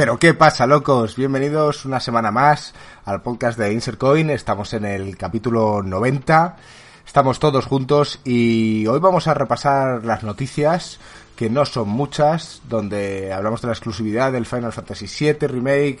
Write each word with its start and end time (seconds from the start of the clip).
Pero 0.00 0.18
¿qué 0.18 0.32
pasa, 0.32 0.66
locos? 0.66 1.14
Bienvenidos 1.14 1.84
una 1.84 2.00
semana 2.00 2.30
más 2.30 2.72
al 3.04 3.20
podcast 3.20 3.58
de 3.58 3.70
Insercoin. 3.70 4.30
Estamos 4.30 4.72
en 4.72 4.86
el 4.86 5.18
capítulo 5.18 5.82
90. 5.82 6.56
Estamos 7.06 7.38
todos 7.38 7.66
juntos 7.66 8.18
y 8.24 8.86
hoy 8.86 8.98
vamos 8.98 9.26
a 9.26 9.34
repasar 9.34 10.06
las 10.06 10.22
noticias, 10.22 10.98
que 11.36 11.50
no 11.50 11.66
son 11.66 11.90
muchas, 11.90 12.62
donde 12.66 13.30
hablamos 13.30 13.60
de 13.60 13.66
la 13.66 13.74
exclusividad 13.74 14.32
del 14.32 14.46
Final 14.46 14.72
Fantasy 14.72 15.04
VII 15.06 15.46
Remake, 15.46 16.00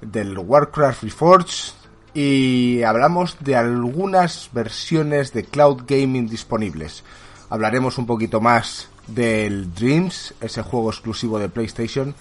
del 0.00 0.36
Warcraft 0.36 1.04
Reforged 1.04 1.74
y 2.14 2.82
hablamos 2.82 3.36
de 3.38 3.54
algunas 3.54 4.50
versiones 4.52 5.32
de 5.32 5.44
Cloud 5.44 5.84
Gaming 5.86 6.28
disponibles. 6.28 7.04
Hablaremos 7.50 7.98
un 7.98 8.06
poquito 8.06 8.40
más 8.40 8.88
del 9.06 9.72
Dreams, 9.72 10.34
ese 10.40 10.62
juego 10.62 10.90
exclusivo 10.90 11.38
de 11.38 11.48
PlayStation, 11.48 12.16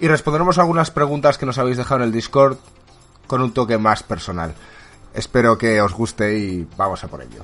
y 0.00 0.08
responderemos 0.08 0.58
algunas 0.58 0.90
preguntas 0.90 1.38
que 1.38 1.46
nos 1.46 1.58
habéis 1.58 1.76
dejado 1.76 2.00
en 2.00 2.08
el 2.08 2.12
Discord 2.12 2.58
con 3.26 3.42
un 3.42 3.52
toque 3.52 3.78
más 3.78 4.02
personal. 4.02 4.54
Espero 5.14 5.58
que 5.58 5.80
os 5.80 5.92
guste 5.92 6.38
y 6.38 6.66
vamos 6.76 7.02
a 7.02 7.08
por 7.08 7.22
ello. 7.22 7.42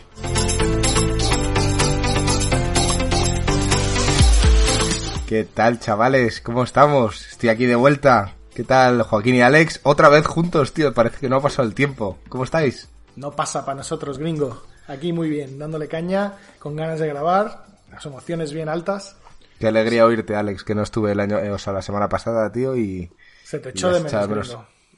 ¿Qué 5.26 5.44
tal, 5.44 5.80
chavales? 5.80 6.40
¿Cómo 6.40 6.62
estamos? 6.62 7.26
Estoy 7.26 7.48
aquí 7.48 7.66
de 7.66 7.74
vuelta. 7.74 8.34
¿Qué 8.54 8.62
tal, 8.62 9.02
Joaquín 9.02 9.34
y 9.34 9.42
Alex? 9.42 9.80
Otra 9.82 10.08
vez 10.08 10.26
juntos, 10.26 10.72
tío. 10.72 10.94
Parece 10.94 11.18
que 11.18 11.28
no 11.28 11.36
ha 11.36 11.42
pasado 11.42 11.66
el 11.66 11.74
tiempo. 11.74 12.18
¿Cómo 12.28 12.44
estáis? 12.44 12.88
No 13.16 13.32
pasa 13.32 13.64
para 13.64 13.78
nosotros, 13.78 14.18
gringo. 14.18 14.62
Aquí 14.86 15.12
muy 15.12 15.28
bien, 15.28 15.58
dándole 15.58 15.88
caña, 15.88 16.34
con 16.58 16.76
ganas 16.76 17.00
de 17.00 17.08
grabar, 17.08 17.64
las 17.90 18.04
emociones 18.04 18.52
bien 18.52 18.68
altas. 18.68 19.16
Qué 19.58 19.68
alegría 19.68 20.04
oírte, 20.04 20.34
Alex, 20.34 20.64
que 20.64 20.74
no 20.74 20.82
estuve 20.82 21.12
el 21.12 21.20
año, 21.20 21.38
eh, 21.38 21.50
o 21.50 21.58
sea, 21.58 21.72
la 21.72 21.82
semana 21.82 22.08
pasada, 22.08 22.50
tío, 22.50 22.76
y... 22.76 23.10
Se 23.44 23.58
te 23.58 23.70
echó 23.70 23.92
de 23.92 24.00
menos, 24.00 24.10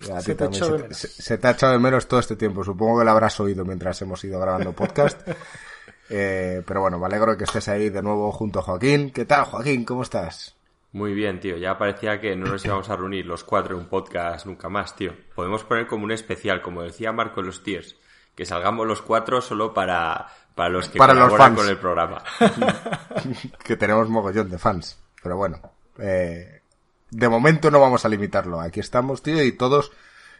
se, 0.00 0.34
te 0.34 0.44
echó 0.44 0.72
de 0.72 0.82
menos. 0.82 0.96
Se, 0.96 1.38
te 1.38 1.46
ha 1.48 1.50
echado 1.50 1.72
de 1.72 1.78
menos 1.78 2.06
todo 2.06 2.20
este 2.20 2.36
tiempo. 2.36 2.64
Supongo 2.64 2.98
que 2.98 3.04
lo 3.04 3.10
habrás 3.10 3.38
oído 3.40 3.64
mientras 3.64 4.00
hemos 4.02 4.22
ido 4.24 4.38
grabando 4.40 4.72
podcast. 4.72 5.20
eh, 6.10 6.62
pero 6.66 6.80
bueno, 6.80 6.98
me 6.98 7.06
alegro 7.06 7.32
de 7.32 7.38
que 7.38 7.44
estés 7.44 7.68
ahí 7.68 7.90
de 7.90 8.02
nuevo 8.02 8.30
junto 8.32 8.60
a 8.60 8.62
Joaquín. 8.62 9.10
¿Qué 9.10 9.24
tal, 9.24 9.44
Joaquín? 9.44 9.84
¿Cómo 9.84 10.02
estás? 10.02 10.56
Muy 10.92 11.12
bien, 11.12 11.40
tío. 11.40 11.56
Ya 11.56 11.76
parecía 11.76 12.20
que 12.20 12.36
no 12.36 12.46
nos 12.46 12.64
íbamos 12.64 12.88
a 12.88 12.96
reunir 12.96 13.26
los 13.26 13.44
cuatro 13.44 13.74
en 13.74 13.82
un 13.82 13.88
podcast 13.88 14.46
nunca 14.46 14.68
más, 14.68 14.96
tío. 14.96 15.14
Podemos 15.34 15.64
poner 15.64 15.86
como 15.86 16.04
un 16.04 16.12
especial, 16.12 16.62
como 16.62 16.82
decía 16.82 17.12
Marco 17.12 17.40
en 17.40 17.46
los 17.46 17.62
tiers, 17.62 17.96
que 18.34 18.46
salgamos 18.46 18.86
los 18.86 19.02
cuatro 19.02 19.40
solo 19.40 19.74
para, 19.74 20.28
para 20.56 20.70
los 20.70 20.88
que 20.88 20.98
para 20.98 21.12
los 21.12 21.36
fans. 21.36 21.54
con 21.54 21.68
el 21.68 21.76
programa. 21.76 22.22
que 23.62 23.76
tenemos 23.76 24.08
mogollón 24.08 24.48
de 24.48 24.58
fans. 24.58 24.98
Pero 25.22 25.36
bueno, 25.36 25.60
eh, 25.98 26.62
de 27.10 27.28
momento 27.28 27.70
no 27.70 27.78
vamos 27.78 28.06
a 28.06 28.08
limitarlo. 28.08 28.58
Aquí 28.58 28.80
estamos, 28.80 29.22
tío, 29.22 29.42
y 29.44 29.52
todos 29.52 29.92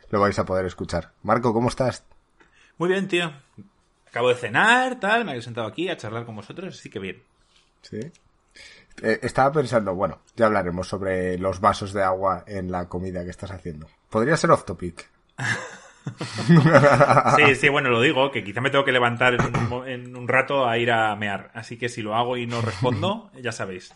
lo 0.09 0.19
vais 0.19 0.39
a 0.39 0.47
poder 0.47 0.65
escuchar. 0.65 1.13
Marco, 1.23 1.53
¿cómo 1.53 1.69
estás? 1.69 2.03
Muy 2.79 2.89
bien, 2.89 3.09
tío. 3.09 3.31
Acabo 4.09 4.31
de 4.31 4.37
cenar, 4.37 4.99
tal, 4.99 5.27
me 5.27 5.37
he 5.37 5.43
sentado 5.43 5.67
aquí 5.67 5.91
a 5.91 5.99
charlar 5.99 6.25
con 6.25 6.35
vosotros, 6.35 6.79
así 6.79 6.89
que 6.89 6.99
bien. 6.99 7.23
Sí. 7.83 8.01
Eh, 9.03 9.21
estaba 9.23 9.53
pensando, 9.53 9.95
bueno, 9.95 10.21
ya 10.35 10.47
hablaremos 10.47 10.89
sobre 10.89 11.37
los 11.37 11.61
vasos 11.61 11.93
de 11.93 12.03
agua 12.03 12.43
en 12.47 12.73
la 12.73 12.89
comida 12.89 13.23
que 13.23 13.31
estás 13.31 13.51
haciendo. 13.51 13.87
Podría 14.09 14.39
ser 14.39 14.51
off 14.51 14.65
topic. 14.65 15.11
sí, 17.37 17.55
sí, 17.55 17.69
bueno, 17.69 17.91
lo 17.91 18.01
digo, 18.01 18.31
que 18.31 18.45
quizá 18.45 18.61
me 18.61 18.71
tengo 18.71 18.85
que 18.85 18.93
levantar 18.93 19.35
en 19.35 19.43
un, 19.43 19.89
en 19.89 20.17
un, 20.17 20.29
rato 20.29 20.69
a 20.69 20.79
ir 20.79 20.91
a 20.91 21.15
mear. 21.17 21.51
Así 21.55 21.77
que 21.77 21.89
si 21.89 22.03
lo 22.03 22.15
hago 22.15 22.37
y 22.37 22.47
no 22.47 22.61
respondo, 22.61 23.31
ya 23.43 23.53
sabéis. 23.53 23.93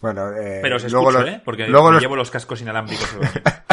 Bueno, 0.00 0.32
eh, 0.32 0.60
Pero 0.62 0.76
os 0.76 0.84
escucho, 0.84 1.10
luego 1.10 1.28
¿eh? 1.28 1.42
Porque 1.44 1.68
luego 1.68 1.88
me 1.88 1.94
los... 1.94 2.02
llevo 2.02 2.16
los 2.16 2.30
cascos 2.30 2.60
inalámbricos. 2.60 3.16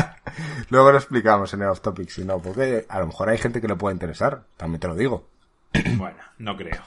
luego 0.69 0.91
lo 0.91 0.97
explicamos 0.97 1.53
en 1.53 1.61
el 1.61 1.69
off 1.69 1.81
topic, 1.81 2.09
si 2.09 2.23
no, 2.23 2.39
porque 2.39 2.85
a 2.87 2.99
lo 2.99 3.07
mejor 3.07 3.29
hay 3.29 3.37
gente 3.37 3.61
que 3.61 3.67
le 3.67 3.75
puede 3.75 3.95
interesar, 3.95 4.43
también 4.57 4.79
te 4.79 4.87
lo 4.87 4.95
digo. 4.95 5.27
bueno, 5.97 6.17
no 6.37 6.55
creo. 6.55 6.81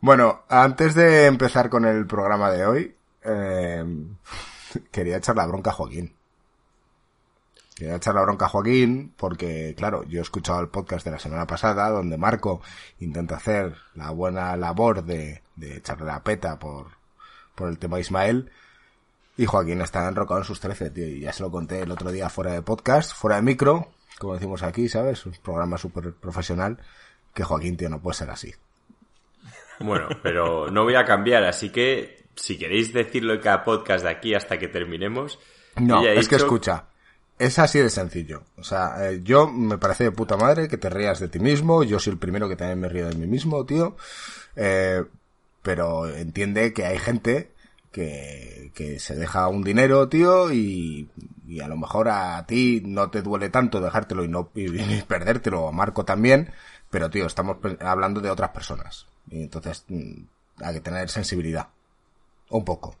Bueno, 0.00 0.42
antes 0.48 0.94
de 0.94 1.26
empezar 1.26 1.68
con 1.68 1.84
el 1.84 2.06
programa 2.06 2.50
de 2.50 2.66
hoy, 2.66 2.94
eh, 3.24 3.84
quería 4.90 5.18
echar 5.18 5.36
la 5.36 5.46
bronca 5.46 5.70
a 5.70 5.74
Joaquín. 5.74 6.14
Quería 7.82 7.96
echar 7.96 8.14
la 8.14 8.22
bronca 8.22 8.44
a 8.44 8.48
Joaquín 8.48 9.12
porque, 9.16 9.74
claro, 9.76 10.04
yo 10.04 10.20
he 10.20 10.22
escuchado 10.22 10.60
el 10.60 10.68
podcast 10.68 11.04
de 11.04 11.10
la 11.10 11.18
semana 11.18 11.48
pasada 11.48 11.90
donde 11.90 12.16
Marco 12.16 12.62
intenta 13.00 13.34
hacer 13.34 13.74
la 13.96 14.10
buena 14.10 14.56
labor 14.56 15.02
de, 15.02 15.42
de 15.56 15.78
echarle 15.78 16.06
la 16.06 16.22
peta 16.22 16.60
por, 16.60 16.86
por 17.56 17.68
el 17.68 17.80
tema 17.80 17.98
Ismael 17.98 18.52
y 19.36 19.46
Joaquín 19.46 19.80
está 19.80 20.06
enrocado 20.06 20.38
en 20.38 20.44
sus 20.44 20.60
13, 20.60 20.90
tío, 20.90 21.08
y 21.08 21.20
ya 21.22 21.32
se 21.32 21.42
lo 21.42 21.50
conté 21.50 21.80
el 21.80 21.90
otro 21.90 22.12
día 22.12 22.28
fuera 22.28 22.52
de 22.52 22.62
podcast, 22.62 23.16
fuera 23.16 23.34
de 23.34 23.42
micro, 23.42 23.88
como 24.20 24.34
decimos 24.34 24.62
aquí, 24.62 24.88
¿sabes? 24.88 25.26
Un 25.26 25.32
programa 25.42 25.76
súper 25.76 26.12
profesional, 26.12 26.78
que 27.34 27.42
Joaquín, 27.42 27.76
tío, 27.76 27.88
no 27.88 28.00
puede 28.00 28.14
ser 28.14 28.30
así. 28.30 28.54
Bueno, 29.80 30.06
pero 30.22 30.70
no 30.70 30.84
voy 30.84 30.94
a 30.94 31.04
cambiar, 31.04 31.42
así 31.42 31.70
que 31.70 32.26
si 32.36 32.56
queréis 32.56 32.92
decirlo 32.92 33.34
en 33.34 33.40
cada 33.40 33.64
podcast 33.64 34.04
de 34.04 34.10
aquí 34.12 34.34
hasta 34.34 34.60
que 34.60 34.68
terminemos. 34.68 35.40
No, 35.80 36.06
es 36.06 36.28
que 36.28 36.36
escucha, 36.36 36.84
es 37.42 37.58
así 37.58 37.80
de 37.80 37.90
sencillo. 37.90 38.44
O 38.56 38.62
sea, 38.62 39.08
eh, 39.10 39.20
yo 39.24 39.48
me 39.48 39.78
parece 39.78 40.04
de 40.04 40.12
puta 40.12 40.36
madre 40.36 40.68
que 40.68 40.78
te 40.78 40.88
rías 40.88 41.18
de 41.18 41.28
ti 41.28 41.40
mismo, 41.40 41.82
yo 41.82 41.98
soy 41.98 42.12
el 42.12 42.18
primero 42.18 42.48
que 42.48 42.56
también 42.56 42.80
me 42.80 42.88
río 42.88 43.08
de 43.08 43.16
mí 43.16 43.26
mismo, 43.26 43.64
tío. 43.66 43.96
Eh, 44.54 45.02
pero 45.62 46.08
entiende 46.08 46.72
que 46.72 46.86
hay 46.86 46.98
gente 46.98 47.52
que, 47.90 48.70
que 48.74 49.00
se 49.00 49.16
deja 49.16 49.48
un 49.48 49.64
dinero, 49.64 50.08
tío, 50.08 50.52
y, 50.52 51.10
a 51.62 51.68
lo 51.68 51.76
mejor 51.76 52.08
a 52.08 52.46
ti 52.46 52.82
no 52.84 53.10
te 53.10 53.22
duele 53.22 53.50
tanto 53.50 53.80
dejártelo 53.80 54.24
y 54.24 54.28
no 54.28 54.50
y, 54.54 54.80
y 54.98 55.02
perdértelo, 55.02 55.68
a 55.68 55.72
Marco 55.72 56.04
también, 56.04 56.52
pero 56.90 57.10
tío, 57.10 57.26
estamos 57.26 57.58
hablando 57.80 58.20
de 58.20 58.30
otras 58.30 58.50
personas. 58.50 59.06
Y 59.28 59.42
entonces 59.42 59.84
hay 60.58 60.74
que 60.74 60.80
tener 60.80 61.08
sensibilidad. 61.08 61.68
Un 62.50 62.64
poco. 62.64 62.96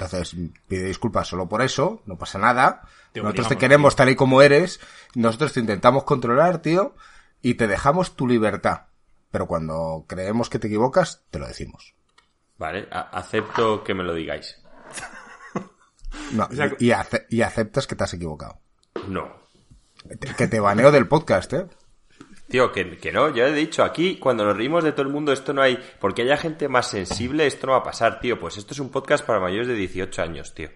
Entonces, 0.00 0.36
pide 0.68 0.84
disculpas 0.84 1.26
solo 1.26 1.48
por 1.48 1.60
eso, 1.60 2.02
no 2.06 2.16
pasa 2.16 2.38
nada. 2.38 2.82
Te 3.12 3.20
nosotros 3.20 3.48
te 3.48 3.58
queremos 3.58 3.94
tío. 3.94 3.96
tal 3.96 4.10
y 4.10 4.14
como 4.14 4.42
eres, 4.42 4.78
nosotros 5.16 5.52
te 5.52 5.60
intentamos 5.60 6.04
controlar, 6.04 6.62
tío, 6.62 6.94
y 7.42 7.54
te 7.54 7.66
dejamos 7.66 8.14
tu 8.14 8.28
libertad. 8.28 8.82
Pero 9.32 9.48
cuando 9.48 10.04
creemos 10.06 10.48
que 10.48 10.60
te 10.60 10.68
equivocas, 10.68 11.24
te 11.32 11.40
lo 11.40 11.48
decimos. 11.48 11.96
Vale, 12.58 12.86
acepto 12.90 13.82
que 13.82 13.94
me 13.94 14.04
lo 14.04 14.14
digáis. 14.14 14.62
No, 16.32 16.48
o 16.50 16.54
sea, 16.54 16.72
y, 16.78 16.90
ace 16.92 17.26
y, 17.28 17.42
aceptas 17.42 17.86
que 17.86 17.94
te 17.94 18.04
has 18.04 18.14
equivocado. 18.14 18.60
No. 19.08 19.30
Que 20.36 20.48
te 20.48 20.60
baneo 20.60 20.90
del 20.90 21.06
podcast, 21.06 21.52
eh. 21.52 21.66
Tío, 22.48 22.72
que, 22.72 22.96
que, 22.96 23.12
no, 23.12 23.34
yo 23.34 23.46
he 23.46 23.52
dicho 23.52 23.84
aquí, 23.84 24.16
cuando 24.16 24.44
nos 24.44 24.56
reímos 24.56 24.82
de 24.82 24.92
todo 24.92 25.02
el 25.02 25.12
mundo, 25.12 25.32
esto 25.32 25.52
no 25.52 25.60
hay. 25.60 25.78
Porque 26.00 26.22
haya 26.22 26.38
gente 26.38 26.66
más 26.68 26.88
sensible, 26.88 27.46
esto 27.46 27.66
no 27.66 27.74
va 27.74 27.80
a 27.80 27.84
pasar, 27.84 28.20
tío. 28.20 28.40
Pues 28.40 28.56
esto 28.56 28.72
es 28.72 28.80
un 28.80 28.90
podcast 28.90 29.24
para 29.24 29.38
mayores 29.38 29.68
de 29.68 29.74
18 29.74 30.22
años, 30.22 30.54
tío. 30.54 30.70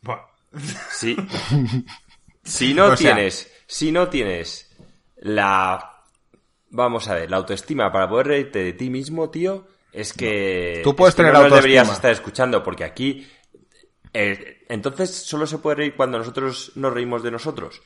Buah. 0.00 0.26
Sí. 0.90 1.16
si 2.42 2.74
no 2.74 2.86
o 2.86 2.94
tienes, 2.96 3.52
si 3.66 3.92
no 3.92 4.08
tienes 4.08 4.74
la. 5.18 6.02
Vamos 6.70 7.06
a 7.08 7.14
ver, 7.14 7.30
la 7.30 7.36
autoestima 7.36 7.92
para 7.92 8.08
poder 8.08 8.26
reírte 8.26 8.64
de 8.64 8.72
ti 8.72 8.90
mismo, 8.90 9.30
tío, 9.30 9.68
es 9.92 10.12
que. 10.12 10.80
Tú 10.82 10.96
puedes 10.96 11.14
tener 11.14 11.32
no 11.32 11.38
autoestima. 11.38 11.62
deberías 11.62 11.92
estar 11.92 12.10
escuchando, 12.10 12.60
porque 12.62 12.82
aquí. 12.82 13.24
Eh, 14.12 14.64
entonces 14.68 15.10
solo 15.10 15.46
se 15.46 15.58
puede 15.58 15.76
reír 15.76 15.94
cuando 15.94 16.18
nosotros 16.18 16.72
nos 16.74 16.92
reímos 16.92 17.22
de 17.22 17.30
nosotros 17.30 17.80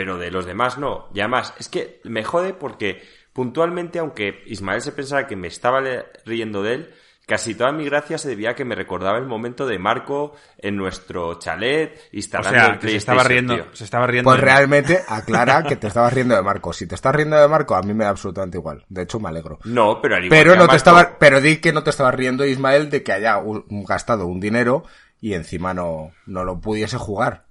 pero 0.00 0.16
de 0.16 0.30
los 0.30 0.46
demás 0.46 0.78
no. 0.78 1.10
Y 1.12 1.20
además, 1.20 1.52
es 1.58 1.68
que 1.68 2.00
me 2.04 2.24
jode 2.24 2.54
porque 2.54 3.02
puntualmente, 3.34 3.98
aunque 3.98 4.42
Ismael 4.46 4.80
se 4.80 4.92
pensara 4.92 5.26
que 5.26 5.36
me 5.36 5.46
estaba 5.46 5.82
riendo 6.24 6.62
de 6.62 6.72
él, 6.72 6.94
casi 7.26 7.54
toda 7.54 7.70
mi 7.70 7.84
gracia 7.84 8.16
se 8.16 8.30
debía 8.30 8.52
a 8.52 8.54
que 8.54 8.64
me 8.64 8.74
recordaba 8.74 9.18
el 9.18 9.26
momento 9.26 9.66
de 9.66 9.78
Marco 9.78 10.34
en 10.56 10.76
nuestro 10.76 11.38
chalet 11.38 12.00
instalando 12.12 12.58
o 12.58 12.62
sea, 12.62 12.72
el 12.72 12.78
que 12.78 12.88
se 12.88 12.96
estaba 12.96 13.24
riendo, 13.24 13.54
tío. 13.56 13.66
se 13.74 13.84
estaba 13.84 14.06
riendo. 14.06 14.30
Pues 14.30 14.40
de 14.40 14.46
realmente 14.46 15.00
aclara 15.06 15.64
que 15.64 15.76
te 15.76 15.88
estabas 15.88 16.14
riendo 16.14 16.34
de 16.34 16.42
Marco. 16.42 16.72
Si 16.72 16.86
te 16.86 16.94
estás 16.94 17.14
riendo 17.14 17.38
de 17.38 17.46
Marco, 17.46 17.74
a 17.74 17.82
mí 17.82 17.92
me 17.92 18.04
da 18.04 18.10
absolutamente 18.10 18.56
igual. 18.56 18.86
De 18.88 19.02
hecho, 19.02 19.20
me 19.20 19.28
alegro. 19.28 19.58
No, 19.64 20.00
pero 20.00 20.16
al 20.16 20.24
igual 20.24 20.38
Pero 20.38 20.52
que 20.52 20.58
a 20.58 20.62
no 20.62 20.68
te 20.68 20.76
estaba, 20.76 21.18
pero 21.18 21.42
di 21.42 21.58
que 21.58 21.74
no 21.74 21.82
te 21.82 21.90
estabas 21.90 22.14
riendo, 22.14 22.46
Ismael, 22.46 22.88
de 22.88 23.02
que 23.02 23.12
haya 23.12 23.38
gastado 23.86 24.24
un 24.24 24.40
dinero 24.40 24.82
y 25.20 25.34
encima 25.34 25.74
no, 25.74 26.12
no 26.24 26.44
lo 26.44 26.58
pudiese 26.58 26.96
jugar. 26.96 27.49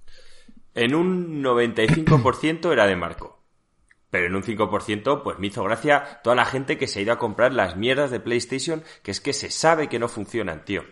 En 0.74 0.94
un 0.94 1.42
95% 1.42 2.72
era 2.72 2.86
de 2.86 2.96
Marco. 2.96 3.40
Pero 4.10 4.26
en 4.26 4.34
un 4.34 4.42
5% 4.42 5.22
pues 5.22 5.38
me 5.38 5.46
hizo 5.48 5.62
gracia 5.62 6.20
toda 6.24 6.34
la 6.36 6.44
gente 6.44 6.76
que 6.78 6.86
se 6.88 6.98
ha 6.98 7.02
ido 7.02 7.12
a 7.12 7.18
comprar 7.18 7.52
las 7.52 7.76
mierdas 7.76 8.10
de 8.10 8.20
PlayStation 8.20 8.82
que 9.02 9.12
es 9.12 9.20
que 9.20 9.32
se 9.32 9.50
sabe 9.50 9.88
que 9.88 9.98
no 10.00 10.08
funcionan, 10.08 10.64
tío. 10.64 10.82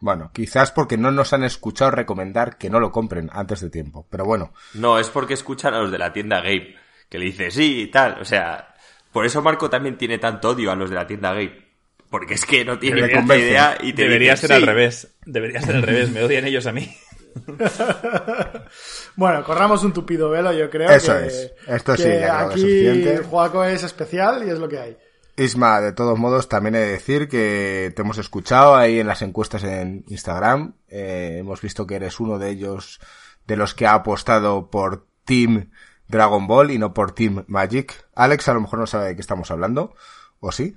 Bueno, 0.00 0.30
quizás 0.34 0.70
porque 0.70 0.98
no 0.98 1.10
nos 1.10 1.32
han 1.32 1.44
escuchado 1.44 1.90
recomendar 1.90 2.58
que 2.58 2.68
no 2.68 2.80
lo 2.80 2.92
compren 2.92 3.30
antes 3.32 3.60
de 3.60 3.70
tiempo. 3.70 4.06
Pero 4.10 4.26
bueno, 4.26 4.52
No, 4.74 4.98
es 4.98 5.08
porque 5.08 5.32
escuchan 5.34 5.72
a 5.72 5.78
los 5.80 5.90
de 5.90 5.98
la 5.98 6.12
tienda 6.12 6.42
Game, 6.42 6.74
que 7.08 7.18
le 7.18 7.24
dice 7.26 7.50
sí 7.50 7.82
y 7.82 7.86
tal. 7.90 8.20
O 8.20 8.24
sea, 8.26 8.74
por 9.12 9.24
eso 9.24 9.40
Marco 9.40 9.70
también 9.70 9.96
tiene 9.96 10.18
tanto 10.18 10.50
odio 10.50 10.70
a 10.70 10.76
los 10.76 10.90
de 10.90 10.96
la 10.96 11.06
tienda 11.06 11.32
Game. 11.32 11.64
Porque 12.10 12.34
es 12.34 12.44
que 12.44 12.64
no 12.64 12.78
tiene 12.78 13.02
ni 13.08 13.34
idea 13.34 13.78
y 13.80 13.92
te 13.94 14.02
Debería 14.02 14.32
dicen, 14.32 14.48
ser 14.48 14.56
al 14.56 14.66
revés. 14.66 15.16
Debería 15.24 15.62
ser 15.62 15.76
al 15.76 15.82
revés. 15.82 16.10
Me 16.10 16.22
odian 16.22 16.44
ellos 16.44 16.66
a 16.66 16.72
mí. 16.72 16.94
Bueno, 19.16 19.44
corramos 19.44 19.82
un 19.84 19.92
tupido 19.92 20.30
velo, 20.30 20.52
yo 20.52 20.68
creo. 20.70 20.90
Eso 20.90 21.12
que- 21.18 21.26
es. 21.26 21.52
Esto 21.66 21.96
sí, 21.96 22.02
ya 22.04 22.40
aquí 22.42 22.60
suficiente. 22.60 23.18
Juaco 23.18 23.64
es 23.64 23.82
especial 23.82 24.46
y 24.46 24.50
es 24.50 24.58
lo 24.58 24.68
que 24.68 24.78
hay. 24.78 24.96
Isma, 25.36 25.80
de 25.80 25.92
todos 25.92 26.16
modos, 26.18 26.48
también 26.48 26.76
he 26.76 26.80
de 26.80 26.92
decir 26.92 27.28
que 27.28 27.92
te 27.94 28.02
hemos 28.02 28.18
escuchado 28.18 28.76
ahí 28.76 29.00
en 29.00 29.06
las 29.08 29.22
encuestas 29.22 29.64
en 29.64 30.04
Instagram. 30.08 30.74
Eh, 30.88 31.38
hemos 31.40 31.60
visto 31.60 31.86
que 31.86 31.96
eres 31.96 32.20
uno 32.20 32.38
de 32.38 32.50
ellos, 32.50 33.00
de 33.46 33.56
los 33.56 33.74
que 33.74 33.86
ha 33.86 33.94
apostado 33.94 34.70
por 34.70 35.06
Team 35.24 35.70
Dragon 36.06 36.46
Ball 36.46 36.70
y 36.70 36.78
no 36.78 36.94
por 36.94 37.12
Team 37.12 37.44
Magic. 37.48 38.06
Alex 38.14 38.48
a 38.48 38.54
lo 38.54 38.60
mejor 38.60 38.78
no 38.78 38.86
sabe 38.86 39.06
de 39.06 39.14
qué 39.16 39.20
estamos 39.22 39.50
hablando. 39.50 39.94
¿O 40.38 40.52
sí? 40.52 40.76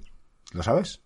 ¿Lo 0.53 0.63
sabes? 0.63 1.01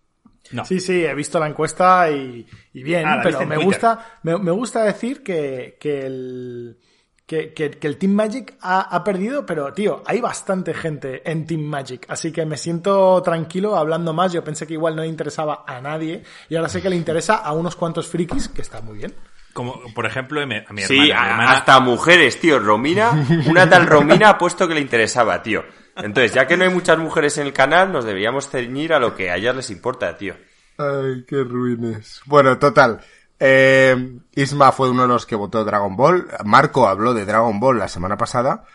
No. 0.51 0.65
Sí, 0.65 0.79
sí, 0.79 1.05
he 1.05 1.13
visto 1.15 1.39
la 1.39 1.47
encuesta 1.47 2.09
y, 2.11 2.45
y 2.73 2.83
bien, 2.83 3.05
Ah, 3.07 3.19
pero 3.23 3.39
me 3.39 3.55
Twitter. 3.55 3.63
gusta, 3.65 4.19
me, 4.23 4.37
me 4.37 4.51
gusta 4.51 4.83
decir 4.83 5.23
que, 5.23 5.77
que 5.79 6.05
el 6.05 6.77
que, 7.25 7.53
que- 7.53 7.69
que 7.71 7.87
el 7.87 7.97
Team 7.97 8.11
Magic 8.11 8.55
ha, 8.61 8.81
ha 8.93 9.03
perdido, 9.05 9.45
pero 9.45 9.71
tío, 9.71 10.03
hay 10.05 10.19
bastante 10.19 10.73
gente 10.73 11.21
en 11.29 11.47
Team 11.47 11.61
Magic, 11.61 12.05
así 12.09 12.29
que 12.33 12.45
me 12.45 12.57
siento 12.57 13.21
tranquilo 13.21 13.77
hablando 13.77 14.11
más. 14.13 14.33
Yo 14.33 14.43
pensé 14.43 14.67
que 14.67 14.73
igual 14.73 14.97
no 14.97 15.03
le 15.03 15.07
interesaba 15.07 15.63
a 15.65 15.79
nadie 15.79 16.23
y 16.49 16.55
ahora 16.57 16.67
sé 16.67 16.81
que 16.81 16.89
le 16.89 16.97
interesa 16.97 17.35
a 17.37 17.53
unos 17.53 17.77
cuantos 17.77 18.07
frikis, 18.07 18.49
que 18.49 18.61
está 18.61 18.81
muy 18.81 18.97
bien. 18.97 19.15
Como, 19.53 19.81
por 19.93 20.05
ejemplo, 20.05 20.41
a 20.41 20.45
mi, 20.45 20.55
a 20.55 20.73
mi 20.73 20.81
Sí, 20.81 20.93
hermana. 20.93 21.05
Mi 21.05 21.11
a- 21.11 21.31
hermana- 21.31 21.51
hasta 21.53 21.79
mujeres, 21.79 22.39
tío. 22.39 22.59
Romina, 22.59 23.11
una 23.47 23.69
tal 23.69 23.85
Romina 23.87 24.29
ha 24.31 24.37
puesto 24.37 24.67
que 24.67 24.73
le 24.73 24.81
interesaba, 24.81 25.41
tío. 25.41 25.63
Entonces, 26.03 26.33
ya 26.33 26.47
que 26.47 26.57
no 26.57 26.63
hay 26.63 26.69
muchas 26.69 26.97
mujeres 26.97 27.37
en 27.37 27.47
el 27.47 27.53
canal, 27.53 27.91
nos 27.91 28.05
deberíamos 28.05 28.49
ceñir 28.49 28.93
a 28.93 28.99
lo 28.99 29.15
que 29.15 29.31
a 29.31 29.37
ellas 29.37 29.55
les 29.55 29.69
importa, 29.69 30.17
tío. 30.17 30.35
Ay, 30.77 31.25
qué 31.27 31.43
ruines. 31.43 32.21
Bueno, 32.25 32.57
total. 32.57 33.01
Eh, 33.39 34.19
Isma 34.35 34.71
fue 34.71 34.89
uno 34.89 35.03
de 35.03 35.07
los 35.07 35.25
que 35.25 35.35
votó 35.35 35.63
Dragon 35.63 35.95
Ball. 35.95 36.27
Marco 36.43 36.87
habló 36.87 37.13
de 37.13 37.25
Dragon 37.25 37.59
Ball 37.59 37.79
la 37.79 37.87
semana 37.87 38.17
pasada. 38.17 38.65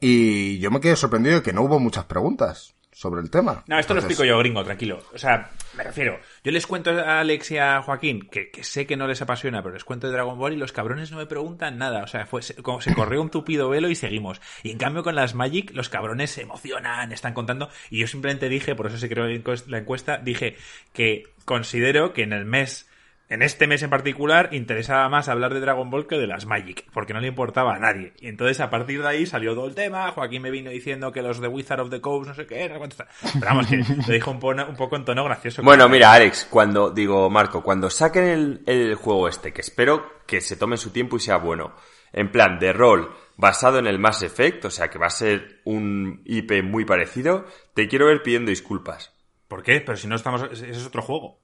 Y 0.00 0.58
yo 0.58 0.70
me 0.70 0.80
quedé 0.80 0.96
sorprendido 0.96 1.36
de 1.36 1.42
que 1.42 1.52
no 1.52 1.62
hubo 1.62 1.80
muchas 1.80 2.04
preguntas 2.04 2.74
sobre 2.98 3.20
el 3.20 3.30
tema. 3.30 3.62
No, 3.68 3.78
esto 3.78 3.94
lo 3.94 4.00
explico 4.00 4.24
yo, 4.24 4.36
gringo, 4.38 4.64
tranquilo. 4.64 4.98
O 5.14 5.18
sea, 5.18 5.50
me 5.76 5.84
refiero, 5.84 6.18
yo 6.42 6.50
les 6.50 6.66
cuento 6.66 6.90
a 6.90 7.20
Alex 7.20 7.52
y 7.52 7.58
a 7.58 7.80
Joaquín, 7.80 8.28
que, 8.28 8.50
que 8.50 8.64
sé 8.64 8.88
que 8.88 8.96
no 8.96 9.06
les 9.06 9.22
apasiona, 9.22 9.62
pero 9.62 9.74
les 9.74 9.84
cuento 9.84 10.08
de 10.08 10.14
Dragon 10.14 10.36
Ball 10.36 10.54
y 10.54 10.56
los 10.56 10.72
cabrones 10.72 11.12
no 11.12 11.18
me 11.18 11.26
preguntan 11.26 11.78
nada. 11.78 12.02
O 12.02 12.08
sea, 12.08 12.26
fue 12.26 12.42
se- 12.42 12.56
como 12.60 12.80
se 12.80 12.92
corrió 12.94 13.22
un 13.22 13.30
tupido 13.30 13.68
velo 13.68 13.88
y 13.88 13.94
seguimos. 13.94 14.40
Y 14.64 14.72
en 14.72 14.78
cambio 14.78 15.04
con 15.04 15.14
las 15.14 15.36
Magic, 15.36 15.70
los 15.74 15.88
cabrones 15.88 16.30
se 16.32 16.42
emocionan, 16.42 17.12
están 17.12 17.34
contando. 17.34 17.70
Y 17.88 18.00
yo 18.00 18.08
simplemente 18.08 18.48
dije, 18.48 18.74
por 18.74 18.86
eso 18.88 18.98
se 18.98 19.08
creó 19.08 19.26
la 19.68 19.78
encuesta, 19.78 20.18
dije 20.18 20.56
que 20.92 21.22
considero 21.44 22.12
que 22.12 22.24
en 22.24 22.32
el 22.32 22.46
mes 22.46 22.87
en 23.28 23.42
este 23.42 23.66
mes 23.66 23.82
en 23.82 23.90
particular 23.90 24.48
interesaba 24.52 25.08
más 25.08 25.28
hablar 25.28 25.52
de 25.52 25.60
Dragon 25.60 25.90
Ball 25.90 26.06
que 26.06 26.16
de 26.16 26.26
las 26.26 26.46
Magic, 26.46 26.86
porque 26.92 27.12
no 27.12 27.20
le 27.20 27.28
importaba 27.28 27.74
a 27.74 27.78
nadie. 27.78 28.12
Y 28.20 28.28
entonces 28.28 28.60
a 28.60 28.70
partir 28.70 29.02
de 29.02 29.08
ahí 29.08 29.26
salió 29.26 29.54
todo 29.54 29.66
el 29.66 29.74
tema, 29.74 30.10
Joaquín 30.12 30.42
me 30.42 30.50
vino 30.50 30.70
diciendo 30.70 31.12
que 31.12 31.22
los 31.22 31.40
de 31.40 31.48
Wizard 31.48 31.80
of 31.80 31.90
the 31.90 32.00
Coast 32.00 32.28
no 32.28 32.34
sé 32.34 32.46
qué, 32.46 32.68
sé 32.68 32.74
cuánto 32.78 32.94
está. 33.02 33.08
Pero 33.34 33.46
vamos, 33.46 33.66
que 33.66 33.76
lo 33.76 34.12
dijo 34.14 34.30
un, 34.30 34.40
po- 34.40 34.50
un 34.50 34.76
poco 34.76 34.96
en 34.96 35.04
tono 35.04 35.24
gracioso. 35.24 35.62
Bueno, 35.62 35.88
mira, 35.88 36.12
Alex, 36.12 36.46
cuando, 36.50 36.90
digo, 36.90 37.28
Marco, 37.28 37.62
cuando 37.62 37.90
saquen 37.90 38.24
el, 38.24 38.62
el 38.66 38.94
juego 38.94 39.28
este, 39.28 39.52
que 39.52 39.60
espero 39.60 40.20
que 40.26 40.40
se 40.40 40.56
tome 40.56 40.76
su 40.76 40.90
tiempo 40.90 41.16
y 41.16 41.20
sea 41.20 41.36
bueno, 41.36 41.74
en 42.12 42.30
plan 42.32 42.58
de 42.58 42.72
rol, 42.72 43.14
basado 43.36 43.78
en 43.78 43.86
el 43.86 43.98
Mass 43.98 44.22
Effect, 44.22 44.64
o 44.64 44.70
sea 44.70 44.88
que 44.88 44.98
va 44.98 45.06
a 45.06 45.10
ser 45.10 45.60
un 45.64 46.22
IP 46.24 46.62
muy 46.64 46.84
parecido, 46.86 47.44
te 47.74 47.88
quiero 47.88 48.06
ver 48.06 48.22
pidiendo 48.22 48.48
disculpas. 48.50 49.12
¿Por 49.48 49.62
qué? 49.62 49.80
Pero 49.80 49.96
si 49.96 50.06
no 50.08 50.16
estamos... 50.16 50.42
Ese 50.50 50.70
es 50.70 50.86
otro 50.86 51.02
juego. 51.02 51.40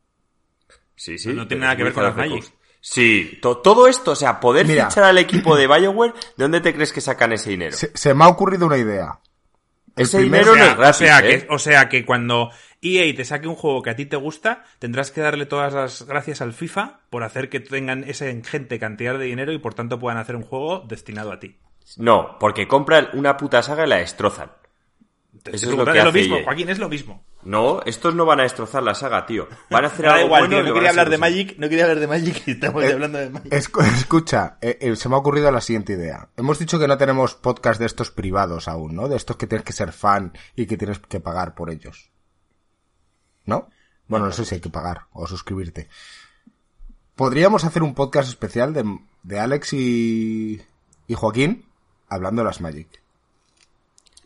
Sí, 0.97 1.19
sí. 1.19 1.29
No- 1.29 1.35
no 1.43 1.49
tiene 1.49 1.63
nada 1.63 1.77
que 1.77 1.85
ver 1.85 1.93
con 1.93 2.05
las 2.05 2.17
Magic. 2.17 2.45
Sí, 2.81 3.39
to- 3.41 3.59
todo 3.59 3.87
esto, 3.89 4.11
o 4.11 4.17
sea, 4.17 4.39
poder 4.41 4.67
Mira. 4.67 4.89
fichar 4.91 5.05
al 5.05 5.17
equipo 5.19 5.57
de 5.57 5.67
BioWare, 5.67 6.13
¿de 6.37 6.45
dónde 6.45 6.61
te 6.61 6.75
crees 6.75 6.93
que 6.93 7.01
sacan 7.01 7.33
ese 7.33 7.51
dinero? 7.51 7.75
Se, 7.77 7.91
se 7.97 8.13
me 8.13 8.25
ha 8.25 8.29
ocurrido 8.29 8.67
una 8.67 8.77
idea. 8.77 9.21
El 9.97 10.03
Ese 10.05 10.19
primer- 10.19 10.45
dinero 10.45 10.53
O 10.53 10.57
no 10.57 10.63
sea, 10.65 10.71
es 10.73 10.77
gratis, 10.77 10.97
o, 10.99 10.99
sea 10.99 11.19
¿eh? 11.21 11.23
que, 11.47 11.47
o 11.55 11.59
sea 11.59 11.89
que 11.89 12.05
cuando 12.05 12.51
EA 12.83 13.15
te 13.15 13.25
saque 13.25 13.49
un 13.49 13.55
juego 13.55 13.81
que 13.81 13.91
a 13.91 13.97
ti 13.97 14.05
te 14.07 14.17
gusta, 14.17 14.65
tendrás 14.81 15.11
que 15.13 15.21
darle 15.23 15.47
todas 15.47 15.73
las 15.73 16.03
gracias 16.07 16.43
al 16.43 16.53
FIFA 16.53 17.01
por 17.11 17.23
hacer 17.23 17.49
que 17.49 17.61
tengan 17.61 18.05
esa 18.05 18.29
ingente 18.29 18.79
cantidad 18.79 19.17
de 19.19 19.25
dinero 19.25 19.53
y 19.53 19.59
por 19.59 19.73
tanto 19.73 19.99
puedan 19.99 20.19
hacer 20.19 20.37
un 20.37 20.43
juego 20.43 20.81
destinado 20.87 21.33
a 21.33 21.41
ti. 21.41 21.57
No, 21.97 22.37
porque 22.39 22.67
compran 22.69 23.09
una 23.15 23.37
puta 23.37 23.63
saga 23.63 23.87
y 23.87 23.89
la 23.89 23.97
destrozan. 23.97 24.51
Eso 25.53 25.71
es 25.71 25.77
lo 25.77 25.85
que 25.85 25.93
lo 25.95 26.09
hace 26.09 26.13
mismo, 26.19 26.37
EA. 26.37 26.45
Joaquín, 26.45 26.69
es 26.71 26.79
lo 26.79 26.89
mismo. 26.89 27.25
No, 27.43 27.83
estos 27.85 28.15
no 28.15 28.25
van 28.25 28.41
a 28.41 28.45
destrozar 28.45 28.83
la 28.83 28.95
saga, 28.95 29.27
tío. 29.27 29.47
Van 29.71 29.85
a 29.85 29.89
hacer 29.89 30.07
algo 30.09 30.25
igual, 30.27 30.43
bueno 30.49 30.57
tío, 30.57 30.67
no 30.69 30.75
quería 30.75 30.89
hablar 30.91 31.11
de 31.11 31.19
Magic, 31.19 31.59
no 31.59 31.69
quería 31.69 31.85
hablar 31.85 32.01
de 32.01 32.07
Magic 32.07 32.43
y 32.47 32.51
estamos 32.53 32.83
Eh, 32.83 32.93
hablando 32.93 33.19
de 33.19 33.29
Magic. 33.31 33.53
Escu- 33.53 33.85
Escucha, 33.85 34.57
eh, 34.63 34.79
eh, 34.81 34.97
se 34.97 35.09
me 35.11 35.17
ha 35.17 35.19
ocurrido 35.19 35.51
la 35.53 35.61
siguiente 35.61 35.93
idea. 35.93 36.31
Hemos 36.37 36.59
dicho 36.59 36.79
que 36.79 36.89
no 36.89 36.97
tenemos 36.97 37.35
podcast 37.35 37.79
de 37.79 37.87
estos 37.87 38.11
privados 38.11 38.69
aún, 38.69 38.95
¿no? 38.97 39.09
De 39.09 39.17
estos 39.17 39.37
que 39.37 39.47
tienes 39.47 39.67
que 39.67 39.75
ser 39.75 39.93
fan 39.93 40.33
y 40.57 40.65
que 40.67 40.79
tienes 40.79 40.99
que 40.99 41.21
pagar 41.21 41.55
por 41.55 41.71
ellos. 41.71 42.11
¿No? 43.45 43.69
Bueno, 44.09 44.25
no 44.27 44.33
sé 44.33 44.45
si 44.47 44.55
hay 44.55 44.61
que 44.63 44.71
pagar 44.71 45.03
o 45.13 45.27
suscribirte. 45.27 45.89
Podríamos 47.17 47.65
hacer 47.65 47.83
un 47.83 47.95
podcast 47.95 48.29
especial 48.29 48.73
de, 48.73 48.99
de 49.23 49.39
Alex 49.39 49.73
y, 49.75 50.61
y 51.07 51.15
Joaquín 51.15 51.67
hablando 52.09 52.41
de 52.43 52.47
las 52.47 52.61
Magic. 52.63 52.89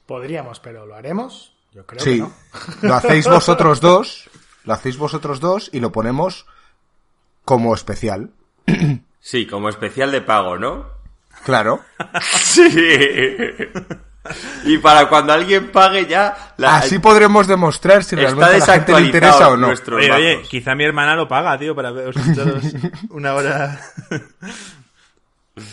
Podríamos, 0.08 0.58
pero 0.58 0.86
¿lo 0.86 0.94
haremos? 0.94 1.52
Yo 1.70 1.84
creo 1.84 2.00
sí, 2.00 2.12
que 2.14 2.18
no. 2.20 2.32
lo 2.80 2.94
hacéis 2.94 3.26
vosotros 3.28 3.82
dos, 3.82 4.30
lo 4.64 4.72
hacéis 4.72 4.96
vosotros 4.96 5.38
dos 5.38 5.68
y 5.70 5.80
lo 5.80 5.92
ponemos 5.92 6.46
como 7.44 7.74
especial. 7.74 8.30
Sí, 9.20 9.46
como 9.46 9.68
especial 9.68 10.10
de 10.10 10.22
pago, 10.22 10.58
¿no? 10.58 10.86
Claro. 11.44 11.82
Sí. 12.42 12.66
y 14.64 14.78
para 14.78 15.08
cuando 15.10 15.32
alguien 15.34 15.70
pague 15.70 16.06
ya... 16.06 16.54
La... 16.56 16.78
Así 16.78 16.98
podremos 16.98 17.46
demostrar 17.46 18.02
si 18.02 18.14
Está 18.16 18.34
realmente 18.34 18.54
a 18.64 18.66
la 18.66 18.74
gente 18.74 18.92
le 18.94 19.06
interesa 19.06 19.48
o 19.50 19.56
no. 19.58 19.68
Oye, 19.92 20.42
quizá 20.48 20.74
mi 20.74 20.84
hermana 20.84 21.16
lo 21.16 21.28
paga, 21.28 21.58
tío, 21.58 21.74
para 21.74 21.90
ver- 21.90 22.16
escucharos 22.16 22.64
una 23.10 23.34
hora. 23.34 23.78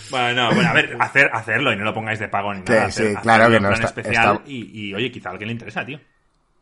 Bueno, 0.09 0.49
no, 0.49 0.55
bueno, 0.55 0.69
a 0.69 0.73
ver, 0.73 0.97
hacer, 0.99 1.29
hacerlo 1.33 1.73
y 1.73 1.77
no 1.77 1.83
lo 1.83 1.93
pongáis 1.93 2.19
de 2.19 2.27
pago 2.27 2.53
ni 2.53 2.61
Sí, 2.61 2.65
nada. 2.73 2.91
sí, 2.91 3.03
hacer- 3.03 3.21
claro 3.21 3.49
que 3.51 3.59
no, 3.59 3.71
está- 3.71 3.85
especial 3.87 4.35
está- 4.37 4.49
Y, 4.49 4.87
y, 4.89 4.93
oye, 4.93 5.11
quizá 5.11 5.29
a 5.29 5.31
alguien 5.33 5.47
le 5.47 5.53
interesa, 5.53 5.85
tío. 5.85 5.99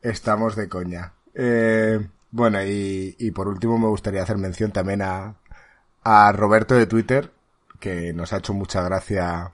Estamos 0.01 0.55
de 0.55 0.67
coña. 0.69 1.13
Eh, 1.33 1.99
bueno, 2.31 2.63
y, 2.63 3.15
y 3.19 3.31
por 3.31 3.47
último 3.47 3.77
me 3.77 3.87
gustaría 3.87 4.23
hacer 4.23 4.37
mención 4.37 4.71
también 4.71 5.01
a, 5.01 5.35
a 6.03 6.31
Roberto 6.31 6.75
de 6.75 6.86
Twitter, 6.88 7.31
que 7.79 8.13
nos 8.13 8.33
ha 8.33 8.38
hecho 8.38 8.53
mucha 8.53 8.81
gracia 8.83 9.51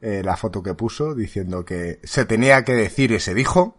eh, 0.00 0.22
la 0.24 0.36
foto 0.36 0.62
que 0.62 0.74
puso, 0.74 1.14
diciendo 1.14 1.64
que 1.64 1.98
se 2.04 2.24
tenía 2.24 2.64
que 2.64 2.74
decir 2.74 3.10
y 3.12 3.20
se 3.20 3.34
dijo, 3.34 3.78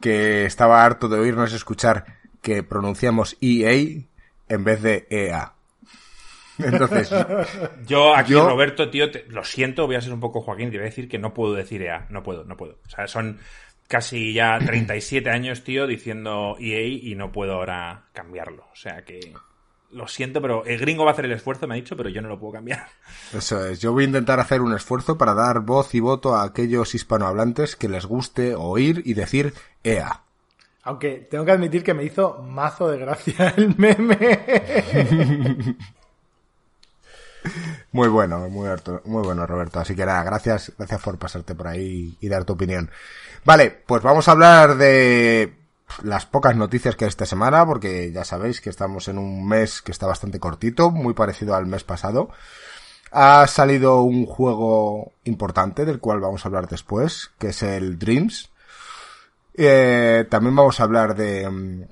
que 0.00 0.44
estaba 0.46 0.84
harto 0.84 1.08
de 1.08 1.18
oírnos 1.18 1.52
escuchar 1.52 2.04
que 2.40 2.62
pronunciamos 2.62 3.36
EA 3.40 4.02
en 4.48 4.64
vez 4.64 4.82
de 4.82 5.06
EA. 5.10 5.52
Entonces, 6.64 7.10
Yo 7.86 8.14
aquí, 8.16 8.32
Yo- 8.32 8.48
Roberto, 8.48 8.88
tío, 8.90 9.10
te- 9.10 9.24
lo 9.28 9.44
siento, 9.44 9.86
voy 9.86 9.96
a 9.96 10.00
ser 10.00 10.12
un 10.12 10.20
poco 10.20 10.40
Joaquín, 10.40 10.70
te 10.70 10.76
voy 10.78 10.86
a 10.86 10.90
decir 10.90 11.08
que 11.08 11.18
no 11.18 11.32
puedo 11.34 11.54
decir 11.54 11.82
EA, 11.82 12.06
no 12.10 12.22
puedo, 12.22 12.44
no 12.44 12.56
puedo. 12.56 12.78
O 12.86 12.90
sea, 12.90 13.06
son 13.06 13.38
casi 13.88 14.32
ya 14.32 14.58
37 14.58 15.28
años, 15.30 15.64
tío, 15.64 15.86
diciendo 15.86 16.56
EA 16.58 16.86
y 16.86 17.14
no 17.14 17.30
puedo 17.32 17.54
ahora 17.54 18.04
cambiarlo. 18.12 18.64
O 18.72 18.76
sea 18.76 19.04
que 19.04 19.32
lo 19.90 20.08
siento, 20.08 20.40
pero 20.40 20.64
el 20.64 20.78
gringo 20.78 21.04
va 21.04 21.10
a 21.10 21.12
hacer 21.12 21.26
el 21.26 21.32
esfuerzo, 21.32 21.66
me 21.68 21.74
ha 21.74 21.76
dicho, 21.76 21.94
pero 21.98 22.08
yo 22.08 22.22
no 22.22 22.28
lo 22.30 22.38
puedo 22.38 22.54
cambiar. 22.54 22.86
Eso 23.36 23.62
es, 23.66 23.78
yo 23.80 23.92
voy 23.92 24.04
a 24.04 24.06
intentar 24.06 24.40
hacer 24.40 24.62
un 24.62 24.72
esfuerzo 24.74 25.18
para 25.18 25.34
dar 25.34 25.60
voz 25.60 25.94
y 25.94 26.00
voto 26.00 26.34
a 26.34 26.44
aquellos 26.44 26.94
hispanohablantes 26.94 27.76
que 27.76 27.90
les 27.90 28.06
guste 28.06 28.54
oír 28.54 29.02
y 29.04 29.12
decir 29.12 29.52
EA. 29.84 30.22
Aunque 30.84 31.28
tengo 31.30 31.44
que 31.44 31.52
admitir 31.52 31.84
que 31.84 31.92
me 31.94 32.04
hizo 32.04 32.38
mazo 32.42 32.88
de 32.88 32.96
gracia 32.98 33.52
el 33.58 33.76
meme. 33.76 34.16
Muy 37.92 38.08
bueno, 38.08 38.48
muy, 38.48 38.68
harto- 38.68 39.02
muy 39.04 39.22
bueno, 39.22 39.46
Roberto. 39.46 39.80
Así 39.80 39.94
que 39.94 40.06
nada, 40.06 40.22
gracias, 40.22 40.72
gracias 40.78 41.00
por 41.02 41.18
pasarte 41.18 41.54
por 41.54 41.66
ahí 41.68 42.16
y 42.20 42.28
dar 42.28 42.44
tu 42.44 42.54
opinión. 42.54 42.90
Vale, 43.44 43.70
pues 43.86 44.02
vamos 44.02 44.28
a 44.28 44.32
hablar 44.32 44.76
de 44.76 45.54
las 46.02 46.24
pocas 46.26 46.56
noticias 46.56 46.96
que 46.96 47.04
hay 47.04 47.08
esta 47.10 47.26
semana, 47.26 47.66
porque 47.66 48.10
ya 48.12 48.24
sabéis 48.24 48.60
que 48.60 48.70
estamos 48.70 49.08
en 49.08 49.18
un 49.18 49.46
mes 49.46 49.82
que 49.82 49.92
está 49.92 50.06
bastante 50.06 50.40
cortito, 50.40 50.90
muy 50.90 51.12
parecido 51.14 51.54
al 51.54 51.66
mes 51.66 51.84
pasado. 51.84 52.30
Ha 53.10 53.46
salido 53.46 54.00
un 54.02 54.24
juego 54.24 55.12
importante 55.24 55.84
del 55.84 55.98
cual 56.00 56.20
vamos 56.20 56.44
a 56.44 56.48
hablar 56.48 56.66
después, 56.68 57.30
que 57.38 57.48
es 57.48 57.62
el 57.62 57.98
Dreams. 57.98 58.50
Eh, 59.54 60.26
también 60.30 60.56
vamos 60.56 60.80
a 60.80 60.84
hablar 60.84 61.14
de, 61.14 61.48
mm, 61.50 61.82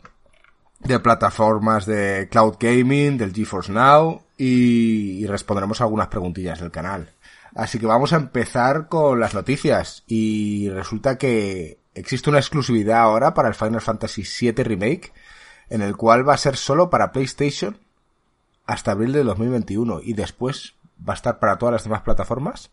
de 0.89 1.01
plataformas 1.01 1.85
de 1.85 2.29
cloud 2.31 2.57
gaming, 2.59 3.19
del 3.19 3.35
GeForce 3.35 3.71
Now 3.73 4.23
y, 4.43 5.23
y 5.23 5.27
respondremos 5.27 5.81
algunas 5.81 6.09
preguntillas 6.09 6.61
del 6.61 6.71
canal. 6.71 7.11
Así 7.55 7.79
que 7.79 7.87
vamos 7.87 8.13
a 8.13 8.17
empezar 8.17 8.89
con 8.89 9.21
las 9.21 9.35
noticias 9.35 10.03
y 10.07 10.71
resulta 10.71 11.19
que 11.19 11.79
existe 11.95 12.31
una 12.31 12.39
exclusividad 12.39 13.01
ahora 13.01 13.35
para 13.35 13.49
el 13.49 13.55
Final 13.55 13.81
Fantasy 13.81 14.23
VII 14.23 14.63
Remake 14.65 15.13
en 15.69 15.83
el 15.83 15.97
cual 15.97 16.27
va 16.29 16.35
a 16.35 16.39
ser 16.39 16.57
solo 16.57 16.89
para 16.91 17.13
PlayStation 17.13 17.77
hasta 18.67 18.93
abril 18.93 19.13
de 19.13 19.25
2021 19.25 20.01
y 20.03 20.15
después 20.15 20.75
va 21.07 21.13
a 21.13 21.17
estar 21.17 21.39
para 21.39 21.59
todas 21.59 21.73
las 21.75 21.85
demás 21.85 22.03
plataformas. 22.03 22.71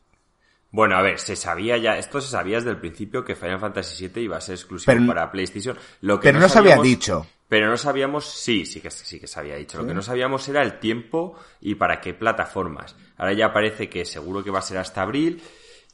Bueno, 0.71 0.95
a 0.95 1.01
ver, 1.01 1.19
se 1.19 1.35
sabía 1.35 1.77
ya, 1.77 1.97
esto 1.97 2.21
se 2.21 2.29
sabía 2.29 2.57
desde 2.57 2.69
el 2.71 2.77
principio 2.79 3.23
que 3.25 3.35
Final 3.35 3.59
Fantasy 3.59 4.07
VII 4.07 4.23
iba 4.23 4.37
a 4.37 4.41
ser 4.41 4.55
exclusivo 4.55 4.93
Pero- 4.93 5.07
para 5.07 5.31
PlayStation. 5.31 5.77
Lo 6.01 6.19
que 6.19 6.29
Pero 6.29 6.39
no 6.39 6.49
se 6.49 6.59
había 6.59 6.77
dicho. 6.77 7.25
Pero 7.49 7.69
no 7.69 7.77
sabíamos, 7.77 8.25
sí, 8.25 8.65
sí 8.65 8.81
que, 8.81 8.91
sí 8.91 9.19
que 9.19 9.27
se 9.27 9.39
había 9.39 9.55
dicho. 9.55 9.77
Lo 9.77 9.87
que 9.87 9.93
no 9.93 10.01
sabíamos 10.01 10.47
era 10.49 10.61
el 10.61 10.79
tiempo 10.79 11.35
y 11.61 11.75
para 11.75 12.01
qué 12.01 12.13
plataformas. 12.13 12.95
Ahora 13.17 13.31
ya 13.33 13.53
parece 13.53 13.89
que 13.89 14.03
seguro 14.03 14.43
que 14.43 14.51
va 14.51 14.59
a 14.59 14.63
ser 14.63 14.77
hasta 14.79 15.01
abril 15.01 15.41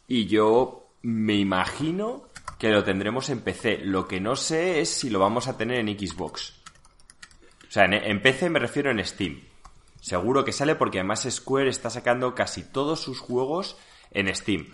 y 0.07 0.25
yo 0.25 0.89
me 1.03 1.35
imagino 1.35 2.27
que 2.57 2.69
lo 2.71 2.83
tendremos 2.83 3.29
en 3.29 3.41
PC. 3.41 3.79
Lo 3.83 4.07
que 4.07 4.19
no 4.19 4.35
sé 4.35 4.81
es 4.81 4.89
si 4.89 5.11
lo 5.11 5.19
vamos 5.19 5.47
a 5.47 5.55
tener 5.55 5.77
en 5.77 5.87
Xbox. 5.99 6.55
O 7.67 7.71
sea, 7.71 7.85
en, 7.85 7.93
en 7.93 8.21
PC 8.21 8.49
me 8.49 8.59
refiero 8.59 8.89
en 8.89 9.03
Steam. 9.05 9.41
Seguro 10.01 10.43
que 10.43 10.51
sale 10.51 10.75
porque 10.75 10.99
además 10.99 11.27
Square 11.29 11.69
está 11.69 11.89
sacando 11.91 12.33
casi 12.33 12.63
todos 12.63 12.99
sus 12.99 13.19
juegos 13.19 13.77
en 14.11 14.33
Steam. 14.35 14.67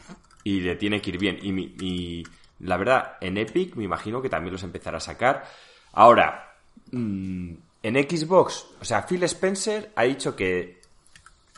Y 0.46 0.62
le 0.62 0.76
tiene 0.78 1.02
que 1.02 1.10
ir 1.12 1.18
bien. 1.18 1.40
Y, 1.42 1.52
mi- 1.52 1.76
y 1.82 2.24
la 2.60 2.78
verdad, 2.78 3.18
en 3.20 3.38
Epic 3.38 3.76
me 3.76 3.84
imagino 3.84 4.22
que 4.22 4.30
también 4.30 4.54
los 4.54 4.64
empezará 4.64 4.98
a 4.98 5.02
sacar. 5.02 5.46
Ahora, 5.92 6.49
mm, 6.92 7.54
en 7.84 7.96
Xbox, 7.96 8.68
o 8.82 8.86
sea, 8.86 9.06
Phil 9.06 9.24
Spencer 9.24 9.92
ha 9.96 10.04
dicho 10.04 10.36
que 10.36 10.82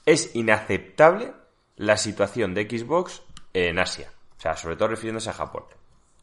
es 0.05 0.35
inaceptable 0.35 1.33
la 1.77 1.97
situación 1.97 2.53
de 2.53 2.69
Xbox 2.69 3.23
en 3.53 3.79
Asia. 3.79 4.11
O 4.37 4.41
sea, 4.41 4.55
sobre 4.55 4.75
todo 4.75 4.89
refiriéndose 4.89 5.29
a 5.29 5.33
Japón. 5.33 5.63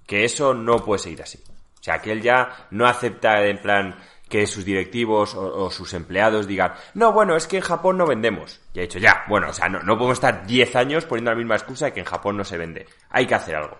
Que 0.07 0.25
eso 0.25 0.55
no 0.55 0.85
puede 0.85 1.01
seguir 1.01 1.23
así. 1.23 1.43
O 1.81 1.83
sea, 1.83 2.01
que 2.01 2.13
él 2.13 2.23
ya 2.23 2.69
no 2.71 2.87
acepta 2.87 3.45
en 3.45 3.61
plan 3.61 3.97
que 4.29 4.47
sus 4.47 4.65
directivos 4.65 5.35
o, 5.35 5.65
o 5.65 5.71
sus 5.71 5.95
empleados 5.95 6.47
digan, 6.47 6.75
no, 6.95 7.13
bueno, 7.13 7.37
es 7.37 7.47
que 7.47 7.57
en 7.57 7.63
Japón 7.63 7.97
no 7.97 8.07
vendemos. 8.07 8.61
Y 8.75 8.81
ha 8.81 8.83
dicho, 8.83 8.99
ya, 8.99 9.25
bueno, 9.29 9.51
o 9.51 9.53
sea, 9.53 9.69
no, 9.69 9.81
no 9.81 9.97
podemos 9.97 10.19
estar 10.19 10.47
10 10.47 10.77
años 10.77 11.05
poniendo 11.07 11.31
la 11.31 11.37
misma 11.37 11.57
excusa 11.57 11.87
de 11.87 11.93
que 11.93 12.01
en 12.01 12.07
Japón 12.07 12.37
no 12.37 12.45
se 12.45 12.59
vende. 12.59 12.87
Hay 13.11 13.27
que 13.27 13.35
hacer 13.35 13.57
algo. 13.57 13.79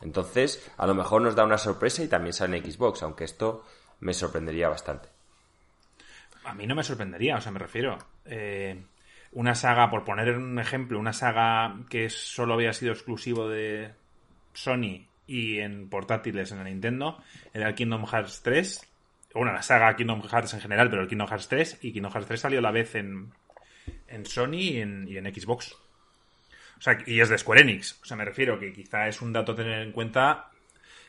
Entonces, 0.00 0.70
a 0.76 0.86
lo 0.86 0.94
mejor 0.94 1.22
nos 1.22 1.34
da 1.34 1.44
una 1.44 1.58
sorpresa 1.58 2.02
y 2.02 2.08
también 2.08 2.32
sale 2.32 2.58
en 2.58 2.70
Xbox, 2.70 3.02
aunque 3.02 3.24
esto 3.24 3.64
me 4.00 4.14
sorprendería 4.14 4.68
bastante. 4.68 5.08
A 6.44 6.54
mí 6.54 6.66
no 6.66 6.74
me 6.74 6.82
sorprendería, 6.82 7.36
o 7.36 7.40
sea, 7.40 7.52
me 7.52 7.58
refiero. 7.58 7.98
eh, 8.24 8.82
una 9.32 9.54
saga, 9.54 9.90
por 9.90 10.04
poner 10.04 10.36
un 10.36 10.58
ejemplo, 10.58 10.98
una 10.98 11.12
saga 11.12 11.76
que 11.90 12.08
solo 12.08 12.54
había 12.54 12.72
sido 12.72 12.92
exclusivo 12.92 13.48
de 13.48 13.92
Sony 14.54 15.06
y 15.26 15.58
en 15.58 15.90
portátiles 15.90 16.50
en 16.50 16.58
la 16.58 16.64
Nintendo, 16.64 17.22
era 17.52 17.68
el 17.68 17.74
Kingdom 17.74 18.06
Hearts 18.06 18.40
3. 18.42 18.88
Bueno, 19.34 19.52
la 19.52 19.60
saga 19.62 19.94
Kingdom 19.94 20.22
Hearts 20.22 20.54
en 20.54 20.60
general, 20.60 20.88
pero 20.88 21.02
el 21.02 21.08
Kingdom 21.08 21.28
Hearts 21.28 21.48
3. 21.48 21.78
Y 21.82 21.92
Kingdom 21.92 22.10
Hearts 22.10 22.26
3 22.28 22.40
salió 22.40 22.58
a 22.60 22.62
la 22.62 22.70
vez 22.70 22.94
en, 22.94 23.30
en 24.08 24.24
Sony 24.24 24.54
y 24.54 24.80
en, 24.80 25.06
y 25.06 25.18
en 25.18 25.26
Xbox. 25.32 25.74
O 26.78 26.80
sea, 26.80 26.96
y 27.06 27.20
es 27.20 27.28
de 27.28 27.36
Square 27.36 27.60
Enix. 27.60 28.00
O 28.02 28.06
sea, 28.06 28.16
me 28.16 28.24
refiero 28.24 28.58
que 28.58 28.72
quizá 28.72 29.06
es 29.08 29.20
un 29.20 29.32
dato 29.34 29.52
a 29.52 29.56
tener 29.56 29.82
en 29.82 29.92
cuenta 29.92 30.50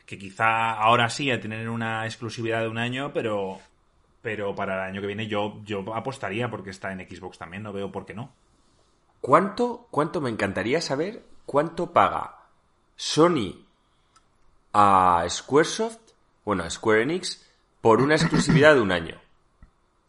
que 0.06 0.18
quizá 0.18 0.72
ahora 0.72 1.08
sí 1.08 1.30
a 1.30 1.40
tener 1.40 1.68
una 1.68 2.04
exclusividad 2.06 2.62
de 2.62 2.68
un 2.68 2.78
año, 2.78 3.12
pero 3.12 3.60
pero 4.22 4.54
para 4.54 4.74
el 4.74 4.90
año 4.90 5.00
que 5.00 5.06
viene 5.06 5.26
yo, 5.26 5.60
yo 5.64 5.94
apostaría 5.94 6.50
porque 6.50 6.70
está 6.70 6.92
en 6.92 7.00
Xbox 7.08 7.38
también, 7.38 7.62
no 7.62 7.72
veo 7.72 7.90
por 7.90 8.04
qué 8.04 8.14
no. 8.14 8.32
¿Cuánto, 9.20 9.86
cuánto 9.90 10.20
me 10.20 10.30
encantaría 10.30 10.80
saber 10.80 11.22
cuánto 11.46 11.92
paga 11.92 12.36
Sony 12.96 13.66
a 14.72 15.24
Squaresoft, 15.28 16.00
bueno, 16.44 16.64
a 16.64 16.70
Square 16.70 17.02
Enix, 17.02 17.50
por 17.80 18.00
una 18.00 18.14
exclusividad 18.14 18.74
de 18.74 18.80
un 18.80 18.92
año? 18.92 19.20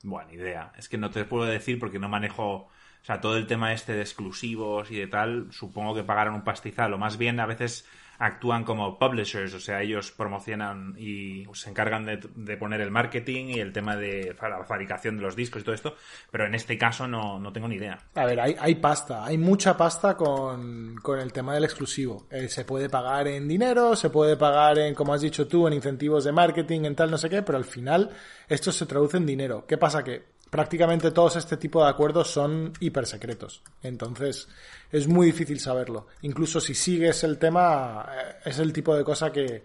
Buena 0.03 0.33
idea. 0.33 0.73
Es 0.77 0.89
que 0.89 0.97
no 0.97 1.09
te 1.09 1.25
puedo 1.25 1.45
decir 1.45 1.79
porque 1.79 1.99
no 1.99 2.09
manejo, 2.09 2.53
o 2.53 2.69
sea, 3.03 3.21
todo 3.21 3.37
el 3.37 3.47
tema 3.47 3.73
este 3.73 3.93
de 3.93 4.01
exclusivos 4.01 4.91
y 4.91 4.97
de 4.97 5.07
tal, 5.07 5.47
supongo 5.51 5.95
que 5.95 6.03
pagaron 6.03 6.35
un 6.35 6.43
pastizal, 6.43 6.93
o 6.93 6.97
más 6.97 7.17
bien 7.17 7.39
a 7.39 7.45
veces 7.45 7.87
actúan 8.21 8.63
como 8.63 8.99
publishers, 8.99 9.51
o 9.55 9.59
sea, 9.59 9.81
ellos 9.81 10.11
promocionan 10.11 10.93
y 10.95 11.43
se 11.53 11.71
encargan 11.71 12.05
de, 12.05 12.19
de 12.35 12.55
poner 12.55 12.79
el 12.79 12.91
marketing 12.91 13.47
y 13.47 13.59
el 13.59 13.73
tema 13.73 13.95
de 13.95 14.35
la 14.39 14.63
fabricación 14.63 15.17
de 15.17 15.23
los 15.23 15.35
discos 15.35 15.61
y 15.61 15.65
todo 15.65 15.73
esto, 15.73 15.95
pero 16.29 16.45
en 16.45 16.53
este 16.53 16.77
caso 16.77 17.07
no, 17.07 17.39
no 17.39 17.51
tengo 17.51 17.67
ni 17.67 17.77
idea. 17.77 17.97
A 18.13 18.25
ver, 18.25 18.39
hay, 18.39 18.55
hay 18.59 18.75
pasta, 18.75 19.25
hay 19.25 19.39
mucha 19.39 19.75
pasta 19.75 20.15
con, 20.15 20.97
con 21.01 21.19
el 21.19 21.33
tema 21.33 21.55
del 21.55 21.63
exclusivo. 21.63 22.27
Eh, 22.29 22.47
se 22.47 22.63
puede 22.63 22.89
pagar 22.89 23.27
en 23.27 23.47
dinero, 23.47 23.95
se 23.95 24.11
puede 24.11 24.37
pagar 24.37 24.77
en, 24.77 24.93
como 24.93 25.15
has 25.15 25.21
dicho 25.21 25.47
tú, 25.47 25.67
en 25.67 25.73
incentivos 25.73 26.23
de 26.23 26.31
marketing, 26.31 26.81
en 26.85 26.95
tal, 26.95 27.09
no 27.09 27.17
sé 27.17 27.27
qué, 27.27 27.41
pero 27.41 27.57
al 27.57 27.65
final 27.65 28.11
esto 28.47 28.71
se 28.71 28.85
traduce 28.85 29.17
en 29.17 29.25
dinero. 29.25 29.65
¿Qué 29.65 29.79
pasa? 29.79 30.03
Que 30.03 30.30
prácticamente 30.51 31.09
todos 31.09 31.37
este 31.37 31.57
tipo 31.57 31.83
de 31.83 31.89
acuerdos 31.89 32.29
son 32.29 32.73
hiper 32.79 33.07
secretos. 33.07 33.63
Entonces, 33.81 34.47
es 34.91 35.07
muy 35.07 35.27
difícil 35.27 35.59
saberlo. 35.59 36.07
Incluso 36.21 36.61
si 36.61 36.75
sigues 36.75 37.23
el 37.23 37.39
tema, 37.39 38.05
eh, 38.11 38.35
es 38.45 38.59
el 38.59 38.71
tipo 38.71 38.95
de 38.95 39.03
cosa 39.03 39.31
que, 39.31 39.63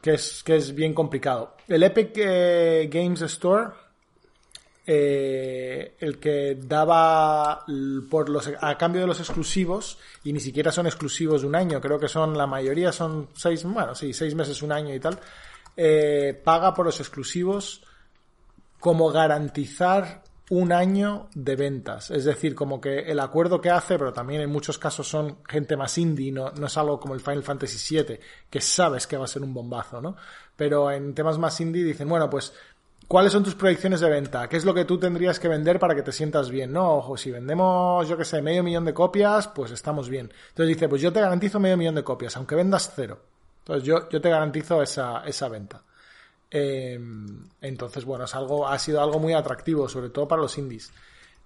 que, 0.00 0.14
es, 0.14 0.42
que 0.42 0.56
es 0.56 0.74
bien 0.74 0.94
complicado. 0.94 1.56
El 1.68 1.82
Epic 1.82 2.12
eh, 2.16 2.88
Games 2.90 3.20
Store 3.22 3.70
eh, 4.84 5.94
el 6.00 6.18
que 6.18 6.56
daba 6.60 7.64
por 8.10 8.28
los 8.28 8.50
a 8.60 8.76
cambio 8.76 9.02
de 9.02 9.06
los 9.06 9.20
exclusivos 9.20 9.98
y 10.24 10.32
ni 10.32 10.40
siquiera 10.40 10.72
son 10.72 10.86
exclusivos 10.86 11.42
de 11.42 11.46
un 11.46 11.54
año 11.54 11.80
creo 11.80 12.00
que 12.00 12.08
son 12.08 12.36
la 12.36 12.48
mayoría 12.48 12.90
son 12.90 13.28
seis 13.32 13.62
bueno 13.62 13.94
sí 13.94 14.12
seis 14.12 14.34
meses 14.34 14.60
un 14.60 14.72
año 14.72 14.92
y 14.92 14.98
tal 14.98 15.20
eh, 15.76 16.40
paga 16.42 16.74
por 16.74 16.86
los 16.86 16.98
exclusivos 16.98 17.82
como 18.82 19.12
garantizar 19.12 20.24
un 20.50 20.72
año 20.72 21.28
de 21.36 21.54
ventas. 21.54 22.10
Es 22.10 22.24
decir, 22.24 22.56
como 22.56 22.80
que 22.80 22.98
el 22.98 23.20
acuerdo 23.20 23.60
que 23.60 23.70
hace, 23.70 23.96
pero 23.96 24.12
también 24.12 24.40
en 24.40 24.50
muchos 24.50 24.76
casos 24.76 25.06
son 25.06 25.38
gente 25.48 25.76
más 25.76 25.96
indie, 25.98 26.32
no, 26.32 26.48
es 26.48 26.76
algo 26.76 26.98
como 26.98 27.14
el 27.14 27.20
Final 27.20 27.44
Fantasy 27.44 27.94
VII, 27.94 28.18
que 28.50 28.60
sabes 28.60 29.06
que 29.06 29.16
va 29.16 29.26
a 29.26 29.28
ser 29.28 29.42
un 29.42 29.54
bombazo, 29.54 30.02
¿no? 30.02 30.16
Pero 30.56 30.90
en 30.90 31.14
temas 31.14 31.38
más 31.38 31.60
indie 31.60 31.84
dicen, 31.84 32.08
bueno, 32.08 32.28
pues, 32.28 32.54
¿cuáles 33.06 33.30
son 33.30 33.44
tus 33.44 33.54
proyecciones 33.54 34.00
de 34.00 34.10
venta? 34.10 34.48
¿Qué 34.48 34.56
es 34.56 34.64
lo 34.64 34.74
que 34.74 34.84
tú 34.84 34.98
tendrías 34.98 35.38
que 35.38 35.46
vender 35.46 35.78
para 35.78 35.94
que 35.94 36.02
te 36.02 36.10
sientas 36.10 36.50
bien? 36.50 36.72
No, 36.72 36.96
ojo, 36.96 37.16
si 37.16 37.30
vendemos, 37.30 38.08
yo 38.08 38.18
que 38.18 38.24
sé, 38.24 38.42
medio 38.42 38.64
millón 38.64 38.84
de 38.84 38.94
copias, 38.94 39.46
pues 39.46 39.70
estamos 39.70 40.08
bien. 40.08 40.32
Entonces 40.48 40.74
dice, 40.74 40.88
pues 40.88 41.00
yo 41.00 41.12
te 41.12 41.20
garantizo 41.20 41.60
medio 41.60 41.76
millón 41.76 41.94
de 41.94 42.02
copias, 42.02 42.36
aunque 42.36 42.56
vendas 42.56 42.92
cero. 42.96 43.20
Entonces 43.60 43.84
yo, 43.84 44.08
yo 44.08 44.20
te 44.20 44.28
garantizo 44.28 44.82
esa, 44.82 45.22
esa 45.24 45.48
venta. 45.48 45.82
Eh, 46.54 47.00
entonces, 47.62 48.04
bueno, 48.04 48.26
es 48.26 48.34
algo, 48.34 48.68
ha 48.68 48.78
sido 48.78 49.02
algo 49.02 49.18
muy 49.18 49.32
atractivo, 49.32 49.88
sobre 49.88 50.10
todo 50.10 50.28
para 50.28 50.42
los 50.42 50.58
indies. 50.58 50.92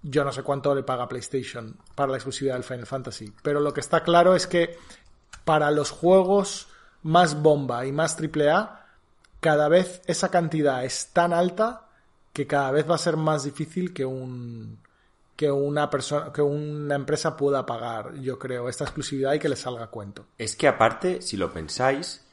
Yo 0.03 0.23
no 0.23 0.33
sé 0.33 0.43
cuánto 0.43 0.75
le 0.75 0.83
paga 0.83 1.07
PlayStation 1.07 1.75
para 1.95 2.11
la 2.11 2.17
exclusividad 2.17 2.55
del 2.55 2.63
Final 2.63 2.85
Fantasy, 2.85 3.33
pero 3.41 3.59
lo 3.61 3.73
que 3.73 3.79
está 3.79 4.03
claro 4.03 4.35
es 4.35 4.45
que 4.45 4.77
para 5.45 5.71
los 5.71 5.91
juegos 5.91 6.67
más 7.03 7.41
bomba 7.41 7.85
y 7.85 7.91
más 7.91 8.17
AAA, 8.19 8.85
cada 9.39 9.69
vez 9.69 10.01
esa 10.07 10.29
cantidad 10.29 10.83
es 10.83 11.07
tan 11.13 11.31
alta 11.31 11.87
que 12.33 12.45
cada 12.45 12.71
vez 12.71 12.89
va 12.89 12.95
a 12.95 12.99
ser 12.99 13.17
más 13.17 13.43
difícil 13.43 13.93
que 13.93 14.05
un 14.05 14.79
que 15.35 15.51
una 15.51 15.89
persona 15.89 16.33
que 16.33 16.41
una 16.41 16.95
empresa 16.95 17.37
pueda 17.37 17.65
pagar, 17.65 18.15
yo 18.15 18.37
creo, 18.37 18.67
esta 18.67 18.83
exclusividad 18.83 19.33
y 19.33 19.39
que 19.39 19.49
le 19.49 19.55
salga 19.55 19.85
a 19.85 19.87
cuento. 19.87 20.25
Es 20.37 20.55
que 20.55 20.67
aparte, 20.67 21.21
si 21.21 21.37
lo 21.37 21.53
pensáis, 21.53 22.26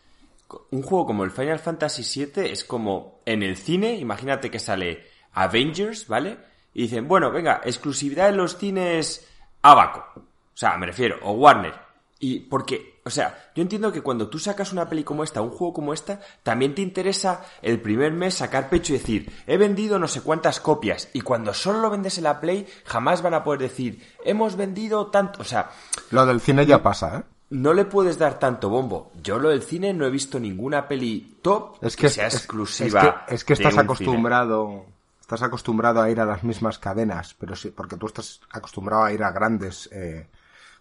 un 0.70 0.82
juego 0.82 1.06
como 1.06 1.24
el 1.24 1.30
Final 1.30 1.58
Fantasy 1.58 2.26
VII 2.26 2.50
es 2.50 2.64
como 2.64 3.20
en 3.26 3.42
el 3.42 3.56
cine, 3.56 3.94
imagínate 3.96 4.50
que 4.50 4.58
sale 4.58 5.06
Avengers, 5.32 6.08
¿vale? 6.08 6.38
Y 6.72 6.82
dicen, 6.82 7.08
bueno, 7.08 7.30
venga, 7.30 7.60
exclusividad 7.64 8.28
en 8.28 8.36
los 8.36 8.56
cines 8.56 9.28
Abaco. 9.62 10.04
O 10.16 10.56
sea, 10.56 10.76
me 10.76 10.86
refiero, 10.86 11.18
o 11.22 11.32
Warner. 11.32 11.74
Y 12.20 12.40
porque, 12.40 13.00
o 13.04 13.10
sea, 13.10 13.50
yo 13.54 13.62
entiendo 13.62 13.92
que 13.92 14.00
cuando 14.00 14.28
tú 14.28 14.38
sacas 14.38 14.72
una 14.72 14.88
peli 14.88 15.04
como 15.04 15.24
esta, 15.24 15.42
un 15.42 15.50
juego 15.50 15.74
como 15.74 15.92
esta, 15.92 16.20
también 16.42 16.74
te 16.74 16.82
interesa 16.82 17.44
el 17.60 17.80
primer 17.80 18.12
mes 18.12 18.34
sacar 18.34 18.68
pecho 18.70 18.94
y 18.94 18.98
decir, 18.98 19.32
he 19.46 19.56
vendido 19.56 19.98
no 19.98 20.08
sé 20.08 20.22
cuántas 20.22 20.60
copias. 20.60 21.10
Y 21.12 21.20
cuando 21.20 21.52
solo 21.52 21.80
lo 21.80 21.90
vendes 21.90 22.16
en 22.16 22.24
la 22.24 22.40
Play, 22.40 22.66
jamás 22.84 23.20
van 23.20 23.34
a 23.34 23.44
poder 23.44 23.60
decir, 23.60 24.02
hemos 24.24 24.56
vendido 24.56 25.08
tanto. 25.08 25.40
O 25.42 25.44
sea, 25.44 25.70
Lo 26.10 26.24
del 26.24 26.40
cine 26.40 26.66
ya 26.66 26.82
pasa, 26.82 27.18
¿eh? 27.18 27.33
No 27.54 27.72
le 27.72 27.84
puedes 27.84 28.18
dar 28.18 28.38
tanto 28.38 28.68
bombo. 28.68 29.12
Yo 29.22 29.38
lo 29.38 29.48
del 29.50 29.62
cine 29.62 29.92
no 29.94 30.04
he 30.04 30.10
visto 30.10 30.38
ninguna 30.40 30.88
peli 30.88 31.38
top 31.40 31.76
Es 31.82 31.96
que, 31.96 32.02
que, 32.02 32.08
sea 32.10 32.26
es- 32.26 32.34
exclusiva. 32.34 33.24
Es 33.28 33.28
que, 33.28 33.34
es 33.34 33.44
que 33.44 33.54
de 33.54 33.62
estás 33.62 33.78
acostumbrado. 33.78 34.86
Estás 35.20 35.42
acostumbrado 35.42 36.02
a 36.02 36.10
ir 36.10 36.20
a 36.20 36.26
las 36.26 36.44
mismas 36.44 36.78
cadenas, 36.78 37.34
pero 37.38 37.56
sí, 37.56 37.70
porque 37.70 37.96
tú 37.96 38.06
estás 38.06 38.40
acostumbrado 38.50 39.04
a 39.04 39.12
ir 39.12 39.22
a 39.24 39.30
grandes 39.32 39.88
eh, 39.90 40.26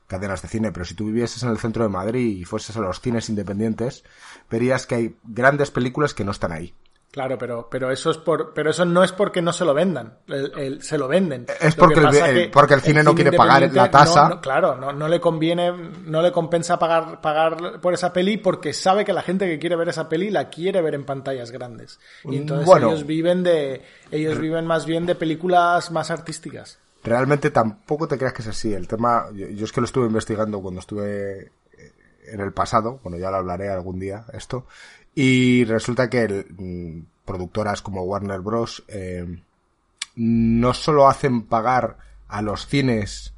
cadenas 0.07 0.41
de 0.41 0.49
cine, 0.49 0.71
pero 0.73 0.83
si 0.83 0.95
tú 0.95 1.05
vivieses 1.05 1.41
en 1.43 1.49
el 1.49 1.57
centro 1.57 1.83
de 1.83 1.89
Madrid 1.89 2.37
y 2.39 2.43
fueses 2.43 2.75
a 2.75 2.81
los 2.81 2.99
cines 2.99 3.29
independientes, 3.29 4.03
verías 4.49 4.85
que 4.85 4.95
hay 4.95 5.15
grandes 5.23 5.71
películas 5.71 6.13
que 6.13 6.25
no 6.25 6.31
están 6.31 6.51
ahí. 6.51 6.73
Claro, 7.13 7.37
pero, 7.37 7.67
pero 7.69 7.91
eso 7.91 8.09
es 8.09 8.17
por, 8.17 8.55
pero 8.55 8.71
eso 8.71 8.85
no 8.85 9.03
es 9.03 9.11
porque 9.11 9.39
no 9.39 9.53
se 9.53 9.63
lo 9.65 9.75
vendan. 9.75 10.17
El- 10.27 10.51
el- 10.57 10.81
se 10.81 10.97
lo 10.97 11.07
venden. 11.07 11.45
Es 11.61 11.75
porque 11.75 12.01
que 12.01 12.41
el- 12.41 12.49
porque 12.49 12.73
el 12.73 12.81
cine 12.81 13.03
no 13.03 13.13
quiere 13.13 13.31
pagar 13.33 13.71
la 13.71 13.91
tasa. 13.91 14.23
no- 14.23 14.29
no- 14.35 14.41
claro, 14.41 14.75
no, 14.77 14.91
no 14.93 15.07
le 15.07 15.19
conviene, 15.21 15.71
no 16.05 16.23
le 16.23 16.31
compensa 16.31 16.79
pagar, 16.79 17.21
pagar 17.21 17.79
por 17.81 17.93
esa 17.93 18.11
peli 18.11 18.37
porque 18.37 18.73
sabe 18.73 19.05
que 19.05 19.13
la 19.13 19.21
gente 19.21 19.45
que 19.45 19.59
quiere 19.59 19.75
ver 19.75 19.89
esa 19.89 20.09
peli 20.09 20.31
la 20.31 20.49
quiere 20.49 20.81
ver 20.81 20.95
en 20.95 21.05
pantallas 21.05 21.51
grandes. 21.51 21.99
Y 22.23 22.35
entonces 22.37 22.65
Bueno. 22.65 22.87
ellos 22.89 23.05
viven 23.05 23.43
de, 23.43 23.83
ellos 24.09 24.39
viven 24.39 24.65
más 24.65 24.87
bien 24.87 25.05
de 25.05 25.13
películas 25.13 25.91
más 25.91 26.09
artísticas. 26.09 26.79
realmente 27.03 27.51
tampoco 27.51 28.07
te 28.07 28.17
creas 28.17 28.33
que 28.33 28.41
es 28.41 28.47
así. 28.47 28.73
El 28.73 28.87
tema, 28.87 29.27
yo, 29.35 29.45
yo 29.49 29.65
es 29.65 29.71
que 29.71 29.81
lo 29.81 29.85
estuve 29.85 30.07
investigando 30.07 30.59
cuando 30.63 30.79
estuve 30.79 31.51
en 32.25 32.39
el 32.39 32.53
pasado, 32.53 32.99
bueno, 33.03 33.17
ya 33.19 33.29
lo 33.29 33.37
hablaré 33.37 33.69
algún 33.69 33.99
día 33.99 34.25
esto, 34.33 34.65
y 35.15 35.63
resulta 35.65 36.09
que 36.09 36.21
el, 36.23 36.45
mm, 36.57 37.05
productoras 37.25 37.81
como 37.81 38.03
Warner 38.03 38.41
Bros. 38.41 38.83
Eh, 38.87 39.41
no 40.15 40.73
solo 40.73 41.07
hacen 41.07 41.43
pagar 41.43 41.97
a 42.27 42.41
los 42.41 42.67
cines 42.67 43.33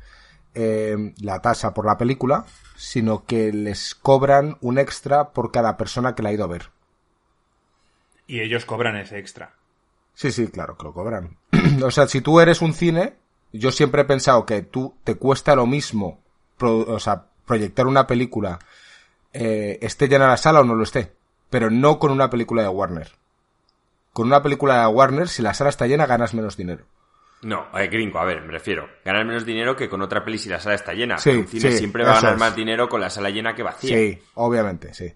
eh, 0.54 1.14
la 1.22 1.42
tasa 1.42 1.74
por 1.74 1.86
la 1.86 1.98
película, 1.98 2.46
sino 2.76 3.26
que 3.26 3.52
les 3.54 3.96
cobran 3.96 4.58
un 4.62 4.78
extra 4.78 5.30
por 5.32 5.52
cada 5.52 5.78
persona 5.78 6.16
que 6.16 6.24
la 6.24 6.30
ha 6.30 6.34
ido 6.34 6.44
a 6.44 6.48
ver. 6.48 6.70
Y 8.28 8.40
ellos 8.42 8.66
cobran 8.66 8.96
ese 8.98 9.20
extra. 9.20 9.54
Sí, 10.14 10.32
sí, 10.32 10.48
claro, 10.48 10.78
que 10.78 10.84
lo 10.84 10.94
cobran. 10.94 11.38
o 11.84 11.92
sea, 11.92 12.08
si 12.08 12.22
tú 12.22 12.40
eres 12.40 12.62
un 12.62 12.74
cine, 12.74 13.16
yo 13.54 13.72
siempre 13.72 14.02
he 14.02 14.06
pensado 14.06 14.46
que 14.46 14.62
tú 14.62 14.96
te 15.04 15.16
cuesta 15.16 15.56
lo 15.56 15.66
mismo, 15.68 16.20
pro- 16.58 16.80
o 16.88 17.00
sea, 17.00 17.26
proyectar 17.46 17.86
una 17.88 18.08
película, 18.08 18.60
eh, 19.34 19.78
esté 19.82 20.08
llena 20.08 20.28
la 20.28 20.38
sala 20.38 20.62
o 20.62 20.64
no 20.64 20.76
lo 20.76 20.84
esté, 20.84 21.14
pero 21.50 21.70
no 21.70 22.00
con 22.00 22.12
una 22.12 22.30
película 22.30 22.62
de 22.64 22.68
Warner. 22.70 23.12
Con 24.14 24.28
una 24.28 24.42
película 24.42 24.82
de 24.82 24.88
Warner, 24.88 25.28
si 25.28 25.42
la 25.42 25.54
sala 25.54 25.70
está 25.70 25.88
llena, 25.88 26.06
ganas 26.06 26.34
menos 26.34 26.56
dinero. 26.58 26.86
No, 27.42 27.68
eh, 27.78 27.88
gringo, 27.88 28.18
a 28.20 28.26
ver, 28.26 28.42
me 28.42 28.52
refiero. 28.54 28.88
Ganar 29.04 29.26
menos 29.26 29.46
dinero 29.46 29.76
que 29.76 29.90
con 29.90 30.02
otra 30.02 30.24
peli 30.24 30.38
si 30.38 30.50
la 30.50 30.60
sala 30.60 30.76
está 30.76 30.94
llena. 30.94 31.18
Sí, 31.18 31.30
un 31.32 31.48
cine 31.48 31.72
sí, 31.72 31.78
siempre 31.78 32.04
va 32.04 32.12
a 32.14 32.16
ganar 32.16 32.34
es. 32.34 32.40
más 32.40 32.56
dinero 32.56 32.90
con 32.90 33.02
la 33.02 33.10
sala 33.10 33.30
llena 33.30 33.54
que 33.54 33.62
vacía. 33.62 33.96
Sí, 33.96 34.20
obviamente, 34.36 34.94
sí. 34.94 35.14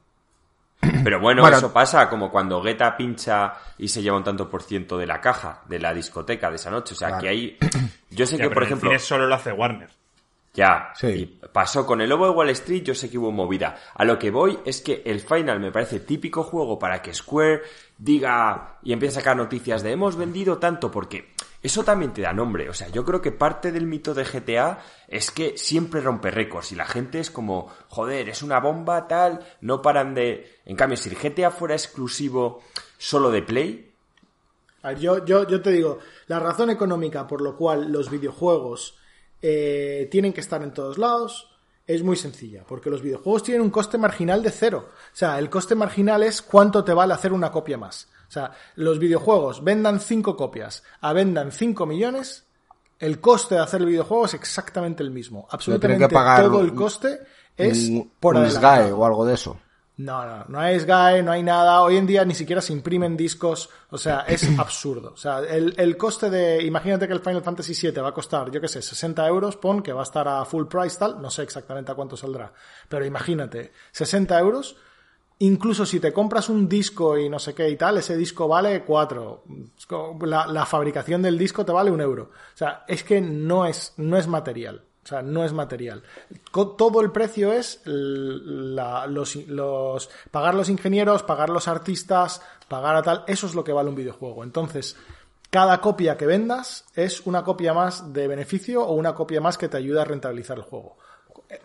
Pero 1.03 1.19
bueno, 1.19 1.41
Bueno. 1.41 1.57
eso 1.57 1.73
pasa 1.73 2.07
como 2.09 2.29
cuando 2.31 2.61
Guetta 2.61 2.95
pincha 2.95 3.53
y 3.77 3.87
se 3.87 4.01
lleva 4.01 4.15
un 4.17 4.23
tanto 4.23 4.49
por 4.49 4.63
ciento 4.63 4.97
de 4.97 5.05
la 5.07 5.19
caja, 5.19 5.61
de 5.67 5.79
la 5.79 5.93
discoteca 5.93 6.49
de 6.49 6.55
esa 6.57 6.69
noche. 6.69 6.93
O 6.93 6.97
sea, 6.97 7.07
Claro. 7.09 7.23
que 7.23 7.29
hay... 7.29 7.57
Yo 8.11 8.25
sé 8.25 8.37
Ya, 8.37 8.43
que, 8.43 8.49
pero 8.49 8.53
por 8.53 8.63
en 8.63 8.67
el 8.67 8.73
ejemplo... 8.73 8.89
cine 8.91 8.99
solo 8.99 9.27
lo 9.27 9.35
hace 9.35 9.51
Warner. 9.51 9.89
Ya, 10.53 10.91
Sí. 10.95 11.07
y 11.07 11.25
pasó 11.53 11.85
con 11.85 12.01
el 12.01 12.09
Lobo 12.09 12.25
de 12.25 12.31
Wall 12.31 12.49
Street, 12.49 12.83
yo 12.83 12.95
sé 12.95 13.09
que 13.09 13.17
hubo 13.17 13.31
movida. 13.31 13.77
A 13.93 14.03
lo 14.03 14.17
que 14.17 14.31
voy 14.31 14.59
es 14.65 14.81
que 14.81 15.03
el 15.05 15.19
Final 15.19 15.59
me 15.59 15.71
parece 15.71 15.99
típico 15.99 16.43
juego 16.43 16.79
para 16.79 17.01
que 17.01 17.13
Square 17.13 17.61
diga 17.97 18.79
y 18.81 18.91
empiece 18.93 19.17
a 19.17 19.21
sacar 19.21 19.37
noticias 19.37 19.83
de 19.83 19.91
hemos 19.91 20.15
vendido 20.15 20.57
tanto, 20.57 20.89
porque 20.89 21.33
eso 21.61 21.83
también 21.83 22.13
te 22.13 22.21
da 22.21 22.33
nombre. 22.33 22.69
O 22.69 22.73
sea, 22.73 22.87
yo 22.89 23.05
creo 23.05 23.21
que 23.21 23.31
parte 23.31 23.71
del 23.71 23.85
mito 23.85 24.13
de 24.13 24.23
GTA 24.23 24.79
es 25.07 25.29
que 25.31 25.57
siempre 25.57 26.01
rompe 26.01 26.31
récords 26.31 26.71
y 26.71 26.75
la 26.75 26.85
gente 26.85 27.19
es 27.19 27.29
como, 27.29 27.67
joder, 27.89 28.29
es 28.29 28.41
una 28.41 28.59
bomba 28.59 29.07
tal, 29.07 29.39
no 29.61 29.81
paran 29.81 30.13
de... 30.13 30.59
En 30.65 30.75
cambio, 30.75 30.97
si 30.97 31.09
el 31.09 31.15
GTA 31.15 31.51
fuera 31.51 31.75
exclusivo 31.75 32.61
solo 32.97 33.29
de 33.29 33.41
Play, 33.43 33.91
A 34.81 34.89
ver, 34.89 34.99
yo, 34.99 35.25
yo, 35.25 35.45
yo 35.47 35.61
te 35.61 35.71
digo, 35.71 35.99
la 36.27 36.39
razón 36.39 36.69
económica 36.69 37.27
por 37.27 37.41
lo 37.41 37.55
cual 37.57 37.91
los 37.91 38.09
videojuegos 38.09 38.97
eh, 39.41 40.07
tienen 40.11 40.33
que 40.33 40.41
estar 40.41 40.61
en 40.63 40.73
todos 40.73 40.97
lados 40.97 41.49
es 41.89 42.03
muy 42.03 42.15
sencilla, 42.15 42.63
porque 42.67 42.91
los 42.91 43.01
videojuegos 43.01 43.41
tienen 43.41 43.63
un 43.63 43.71
coste 43.71 43.97
marginal 43.97 44.43
de 44.43 44.51
cero. 44.51 44.89
O 44.91 45.15
sea, 45.15 45.39
el 45.39 45.49
coste 45.49 45.73
marginal 45.73 46.21
es 46.21 46.43
cuánto 46.43 46.83
te 46.83 46.93
vale 46.93 47.15
hacer 47.15 47.33
una 47.33 47.51
copia 47.51 47.79
más. 47.79 48.07
O 48.27 48.31
sea, 48.31 48.51
los 48.75 48.99
videojuegos 48.99 49.63
vendan 49.63 49.99
5 49.99 50.37
copias 50.37 50.83
a 51.01 51.13
vendan 51.13 51.51
5 51.51 51.87
millones, 51.87 52.45
el 52.99 53.19
coste 53.19 53.55
de 53.55 53.61
hacer 53.61 53.81
el 53.81 53.87
videojuego 53.87 54.25
es 54.25 54.35
exactamente 54.35 55.01
el 55.01 55.09
mismo. 55.09 55.47
Absolutamente 55.49 56.07
que 56.07 56.13
pagar 56.13 56.43
todo 56.43 56.61
el 56.61 56.75
coste 56.75 57.21
es 57.57 57.89
un, 57.89 58.11
por 58.19 58.35
un. 58.35 58.47
SGAE 58.47 58.91
o 58.91 59.03
algo 59.03 59.25
de 59.25 59.33
eso. 59.33 59.59
No, 59.99 60.25
no, 60.25 60.45
no 60.47 60.59
hay 60.61 60.79
SGAE, 60.79 61.21
no 61.23 61.33
hay 61.33 61.43
nada. 61.43 61.81
Hoy 61.83 61.97
en 61.97 62.07
día 62.07 62.23
ni 62.23 62.33
siquiera 62.33 62.61
se 62.61 62.71
imprimen 62.71 63.17
discos. 63.17 63.69
O 63.89 63.97
sea, 63.97 64.21
es 64.21 64.47
absurdo. 64.57 65.11
O 65.11 65.17
sea, 65.17 65.39
el, 65.39 65.73
el 65.75 65.97
coste 65.97 66.29
de. 66.29 66.63
Imagínate 66.63 67.05
que 67.05 67.11
el 67.13 67.19
Final 67.19 67.43
Fantasy 67.43 67.73
VII 67.73 68.01
va 68.01 68.07
a 68.07 68.13
costar, 68.13 68.49
yo 68.49 68.61
qué 68.61 68.69
sé, 68.69 68.81
60 68.81 69.27
euros, 69.27 69.57
pon 69.57 69.81
que 69.81 69.91
va 69.91 69.99
a 69.99 70.03
estar 70.03 70.25
a 70.25 70.45
full 70.45 70.67
price 70.67 70.97
tal. 70.97 71.21
No 71.21 71.29
sé 71.29 71.43
exactamente 71.43 71.91
a 71.91 71.95
cuánto 71.95 72.15
saldrá. 72.15 72.53
Pero 72.87 73.03
imagínate, 73.03 73.73
60 73.91 74.39
euros. 74.39 74.77
Incluso 75.39 75.85
si 75.85 75.99
te 75.99 76.13
compras 76.13 76.47
un 76.47 76.69
disco 76.69 77.17
y 77.17 77.27
no 77.27 77.39
sé 77.39 77.53
qué 77.53 77.69
y 77.69 77.75
tal, 77.75 77.97
ese 77.97 78.15
disco 78.15 78.47
vale 78.47 78.85
4. 78.85 79.43
La, 80.21 80.47
la 80.47 80.65
fabricación 80.65 81.21
del 81.21 81.37
disco 81.37 81.65
te 81.65 81.73
vale 81.73 81.91
un 81.91 81.99
euro. 81.99 82.31
O 82.53 82.57
sea, 82.57 82.85
es 82.87 83.03
que 83.03 83.19
no 83.19 83.65
es, 83.65 83.95
no 83.97 84.15
es 84.17 84.27
material. 84.27 84.85
O 85.09 85.13
sea, 85.13 85.23
no 85.23 85.43
es 85.43 85.53
material. 85.53 86.03
Todo 86.51 87.01
el 87.01 87.11
precio 87.11 87.51
es 87.51 87.81
la- 87.85 89.07
los, 89.07 89.35
los- 89.47 90.07
pagar 90.29 90.53
los 90.53 90.69
ingenieros, 90.69 91.23
pagar 91.23 91.49
los 91.49 91.67
artistas, 91.67 92.43
pagar 92.67 92.95
a 92.95 93.01
tal. 93.01 93.23
Eso 93.25 93.47
es 93.47 93.55
lo 93.55 93.63
que 93.63 93.73
vale 93.73 93.89
un 93.89 93.95
videojuego. 93.95 94.43
Entonces, 94.43 94.95
cada 95.49 95.81
copia 95.81 96.15
que 96.15 96.27
vendas 96.27 96.85
es 96.93 97.25
una 97.25 97.43
copia 97.43 97.73
más 97.73 98.13
de 98.13 98.27
beneficio 98.27 98.83
o 98.83 98.93
una 98.93 99.15
copia 99.15 99.41
más 99.41 99.57
que 99.57 99.67
te 99.67 99.77
ayuda 99.77 100.03
a 100.03 100.05
rentabilizar 100.05 100.57
el 100.57 100.63
juego. 100.63 100.97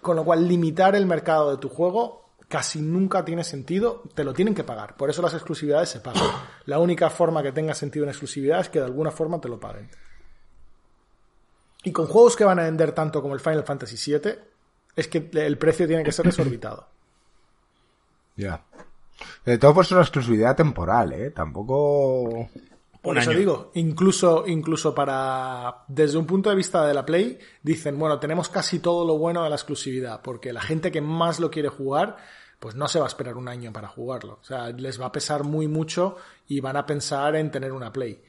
Con 0.00 0.16
lo 0.16 0.24
cual, 0.24 0.48
limitar 0.48 0.96
el 0.96 1.04
mercado 1.04 1.50
de 1.50 1.58
tu 1.58 1.68
juego 1.68 2.30
casi 2.48 2.80
nunca 2.80 3.26
tiene 3.26 3.44
sentido, 3.44 4.04
te 4.14 4.24
lo 4.24 4.32
tienen 4.32 4.54
que 4.54 4.64
pagar. 4.64 4.96
Por 4.96 5.10
eso 5.10 5.20
las 5.20 5.34
exclusividades 5.34 5.90
se 5.90 6.00
pagan. 6.00 6.22
La 6.64 6.78
única 6.78 7.10
forma 7.10 7.42
que 7.42 7.52
tenga 7.52 7.74
sentido 7.74 8.04
en 8.04 8.08
exclusividad 8.08 8.60
es 8.60 8.70
que 8.70 8.78
de 8.78 8.86
alguna 8.86 9.10
forma 9.10 9.38
te 9.38 9.50
lo 9.50 9.60
paguen. 9.60 9.90
Y 11.84 11.92
con 11.92 12.06
juegos 12.06 12.34
que 12.34 12.44
van 12.44 12.58
a 12.58 12.64
vender 12.64 12.92
tanto 12.92 13.22
como 13.22 13.34
el 13.34 13.40
Final 13.40 13.64
Fantasy 13.64 14.12
VII, 14.12 14.32
es 14.96 15.08
que 15.08 15.30
el 15.32 15.58
precio 15.58 15.86
tiene 15.86 16.02
que 16.02 16.12
ser 16.12 16.24
desorbitado. 16.24 16.88
Ya. 18.36 18.64
De 19.44 19.58
todo 19.58 19.74
por 19.74 19.86
ser 19.86 19.98
una 19.98 20.02
exclusividad 20.02 20.56
temporal, 20.56 21.12
¿eh? 21.12 21.30
Tampoco... 21.30 22.48
Por 23.00 23.16
eso 23.16 23.30
año. 23.30 23.38
digo, 23.38 23.70
incluso, 23.74 24.44
incluso 24.44 24.92
para, 24.92 25.84
desde 25.86 26.18
un 26.18 26.26
punto 26.26 26.50
de 26.50 26.56
vista 26.56 26.84
de 26.84 26.94
la 26.94 27.06
Play, 27.06 27.38
dicen, 27.62 27.96
bueno, 27.96 28.18
tenemos 28.18 28.48
casi 28.48 28.80
todo 28.80 29.06
lo 29.06 29.16
bueno 29.16 29.44
de 29.44 29.50
la 29.50 29.54
exclusividad, 29.54 30.20
porque 30.20 30.52
la 30.52 30.62
gente 30.62 30.90
que 30.90 31.00
más 31.00 31.38
lo 31.38 31.48
quiere 31.48 31.68
jugar, 31.68 32.16
pues 32.58 32.74
no 32.74 32.88
se 32.88 32.98
va 32.98 33.04
a 33.04 33.08
esperar 33.08 33.36
un 33.36 33.46
año 33.46 33.72
para 33.72 33.86
jugarlo. 33.86 34.40
O 34.40 34.44
sea, 34.44 34.70
les 34.70 35.00
va 35.00 35.06
a 35.06 35.12
pesar 35.12 35.44
muy 35.44 35.68
mucho 35.68 36.16
y 36.48 36.58
van 36.58 36.76
a 36.76 36.86
pensar 36.86 37.36
en 37.36 37.52
tener 37.52 37.70
una 37.70 37.92
Play. 37.92 38.20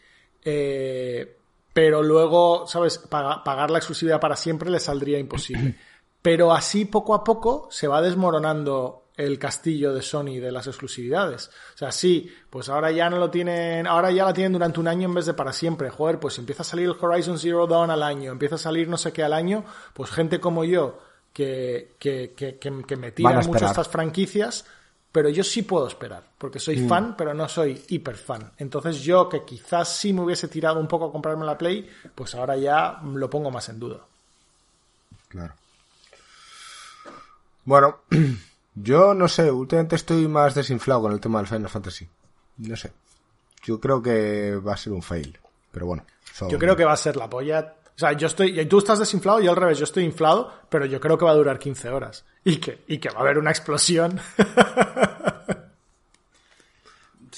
Eh, 0.44 1.38
pero 1.76 2.02
luego, 2.02 2.66
¿sabes? 2.68 2.98
Paga- 3.00 3.44
pagar 3.44 3.70
la 3.70 3.80
exclusividad 3.80 4.22
para 4.22 4.38
siempre 4.38 4.70
les 4.70 4.84
saldría 4.84 5.20
imposible. 5.20 5.76
Pero 6.22 6.54
así 6.54 6.86
poco 6.86 7.14
a 7.14 7.24
poco 7.24 7.68
se 7.70 7.90
va 7.90 8.02
desmoronando 8.02 9.10
el 9.18 9.38
castillo 9.38 9.94
de 9.94 10.02
Sony 10.02 10.40
de 10.40 10.54
las 10.54 10.68
exclusividades. 10.68 11.50
O 11.76 11.78
sea, 11.78 11.92
sí, 11.92 12.34
pues 12.50 12.70
ahora 12.70 12.92
ya 12.92 13.10
no 13.10 13.18
lo 13.18 13.30
tienen, 13.30 13.88
ahora 13.88 14.10
ya 14.10 14.24
la 14.24 14.34
tienen 14.34 14.54
durante 14.54 14.80
un 14.80 14.88
año 14.88 15.10
en 15.10 15.16
vez 15.16 15.26
de 15.26 15.34
para 15.34 15.52
siempre. 15.52 15.90
Joder, 15.90 16.18
pues 16.18 16.40
empieza 16.40 16.62
a 16.62 16.66
salir 16.66 16.86
el 16.86 16.96
Horizon 17.00 17.38
Zero 17.38 17.68
Dawn 17.68 17.92
al 17.92 18.04
año, 18.04 18.32
empieza 18.32 18.56
a 18.56 18.58
salir 18.58 18.88
no 18.88 18.96
sé 18.96 19.12
qué 19.12 19.22
al 19.22 19.34
año, 19.34 19.66
pues 19.94 20.10
gente 20.12 20.40
como 20.40 20.64
yo 20.64 20.98
que, 21.34 21.96
que, 22.00 22.34
que, 22.34 22.58
que, 22.58 22.72
me 22.72 23.08
Van 23.10 23.14
tiran 23.14 23.38
a 23.38 23.42
mucho 23.42 23.66
estas 23.66 23.90
franquicias, 23.90 24.66
pero 25.16 25.30
yo 25.30 25.46
sí 25.46 25.62
puedo 25.62 25.88
esperar, 25.88 26.22
porque 26.38 26.60
soy 26.60 26.86
fan, 26.90 27.16
pero 27.18 27.34
no 27.34 27.48
soy 27.48 27.82
hiper 27.88 28.18
fan. 28.18 28.52
Entonces 28.58 29.00
yo, 29.02 29.30
que 29.30 29.46
quizás 29.46 29.88
sí 29.96 30.12
me 30.12 30.20
hubiese 30.20 30.50
tirado 30.50 30.78
un 30.78 30.90
poco 30.90 31.06
a 31.06 31.12
comprarme 31.14 31.46
la 31.46 31.58
Play, 31.58 31.90
pues 32.14 32.36
ahora 32.36 32.58
ya 32.58 33.00
lo 33.02 33.30
pongo 33.30 33.50
más 33.50 33.70
en 33.70 33.80
duda. 33.80 34.02
Claro. 35.30 35.54
Bueno, 37.64 38.00
yo 38.76 39.14
no 39.14 39.30
sé, 39.30 39.50
últimamente 39.50 39.96
estoy 39.96 40.28
más 40.28 40.54
desinflado 40.54 41.04
con 41.04 41.14
el 41.14 41.22
tema 41.22 41.40
del 41.40 41.48
Final 41.48 41.70
Fantasy. 41.70 42.06
No 42.58 42.76
sé. 42.76 42.92
Yo 43.64 43.80
creo 43.80 44.02
que 44.02 44.56
va 44.58 44.74
a 44.74 44.78
ser 44.78 44.92
un 44.92 45.02
fail. 45.02 45.40
Pero 45.72 45.86
bueno. 45.86 46.06
son- 46.34 46.50
Yo 46.50 46.60
creo 46.60 46.76
que 46.76 46.84
va 46.84 46.92
a 46.92 46.98
ser 46.98 47.16
la 47.16 47.30
polla. 47.30 47.74
O 47.96 48.00
sea, 48.00 48.12
yo 48.14 48.28
estoy, 48.28 48.60
y 48.60 48.66
tú 48.66 48.80
estás 48.80 49.00
desinflado 49.00 49.42
y 49.42 49.48
al 49.48 49.56
revés, 49.56 49.78
yo 49.78 49.86
estoy 49.86 50.04
inflado, 50.04 50.54
pero 50.70 50.86
yo 50.86 51.00
creo 51.00 51.18
que 51.18 51.24
va 51.26 51.32
a 51.32 51.36
durar 51.36 51.58
15 51.60 51.90
horas. 51.90 52.26
Y 52.44 52.58
que, 52.58 52.84
y 52.88 52.98
que 52.98 53.10
va 53.10 53.20
a 53.20 53.22
haber 53.22 53.38
una 53.38 53.52
explosión. 53.52 54.20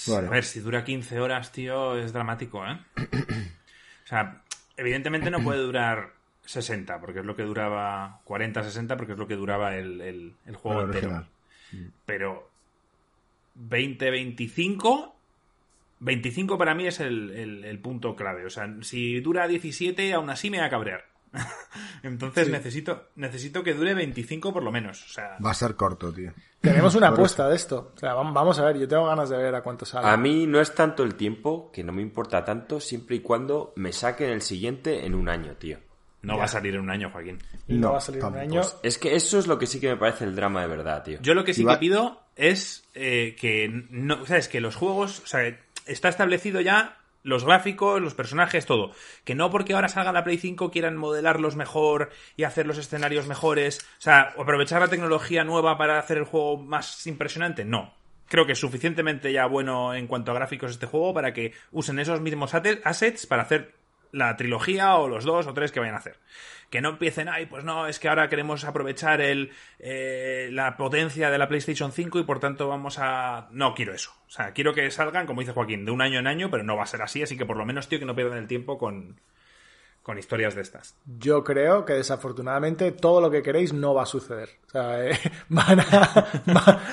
Bueno. 0.08 0.28
A 0.28 0.32
ver, 0.32 0.44
si 0.46 0.60
dura 0.60 0.84
15 0.86 1.20
horas, 1.20 1.52
tío, 1.52 1.98
es 1.98 2.14
dramático, 2.14 2.64
¿eh? 2.66 2.80
o 2.98 4.08
sea, 4.08 4.42
evidentemente 4.78 5.30
no 5.32 5.42
puede 5.44 5.60
durar 5.60 6.12
60, 6.46 7.00
porque 7.02 7.20
es 7.20 7.26
lo 7.26 7.36
que 7.36 7.44
duraba 7.44 8.22
40, 8.24 8.64
60, 8.64 8.96
porque 8.96 9.14
es 9.14 9.18
lo 9.20 9.28
que 9.28 9.36
duraba 9.36 9.76
el, 9.76 10.00
el- 10.02 10.34
el 10.46 10.56
juego 10.56 10.84
entero. 10.84 11.08
original. 11.08 11.92
Pero 12.06 12.50
20, 13.56 14.12
25, 14.12 15.16
25 16.00 16.58
para 16.58 16.76
mí 16.76 16.88
es 16.88 17.00
el, 17.00 17.32
el- 17.32 17.64
el 17.66 17.80
punto 17.80 18.16
clave. 18.16 18.46
O 18.46 18.50
sea, 18.50 18.68
si 18.82 19.20
dura 19.20 19.48
17, 19.48 20.14
aún 20.14 20.30
así 20.30 20.50
me 20.50 20.60
va 20.60 20.66
a 20.66 20.70
cabrear. 20.70 21.06
Entonces 22.04 22.50
necesito, 22.50 23.10
necesito 23.16 23.64
que 23.64 23.74
dure 23.74 23.94
25 23.94 24.54
por 24.54 24.64
lo 24.64 24.72
menos. 24.72 25.04
O 25.06 25.10
sea, 25.10 25.38
Va 25.44 25.52
a 25.52 25.54
ser 25.54 25.76
corto, 25.76 26.12
tío. 26.14 26.32
Tenemos 26.62 26.96
una 26.96 27.10
apuesta 27.10 27.48
de 27.48 27.56
esto. 27.56 27.92
O 27.96 28.00
sea, 28.00 28.16
vam- 28.16 28.34
vamos 28.34 28.58
a 28.60 28.66
ver, 28.66 28.78
yo 28.80 28.88
tengo 28.88 29.06
ganas 29.06 29.30
de 29.30 29.38
ver 29.38 29.54
a 29.56 29.62
cuánto 29.62 29.86
sale. 29.86 30.08
A 30.08 30.18
mí 30.18 30.48
no 30.48 30.60
es 30.60 30.74
tanto 30.74 31.04
el 31.04 31.16
tiempo, 31.16 31.72
que 31.72 31.84
no 31.84 31.92
me 31.92 32.02
importa 32.02 32.44
tanto, 32.44 32.80
siempre 32.80 33.18
y 33.18 33.20
cuando 33.20 33.74
me 33.76 33.92
saquen 33.94 34.30
el 34.30 34.42
siguiente 34.42 35.06
en 35.06 35.14
un 35.16 35.30
año, 35.30 35.54
tío. 35.54 35.78
no 36.24 36.38
va 36.38 36.46
a 36.46 36.48
salir 36.48 36.74
en 36.76 36.82
un 36.82 36.90
año, 36.90 37.10
Joaquín. 37.12 37.38
No, 37.68 37.78
no, 37.88 37.92
va 37.92 37.98
a 38.00 38.02
salir 38.02 38.24
un 38.24 38.34
tampoco. 38.34 38.42
año. 38.60 38.62
Es 38.84 38.98
que 38.98 39.16
eso 39.16 39.38
es 39.38 39.48
lo 39.48 39.60
que 39.60 39.68
sí 39.68 39.80
que 39.80 39.90
me 39.90 39.98
parece 39.98 40.24
el 40.26 40.36
drama 40.36 40.62
de 40.62 40.68
verdad, 40.68 41.04
tío. 41.04 41.20
Yo 41.22 41.34
lo 41.34 41.44
que 41.44 41.54
sí 41.54 41.62
Iba- 41.62 41.74
que 41.76 41.80
pido 41.80 42.22
es 42.36 42.88
eh, 42.96 43.36
que 43.40 43.70
no, 43.90 44.26
sabes 44.26 44.48
que 44.50 44.60
los 44.62 44.76
juegos, 44.76 45.20
o 45.24 45.28
sea, 45.28 45.58
está 45.88 46.10
establecido 46.10 46.62
ya 46.62 46.98
Los 47.24 47.44
gráficos, 47.44 48.02
los 48.02 48.14
personajes, 48.14 48.66
todo. 48.66 48.92
Que 49.26 49.36
no 49.36 49.50
porque 49.50 49.74
ahora 49.74 49.90
salga 49.90 50.14
la 50.14 50.24
Play 50.24 50.38
5 50.38 50.72
quieran 50.72 50.96
modelarlos 50.96 51.56
mejor 51.58 52.10
y 52.38 52.44
hacer 52.44 52.66
los 52.66 52.78
escenarios 52.78 53.28
mejores. 53.28 53.80
O 53.98 54.02
sea, 54.02 54.34
aprovechar 54.40 54.80
la 54.80 54.88
tecnología 54.88 55.44
nueva 55.44 55.78
para 55.78 56.00
hacer 56.00 56.18
el 56.18 56.24
juego 56.24 56.58
más 56.58 57.06
impresionante. 57.06 57.66
No. 57.66 57.94
Creo 58.30 58.46
que 58.46 58.54
es 58.54 58.60
suficientemente 58.60 59.34
ya 59.34 59.46
bueno 59.46 59.94
en 59.94 60.08
cuanto 60.08 60.32
a 60.32 60.36
gráficos 60.36 60.72
este 60.72 60.86
juego 60.86 61.14
para 61.14 61.34
que 61.34 61.54
usen 61.72 62.00
esos 62.00 62.22
mismos 62.22 62.54
assets 62.54 63.26
para 63.26 63.44
hacer 63.44 63.74
la 64.12 64.36
trilogía 64.38 64.96
o 64.96 65.08
los 65.08 65.24
dos 65.24 65.48
o 65.48 65.54
tres 65.54 65.72
que 65.72 65.80
vayan 65.80 65.96
a 65.96 66.00
hacer 66.00 66.18
que 66.70 66.82
no 66.82 66.90
empiecen, 66.90 67.30
ay, 67.30 67.46
pues 67.46 67.64
no, 67.64 67.88
es 67.88 68.00
que 68.00 68.10
ahora 68.10 68.28
queremos 68.28 68.66
aprovechar 68.66 69.22
el, 69.22 69.52
eh, 69.80 70.50
la 70.52 70.76
potencia 70.76 71.30
de 71.30 71.38
la 71.38 71.48
PlayStation 71.48 71.92
5 71.92 72.20
y 72.20 72.24
por 72.24 72.40
tanto 72.40 72.68
vamos 72.68 72.98
a... 73.00 73.48
No 73.52 73.74
quiero 73.74 73.94
eso. 73.94 74.12
O 74.28 74.30
sea, 74.30 74.52
quiero 74.52 74.74
que 74.74 74.92
salgan, 74.92 75.26
como 75.28 75.40
dice 75.40 75.54
Joaquín, 75.54 75.86
de 75.86 75.92
un 75.92 76.02
año 76.02 76.20
en 76.20 76.28
año, 76.28 76.52
pero 76.52 76.64
no 76.64 76.76
va 76.76 76.84
a 76.84 76.88
ser 76.88 77.02
así, 77.02 77.24
así 77.24 77.38
que 77.38 77.46
por 77.46 77.58
lo 77.58 77.66
menos, 77.66 77.88
tío, 77.88 78.00
que 78.00 78.06
no 78.06 78.16
pierdan 78.16 78.40
el 78.40 78.48
tiempo 78.48 78.78
con, 78.78 79.22
con 80.08 80.18
historias 80.18 80.56
de 80.56 80.62
estas. 80.62 80.96
Yo 81.20 81.44
creo 81.44 81.84
que 81.84 81.92
desafortunadamente 81.92 82.94
todo 82.94 83.20
lo 83.20 83.30
que 83.30 83.42
queréis 83.42 83.74
no 83.74 83.94
va 83.94 84.04
a 84.04 84.06
suceder. 84.06 84.52
O 84.68 84.70
sea, 84.70 85.06
eh, 85.06 85.20
van, 85.50 85.82
a, 85.82 86.28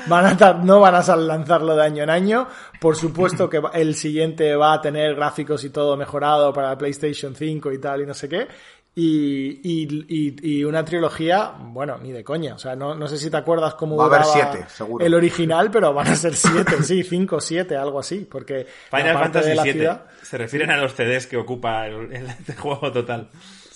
van 0.09 0.43
a, 0.43 0.53
no 0.55 0.81
van 0.81 0.97
a 0.97 1.17
lanzarlo 1.17 1.77
de 1.77 1.85
año 1.85 2.03
en 2.03 2.11
año. 2.11 2.49
Por 2.81 2.97
supuesto 2.97 3.49
que 3.49 3.63
el 3.75 3.95
siguiente 3.95 4.57
va 4.57 4.73
a 4.73 4.81
tener 4.81 5.15
gráficos 5.15 5.63
y 5.63 5.71
todo 5.71 5.97
mejorado 5.97 6.53
para 6.53 6.71
la 6.71 6.77
PlayStation 6.77 7.37
5 7.37 7.71
y 7.71 7.79
tal 7.79 8.01
y 8.01 8.07
no 8.07 8.15
sé 8.15 8.29
qué. 8.29 8.49
Y, 8.97 9.61
y, 9.65 10.37
y, 10.41 10.65
una 10.65 10.85
trilogía, 10.85 11.53
bueno, 11.59 11.99
ni 11.99 12.13
de 12.13 12.23
coña. 12.23 12.55
O 12.55 12.59
sea, 12.59 12.77
no, 12.77 12.95
no 12.95 13.09
sé 13.09 13.19
si 13.19 13.29
te 13.29 13.37
acuerdas 13.37 13.75
cómo 13.75 13.97
Va 13.97 14.05
a 14.05 14.07
haber 14.07 14.25
siete, 14.25 14.67
seguro. 14.69 15.05
el 15.05 15.15
original, 15.15 15.69
pero 15.73 15.93
van 15.93 16.07
a 16.09 16.15
ser 16.15 16.37
siete, 16.37 16.81
sí, 16.85 17.03
cinco, 17.03 17.41
siete, 17.41 17.77
algo 17.77 17.99
así. 17.99 18.21
Porque 18.31 18.67
Final 18.91 19.19
Fantasy 19.19 19.73
VII 19.73 19.89
se 20.23 20.39
refieren 20.39 20.71
a 20.71 20.77
los 20.77 20.95
CDs 20.95 21.27
que 21.27 21.37
ocupa 21.37 21.89
el, 21.89 22.13
el, 22.13 22.55
juego 22.57 22.93
total. 22.93 23.31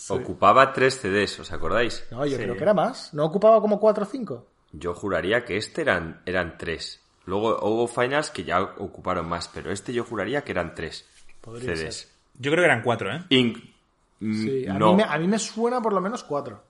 Ocupaba 0.09 0.73
tres 0.73 1.01
CDs, 1.01 1.41
¿os 1.41 1.53
acordáis? 1.53 2.05
No, 2.13 2.25
yo 2.25 2.37
creo 2.37 2.57
que 2.57 2.63
era 2.63 2.75
más. 2.75 3.13
¿No 3.13 3.25
ocupaba 3.25 3.61
como 3.61 3.81
cuatro 3.81 4.05
o 4.05 4.07
cinco? 4.07 4.47
Yo 4.73 4.95
juraría 4.95 5.45
que 5.45 5.57
este 5.57 5.83
eran, 5.83 6.21
eran 6.27 6.57
tres. 6.59 7.01
Luego 7.27 7.59
hubo 7.63 7.89
finals 7.89 8.31
que 8.31 8.45
ya 8.45 8.63
ocuparon 8.63 9.29
más, 9.29 9.49
pero 9.49 9.73
este 9.73 9.93
yo 9.93 10.05
juraría 10.05 10.43
que 10.45 10.53
eran 10.53 10.75
tres 10.75 11.07
Podría 11.41 11.75
CDs. 11.77 11.95
ser. 11.97 12.09
Yo 12.39 12.53
creo 12.53 12.63
que 12.63 12.71
eran 12.71 12.83
cuatro, 12.83 13.13
¿eh? 13.13 13.25
Sí, 14.21 14.67
a, 14.67 14.75
no. 14.75 14.91
mí 14.91 14.97
me, 14.97 15.03
a 15.05 15.19
mí 15.19 15.29
me 15.29 15.39
suena 15.39 15.81
por 15.81 15.93
lo 15.93 16.01
menos 16.01 16.25
cuatro. 16.25 16.63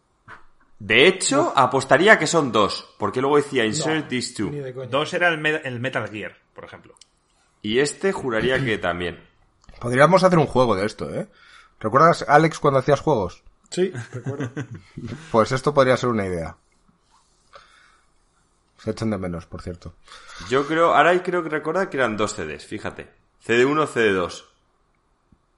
De 0.78 1.08
hecho, 1.08 1.52
apostaría 1.56 2.18
que 2.18 2.26
son 2.26 2.52
dos, 2.52 2.94
porque 2.98 3.20
luego 3.20 3.36
decía 3.36 3.64
insert 3.64 4.04
No, 4.04 4.08
these 4.08 4.34
two. 4.34 4.50
Dos 4.88 5.12
era 5.14 5.28
el, 5.28 5.38
Me- 5.38 5.56
el 5.64 5.80
Metal 5.80 6.08
Gear, 6.08 6.36
por 6.54 6.64
ejemplo. 6.64 6.94
Y 7.62 7.80
este 7.80 8.12
juraría 8.12 8.62
que 8.64 8.78
también. 8.78 9.18
Podríamos 9.80 10.22
hacer 10.22 10.38
un 10.38 10.46
juego 10.46 10.76
de 10.76 10.86
esto, 10.86 11.12
¿eh? 11.12 11.28
¿Recuerdas, 11.80 12.24
Alex, 12.28 12.58
cuando 12.60 12.78
hacías 12.80 13.00
juegos? 13.00 13.42
Sí, 13.70 13.92
recuerdo. 14.12 14.50
Pues 15.32 15.52
esto 15.52 15.72
podría 15.74 15.96
ser 15.96 16.10
una 16.10 16.26
idea. 16.26 16.56
Se 18.78 18.90
echan 18.92 19.10
de 19.10 19.18
menos, 19.18 19.46
por 19.46 19.62
cierto. 19.62 19.94
Yo 20.48 20.66
creo, 20.66 20.94
ahora 20.94 21.20
creo 21.22 21.42
que 21.42 21.48
recordar 21.48 21.90
que 21.90 21.96
eran 21.96 22.16
dos 22.16 22.34
CDs, 22.34 22.64
fíjate. 22.64 23.08
CD1, 23.46 23.86
CD2. 23.88 24.44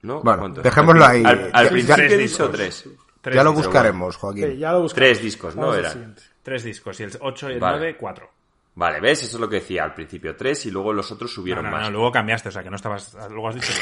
¿No? 0.03 0.21
Bueno, 0.21 0.39
¿Cuántos? 0.39 0.63
dejémoslo 0.63 1.05
ahí. 1.05 1.23
Al, 1.25 1.49
al 1.53 1.65
Ya- 1.65 1.71
principio 1.71 1.97
ya- 2.07 2.13
he 2.13 2.17
dicho 2.17 2.49
tres. 2.49 2.89
Tres 3.21 3.35
ya 3.35 3.43
lo 3.43 3.51
discos. 3.51 3.65
buscaremos, 3.67 4.15
Joaquín. 4.17 4.51
Sí, 4.51 4.57
ya 4.57 4.71
lo 4.71 4.81
buscamos. 4.81 4.93
Tres 4.95 5.21
discos, 5.21 5.55
¿no? 5.55 5.73
Siguiente. 5.73 6.21
Tres 6.41 6.63
discos. 6.63 6.99
Y 6.99 7.03
el 7.03 7.11
8 7.19 7.49
y 7.49 7.53
el 7.53 7.59
Vale. 7.59 7.77
9, 7.77 7.97
4. 7.99 8.29
Vale, 8.73 8.99
¿ves? 9.01 9.21
Eso 9.23 9.35
es 9.35 9.41
lo 9.41 9.49
que 9.49 9.57
decía 9.57 9.83
al 9.83 9.93
principio. 9.93 10.35
Tres 10.35 10.65
y 10.65 10.71
luego 10.71 10.93
los 10.93 11.11
otros 11.11 11.29
No, 11.31 11.35
subieron 11.35 11.65
no, 11.65 11.71
más. 11.71 11.81
no, 11.83 11.91
luego 11.91 12.11
cambiaste, 12.11 12.49
o 12.49 12.51
sea 12.53 12.63
que 12.63 12.69
no 12.69 12.77
estabas. 12.77 13.13
Luego 13.29 13.49
has 13.49 13.55
dicho. 13.55 13.73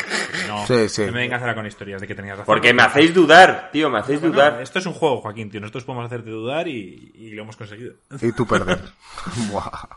No, 0.48 0.66
Sí, 0.68 0.90
sí. 0.90 1.06
no 1.06 1.12
me 1.14 1.20
vengas 1.20 1.40
ahora 1.42 1.54
con 1.56 1.66
historias 1.66 2.02
de 2.02 2.08
que 2.08 2.16
tenías 2.16 2.34
razón. 2.40 2.48
Porque 2.54 2.74
me 2.74 2.82
hacéis 2.84 3.14
dudar, 3.14 3.70
tío, 3.72 3.90
me 3.90 4.00
hacéis 4.00 4.20
Bueno, 4.20 4.36
dudar. 4.36 4.62
esto 4.62 4.80
es 4.80 4.86
un 4.88 4.94
juego, 4.94 5.22
Joaquín, 5.22 5.50
tío. 5.52 5.62
Nosotros 5.62 5.86
podemos 5.86 6.06
hacerte 6.08 6.32
dudar 6.32 6.68
y, 6.68 7.12
y 7.14 7.30
lo 7.32 7.44
hemos 7.44 7.56
conseguido. 7.56 7.94
Y 8.20 8.32
tú 8.34 8.46
perder. 8.48 8.80
Buah. 9.52 9.88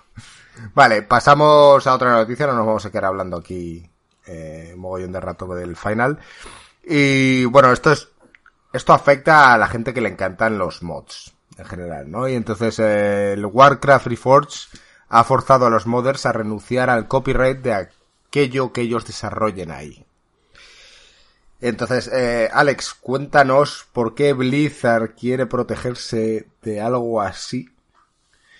Vale, 0.74 1.02
pasamos 1.02 1.85
a 1.87 1.94
otra 1.94 2.12
noticia, 2.12 2.46
no 2.46 2.52
nos 2.54 2.66
vamos 2.66 2.85
a 2.87 2.90
quedar 2.90 3.06
hablando 3.06 3.38
aquí 3.38 3.82
eh, 4.26 4.74
mogollón 4.76 5.12
de 5.12 5.20
rato 5.20 5.46
del 5.54 5.76
final. 5.76 6.18
Y 6.85 7.44
bueno, 7.44 7.72
esto 7.72 7.92
es 7.92 8.08
esto 8.72 8.92
afecta 8.94 9.52
a 9.52 9.58
la 9.58 9.68
gente 9.68 9.92
que 9.92 10.00
le 10.00 10.08
encantan 10.08 10.58
los 10.58 10.82
mods 10.82 11.32
en 11.58 11.64
general, 11.66 12.11
¿no? 12.11 12.26
Y 12.28 12.35
entonces 12.35 12.78
eh, 12.78 13.35
el 13.35 13.44
Warcraft 13.44 14.06
Reforged 14.06 14.78
ha 15.08 15.24
forzado 15.24 15.66
a 15.66 15.70
los 15.70 15.87
modders 15.87 16.24
a 16.24 16.32
renunciar 16.32 16.88
al 16.88 17.06
copyright 17.06 17.58
de 17.58 17.74
aquello 17.74 18.72
que 18.72 18.80
ellos 18.80 19.06
desarrollen 19.06 19.70
ahí. 19.70 20.06
Entonces, 21.61 22.11
eh, 22.12 22.48
Alex, 22.52 22.94
cuéntanos 22.94 23.87
por 23.92 24.14
qué 24.14 24.32
Blizzard 24.32 25.14
quiere 25.14 25.46
protegerse 25.46 26.48
de 26.62 26.80
algo 26.80 27.20
así 27.20 27.68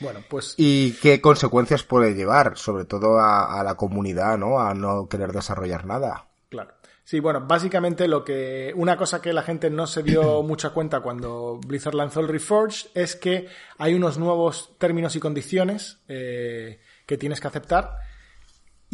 Bueno, 0.03 0.21
pues 0.29 0.55
y 0.57 0.93
qué 0.95 1.21
consecuencias 1.21 1.85
puede 1.85 2.15
llevar, 2.15 2.59
sobre 2.59 2.85
todo 2.85 3.19
a, 3.19 3.61
a 3.61 3.65
la 3.65 3.77
comunidad, 3.77 4.37
¿no? 4.37 4.59
A 4.59 4.75
no 4.75 5.09
querer 5.09 5.33
desarrollar 5.33 5.87
nada. 5.87 6.27
Claro. 6.49 6.75
Sí, 7.05 7.21
bueno, 7.21 7.41
básicamente 7.47 8.09
lo 8.09 8.25
que. 8.25 8.73
Una 8.77 8.97
cosa 8.97 9.21
que 9.21 9.33
la 9.33 9.43
gente 9.43 9.71
no 9.71 9.87
se 9.87 10.03
dio 10.03 10.43
mucha 10.45 10.71
cuenta 10.71 11.01
cuando 11.01 11.59
Blizzard 11.67 11.95
lanzó 11.95 12.21
el 12.21 12.29
Reforged 12.29 12.89
es 12.95 13.17
que 13.17 13.49
hay 13.79 13.95
unos 13.95 14.19
nuevos 14.19 14.77
términos 14.79 15.17
y 15.17 15.21
condiciones 15.21 15.99
eh, 16.09 16.81
que 17.07 17.19
tienes 17.19 17.41
que 17.41 17.49
aceptar 17.49 17.97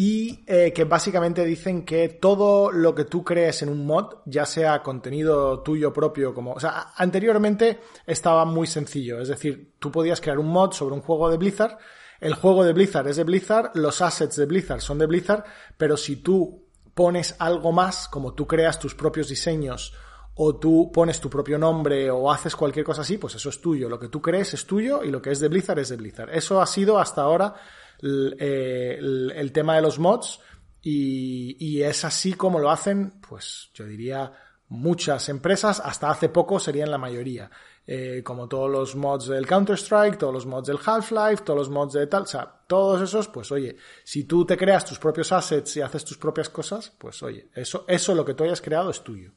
y 0.01 0.45
eh, 0.47 0.73
que 0.73 0.85
básicamente 0.85 1.45
dicen 1.45 1.85
que 1.85 2.09
todo 2.09 2.71
lo 2.71 2.95
que 2.95 3.05
tú 3.05 3.25
crees 3.25 3.63
en 3.63 3.69
un 3.69 3.85
mod, 3.85 4.19
ya 4.27 4.47
sea 4.47 4.81
contenido 4.81 5.61
tuyo 5.65 5.93
propio, 5.93 6.33
como. 6.33 6.53
O 6.53 6.61
sea, 6.61 6.93
anteriormente 6.95 7.81
estaba 8.07 8.45
muy 8.45 8.69
sencillo. 8.69 9.21
Es 9.21 9.27
decir, 9.27 9.75
tú 9.81 9.91
podías 9.91 10.21
crear 10.21 10.39
un 10.39 10.47
mod 10.47 10.71
sobre 10.71 10.95
un 10.95 11.01
juego 11.01 11.29
de 11.29 11.37
Blizzard. 11.37 11.79
El 12.21 12.35
juego 12.35 12.63
de 12.63 12.75
Blizzard 12.75 13.09
es 13.09 13.17
de 13.17 13.25
Blizzard, 13.25 13.73
los 13.75 14.01
assets 14.01 14.37
de 14.37 14.47
Blizzard 14.47 14.83
son 14.83 14.99
de 14.99 15.07
Blizzard, 15.07 15.43
pero 15.77 15.97
si 15.97 16.23
tú 16.23 16.69
pones 16.95 17.35
algo 17.41 17.73
más, 17.73 18.07
como 18.07 18.35
tú 18.35 18.47
creas 18.47 18.79
tus 18.79 18.95
propios 18.95 19.29
diseños 19.29 19.95
o 20.37 20.61
tú 20.61 20.93
pones 20.93 21.21
tu 21.21 21.29
propio 21.29 21.59
nombre 21.59 22.09
o 22.09 22.31
haces 22.31 22.55
cualquier 22.55 22.85
cosa 22.85 23.01
así, 23.01 23.19
pues 23.19 23.35
eso 23.35 23.49
es 23.49 23.61
tuyo. 23.61 23.89
Lo 23.89 23.99
que 23.99 24.07
tú 24.07 24.23
crees 24.23 24.55
es 24.55 24.65
tuyo 24.65 25.03
y 25.03 25.11
lo 25.11 25.21
que 25.21 25.33
es 25.33 25.41
de 25.41 25.49
Blizzard 25.49 25.81
es 25.81 25.89
de 25.89 25.97
Blizzard. 25.97 26.31
Eso 26.33 26.63
ha 26.63 26.67
sido 26.67 27.01
hasta 27.01 27.23
ahora 27.23 27.57
el, 28.03 28.37
eh, 28.39 28.97
el- 28.99 29.53
tema 29.53 29.77
de 29.77 29.83
los 29.83 29.99
mods 29.99 30.41
y, 30.83 31.83
es 31.83 32.05
así 32.05 32.33
como 32.35 32.59
lo 32.59 32.71
hacen, 32.71 33.21
pues 33.29 33.71
yo 33.75 33.85
diría 33.85 34.33
muchas 34.69 35.29
empresas, 35.29 35.81
hasta 35.85 36.11
hace 36.11 36.29
poco 36.29 36.59
serían 36.61 36.91
la 36.91 36.99
mayoría. 36.99 37.51
Eh, 37.91 38.23
como 38.23 38.49
todos 38.49 38.71
los 38.71 38.95
mods 38.97 39.29
del 39.29 39.47
Counter-Strike, 39.47 40.19
todos 40.19 40.33
los 40.35 40.45
mods 40.45 40.67
del 40.69 40.79
Half-Life, 40.85 41.43
todos 41.43 41.59
los 41.59 41.71
mods 41.71 41.95
de 41.95 42.07
tal, 42.07 42.25
o 42.25 42.27
sea, 42.27 42.63
todos 42.67 43.01
esos, 43.01 43.29
pues 43.29 43.51
oye, 43.51 43.77
si 44.05 44.25
tú 44.25 44.45
te 44.45 44.59
creas 44.59 44.85
tus 44.85 44.99
propios 44.99 45.33
assets 45.33 45.75
y 45.79 45.81
haces 45.81 46.05
tus 46.05 46.19
propias 46.19 46.51
cosas, 46.51 46.93
pues 46.99 47.23
oye, 47.23 47.49
eso, 47.55 47.87
eso 47.89 48.15
lo 48.15 48.27
que 48.27 48.35
tú 48.35 48.45
hayas 48.45 48.61
creado 48.61 48.91
es 48.91 49.03
tuyo. 49.03 49.33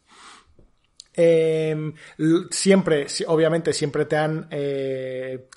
Eh, 1.14 1.94
siempre, 2.50 3.10
si- 3.10 3.24
obviamente, 3.28 3.74
siempre 3.74 4.06
te 4.06 4.18
han 4.18 4.48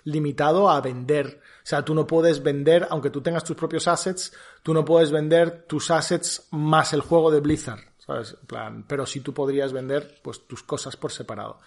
limitado 0.04 0.70
a 0.70 0.80
vender. 0.80 1.40
O 1.64 1.66
sea, 1.66 1.82
tú 1.82 1.94
no 1.94 2.06
puedes 2.06 2.42
vender, 2.42 2.86
aunque 2.90 3.08
tú 3.08 3.22
tengas 3.22 3.42
tus 3.42 3.56
propios 3.56 3.88
assets, 3.88 4.32
tú 4.62 4.74
no 4.74 4.84
puedes 4.84 5.10
vender 5.10 5.64
tus 5.66 5.90
assets 5.90 6.46
más 6.50 6.92
el 6.92 7.00
juego 7.00 7.30
de 7.30 7.40
Blizzard, 7.40 7.80
¿sabes? 7.98 8.36
En 8.38 8.46
plan, 8.46 8.84
pero 8.86 9.06
sí 9.06 9.20
tú 9.20 9.32
podrías 9.32 9.72
vender 9.72 10.20
pues 10.22 10.46
tus 10.46 10.62
cosas 10.62 10.96
por 10.96 11.10
separado. 11.10 11.60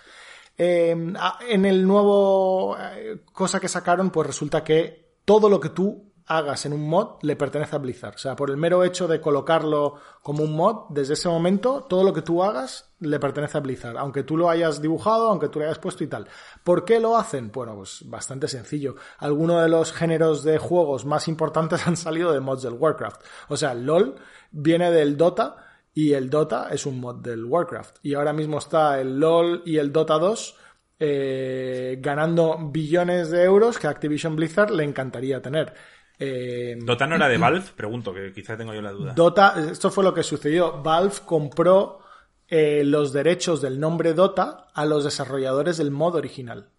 A- 0.59 1.39
en 1.47 1.65
el 1.65 1.85
nuevo 1.85 2.77
eh, 2.79 3.21
cosa 3.33 3.59
que 3.59 3.67
sacaron, 3.67 4.09
pues 4.11 4.27
resulta 4.27 4.63
que 4.63 5.15
todo 5.25 5.49
lo 5.49 5.59
que 5.59 5.69
tú 5.69 6.06
hagas 6.27 6.65
en 6.65 6.73
un 6.73 6.87
mod 6.87 7.21
le 7.21 7.35
pertenece 7.35 7.75
a 7.75 7.79
Blizzard. 7.79 8.15
O 8.15 8.17
sea, 8.17 8.35
por 8.35 8.51
el 8.51 8.57
mero 8.57 8.83
hecho 8.83 9.07
de 9.07 9.21
colocarlo 9.21 9.95
como 10.21 10.43
un 10.43 10.55
mod, 10.55 10.89
desde 10.89 11.13
ese 11.13 11.29
momento, 11.29 11.85
todo 11.87 12.03
lo 12.03 12.13
que 12.13 12.21
tú 12.21 12.43
hagas 12.43 12.91
le 12.99 13.19
pertenece 13.19 13.57
a 13.57 13.61
Blizzard. 13.61 13.97
Aunque 13.97 14.23
tú 14.23 14.35
lo 14.35 14.49
hayas 14.49 14.81
dibujado, 14.81 15.29
aunque 15.29 15.47
tú 15.47 15.59
lo 15.59 15.65
hayas 15.65 15.79
puesto 15.79 16.03
y 16.03 16.07
tal. 16.07 16.27
¿Por 16.63 16.83
qué 16.83 16.99
lo 16.99 17.17
hacen? 17.17 17.51
Bueno, 17.51 17.75
pues 17.75 18.03
bastante 18.05 18.47
sencillo. 18.47 18.95
Algunos 19.19 19.61
de 19.61 19.69
los 19.69 19.93
géneros 19.93 20.43
de 20.43 20.57
juegos 20.57 21.05
más 21.05 21.27
importantes 21.27 21.87
han 21.87 21.97
salido 21.97 22.33
de 22.33 22.41
mods 22.41 22.63
del 22.63 22.73
Warcraft. 22.73 23.21
O 23.47 23.57
sea, 23.57 23.73
LOL 23.73 24.15
viene 24.51 24.91
del 24.91 25.15
Dota 25.15 25.55
y 25.93 26.13
el 26.13 26.29
Dota 26.29 26.67
es 26.71 26.85
un 26.85 26.99
mod 26.99 27.15
del 27.15 27.45
Warcraft. 27.45 27.99
Y 28.03 28.15
ahora 28.15 28.33
mismo 28.33 28.57
está 28.57 28.99
el 28.99 29.17
LOL 29.19 29.63
y 29.65 29.77
el 29.77 29.93
Dota 29.93 30.19
2 30.19 30.55
eh, 30.99 31.99
ganando 32.01 32.57
billones 32.71 33.29
de 33.29 33.43
euros 33.43 33.77
que 33.77 33.85
Activision 33.85 34.35
Blizzard 34.35 34.71
le 34.71 34.83
encantaría 34.83 35.41
tener. 35.41 35.73
Eh, 36.19 36.77
¿Dota 36.81 37.05
no 37.07 37.15
era 37.15 37.27
de 37.27 37.37
Valve? 37.37 37.63
Pregunto, 37.75 38.13
que 38.13 38.31
quizá 38.33 38.57
tengo 38.57 38.73
yo 38.73 38.81
la 38.81 38.91
duda. 38.91 39.13
Dota, 39.13 39.55
esto 39.71 39.91
fue 39.91 40.03
lo 40.03 40.13
que 40.13 40.23
sucedió. 40.23 40.81
Valve 40.81 41.13
compró 41.25 41.99
eh, 42.47 42.83
los 42.83 43.13
derechos 43.13 43.61
del 43.61 43.79
nombre 43.79 44.13
Dota 44.13 44.67
a 44.73 44.85
los 44.85 45.03
desarrolladores 45.03 45.77
del 45.77 45.91
mod 45.91 46.15
original. 46.15 46.69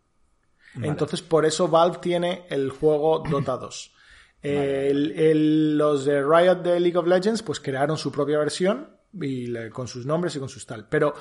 Entonces, 0.83 1.22
por 1.22 1.44
eso 1.46 1.68
Valve 1.68 1.98
tiene 2.01 2.44
el 2.51 2.70
juego 2.70 3.22
Dota 3.29 3.57
2. 3.57 3.92
El- 4.42 5.12
el- 5.18 5.77
los 5.77 6.05
de 6.05 6.22
Riot 6.22 6.62
de 6.62 6.79
League 6.79 6.96
of 6.96 7.09
Legends, 7.09 7.42
pues 7.42 7.59
crearon 7.59 7.98
su 7.98 8.12
propia 8.12 8.38
versión 8.38 8.88
y 9.20 9.48
le- 9.48 9.70
con 9.70 9.88
sus 9.88 10.07
nombres 10.07 10.37
y 10.37 10.38
con 10.38 10.48
sus 10.48 10.64
tal. 10.64 10.87
Pero 10.88 11.12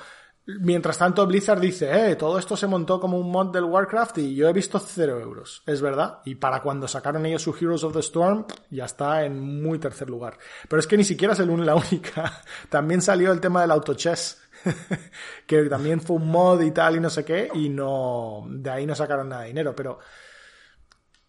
mientras 0.48 0.98
tanto 0.98 1.28
Blizzard 1.28 1.60
dice, 1.60 2.12
eh, 2.12 2.16
todo 2.16 2.40
esto 2.40 2.56
se 2.56 2.68
montó 2.68 3.00
como 3.00 3.18
un 3.18 3.30
mod 3.30 3.52
del 3.52 3.66
Warcraft 3.66 4.20
y 4.20 4.36
yo 4.36 4.48
he 4.48 4.54
visto 4.54 4.80
cero 4.80 5.20
euros. 5.20 5.62
Es 5.66 5.82
verdad. 5.82 6.20
Y 6.26 6.36
para 6.36 6.62
cuando 6.62 6.88
sacaron 6.88 7.26
ellos 7.26 7.42
su 7.42 7.56
Heroes 7.56 7.84
of 7.84 7.94
the 7.94 8.00
Storm, 8.00 8.46
ya 8.70 8.86
está 8.86 9.26
en 9.26 9.40
muy 9.40 9.78
tercer 9.78 10.10
lugar. 10.10 10.38
Pero 10.70 10.80
es 10.80 10.88
que 10.88 10.98
ni 10.98 11.04
siquiera 11.04 11.34
es 11.34 11.40
el 11.40 11.66
la 11.66 11.76
única. 11.76 12.44
También 12.70 13.02
salió 13.02 13.32
el 13.32 13.42
tema 13.42 13.62
del 13.62 13.72
autochess. 13.72 14.42
que 15.46 15.64
también 15.66 16.02
fue 16.02 16.16
un 16.16 16.30
mod 16.30 16.62
y 16.62 16.72
tal 16.72 16.96
y 16.96 17.00
no 17.00 17.12
sé 17.12 17.24
qué, 17.24 17.48
y 17.54 17.70
no, 17.70 18.46
de 18.50 18.70
ahí 18.72 18.88
no 18.88 18.96
sacaron 18.96 19.30
nada 19.30 19.44
de 19.44 19.50
dinero, 19.50 19.76
pero 19.76 20.00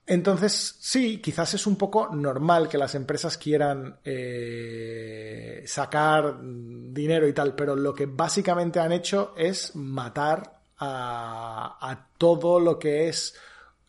entonces, 0.09 0.77
sí, 0.81 1.19
quizás 1.21 1.53
es 1.53 1.67
un 1.67 1.77
poco 1.77 2.09
normal 2.09 2.67
que 2.67 2.79
las 2.79 2.95
empresas 2.95 3.37
quieran 3.37 4.01
eh, 4.03 5.63
sacar 5.67 6.39
dinero 6.41 7.29
y 7.29 7.35
tal, 7.35 7.55
pero 7.55 7.77
lo 7.77 7.95
que 7.95 8.07
básicamente 8.07 8.81
han 8.81 8.93
hecho 8.93 9.35
es 9.37 9.77
matar 9.77 10.61
a, 10.79 11.77
a 11.79 12.07
todo 12.17 12.59
lo 12.59 12.79
que 12.79 13.09
es 13.09 13.35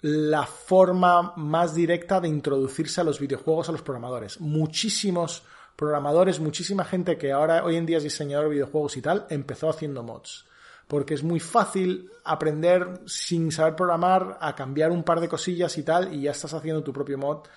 la 0.02 0.46
forma 0.46 1.34
más 1.38 1.74
directa 1.74 2.20
de 2.20 2.28
introducirse 2.28 3.00
a 3.00 3.06
los 3.06 3.18
videojuegos 3.18 3.70
a 3.70 3.72
los 3.72 3.82
programadores. 3.82 4.42
Muchísimos 4.42 5.44
programadores, 5.78 6.42
muchísima 6.42 6.84
gente 6.84 7.18
que 7.18 7.32
ahora 7.32 7.64
hoy 7.64 7.78
en 7.78 7.86
día 7.86 7.98
es 7.98 8.04
diseñador 8.04 8.50
de 8.50 8.56
videojuegos 8.56 8.98
y 8.98 9.02
tal, 9.02 9.26
empezó 9.30 9.70
haciendo 9.70 10.04
mods 10.04 10.49
porque 10.90 11.14
es 11.14 11.22
muy 11.22 11.40
fácil 11.40 12.10
aprender 12.24 13.02
sin 13.06 13.52
saber 13.52 13.76
programar 13.76 14.40
a 14.42 14.56
cambiar 14.56 14.90
un 14.90 15.04
par 15.04 15.20
de 15.20 15.30
cosillas 15.30 15.78
y 15.78 15.84
tal 15.84 16.12
y 16.16 16.22
ya 16.24 16.32
estás 16.32 16.56
haciendo 16.56 16.84
tu 16.84 16.92
propio 16.92 17.16
mod 17.16 17.48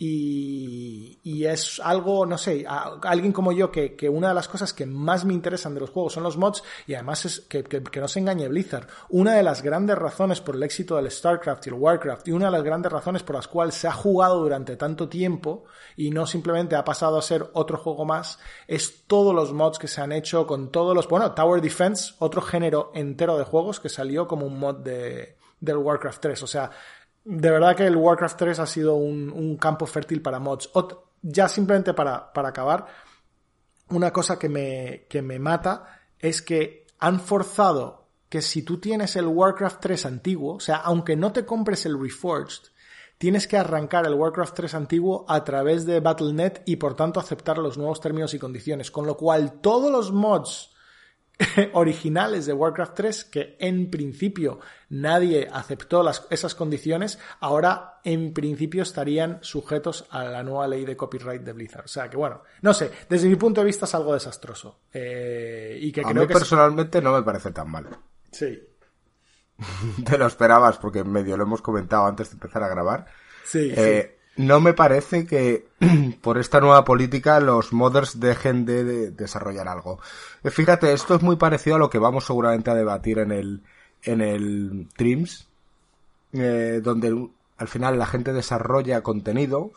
y, 0.00 1.18
y 1.24 1.44
es 1.46 1.80
algo, 1.80 2.24
no 2.24 2.38
sé, 2.38 2.64
alguien 2.68 3.32
como 3.32 3.50
yo 3.50 3.72
que, 3.72 3.96
que, 3.96 4.08
una 4.08 4.28
de 4.28 4.34
las 4.34 4.46
cosas 4.46 4.72
que 4.72 4.86
más 4.86 5.24
me 5.24 5.34
interesan 5.34 5.74
de 5.74 5.80
los 5.80 5.90
juegos 5.90 6.12
son 6.12 6.22
los 6.22 6.36
mods 6.36 6.62
y 6.86 6.94
además 6.94 7.24
es 7.24 7.40
que, 7.40 7.64
que, 7.64 7.82
que, 7.82 8.00
no 8.00 8.06
se 8.06 8.20
engañe 8.20 8.46
Blizzard. 8.46 8.86
Una 9.08 9.34
de 9.34 9.42
las 9.42 9.60
grandes 9.60 9.98
razones 9.98 10.40
por 10.40 10.54
el 10.54 10.62
éxito 10.62 10.94
del 10.96 11.10
StarCraft 11.10 11.66
y 11.66 11.70
el 11.70 11.74
WarCraft 11.74 12.28
y 12.28 12.30
una 12.32 12.46
de 12.46 12.52
las 12.52 12.62
grandes 12.62 12.92
razones 12.92 13.24
por 13.24 13.34
las 13.34 13.48
cuales 13.48 13.74
se 13.74 13.88
ha 13.88 13.92
jugado 13.92 14.40
durante 14.40 14.76
tanto 14.76 15.08
tiempo 15.08 15.64
y 15.96 16.10
no 16.10 16.28
simplemente 16.28 16.76
ha 16.76 16.84
pasado 16.84 17.18
a 17.18 17.22
ser 17.22 17.50
otro 17.54 17.76
juego 17.76 18.04
más 18.04 18.38
es 18.68 19.04
todos 19.08 19.34
los 19.34 19.52
mods 19.52 19.80
que 19.80 19.88
se 19.88 20.00
han 20.00 20.12
hecho 20.12 20.46
con 20.46 20.70
todos 20.70 20.94
los, 20.94 21.08
bueno, 21.08 21.32
Tower 21.32 21.60
Defense, 21.60 22.14
otro 22.20 22.40
género 22.40 22.92
entero 22.94 23.36
de 23.36 23.44
juegos 23.44 23.80
que 23.80 23.88
salió 23.88 24.28
como 24.28 24.46
un 24.46 24.60
mod 24.60 24.76
de, 24.76 25.38
del 25.60 25.78
Warcraft 25.78 26.20
3. 26.20 26.42
O 26.42 26.46
sea, 26.46 26.70
de 27.30 27.50
verdad 27.50 27.76
que 27.76 27.86
el 27.86 27.94
Warcraft 27.94 28.38
3 28.38 28.58
ha 28.58 28.66
sido 28.66 28.94
un, 28.94 29.30
un 29.30 29.58
campo 29.58 29.84
fértil 29.84 30.22
para 30.22 30.38
mods. 30.38 30.70
Ya 31.20 31.46
simplemente 31.46 31.92
para, 31.92 32.32
para 32.32 32.48
acabar, 32.48 32.86
una 33.90 34.10
cosa 34.14 34.38
que 34.38 34.48
me, 34.48 35.04
que 35.10 35.20
me 35.20 35.38
mata 35.38 36.00
es 36.18 36.40
que 36.40 36.86
han 36.98 37.20
forzado 37.20 38.08
que 38.30 38.40
si 38.40 38.62
tú 38.62 38.80
tienes 38.80 39.14
el 39.16 39.26
Warcraft 39.26 39.78
3 39.78 40.06
antiguo, 40.06 40.54
o 40.54 40.60
sea, 40.60 40.76
aunque 40.76 41.16
no 41.16 41.30
te 41.30 41.44
compres 41.44 41.84
el 41.84 42.00
Reforged, 42.00 42.70
tienes 43.18 43.46
que 43.46 43.58
arrancar 43.58 44.06
el 44.06 44.14
Warcraft 44.14 44.54
3 44.54 44.74
antiguo 44.74 45.26
a 45.28 45.44
través 45.44 45.84
de 45.84 46.00
Battle.net 46.00 46.62
y 46.64 46.76
por 46.76 46.94
tanto 46.96 47.20
aceptar 47.20 47.58
los 47.58 47.76
nuevos 47.76 48.00
términos 48.00 48.32
y 48.32 48.38
condiciones. 48.38 48.90
Con 48.90 49.06
lo 49.06 49.18
cual, 49.18 49.60
todos 49.60 49.92
los 49.92 50.12
mods 50.12 50.70
originales 51.72 52.46
de 52.46 52.52
Warcraft 52.52 52.94
3 52.94 53.24
que 53.24 53.56
en 53.60 53.90
principio 53.90 54.58
nadie 54.90 55.48
aceptó 55.52 56.02
las, 56.02 56.26
esas 56.30 56.54
condiciones, 56.54 57.18
ahora 57.40 58.00
en 58.04 58.32
principio 58.32 58.82
estarían 58.82 59.38
sujetos 59.42 60.06
a 60.10 60.24
la 60.24 60.42
nueva 60.42 60.66
ley 60.66 60.84
de 60.84 60.96
copyright 60.96 61.42
de 61.42 61.52
Blizzard. 61.52 61.84
O 61.84 61.88
sea 61.88 62.10
que 62.10 62.16
bueno, 62.16 62.42
no 62.62 62.74
sé, 62.74 62.90
desde 63.08 63.28
mi 63.28 63.36
punto 63.36 63.60
de 63.60 63.66
vista 63.66 63.84
es 63.84 63.94
algo 63.94 64.14
desastroso. 64.14 64.80
Eh, 64.92 65.78
y 65.80 65.92
que 65.92 66.00
a 66.00 66.04
creo 66.04 66.22
mí 66.22 66.28
que 66.28 66.34
personalmente 66.34 67.00
no 67.00 67.12
me 67.12 67.22
parece 67.22 67.52
tan 67.52 67.70
mal. 67.70 67.88
Sí. 68.32 68.60
Te 70.04 70.18
lo 70.18 70.26
esperabas 70.26 70.78
porque 70.78 71.04
medio 71.04 71.36
lo 71.36 71.44
hemos 71.44 71.62
comentado 71.62 72.06
antes 72.06 72.30
de 72.30 72.34
empezar 72.34 72.62
a 72.62 72.68
grabar. 72.68 73.06
Sí, 73.44 73.72
eh, 73.74 74.10
sí. 74.10 74.17
No 74.38 74.60
me 74.60 74.72
parece 74.72 75.26
que 75.26 75.66
por 76.22 76.38
esta 76.38 76.60
nueva 76.60 76.84
política 76.84 77.40
los 77.40 77.72
modders 77.72 78.20
dejen 78.20 78.64
de, 78.64 78.84
de, 78.84 79.10
desarrollar 79.10 79.66
algo. 79.66 79.98
Fíjate, 80.44 80.92
esto 80.92 81.16
es 81.16 81.22
muy 81.22 81.34
parecido 81.34 81.74
a 81.74 81.80
lo 81.80 81.90
que 81.90 81.98
vamos 81.98 82.24
seguramente 82.24 82.70
a 82.70 82.76
debatir 82.76 83.18
en 83.18 83.32
el, 83.32 83.62
en 84.04 84.20
el 84.20 84.86
Trims, 84.96 85.48
eh, 86.32 86.80
donde 86.80 87.28
al 87.56 87.66
final 87.66 87.98
la 87.98 88.06
gente 88.06 88.32
desarrolla 88.32 89.02
contenido 89.02 89.72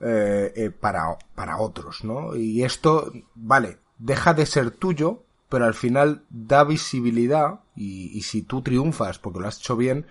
eh, 0.00 0.72
para, 0.80 1.16
para 1.36 1.58
otros, 1.58 2.02
¿no? 2.02 2.34
Y 2.34 2.64
esto, 2.64 3.12
vale, 3.36 3.78
deja 3.98 4.34
de 4.34 4.46
ser 4.46 4.72
tuyo, 4.72 5.22
pero 5.48 5.66
al 5.66 5.74
final 5.74 6.24
da 6.30 6.64
visibilidad 6.64 7.60
y 7.76 8.22
si 8.22 8.42
tú 8.42 8.60
triunfas 8.60 9.20
porque 9.20 9.38
lo 9.38 9.46
has 9.46 9.58
hecho 9.58 9.76
bien, 9.76 10.06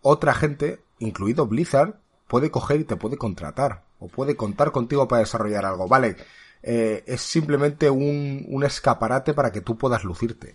otra 0.00 0.32
gente, 0.32 0.80
incluido 0.98 1.46
Blizzard, 1.46 1.99
puede 2.30 2.52
coger 2.52 2.80
y 2.80 2.84
te 2.84 2.94
puede 2.94 3.18
contratar 3.18 3.82
o 3.98 4.06
puede 4.06 4.36
contar 4.36 4.70
contigo 4.70 5.08
para 5.08 5.18
desarrollar 5.18 5.66
algo. 5.66 5.88
Vale, 5.88 6.16
eh, 6.62 7.02
es 7.04 7.20
simplemente 7.20 7.90
un, 7.90 8.44
un, 8.48 8.64
escaparate 8.64 9.34
para 9.34 9.50
que 9.50 9.60
tú 9.60 9.76
puedas 9.76 10.04
lucirte. 10.04 10.54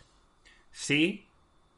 Sí, 0.72 1.28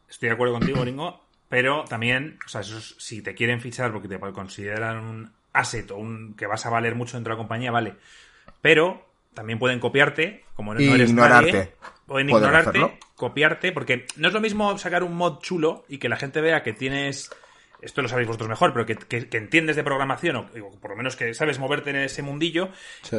estoy 0.08 0.30
de 0.30 0.36
acuerdo 0.36 0.54
contigo, 0.54 0.86
Ringo, 0.86 1.24
pero 1.50 1.84
también, 1.86 2.38
o 2.46 2.48
sea, 2.48 2.62
eso 2.62 2.78
es, 2.78 2.96
si 3.00 3.24
te 3.24 3.34
quieren 3.34 3.60
fichar 3.60 3.92
porque 3.92 4.08
te 4.08 4.20
consideran 4.20 5.00
un 5.00 5.32
asset 5.52 5.90
o 5.90 5.98
un 5.98 6.36
que 6.36 6.46
vas 6.46 6.64
a 6.68 6.70
valer 6.70 6.94
mucho 6.94 7.18
dentro 7.18 7.32
de 7.32 7.38
la 7.38 7.42
compañía, 7.42 7.72
vale. 7.72 7.96
Pero 8.62 9.04
también 9.34 9.58
pueden 9.58 9.80
copiarte, 9.80 10.46
como 10.54 10.76
no 10.76 10.80
y 10.80 10.90
eres 10.90 11.10
ignorarte. 11.10 11.52
nadie, 11.52 11.74
pueden 12.06 12.30
ignorarte, 12.30 12.70
hacerlo. 12.70 12.94
copiarte, 13.16 13.72
porque 13.72 14.06
no 14.16 14.28
es 14.28 14.34
lo 14.34 14.42
mismo 14.42 14.78
sacar 14.78 15.02
un 15.02 15.16
mod 15.16 15.40
chulo 15.40 15.86
y 15.90 15.98
que 15.98 16.08
la 16.08 16.18
gente 16.18 16.40
vea 16.40 16.62
que 16.62 16.74
tienes 16.74 17.32
esto 17.88 18.02
lo 18.02 18.10
sabéis 18.10 18.28
vosotros 18.28 18.50
mejor, 18.50 18.74
pero 18.74 18.86
que, 18.86 18.96
que, 18.96 19.30
que 19.30 19.38
entiendes 19.38 19.76
de 19.76 19.84
programación, 19.84 20.36
o, 20.36 20.42
o, 20.42 20.80
por 20.80 20.92
lo 20.92 20.98
menos 20.98 21.16
que 21.16 21.34
sabes 21.34 21.58
moverte 21.58 21.90
en 21.90 21.96
ese 21.96 22.22
mundillo, 22.22 22.70
sí. 23.02 23.18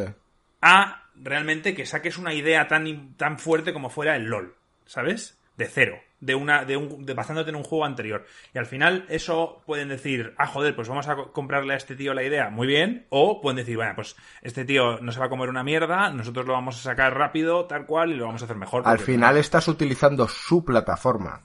a 0.61 1.09
realmente 1.15 1.75
que 1.75 1.85
saques 1.85 2.17
una 2.17 2.33
idea 2.33 2.67
tan, 2.67 3.15
tan 3.15 3.39
fuerte 3.39 3.73
como 3.73 3.89
fuera 3.89 4.15
el 4.15 4.25
LOL, 4.25 4.55
¿sabes? 4.85 5.37
De 5.57 5.65
cero, 5.65 5.97
de 6.21 6.35
una, 6.35 6.63
de 6.63 6.77
un, 6.77 7.05
de 7.05 7.13
basándote 7.15 7.49
en 7.49 7.55
un 7.55 7.63
juego 7.63 7.83
anterior. 7.83 8.25
Y 8.53 8.59
al 8.59 8.67
final, 8.67 9.05
eso 9.09 9.61
pueden 9.65 9.89
decir, 9.89 10.35
ah, 10.37 10.45
joder, 10.45 10.75
pues 10.75 10.87
vamos 10.87 11.07
a 11.09 11.15
comprarle 11.15 11.73
a 11.73 11.77
este 11.77 11.95
tío 11.95 12.13
la 12.13 12.23
idea, 12.23 12.49
muy 12.49 12.67
bien, 12.67 13.07
o 13.09 13.41
pueden 13.41 13.57
decir, 13.57 13.75
bueno, 13.75 13.93
pues 13.95 14.15
este 14.43 14.65
tío 14.65 14.99
no 15.01 15.11
se 15.11 15.19
va 15.19 15.25
a 15.25 15.29
comer 15.29 15.49
una 15.49 15.63
mierda, 15.63 16.11
nosotros 16.11 16.45
lo 16.45 16.53
vamos 16.53 16.77
a 16.77 16.83
sacar 16.91 17.17
rápido, 17.17 17.65
tal 17.65 17.87
cual, 17.87 18.11
y 18.11 18.15
lo 18.15 18.27
vamos 18.27 18.43
a 18.43 18.45
hacer 18.45 18.55
mejor. 18.55 18.83
Al 18.85 18.99
final 18.99 19.35
estás 19.35 19.67
utilizando 19.67 20.27
su 20.27 20.63
plataforma. 20.63 21.41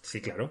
Sí, 0.00 0.22
claro 0.22 0.50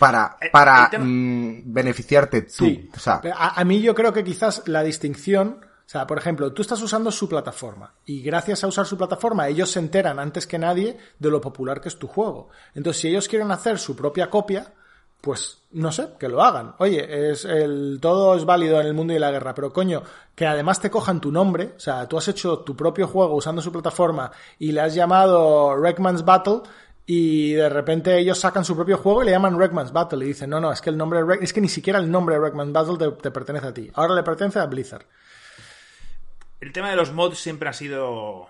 para, 0.00 0.38
para 0.50 0.90
mmm, 0.98 1.60
beneficiarte 1.66 2.42
tú. 2.42 2.64
Sí. 2.64 2.88
O 2.96 2.98
sea, 2.98 3.20
a, 3.36 3.60
a, 3.60 3.64
mí 3.64 3.82
yo 3.82 3.94
creo 3.94 4.14
que 4.14 4.24
quizás 4.24 4.62
la 4.66 4.82
distinción, 4.82 5.60
o 5.62 5.88
sea, 5.88 6.06
por 6.06 6.16
ejemplo, 6.16 6.54
tú 6.54 6.62
estás 6.62 6.80
usando 6.80 7.12
su 7.12 7.28
plataforma 7.28 7.92
y 8.06 8.22
gracias 8.22 8.64
a 8.64 8.66
usar 8.66 8.86
su 8.86 8.96
plataforma 8.96 9.46
ellos 9.46 9.70
se 9.70 9.78
enteran 9.78 10.18
antes 10.18 10.46
que 10.46 10.58
nadie 10.58 10.96
de 11.18 11.30
lo 11.30 11.38
popular 11.38 11.82
que 11.82 11.90
es 11.90 11.98
tu 11.98 12.06
juego. 12.06 12.48
Entonces, 12.74 13.02
si 13.02 13.08
ellos 13.08 13.28
quieren 13.28 13.50
hacer 13.50 13.78
su 13.78 13.94
propia 13.94 14.30
copia, 14.30 14.72
pues 15.20 15.58
no 15.72 15.92
sé, 15.92 16.14
que 16.18 16.28
lo 16.28 16.42
hagan. 16.42 16.76
Oye, 16.78 17.30
es 17.30 17.44
el 17.44 17.98
todo 18.00 18.34
es 18.34 18.46
válido 18.46 18.80
en 18.80 18.86
el 18.86 18.94
mundo 18.94 19.12
y 19.12 19.18
la 19.18 19.30
guerra, 19.30 19.54
pero 19.54 19.70
coño, 19.70 20.02
que 20.34 20.46
además 20.46 20.80
te 20.80 20.90
cojan 20.90 21.20
tu 21.20 21.30
nombre, 21.30 21.74
o 21.76 21.80
sea, 21.80 22.08
tú 22.08 22.16
has 22.16 22.26
hecho 22.28 22.60
tu 22.60 22.74
propio 22.74 23.06
juego 23.06 23.34
usando 23.34 23.60
su 23.60 23.70
plataforma 23.70 24.32
y 24.58 24.72
le 24.72 24.80
has 24.80 24.94
llamado 24.94 25.76
Wreckman's 25.76 26.24
Battle 26.24 26.62
y 27.12 27.54
de 27.54 27.68
repente 27.68 28.16
ellos 28.18 28.38
sacan 28.38 28.64
su 28.64 28.76
propio 28.76 28.96
juego 28.96 29.22
y 29.22 29.26
le 29.26 29.32
llaman 29.32 29.56
Wreckman's 29.56 29.92
Battle 29.92 30.24
y 30.24 30.28
dicen, 30.28 30.48
no, 30.48 30.60
no, 30.60 30.70
es 30.70 30.80
que 30.80 30.90
el 30.90 30.96
nombre 30.96 31.20
de 31.24 31.38
es 31.44 31.52
que 31.52 31.60
ni 31.60 31.68
siquiera 31.68 31.98
el 31.98 32.08
nombre 32.08 32.36
de 32.36 32.40
Wreckman's 32.40 32.72
Battle 32.72 32.98
te, 32.98 33.10
te, 33.20 33.32
pertenece 33.32 33.66
a 33.66 33.74
ti, 33.74 33.90
ahora 33.94 34.14
le 34.14 34.22
pertenece 34.22 34.60
a 34.60 34.66
Blizzard. 34.66 35.06
El 36.60 36.70
tema 36.70 36.88
de 36.88 36.94
los 36.94 37.12
mods 37.12 37.36
siempre 37.36 37.68
ha 37.68 37.72
sido 37.72 38.46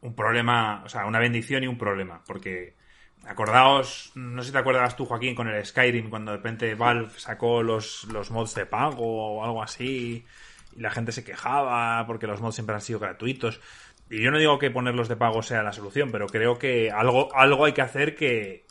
un 0.00 0.14
problema, 0.14 0.82
o 0.82 0.88
sea, 0.88 1.04
una 1.04 1.18
bendición 1.18 1.62
y 1.62 1.66
un 1.66 1.76
problema, 1.76 2.22
porque 2.26 2.74
acordaos, 3.26 4.12
no 4.14 4.40
sé 4.40 4.46
si 4.46 4.52
te 4.52 4.58
acuerdas 4.58 4.96
tú, 4.96 5.04
Joaquín, 5.04 5.34
con 5.34 5.48
el 5.48 5.62
Skyrim, 5.62 6.08
cuando 6.08 6.30
de 6.30 6.38
repente 6.38 6.74
Valve 6.74 7.10
sacó 7.18 7.62
los, 7.62 8.04
los 8.04 8.30
mods 8.30 8.54
de 8.54 8.64
pago 8.64 9.40
o 9.40 9.44
algo 9.44 9.62
así, 9.62 10.24
y 10.74 10.80
la 10.80 10.90
gente 10.90 11.12
se 11.12 11.22
quejaba 11.22 12.06
porque 12.06 12.26
los 12.26 12.40
mods 12.40 12.54
siempre 12.54 12.74
han 12.74 12.80
sido 12.80 12.98
gratuitos. 12.98 13.60
Y 14.10 14.22
yo 14.22 14.32
no 14.32 14.38
digo 14.38 14.58
que 14.58 14.72
ponerlos 14.72 15.08
de 15.08 15.16
pago 15.16 15.40
sea 15.40 15.62
la 15.62 15.72
solución, 15.72 16.10
pero 16.10 16.26
creo 16.26 16.58
que 16.58 16.90
algo, 16.90 17.34
algo 17.34 17.64
hay 17.64 17.72
que 17.72 17.82
hacer 17.82 18.16
que, 18.16 18.66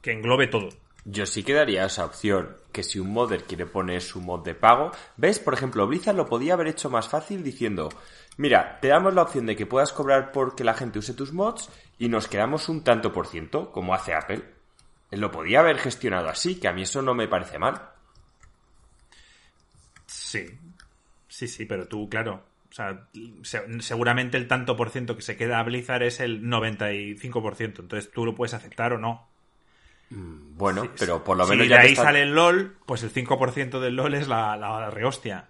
que 0.00 0.12
englobe 0.12 0.46
todo. 0.46 0.68
Yo 1.04 1.26
sí 1.26 1.42
que 1.42 1.52
daría 1.52 1.84
esa 1.84 2.06
opción, 2.06 2.56
que 2.72 2.82
si 2.82 2.98
un 2.98 3.12
modder 3.12 3.44
quiere 3.44 3.66
poner 3.66 4.00
su 4.00 4.20
mod 4.22 4.44
de 4.44 4.54
pago, 4.54 4.92
¿ves? 5.16 5.38
Por 5.38 5.52
ejemplo, 5.52 5.86
Blizzard 5.86 6.16
lo 6.16 6.26
podía 6.26 6.54
haber 6.54 6.68
hecho 6.68 6.88
más 6.88 7.08
fácil 7.08 7.42
diciendo, 7.42 7.90
mira, 8.36 8.78
te 8.80 8.88
damos 8.88 9.12
la 9.12 9.22
opción 9.22 9.46
de 9.46 9.56
que 9.56 9.66
puedas 9.66 9.92
cobrar 9.92 10.32
porque 10.32 10.64
la 10.64 10.74
gente 10.74 11.00
use 11.00 11.12
tus 11.12 11.32
mods 11.32 11.68
y 11.98 12.08
nos 12.08 12.28
quedamos 12.28 12.68
un 12.68 12.84
tanto 12.84 13.12
por 13.12 13.26
ciento, 13.26 13.70
como 13.72 13.94
hace 13.94 14.14
Apple. 14.14 14.44
Lo 15.10 15.30
podía 15.30 15.60
haber 15.60 15.78
gestionado 15.78 16.28
así, 16.28 16.58
que 16.58 16.68
a 16.68 16.72
mí 16.72 16.82
eso 16.82 17.02
no 17.02 17.14
me 17.14 17.28
parece 17.28 17.58
mal. 17.58 17.90
Sí, 20.06 20.46
sí, 21.28 21.48
sí, 21.48 21.66
pero 21.66 21.86
tú, 21.86 22.08
claro, 22.08 22.44
sea, 22.74 23.06
se- 23.42 23.80
seguramente 23.82 24.36
el 24.36 24.48
tanto 24.48 24.76
por 24.76 24.90
ciento 24.90 25.16
que 25.16 25.22
se 25.22 25.36
queda 25.36 25.58
a 25.60 25.62
Blizzard 25.62 26.02
es 26.02 26.20
el 26.20 26.42
95%. 26.42 27.80
Entonces 27.82 28.10
tú 28.12 28.24
lo 28.26 28.34
puedes 28.34 28.54
aceptar 28.54 28.92
o 28.92 28.98
no. 28.98 29.28
Bueno, 30.10 30.88
pero 30.98 31.24
por 31.24 31.36
lo 31.36 31.44
si 31.44 31.50
menos 31.52 31.64
de 31.64 31.70
ya 31.70 31.76
te 31.80 31.86
ahí 31.86 31.92
está- 31.92 32.04
sale 32.04 32.22
el 32.22 32.34
LOL, 32.34 32.76
pues 32.86 33.02
el 33.02 33.10
5% 33.10 33.80
del 33.80 33.96
LOL 33.96 34.14
es 34.14 34.28
la, 34.28 34.56
la 34.56 34.90
rehostia. 34.90 35.48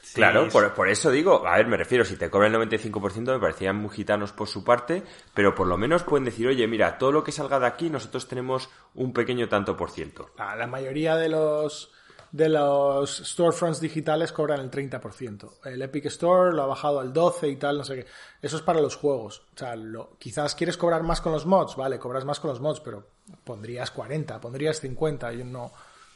Sí, 0.00 0.14
Claro, 0.16 0.46
es- 0.46 0.52
por, 0.52 0.72
por 0.74 0.88
eso 0.88 1.10
digo, 1.10 1.46
a 1.46 1.56
ver, 1.56 1.66
me 1.66 1.76
refiero, 1.76 2.04
si 2.04 2.16
te 2.16 2.30
cobran 2.30 2.54
el 2.54 2.60
95% 2.60 3.32
me 3.32 3.38
parecían 3.40 3.76
muy 3.76 3.90
gitanos 3.90 4.32
por 4.32 4.48
su 4.48 4.62
parte, 4.64 5.02
pero 5.34 5.54
por 5.54 5.66
lo 5.66 5.76
menos 5.76 6.02
pueden 6.04 6.24
decir, 6.24 6.46
oye, 6.46 6.66
mira, 6.68 6.98
todo 6.98 7.10
lo 7.12 7.24
que 7.24 7.32
salga 7.32 7.58
de 7.58 7.66
aquí 7.66 7.90
nosotros 7.90 8.28
tenemos 8.28 8.70
un 8.94 9.12
pequeño 9.12 9.48
tanto 9.48 9.76
por 9.76 9.90
ciento. 9.90 10.30
La, 10.38 10.54
la 10.56 10.66
mayoría 10.66 11.16
de 11.16 11.28
los 11.30 11.92
de 12.34 12.48
los 12.48 13.18
storefronts 13.18 13.80
digitales 13.80 14.32
cobran 14.32 14.58
el 14.58 14.68
30%. 14.68 15.50
El 15.66 15.80
Epic 15.82 16.06
Store 16.06 16.52
lo 16.52 16.62
ha 16.64 16.66
bajado 16.66 16.98
al 16.98 17.12
12 17.12 17.48
y 17.48 17.54
tal, 17.54 17.78
no 17.78 17.84
sé 17.84 17.94
qué. 17.94 18.06
Eso 18.42 18.56
es 18.56 18.62
para 18.62 18.80
los 18.80 18.96
juegos. 18.96 19.42
O 19.54 19.58
sea, 19.58 19.76
lo- 19.76 20.16
quizás 20.18 20.56
quieres 20.56 20.76
cobrar 20.76 21.04
más 21.04 21.20
con 21.20 21.30
los 21.30 21.46
mods, 21.46 21.76
vale, 21.76 21.96
cobras 22.00 22.24
más 22.24 22.40
con 22.40 22.50
los 22.50 22.60
mods, 22.60 22.80
pero 22.80 23.06
pondrías 23.44 23.92
40, 23.92 24.40
pondrías 24.40 24.80
50. 24.80 25.32
Yo 25.32 25.44
no, 25.44 25.70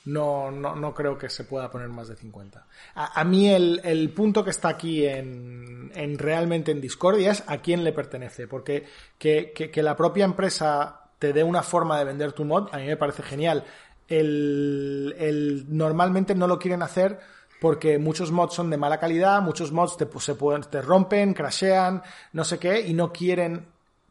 no, 0.06 0.50
no, 0.50 0.74
no 0.74 0.92
creo 0.92 1.16
que 1.16 1.28
se 1.30 1.44
pueda 1.44 1.70
poner 1.70 1.88
más 1.88 2.08
de 2.08 2.16
50. 2.16 2.66
A, 2.96 3.20
a 3.20 3.22
mí 3.22 3.48
el, 3.54 3.80
el 3.84 4.12
punto 4.12 4.42
que 4.42 4.50
está 4.50 4.70
aquí 4.70 5.06
en, 5.06 5.92
en 5.94 6.18
realmente 6.18 6.72
en 6.72 6.80
Discordia 6.80 7.30
es 7.30 7.44
a 7.46 7.58
quién 7.58 7.84
le 7.84 7.92
pertenece, 7.92 8.48
porque 8.48 8.86
que, 9.18 9.52
que- 9.54 9.70
que 9.70 9.82
la 9.84 9.94
propia 9.94 10.24
empresa 10.24 11.02
te 11.20 11.32
dé 11.32 11.44
una 11.44 11.62
forma 11.62 11.98
de 11.98 12.04
vender 12.04 12.32
tu 12.32 12.44
mod, 12.44 12.68
a 12.72 12.78
mí 12.78 12.86
me 12.86 12.96
parece 12.96 13.22
genial. 13.22 13.64
El, 14.08 15.14
el- 15.18 15.66
normalmente 15.68 16.34
no 16.34 16.46
lo 16.46 16.58
quieren 16.58 16.82
hacer 16.82 17.20
porque 17.60 17.98
muchos 17.98 18.30
mods 18.30 18.54
son 18.54 18.70
de 18.70 18.76
mala 18.76 18.98
calidad, 18.98 19.42
muchos 19.42 19.72
mods 19.72 19.96
te, 19.96 20.08
se 20.20 20.34
pueden, 20.34 20.62
te 20.62 20.80
rompen, 20.80 21.34
crashean, 21.34 22.02
no 22.32 22.44
sé 22.44 22.58
qué, 22.58 22.80
y 22.80 22.94
no 22.94 23.12
quieren 23.12 23.66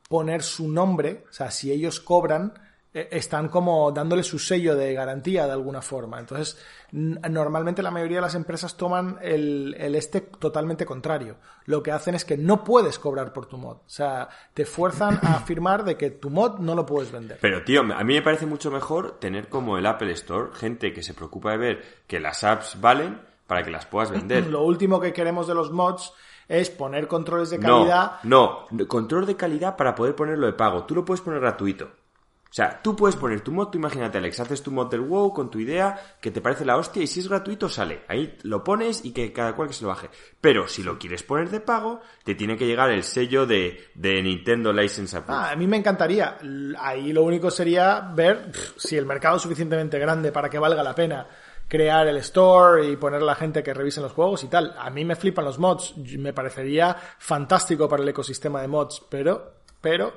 poner 0.10 0.44
su 0.44 0.70
nombre, 0.70 1.24
o 1.30 1.34
sea, 1.34 1.50
si 1.52 1.72
ellos 1.72 2.00
cobran, 2.00 2.54
están 3.12 3.50
como 3.50 3.92
dándole 3.92 4.24
su 4.24 4.40
sello 4.40 4.76
de 4.76 4.94
garantía 4.94 5.46
de 5.46 5.52
alguna 5.52 5.82
forma. 5.82 6.20
Entonces, 6.20 6.58
normalmente 6.92 7.82
la 7.84 7.92
mayoría 7.92 8.18
de 8.18 8.22
las 8.22 8.36
empresas 8.36 8.76
toman 8.78 9.18
el, 9.22 9.76
el 9.78 9.96
este 9.96 10.22
totalmente 10.22 10.86
contrario. 10.86 11.38
Lo 11.66 11.84
que 11.84 11.92
hacen 11.92 12.16
es 12.16 12.26
que 12.26 12.38
no 12.38 12.64
puedes 12.64 13.00
cobrar 13.00 13.34
por 13.34 13.46
tu 13.46 13.58
mod. 13.58 13.78
O 13.78 13.90
sea, 13.90 14.30
te 14.54 14.66
fuerzan 14.66 15.20
a 15.24 15.34
afirmar 15.38 15.84
de 15.84 15.98
que 15.98 16.12
tu 16.12 16.30
mod 16.30 16.60
no 16.60 16.76
lo 16.76 16.86
puedes 16.86 17.12
vender. 17.12 17.38
Pero, 17.42 17.64
tío, 17.64 17.82
a 17.82 18.04
mí 18.04 18.14
me 18.14 18.22
parece 18.22 18.46
mucho 18.46 18.72
mejor 18.72 19.20
tener 19.20 19.50
como 19.50 19.78
el 19.78 19.86
Apple 19.86 20.12
Store 20.14 20.52
gente 20.54 20.94
que 20.94 21.04
se 21.04 21.14
preocupa 21.14 21.52
de 21.52 21.58
ver 21.58 21.84
que 22.08 22.20
las 22.20 22.44
apps 22.44 22.80
valen 22.80 23.22
para 23.48 23.64
que 23.64 23.72
las 23.72 23.86
puedas 23.86 24.12
vender. 24.12 24.48
Lo 24.48 24.64
último 24.64 25.00
que 25.00 25.14
queremos 25.14 25.48
de 25.48 25.56
los 25.56 25.72
mods 25.72 26.14
es 26.48 26.70
poner 26.70 27.08
controles 27.08 27.50
de 27.50 27.58
No, 27.58 27.80
calidad. 27.80 28.12
no, 28.24 28.66
control 28.88 29.26
de 29.26 29.36
calidad 29.36 29.76
para 29.76 29.96
poder 29.96 30.16
ponerlo 30.16 30.48
de 30.48 30.54
pago. 30.54 30.84
Tú 30.86 30.96
lo 30.96 31.04
puedes 31.06 31.22
poner 31.22 31.40
gratuito. 31.42 31.90
O 32.50 32.54
sea, 32.58 32.82
tú 32.82 32.96
puedes 32.96 33.16
poner 33.16 33.42
tu 33.42 33.52
mod, 33.52 33.68
tú 33.68 33.78
imagínate, 33.78 34.18
Alex, 34.18 34.40
haces 34.40 34.64
tu 34.64 34.72
mod 34.72 34.90
del 34.90 35.02
WoW 35.02 35.34
con 35.34 35.52
tu 35.52 35.60
idea 35.60 36.18
que 36.22 36.32
te 36.32 36.42
parece 36.42 36.66
la 36.66 36.78
hostia 36.78 37.04
y 37.04 37.08
si 37.08 37.20
es 37.20 37.28
gratuito 37.28 37.70
sale. 37.70 38.04
Ahí 38.08 38.38
lo 38.44 38.64
pones 38.64 39.04
y 39.04 39.12
que 39.12 39.34
cada 39.34 39.56
cual 39.56 39.68
que 39.68 39.74
se 39.74 39.84
lo 39.84 39.90
baje. 39.90 40.10
Pero 40.40 40.68
si 40.68 40.82
lo 40.84 40.98
quieres 40.98 41.24
poner 41.24 41.50
de 41.50 41.60
pago, 41.60 42.02
te 42.24 42.36
tiene 42.36 42.58
que 42.58 42.66
llegar 42.66 42.90
el 42.90 43.04
sello 43.04 43.46
de, 43.46 43.90
de 43.96 44.22
Nintendo 44.22 44.72
License 44.72 45.18
Approved. 45.18 45.42
Ah, 45.42 45.52
a 45.52 45.56
mí 45.56 45.68
me 45.68 45.78
encantaría. 45.78 46.38
Ahí 46.80 47.12
lo 47.12 47.24
único 47.24 47.52
sería 47.52 48.00
ver 48.14 48.52
si 48.78 48.96
el 48.96 49.06
mercado 49.06 49.38
es 49.38 49.42
suficientemente 49.44 50.00
grande 50.00 50.32
para 50.32 50.50
que 50.50 50.60
valga 50.60 50.82
la 50.84 50.96
pena 50.96 51.28
crear 51.68 52.08
el 52.08 52.18
store 52.18 52.90
y 52.90 52.96
poner 52.96 53.22
a 53.22 53.26
la 53.26 53.36
gente 53.36 53.62
que 53.62 53.74
revisen 53.74 54.04
los 54.04 54.14
juegos 54.14 54.44
y 54.44 54.48
tal. 54.48 54.76
A 54.78 54.90
mí 54.90 55.04
me 55.04 55.16
flipan 55.16 55.46
los 55.46 55.60
mods. 55.60 55.96
Me 55.98 56.34
parecería 56.34 56.96
fantástico 57.18 57.88
para 57.90 58.04
el 58.04 58.10
ecosistema 58.10 58.62
de 58.62 58.68
mods, 58.68 59.04
pero, 59.10 59.54
pero, 59.82 60.14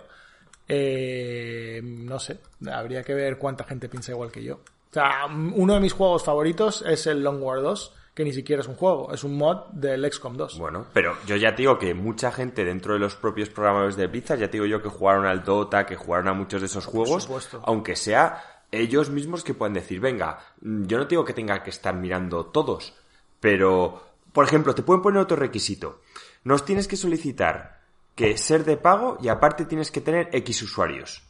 eh, 0.72 1.80
no 1.82 2.20
sé. 2.20 2.38
Habría 2.70 3.02
que 3.02 3.12
ver 3.12 3.38
cuánta 3.38 3.64
gente 3.64 3.88
piensa 3.88 4.12
igual 4.12 4.30
que 4.30 4.44
yo. 4.44 4.54
O 4.54 4.92
sea, 4.92 5.26
uno 5.26 5.74
de 5.74 5.80
mis 5.80 5.92
juegos 5.92 6.22
favoritos 6.22 6.82
es 6.86 7.08
el 7.08 7.22
Long 7.22 7.42
War 7.42 7.60
2, 7.60 7.94
que 8.14 8.24
ni 8.24 8.32
siquiera 8.32 8.62
es 8.62 8.68
un 8.68 8.76
juego, 8.76 9.12
es 9.12 9.24
un 9.24 9.36
mod 9.36 9.66
del 9.72 10.10
XCOM 10.12 10.36
2. 10.36 10.58
Bueno, 10.58 10.86
pero 10.92 11.16
yo 11.26 11.34
ya 11.34 11.54
te 11.56 11.62
digo 11.62 11.76
que 11.76 11.92
mucha 11.94 12.30
gente 12.30 12.64
dentro 12.64 12.94
de 12.94 13.00
los 13.00 13.16
propios 13.16 13.48
programadores 13.48 13.96
de 13.96 14.06
Blizzard, 14.06 14.38
ya 14.38 14.46
te 14.46 14.58
digo 14.58 14.66
yo 14.66 14.80
que 14.80 14.88
jugaron 14.88 15.26
al 15.26 15.42
Dota, 15.42 15.86
que 15.86 15.96
jugaron 15.96 16.28
a 16.28 16.34
muchos 16.34 16.60
de 16.60 16.66
esos 16.66 16.86
juegos, 16.86 17.28
aunque 17.64 17.96
sea 17.96 18.64
ellos 18.70 19.10
mismos 19.10 19.42
que 19.42 19.54
puedan 19.54 19.74
decir, 19.74 19.98
venga, 19.98 20.38
mm, 20.60 20.84
yo 20.86 20.98
no 20.98 21.04
te 21.04 21.10
digo 21.10 21.24
que 21.24 21.34
tenga 21.34 21.62
que 21.64 21.70
estar 21.70 21.94
mirando 21.94 22.46
todos, 22.46 22.94
pero, 23.40 24.02
por 24.32 24.44
ejemplo, 24.44 24.74
te 24.74 24.82
pueden 24.82 25.02
poner 25.02 25.20
otro 25.20 25.36
requisito. 25.36 26.02
Nos 26.44 26.64
tienes 26.64 26.86
que 26.86 26.96
solicitar 26.96 27.79
que 28.14 28.36
ser 28.36 28.64
de 28.64 28.76
pago 28.76 29.18
y 29.20 29.28
aparte 29.28 29.64
tienes 29.64 29.90
que 29.90 30.00
tener 30.00 30.28
X 30.32 30.62
usuarios. 30.62 31.22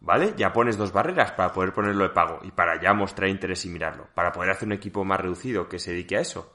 ¿Vale? 0.00 0.34
Ya 0.36 0.52
pones 0.52 0.76
dos 0.76 0.92
barreras 0.92 1.32
para 1.32 1.52
poder 1.52 1.72
ponerlo 1.72 2.02
de 2.02 2.10
pago 2.10 2.40
y 2.42 2.50
para 2.50 2.80
ya 2.80 2.92
mostrar 2.92 3.28
interés 3.28 3.64
y 3.64 3.68
mirarlo, 3.68 4.08
para 4.14 4.32
poder 4.32 4.50
hacer 4.50 4.66
un 4.66 4.72
equipo 4.72 5.04
más 5.04 5.20
reducido 5.20 5.68
que 5.68 5.78
se 5.78 5.92
dedique 5.92 6.16
a 6.16 6.20
eso. 6.20 6.52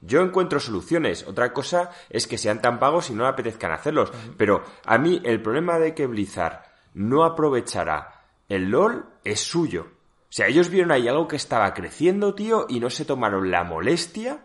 Yo 0.00 0.22
encuentro 0.22 0.60
soluciones. 0.60 1.26
Otra 1.26 1.52
cosa 1.52 1.90
es 2.08 2.26
que 2.26 2.38
sean 2.38 2.62
tan 2.62 2.78
pagos 2.78 3.10
y 3.10 3.14
no 3.14 3.24
le 3.24 3.30
apetezcan 3.30 3.72
hacerlos. 3.72 4.12
Pero 4.36 4.62
a 4.84 4.96
mí 4.98 5.20
el 5.24 5.42
problema 5.42 5.78
de 5.78 5.94
que 5.94 6.06
Blizzard 6.06 6.62
no 6.94 7.24
aprovechara 7.24 8.26
el 8.48 8.70
LOL 8.70 9.06
es 9.24 9.40
suyo. 9.40 9.88
O 10.28 10.32
sea, 10.32 10.46
ellos 10.46 10.68
vieron 10.68 10.92
ahí 10.92 11.08
algo 11.08 11.26
que 11.26 11.36
estaba 11.36 11.72
creciendo, 11.74 12.34
tío, 12.34 12.66
y 12.68 12.80
no 12.80 12.90
se 12.90 13.04
tomaron 13.04 13.50
la 13.50 13.64
molestia 13.64 14.44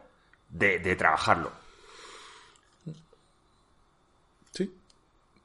de, 0.50 0.80
de 0.80 0.96
trabajarlo. 0.96 1.52
Sí, 4.52 4.74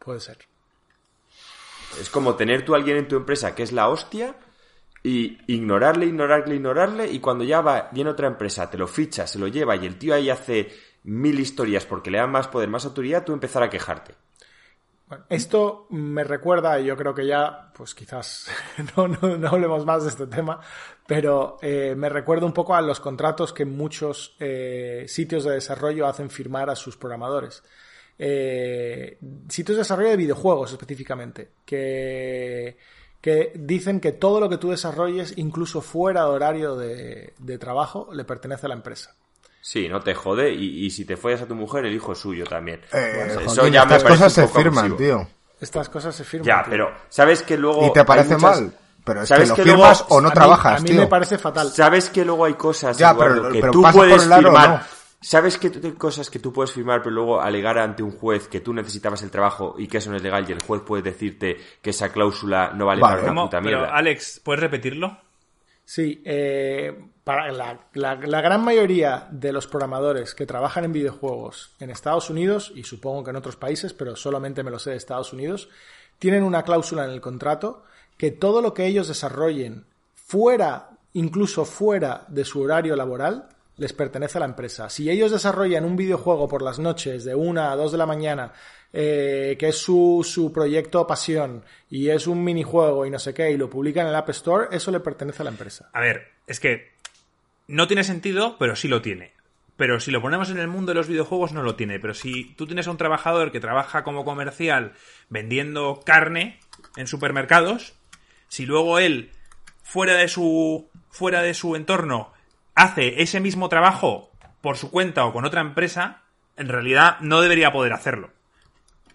puede 0.08 0.20
ser. 0.20 0.38
Es 2.00 2.08
como 2.08 2.34
tener 2.34 2.64
tú 2.64 2.72
a 2.72 2.78
alguien 2.78 2.96
en 2.96 3.08
tu 3.08 3.16
empresa 3.16 3.54
que 3.54 3.62
es 3.62 3.72
la 3.72 3.90
hostia 3.90 4.36
y 5.02 5.36
ignorarle, 5.52 6.06
ignorarle, 6.06 6.54
ignorarle 6.54 7.12
y 7.12 7.20
cuando 7.20 7.44
ya 7.44 7.60
va, 7.60 7.90
viene 7.92 8.08
otra 8.08 8.26
empresa, 8.26 8.70
te 8.70 8.78
lo 8.78 8.86
ficha, 8.86 9.26
se 9.26 9.38
lo 9.38 9.48
lleva 9.48 9.76
y 9.76 9.84
el 9.84 9.98
tío 9.98 10.14
ahí 10.14 10.30
hace 10.30 10.74
mil 11.04 11.38
historias 11.38 11.84
porque 11.84 12.10
le 12.10 12.16
da 12.16 12.26
más 12.26 12.48
poder, 12.48 12.70
más 12.70 12.86
autoridad, 12.86 13.22
tú 13.22 13.34
empezar 13.34 13.62
a 13.62 13.68
quejarte. 13.68 14.14
Bueno, 15.08 15.26
esto 15.28 15.86
me 15.90 16.24
recuerda, 16.24 16.80
y 16.80 16.86
yo 16.86 16.96
creo 16.96 17.14
que 17.14 17.26
ya, 17.26 17.70
pues 17.74 17.94
quizás 17.94 18.48
no, 18.96 19.08
no, 19.08 19.36
no 19.36 19.48
hablemos 19.48 19.84
más 19.84 20.04
de 20.04 20.08
este 20.08 20.26
tema, 20.26 20.58
pero 21.06 21.58
eh, 21.60 21.94
me 21.94 22.08
recuerda 22.08 22.46
un 22.46 22.54
poco 22.54 22.74
a 22.74 22.80
los 22.80 22.98
contratos 22.98 23.52
que 23.52 23.66
muchos 23.66 24.36
eh, 24.40 25.04
sitios 25.06 25.44
de 25.44 25.52
desarrollo 25.52 26.06
hacen 26.06 26.30
firmar 26.30 26.70
a 26.70 26.76
sus 26.76 26.96
programadores. 26.96 27.62
Eh, 28.18 29.16
sitios 29.48 29.76
de 29.76 29.82
desarrollo 29.82 30.10
de 30.10 30.16
videojuegos 30.16 30.72
específicamente, 30.72 31.50
que, 31.64 32.76
que 33.20 33.52
dicen 33.54 34.00
que 34.00 34.12
todo 34.12 34.40
lo 34.40 34.48
que 34.48 34.58
tú 34.58 34.70
desarrolles, 34.70 35.34
incluso 35.36 35.80
fuera 35.80 36.22
de 36.24 36.30
horario 36.30 36.76
de, 36.76 37.34
de 37.38 37.58
trabajo, 37.58 38.08
le 38.12 38.24
pertenece 38.24 38.66
a 38.66 38.70
la 38.70 38.74
empresa. 38.74 39.14
Sí, 39.60 39.88
no 39.88 40.00
te 40.00 40.14
jode 40.14 40.52
y, 40.52 40.86
y 40.86 40.90
si 40.90 41.04
te 41.04 41.16
follas 41.16 41.42
a 41.42 41.46
tu 41.46 41.54
mujer, 41.54 41.84
el 41.84 41.94
hijo 41.94 42.12
es 42.12 42.18
suyo 42.18 42.44
también. 42.44 42.80
Eh, 42.92 43.26
Eso 43.40 43.40
Joaquín, 43.54 43.72
ya 43.72 43.84
me 43.84 43.96
estas 43.96 44.02
parece 44.02 44.24
cosas 44.24 44.32
se 44.32 44.48
firman, 44.48 44.84
abusivo. 44.86 44.96
tío. 44.98 45.28
Estas 45.60 45.88
cosas 45.88 46.14
se 46.14 46.24
firman. 46.24 46.46
Ya, 46.46 46.62
tío. 46.62 46.70
pero 46.70 46.90
¿sabes 47.08 47.42
que 47.42 47.56
luego... 47.58 47.86
¿Y 47.86 47.92
te 47.92 48.04
parece 48.04 48.34
muchas- 48.34 48.60
mal? 48.62 48.72
Pero 49.04 49.22
es 49.22 49.28
que 49.28 49.34
¿Sabes 49.34 49.48
lo 49.48 49.54
que 49.54 49.64
luego- 49.64 49.82
firmas 49.82 50.04
o 50.08 50.20
no 50.20 50.28
a 50.28 50.30
mí- 50.30 50.34
trabajas, 50.34 50.80
A 50.80 50.82
mí 50.82 50.90
tío. 50.90 51.00
me 51.00 51.06
parece 51.06 51.38
fatal. 51.38 51.70
¿Sabes 51.70 52.10
que 52.10 52.24
luego 52.24 52.44
hay 52.44 52.54
cosas, 52.54 52.96
Ya, 52.98 53.10
Eduardo, 53.12 53.34
pero- 53.42 53.52
que 53.52 53.60
pero 53.60 53.72
tú 53.72 53.82
puedes 53.92 54.22
firmar? 54.22 54.68
¿no? 54.70 54.80
¿Sabes 55.20 55.58
que 55.58 55.70
tú- 55.70 55.80
hay 55.84 55.92
cosas 55.94 56.30
que 56.30 56.38
tú 56.38 56.52
puedes 56.52 56.72
firmar, 56.72 57.00
pero 57.02 57.14
luego 57.14 57.40
alegar 57.40 57.76
ante 57.78 58.02
un 58.04 58.12
juez 58.12 58.46
que 58.46 58.60
tú 58.60 58.72
necesitabas 58.72 59.22
el 59.22 59.30
trabajo 59.32 59.74
y 59.76 59.88
que 59.88 59.98
eso 59.98 60.10
no 60.10 60.16
es 60.16 60.22
legal 60.22 60.44
y 60.48 60.52
el 60.52 60.62
juez 60.62 60.82
puede 60.82 61.02
decirte 61.02 61.56
que 61.82 61.90
esa 61.90 62.12
cláusula 62.12 62.70
no 62.74 62.86
vale, 62.86 63.00
Vale. 63.00 63.14
para 63.16 63.22
una 63.22 63.30
¿Cómo? 63.32 63.46
puta 63.48 63.60
Pero, 63.60 63.78
mierda? 63.80 63.94
Alex, 63.96 64.40
¿puedes 64.44 64.60
repetirlo? 64.60 65.18
Sí, 65.84 66.22
eh, 66.24 66.96
para 67.24 67.50
la, 67.50 67.80
la- 67.94 68.14
la 68.14 68.40
gran 68.40 68.62
mayoría 68.62 69.26
de 69.32 69.52
los 69.52 69.66
programadores 69.66 70.34
que 70.34 70.46
trabajan 70.46 70.84
en 70.84 70.92
videojuegos 70.92 71.74
en 71.80 71.90
Estados 71.90 72.30
Unidos, 72.30 72.72
y 72.76 72.84
supongo 72.84 73.24
que 73.24 73.30
en 73.30 73.36
otros 73.36 73.56
países, 73.56 73.92
pero 73.94 74.14
solamente 74.14 74.62
me 74.62 74.70
lo 74.70 74.78
sé 74.78 74.90
de 74.90 74.96
Estados 74.96 75.32
Unidos, 75.32 75.68
tienen 76.20 76.44
una 76.44 76.62
cláusula 76.62 77.04
en 77.04 77.10
el 77.10 77.20
contrato 77.20 77.82
que 78.16 78.30
todo 78.30 78.60
lo 78.62 78.72
que 78.74 78.86
ellos 78.86 79.08
desarrollen 79.08 79.86
fuera, 80.14 80.90
incluso 81.14 81.64
fuera 81.64 82.24
de 82.28 82.44
su 82.44 82.60
horario 82.60 82.94
laboral, 82.94 83.48
les 83.78 83.92
pertenece 83.92 84.38
a 84.38 84.40
la 84.40 84.46
empresa. 84.46 84.90
Si 84.90 85.08
ellos 85.08 85.30
desarrollan 85.30 85.84
un 85.84 85.96
videojuego 85.96 86.48
por 86.48 86.62
las 86.62 86.78
noches 86.78 87.24
de 87.24 87.34
una 87.34 87.72
a 87.72 87.76
dos 87.76 87.92
de 87.92 87.98
la 87.98 88.06
mañana, 88.06 88.52
eh, 88.92 89.56
que 89.58 89.68
es 89.68 89.78
su, 89.78 90.26
su 90.28 90.52
proyecto 90.52 91.06
pasión 91.06 91.64
y 91.88 92.08
es 92.08 92.26
un 92.26 92.42
minijuego 92.44 93.06
y 93.06 93.10
no 93.10 93.18
sé 93.18 93.32
qué, 93.32 93.50
y 93.50 93.56
lo 93.56 93.70
publican 93.70 94.04
en 94.04 94.10
el 94.10 94.16
App 94.16 94.30
Store, 94.30 94.68
eso 94.72 94.90
le 94.90 95.00
pertenece 95.00 95.42
a 95.42 95.44
la 95.44 95.50
empresa. 95.50 95.88
A 95.92 96.00
ver, 96.00 96.28
es 96.46 96.60
que 96.60 96.92
no 97.68 97.86
tiene 97.86 98.04
sentido, 98.04 98.56
pero 98.58 98.76
sí 98.76 98.88
lo 98.88 99.00
tiene. 99.00 99.32
Pero 99.76 100.00
si 100.00 100.10
lo 100.10 100.20
ponemos 100.20 100.50
en 100.50 100.58
el 100.58 100.66
mundo 100.66 100.90
de 100.90 100.96
los 100.96 101.06
videojuegos, 101.06 101.52
no 101.52 101.62
lo 101.62 101.76
tiene. 101.76 102.00
Pero 102.00 102.12
si 102.12 102.52
tú 102.54 102.66
tienes 102.66 102.88
a 102.88 102.90
un 102.90 102.96
trabajador 102.96 103.52
que 103.52 103.60
trabaja 103.60 104.02
como 104.02 104.24
comercial 104.24 104.94
vendiendo 105.28 106.00
carne 106.04 106.58
en 106.96 107.06
supermercados, 107.06 107.94
si 108.48 108.66
luego 108.66 108.98
él, 108.98 109.30
fuera 109.84 110.14
de 110.14 110.26
su, 110.26 110.90
fuera 111.10 111.42
de 111.42 111.54
su 111.54 111.76
entorno, 111.76 112.32
hace 112.78 113.22
ese 113.22 113.40
mismo 113.40 113.68
trabajo 113.68 114.30
por 114.60 114.76
su 114.76 114.90
cuenta 114.90 115.24
o 115.24 115.32
con 115.32 115.44
otra 115.44 115.60
empresa, 115.60 116.22
en 116.56 116.68
realidad 116.68 117.18
no 117.20 117.40
debería 117.40 117.72
poder 117.72 117.92
hacerlo. 117.92 118.30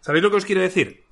¿Sabéis 0.02 0.24
lo 0.24 0.32
que 0.32 0.38
os 0.38 0.46
quiero 0.46 0.62
decir? 0.62 1.04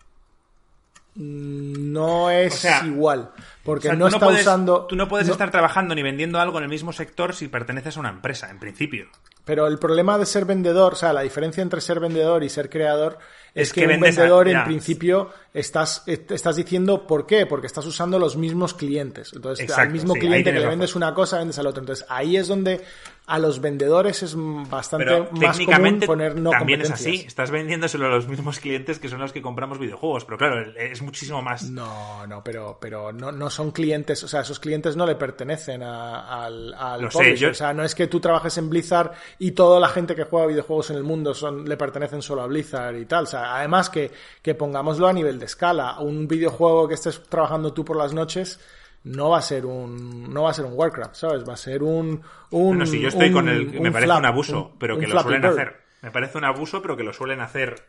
No 1.15 2.29
es 2.31 2.53
O 2.53 2.57
sea, 2.57 2.85
igual, 2.85 3.31
porque 3.63 3.89
O 3.89 3.91
sea, 3.91 3.99
no 3.99 4.07
está 4.07 4.19
puedes- 4.19 4.41
usando... 4.41 4.85
Tú 4.85 4.95
no 4.95 5.09
puedes 5.09 5.27
no- 5.27 5.33
estar 5.33 5.51
trabajando 5.51 5.93
ni 5.93 6.01
vendiendo 6.03 6.39
algo 6.39 6.57
en 6.57 6.63
el 6.63 6.69
mismo 6.69 6.93
sector 6.93 7.35
si 7.35 7.49
perteneces 7.49 7.97
a 7.97 7.99
una 7.99 8.09
empresa, 8.09 8.49
en 8.49 8.59
principio. 8.59 9.07
Pero 9.51 9.67
el 9.67 9.77
problema 9.79 10.17
de 10.17 10.25
ser 10.25 10.45
vendedor, 10.45 10.93
o 10.93 10.95
sea, 10.95 11.11
la 11.11 11.23
diferencia 11.23 11.61
entre 11.61 11.81
ser 11.81 11.99
vendedor 11.99 12.41
y 12.41 12.47
ser 12.47 12.69
creador 12.69 13.17
es, 13.53 13.67
Es 13.67 13.73
que, 13.73 13.81
que 13.81 13.87
un 13.87 13.93
a- 13.95 13.99
vendedor 13.99 14.47
en 14.47 14.63
principio 14.63 15.29
estás, 15.53 16.03
est- 16.07 16.31
estás 16.31 16.55
diciendo 16.55 17.05
por 17.05 17.25
qué, 17.25 17.45
porque 17.45 17.67
estás 17.67 17.85
usando 17.85 18.17
los 18.17 18.37
mismos 18.37 18.73
clientes. 18.73 19.33
Entonces, 19.35 19.63
Exacto, 19.65 19.81
al 19.81 19.91
mismo 19.91 20.13
sí, 20.13 20.21
cliente 20.21 20.53
que 20.53 20.59
le 20.59 20.67
vendes 20.67 20.95
una 20.95 21.13
cosa, 21.13 21.39
vendes 21.39 21.59
al 21.59 21.67
otro. 21.67 21.81
Entonces, 21.81 22.05
ahí 22.07 22.37
es 22.37 22.47
donde 22.47 22.79
a 23.27 23.39
los 23.39 23.59
vendedores 23.59 24.23
es 24.23 24.35
bastante 24.37 25.05
Pero 25.05 25.29
más 25.33 25.57
común 25.59 25.99
poner 26.05 26.35
no 26.39 26.49
también 26.51 26.81
es 26.81 26.91
así. 26.91 27.23
Estás 27.27 27.51
vendiéndoselo 27.51 28.05
a 28.05 28.09
los 28.09 28.27
mismos 28.27 28.59
clientes 28.59 28.99
que 28.99 29.09
son 29.09 29.19
los 29.19 29.33
que 29.33 29.41
compramos 29.41 29.79
videojuegos. 29.79 30.23
Pero 30.23 30.37
claro, 30.37 30.71
es 30.77 31.01
muchísimo 31.01 31.41
más. 31.41 31.63
No, 31.69 32.25
no, 32.27 32.41
pero, 32.43 32.77
pero 32.79 33.11
no, 33.11 33.33
no 33.33 33.49
son 33.49 33.71
clientes, 33.71 34.23
o 34.23 34.29
sea, 34.29 34.41
esos 34.41 34.59
clientes 34.61 34.95
no 34.95 35.05
le 35.05 35.15
pertenecen 35.15 35.83
a- 35.83 36.45
al, 36.45 36.73
al 36.73 37.11
sé, 37.11 37.35
yo- 37.35 37.49
O 37.51 37.53
sea, 37.53 37.73
no 37.73 37.83
es 37.83 37.95
que 37.95 38.07
tú 38.07 38.21
trabajes 38.21 38.57
en 38.57 38.69
Blizzard 38.69 39.11
y 39.43 39.51
toda 39.53 39.79
la 39.79 39.87
gente 39.89 40.13
que 40.15 40.23
juega 40.25 40.45
videojuegos 40.45 40.91
en 40.91 40.97
el 40.97 41.03
mundo 41.03 41.33
son, 41.33 41.67
le 41.67 41.75
pertenecen 41.75 42.21
solo 42.21 42.43
a 42.43 42.47
Blizzard 42.47 42.95
y 42.97 43.05
tal. 43.05 43.23
O 43.23 43.27
sea, 43.27 43.55
además 43.57 43.89
que, 43.89 44.11
que 44.43 44.53
pongámoslo 44.53 45.07
a 45.07 45.13
nivel 45.13 45.39
de 45.39 45.45
escala, 45.47 45.99
un 45.99 46.27
videojuego 46.27 46.87
que 46.87 46.93
estés 46.93 47.23
trabajando 47.23 47.73
tú 47.73 47.83
por 47.83 47.97
las 47.97 48.13
noches 48.13 48.59
no 49.03 49.31
va 49.31 49.39
a 49.39 49.41
ser 49.41 49.65
un 49.65 50.31
no 50.31 50.43
va 50.43 50.51
a 50.51 50.53
ser 50.53 50.65
un 50.65 50.73
Warcraft, 50.75 51.15
¿sabes? 51.15 51.43
Va 51.49 51.53
a 51.53 51.57
ser 51.57 51.81
un 51.81 52.21
un 52.51 52.67
Bueno, 52.67 52.85
si 52.85 52.99
yo 53.01 53.07
estoy 53.07 53.29
un- 53.29 53.33
con 53.33 53.49
el. 53.49 53.65
Me 53.81 53.91
parece 53.91 54.05
flap, 54.07 54.19
un 54.19 54.25
abuso, 54.27 54.65
un- 54.73 54.77
pero 54.77 54.99
que 54.99 55.07
lo 55.07 55.19
suelen 55.19 55.41
Bird. 55.41 55.51
hacer. 55.53 55.81
Me 56.03 56.11
parece 56.11 56.37
un 56.37 56.45
abuso, 56.45 56.81
pero 56.83 56.95
que 56.95 57.03
lo 57.03 57.11
suelen 57.11 57.41
hacer 57.41 57.83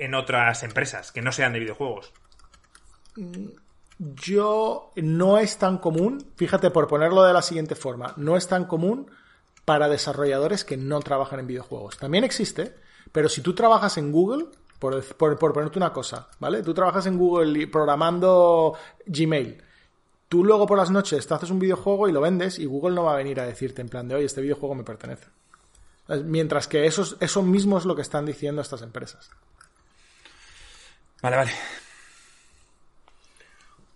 en 0.00 0.12
otras 0.16 0.64
empresas 0.64 1.12
que 1.12 1.22
no 1.22 1.30
sean 1.30 1.52
de 1.52 1.60
videojuegos. 1.60 2.12
Yo 3.98 4.90
no 4.96 5.38
es 5.38 5.56
tan 5.56 5.78
común, 5.78 6.32
fíjate, 6.36 6.70
por 6.70 6.86
ponerlo 6.86 7.22
de 7.22 7.32
la 7.32 7.42
siguiente 7.42 7.74
forma, 7.74 8.12
no 8.16 8.36
es 8.36 8.46
tan 8.46 8.64
común 8.66 9.08
para 9.66 9.88
desarrolladores 9.90 10.64
que 10.64 10.78
no 10.78 11.00
trabajan 11.00 11.40
en 11.40 11.46
videojuegos. 11.46 11.98
También 11.98 12.24
existe, 12.24 12.74
pero 13.12 13.28
si 13.28 13.42
tú 13.42 13.54
trabajas 13.54 13.98
en 13.98 14.10
Google, 14.12 14.46
por, 14.78 15.02
por, 15.16 15.38
por 15.38 15.52
ponerte 15.52 15.78
una 15.78 15.92
cosa, 15.92 16.28
¿vale? 16.38 16.62
Tú 16.62 16.72
trabajas 16.72 17.04
en 17.06 17.18
Google 17.18 17.66
programando 17.66 18.74
Gmail. 19.06 19.62
Tú 20.28 20.44
luego 20.44 20.66
por 20.66 20.78
las 20.78 20.90
noches 20.90 21.26
te 21.26 21.34
haces 21.34 21.50
un 21.50 21.58
videojuego 21.58 22.08
y 22.08 22.12
lo 22.12 22.20
vendes 22.20 22.58
y 22.58 22.64
Google 22.66 22.94
no 22.94 23.04
va 23.04 23.12
a 23.12 23.16
venir 23.16 23.38
a 23.40 23.46
decirte 23.46 23.80
en 23.82 23.88
plan 23.88 24.08
de, 24.08 24.14
oye, 24.16 24.24
este 24.24 24.40
videojuego 24.40 24.74
me 24.74 24.82
pertenece. 24.84 25.26
Mientras 26.24 26.68
que 26.68 26.86
eso, 26.86 27.02
es- 27.02 27.16
eso 27.20 27.42
mismo 27.42 27.76
es 27.78 27.84
lo 27.84 27.94
que 27.96 28.02
están 28.02 28.24
diciendo 28.26 28.62
estas 28.62 28.82
empresas. 28.82 29.30
Vale, 31.22 31.36
vale. 31.36 31.52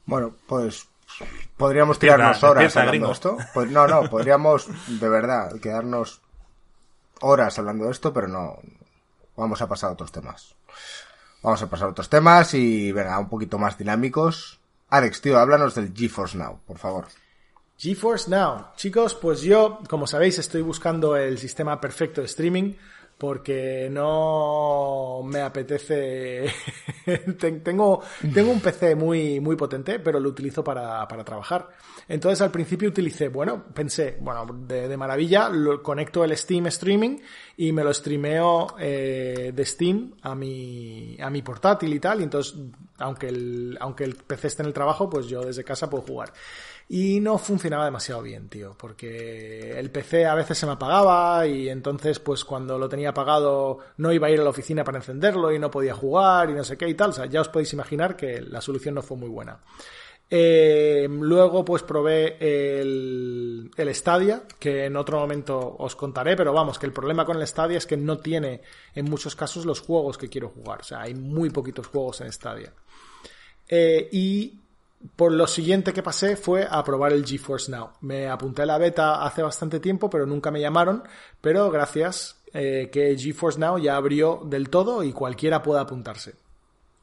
Bueno, 0.06 0.34
pues 0.46 0.86
podríamos 1.56 1.96
Despierta, 1.96 2.16
tirarnos 2.16 2.42
horas 2.44 2.64
despierta, 2.64 2.80
hablando 2.80 2.90
gringo. 2.92 3.06
de 3.08 3.12
esto. 3.12 3.36
Pues 3.54 3.70
no, 3.70 3.86
no, 3.86 4.10
podríamos 4.10 4.66
de 5.00 5.08
verdad 5.08 5.60
quedarnos 5.60 6.20
horas 7.20 7.58
hablando 7.58 7.84
de 7.86 7.92
esto, 7.92 8.12
pero 8.12 8.28
no. 8.28 8.58
Vamos 9.36 9.60
a 9.62 9.68
pasar 9.68 9.90
a 9.90 9.92
otros 9.94 10.12
temas. 10.12 10.54
Vamos 11.42 11.62
a 11.62 11.70
pasar 11.70 11.88
a 11.88 11.90
otros 11.92 12.08
temas 12.08 12.52
y 12.54 12.92
venga, 12.92 13.18
un 13.18 13.28
poquito 13.28 13.58
más 13.58 13.78
dinámicos. 13.78 14.60
Alex, 14.90 15.20
tío, 15.20 15.38
háblanos 15.38 15.74
del 15.74 15.94
GeForce 15.94 16.36
Now, 16.36 16.60
por 16.66 16.78
favor. 16.78 17.06
GeForce 17.78 18.28
Now. 18.30 18.66
Chicos, 18.76 19.14
pues 19.14 19.40
yo, 19.40 19.78
como 19.88 20.06
sabéis, 20.06 20.38
estoy 20.38 20.60
buscando 20.60 21.16
el 21.16 21.38
sistema 21.38 21.80
perfecto 21.80 22.20
de 22.20 22.26
streaming 22.26 22.74
porque 23.20 23.88
no 23.90 25.20
me 25.24 25.42
apetece. 25.42 26.46
Ten- 27.38 27.62
tengo, 27.62 28.02
tengo 28.32 28.50
un 28.50 28.60
PC 28.60 28.94
muy, 28.94 29.40
muy 29.40 29.56
potente, 29.56 29.98
pero 29.98 30.18
lo 30.18 30.30
utilizo 30.30 30.64
para, 30.64 31.06
para 31.06 31.22
trabajar. 31.22 31.68
Entonces 32.08 32.40
al 32.40 32.50
principio 32.50 32.88
utilicé, 32.88 33.28
bueno, 33.28 33.66
pensé, 33.74 34.16
bueno, 34.22 34.46
de, 34.66 34.88
de 34.88 34.96
maravilla, 34.96 35.50
lo, 35.50 35.82
conecto 35.82 36.24
el 36.24 36.34
Steam 36.34 36.66
Streaming 36.68 37.18
y 37.58 37.72
me 37.72 37.84
lo 37.84 37.92
streameo 37.92 38.68
eh, 38.78 39.52
de 39.54 39.64
Steam 39.66 40.14
a 40.22 40.34
mi, 40.34 41.18
a 41.20 41.28
mi 41.28 41.42
portátil 41.42 41.92
y 41.92 42.00
tal. 42.00 42.20
Y 42.20 42.22
entonces, 42.24 42.54
aunque 42.98 43.28
el, 43.28 43.76
aunque 43.80 44.04
el 44.04 44.14
PC 44.14 44.46
esté 44.48 44.62
en 44.62 44.68
el 44.68 44.72
trabajo, 44.74 45.10
pues 45.10 45.26
yo 45.26 45.42
desde 45.42 45.62
casa 45.62 45.90
puedo 45.90 46.04
jugar. 46.04 46.32
Y 46.92 47.20
no 47.20 47.38
funcionaba 47.38 47.84
demasiado 47.84 48.20
bien, 48.20 48.48
tío, 48.48 48.74
porque 48.76 49.78
el 49.78 49.92
PC 49.92 50.26
a 50.26 50.34
veces 50.34 50.58
se 50.58 50.66
me 50.66 50.72
apagaba 50.72 51.46
y 51.46 51.68
entonces 51.68 52.18
pues 52.18 52.44
cuando 52.44 52.78
lo 52.80 52.88
tenía 52.88 53.10
apagado 53.10 53.78
no 53.98 54.12
iba 54.12 54.26
a 54.26 54.30
ir 54.30 54.40
a 54.40 54.42
la 54.42 54.50
oficina 54.50 54.82
para 54.82 54.98
encenderlo 54.98 55.52
y 55.52 55.60
no 55.60 55.70
podía 55.70 55.94
jugar 55.94 56.50
y 56.50 56.54
no 56.54 56.64
sé 56.64 56.76
qué 56.76 56.88
y 56.88 56.94
tal. 56.94 57.10
O 57.10 57.12
sea, 57.12 57.26
ya 57.26 57.42
os 57.42 57.48
podéis 57.48 57.72
imaginar 57.74 58.16
que 58.16 58.40
la 58.40 58.60
solución 58.60 58.96
no 58.96 59.02
fue 59.02 59.16
muy 59.16 59.28
buena. 59.28 59.60
Eh, 60.28 61.06
luego 61.08 61.64
pues 61.64 61.84
probé 61.84 62.36
el, 62.40 63.70
el 63.76 63.94
Stadia, 63.94 64.42
que 64.58 64.86
en 64.86 64.96
otro 64.96 65.20
momento 65.20 65.76
os 65.78 65.94
contaré, 65.94 66.34
pero 66.34 66.52
vamos, 66.52 66.76
que 66.76 66.86
el 66.86 66.92
problema 66.92 67.24
con 67.24 67.36
el 67.36 67.46
Stadia 67.46 67.78
es 67.78 67.86
que 67.86 67.96
no 67.96 68.18
tiene 68.18 68.62
en 68.96 69.04
muchos 69.04 69.36
casos 69.36 69.64
los 69.64 69.78
juegos 69.78 70.18
que 70.18 70.28
quiero 70.28 70.48
jugar. 70.48 70.80
O 70.80 70.84
sea, 70.84 71.02
hay 71.02 71.14
muy 71.14 71.50
poquitos 71.50 71.86
juegos 71.86 72.20
en 72.22 72.32
Stadia. 72.32 72.72
Eh, 73.68 74.08
y 74.10 74.58
por 75.16 75.32
lo 75.32 75.46
siguiente 75.46 75.92
que 75.92 76.02
pasé 76.02 76.36
fue 76.36 76.66
a 76.68 76.82
probar 76.84 77.12
el 77.12 77.24
GeForce 77.24 77.70
Now. 77.70 77.92
Me 78.00 78.28
apunté 78.28 78.62
a 78.62 78.66
la 78.66 78.78
beta 78.78 79.24
hace 79.24 79.42
bastante 79.42 79.80
tiempo, 79.80 80.10
pero 80.10 80.26
nunca 80.26 80.50
me 80.50 80.60
llamaron. 80.60 81.02
Pero 81.40 81.70
gracias 81.70 82.40
eh, 82.52 82.90
que 82.92 83.16
GeForce 83.16 83.58
Now 83.58 83.78
ya 83.78 83.96
abrió 83.96 84.42
del 84.44 84.68
todo 84.68 85.02
y 85.02 85.12
cualquiera 85.12 85.62
pueda 85.62 85.82
apuntarse. 85.82 86.34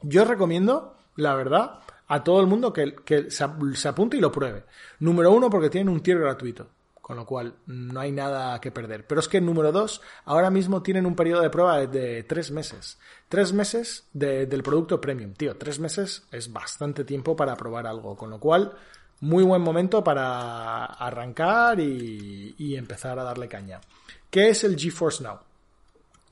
Yo 0.02 0.24
recomiendo, 0.24 0.96
la 1.16 1.34
verdad, 1.34 1.80
a 2.06 2.22
todo 2.22 2.40
el 2.40 2.46
mundo 2.46 2.72
que, 2.72 2.94
que 3.04 3.30
se, 3.30 3.44
se 3.74 3.88
apunte 3.88 4.16
y 4.16 4.20
lo 4.20 4.30
pruebe. 4.30 4.64
Número 5.00 5.32
uno, 5.32 5.50
porque 5.50 5.70
tienen 5.70 5.92
un 5.92 6.00
tier 6.00 6.18
gratuito. 6.18 6.68
Con 7.08 7.16
lo 7.16 7.24
cual, 7.24 7.54
no 7.64 8.00
hay 8.00 8.12
nada 8.12 8.60
que 8.60 8.70
perder. 8.70 9.06
Pero 9.06 9.20
es 9.22 9.28
que 9.28 9.40
número 9.40 9.72
dos, 9.72 10.02
ahora 10.26 10.50
mismo 10.50 10.82
tienen 10.82 11.06
un 11.06 11.16
periodo 11.16 11.40
de 11.40 11.48
prueba 11.48 11.86
de, 11.86 12.22
tres 12.24 12.50
meses. 12.50 12.98
Tres 13.30 13.54
meses 13.54 14.04
de- 14.12 14.44
del 14.44 14.62
producto 14.62 15.00
premium. 15.00 15.32
Tío, 15.32 15.56
tres 15.56 15.78
meses 15.78 16.24
es 16.30 16.52
bastante 16.52 17.04
tiempo 17.04 17.34
para 17.34 17.56
probar 17.56 17.86
algo. 17.86 18.14
Con 18.14 18.28
lo 18.28 18.38
cual, 18.38 18.74
muy 19.20 19.42
buen 19.42 19.62
momento 19.62 20.04
para 20.04 20.84
arrancar 20.84 21.80
y, 21.80 22.54
y 22.58 22.76
empezar 22.76 23.18
a 23.18 23.24
darle 23.24 23.48
caña. 23.48 23.80
¿Qué 24.28 24.50
es 24.50 24.62
el 24.64 24.76
GeForce 24.78 25.22
Now? 25.24 25.38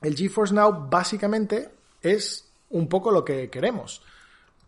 El 0.03 0.15
GeForce 0.15 0.53
Now 0.53 0.87
básicamente 0.91 1.71
es 2.03 2.47
un 2.69 2.87
poco 2.87 3.09
lo 3.09 3.25
que 3.25 3.49
queremos. 3.49 4.03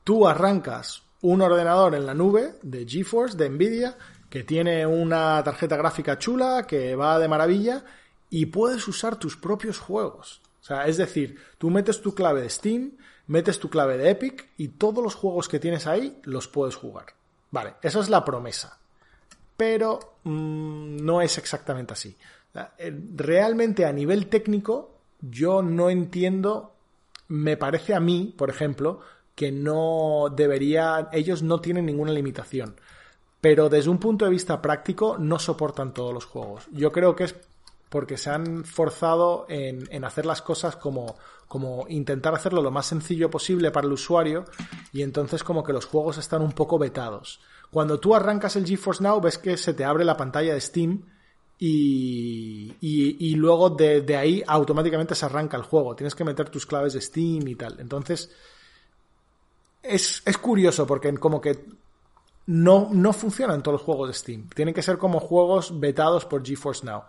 Tú 0.03 0.28
arrancas 0.28 1.03
un 1.22 1.43
ordenador 1.43 1.93
en 1.93 2.07
la 2.07 2.16
nube 2.16 2.55
de 2.64 2.88
GeForce, 2.88 3.38
de 3.38 3.47
Nvidia, 3.47 3.95
que 4.30 4.44
tiene 4.44 4.86
una 4.86 5.44
tarjeta 5.44 5.78
gráfica 5.78 6.18
chula, 6.18 6.66
que 6.68 6.96
va 6.96 7.20
de 7.20 7.28
maravilla, 7.28 7.84
y 8.30 8.48
puedes 8.48 8.88
usar 8.88 9.18
tus 9.18 9.38
propios 9.38 9.80
juegos. 9.80 10.42
O 10.62 10.64
sea, 10.64 10.86
es 10.86 10.98
decir, 10.98 11.40
tú 11.58 11.70
metes 11.70 12.02
tu 12.02 12.14
clave 12.14 12.42
de 12.42 12.50
Steam, 12.50 12.92
metes 13.28 13.60
tu 13.60 13.70
clave 13.70 13.98
de 13.98 14.10
Epic, 14.12 14.50
y 14.58 14.70
todos 14.70 15.04
los 15.04 15.16
juegos 15.16 15.48
que 15.48 15.60
tienes 15.60 15.88
ahí 15.88 16.20
los 16.24 16.48
puedes 16.48 16.76
jugar. 16.76 17.08
Vale, 17.52 17.76
esa 17.82 18.00
es 18.00 18.10
la 18.10 18.24
promesa 18.24 18.80
pero 19.60 20.00
mm, 20.24 21.04
no 21.04 21.22
es 21.22 21.38
exactamente 21.38 21.92
así. 21.92 22.16
Eh, 22.78 22.98
Realmente 23.14 23.86
a 23.86 23.92
nivel 23.92 24.28
técnico 24.28 24.96
yo 25.20 25.62
no 25.62 25.90
entiendo, 25.90 26.76
me 27.28 27.58
parece 27.58 27.94
a 27.94 28.00
mí, 28.00 28.34
por 28.38 28.50
ejemplo, 28.50 29.02
que 29.36 29.52
no 29.52 30.34
debería, 30.34 31.10
ellos 31.12 31.44
no 31.44 31.60
tienen 31.60 31.88
ninguna 31.88 32.14
limitación, 32.14 32.78
pero 33.42 33.70
desde 33.70 33.90
un 33.90 34.00
punto 34.00 34.26
de 34.26 34.32
vista 34.32 34.62
práctico 34.62 35.18
no 35.18 35.40
soportan 35.40 35.94
todos 35.94 36.14
los 36.14 36.26
juegos. 36.26 36.68
Yo 36.72 36.92
creo 36.92 37.16
que 37.16 37.26
es 37.26 37.36
porque 37.90 38.18
se 38.18 38.30
han 38.30 38.66
forzado 38.66 39.46
en, 39.50 39.88
en 39.92 40.06
hacer 40.06 40.26
las 40.26 40.42
cosas 40.42 40.76
como, 40.76 41.18
como 41.48 41.88
intentar 41.90 42.36
hacerlo 42.36 42.62
lo 42.62 42.70
más 42.70 42.86
sencillo 42.86 43.30
posible 43.32 43.72
para 43.72 43.88
el 43.88 43.94
usuario 43.94 44.46
y 44.94 45.02
entonces 45.02 45.44
como 45.44 45.64
que 45.64 45.74
los 45.74 45.86
juegos 45.86 46.18
están 46.18 46.42
un 46.42 46.52
poco 46.52 46.78
vetados. 46.78 47.40
Cuando 47.72 48.00
tú 48.00 48.16
arrancas 48.16 48.56
el 48.56 48.66
GeForce 48.66 49.04
Now 49.04 49.20
ves 49.22 49.38
que 49.38 49.58
se 49.58 49.74
te 49.74 49.84
abre 49.84 50.06
la 50.06 50.18
pantalla 50.18 50.54
de 50.54 50.62
Steam 50.62 51.04
y, 51.58 52.76
y, 52.80 53.36
luego 53.36 53.70
de, 53.72 54.02
de 54.02 54.16
ahí 54.16 54.44
automáticamente 54.48 55.14
se 55.14 55.26
arranca 55.26 55.58
el 55.58 55.64
juego. 55.64 55.94
Tienes 55.94 56.16
que 56.16 56.24
meter 56.24 56.50
tus 56.50 56.66
claves 56.66 56.94
de 56.94 57.02
Steam 57.02 57.48
y 57.48 57.56
tal. 57.56 57.80
Entonces 57.80 58.32
es, 59.84 60.22
es 60.26 60.38
curioso 60.38 60.88
porque 60.88 61.14
como 61.18 61.42
que 61.42 61.66
no, 62.52 62.89
no 62.91 63.14
funcionan 63.14 63.62
todos 63.62 63.74
los 63.74 63.82
juegos 63.84 64.08
de 64.10 64.14
Steam. 64.16 64.50
Tienen 64.56 64.74
que 64.74 64.82
ser 64.82 64.97
como 64.97 65.20
juegos 65.20 65.80
vetados 65.80 66.26
por 66.26 66.43
GeForce 66.43 66.84
Now. 66.86 67.04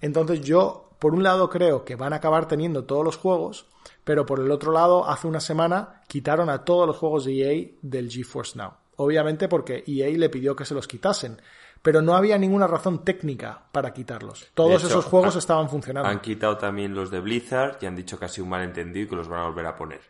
Entonces 0.00 0.40
yo, 0.42 0.90
por 1.00 1.14
un 1.14 1.22
lado, 1.24 1.50
creo 1.50 1.84
que 1.84 1.96
van 1.96 2.12
a 2.12 2.16
acabar 2.16 2.46
teniendo 2.46 2.84
todos 2.84 3.04
los 3.04 3.16
juegos, 3.16 3.66
pero 4.04 4.24
por 4.24 4.38
el 4.38 4.50
otro 4.52 4.70
lado, 4.70 5.08
hace 5.08 5.26
una 5.26 5.40
semana 5.40 6.02
quitaron 6.06 6.48
a 6.48 6.64
todos 6.64 6.86
los 6.86 6.96
juegos 6.96 7.24
de 7.24 7.32
EA 7.42 7.70
del 7.82 8.08
GeForce 8.10 8.56
Now. 8.56 8.74
Obviamente 8.96 9.48
porque 9.48 9.82
EA 9.86 10.16
le 10.16 10.28
pidió 10.30 10.54
que 10.54 10.64
se 10.64 10.74
los 10.74 10.86
quitasen. 10.86 11.40
pero 11.82 12.00
no 12.00 12.14
había 12.16 12.38
ninguna 12.38 12.66
razón 12.66 13.04
técnica 13.04 13.64
para 13.70 13.92
quitarlos. 13.92 14.46
Todos 14.54 14.76
hecho, 14.78 14.86
esos 14.86 15.04
juegos 15.04 15.34
han- 15.34 15.38
estaban 15.38 15.68
funcionando. 15.68 16.08
Han 16.08 16.20
quitado 16.22 16.56
también 16.56 16.94
los 16.94 17.10
de 17.10 17.20
Blizzard 17.20 17.76
y 17.82 17.84
han 17.84 17.94
dicho 17.94 18.16
sido 18.26 18.44
un 18.44 18.50
malentendido 18.50 19.04
y 19.04 19.08
que 19.10 19.16
los 19.16 19.28
van 19.28 19.40
a 19.40 19.46
volver 19.48 19.66
a 19.66 19.76
poner. 19.76 20.00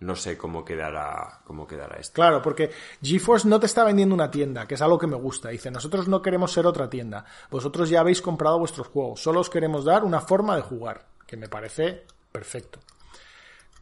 No 0.00 0.16
sé 0.16 0.36
cómo 0.36 0.64
quedará, 0.64 1.40
cómo 1.44 1.66
quedará 1.66 1.96
esto. 1.98 2.14
Claro, 2.14 2.42
porque 2.42 2.70
GeForce 3.02 3.48
no 3.48 3.60
te 3.60 3.66
está 3.66 3.84
vendiendo 3.84 4.14
una 4.14 4.30
tienda, 4.30 4.66
que 4.66 4.74
es 4.74 4.82
algo 4.82 4.98
que 4.98 5.06
me 5.06 5.16
gusta. 5.16 5.50
Dice, 5.50 5.70
nosotros 5.70 6.08
no 6.08 6.20
queremos 6.20 6.52
ser 6.52 6.66
otra 6.66 6.90
tienda. 6.90 7.24
Vosotros 7.50 7.88
ya 7.88 8.00
habéis 8.00 8.20
comprado 8.20 8.58
vuestros 8.58 8.88
juegos. 8.88 9.20
Solo 9.20 9.40
os 9.40 9.50
queremos 9.50 9.84
dar 9.84 10.04
una 10.04 10.20
forma 10.20 10.56
de 10.56 10.62
jugar, 10.62 11.06
que 11.26 11.36
me 11.36 11.48
parece 11.48 12.02
perfecto. 12.32 12.80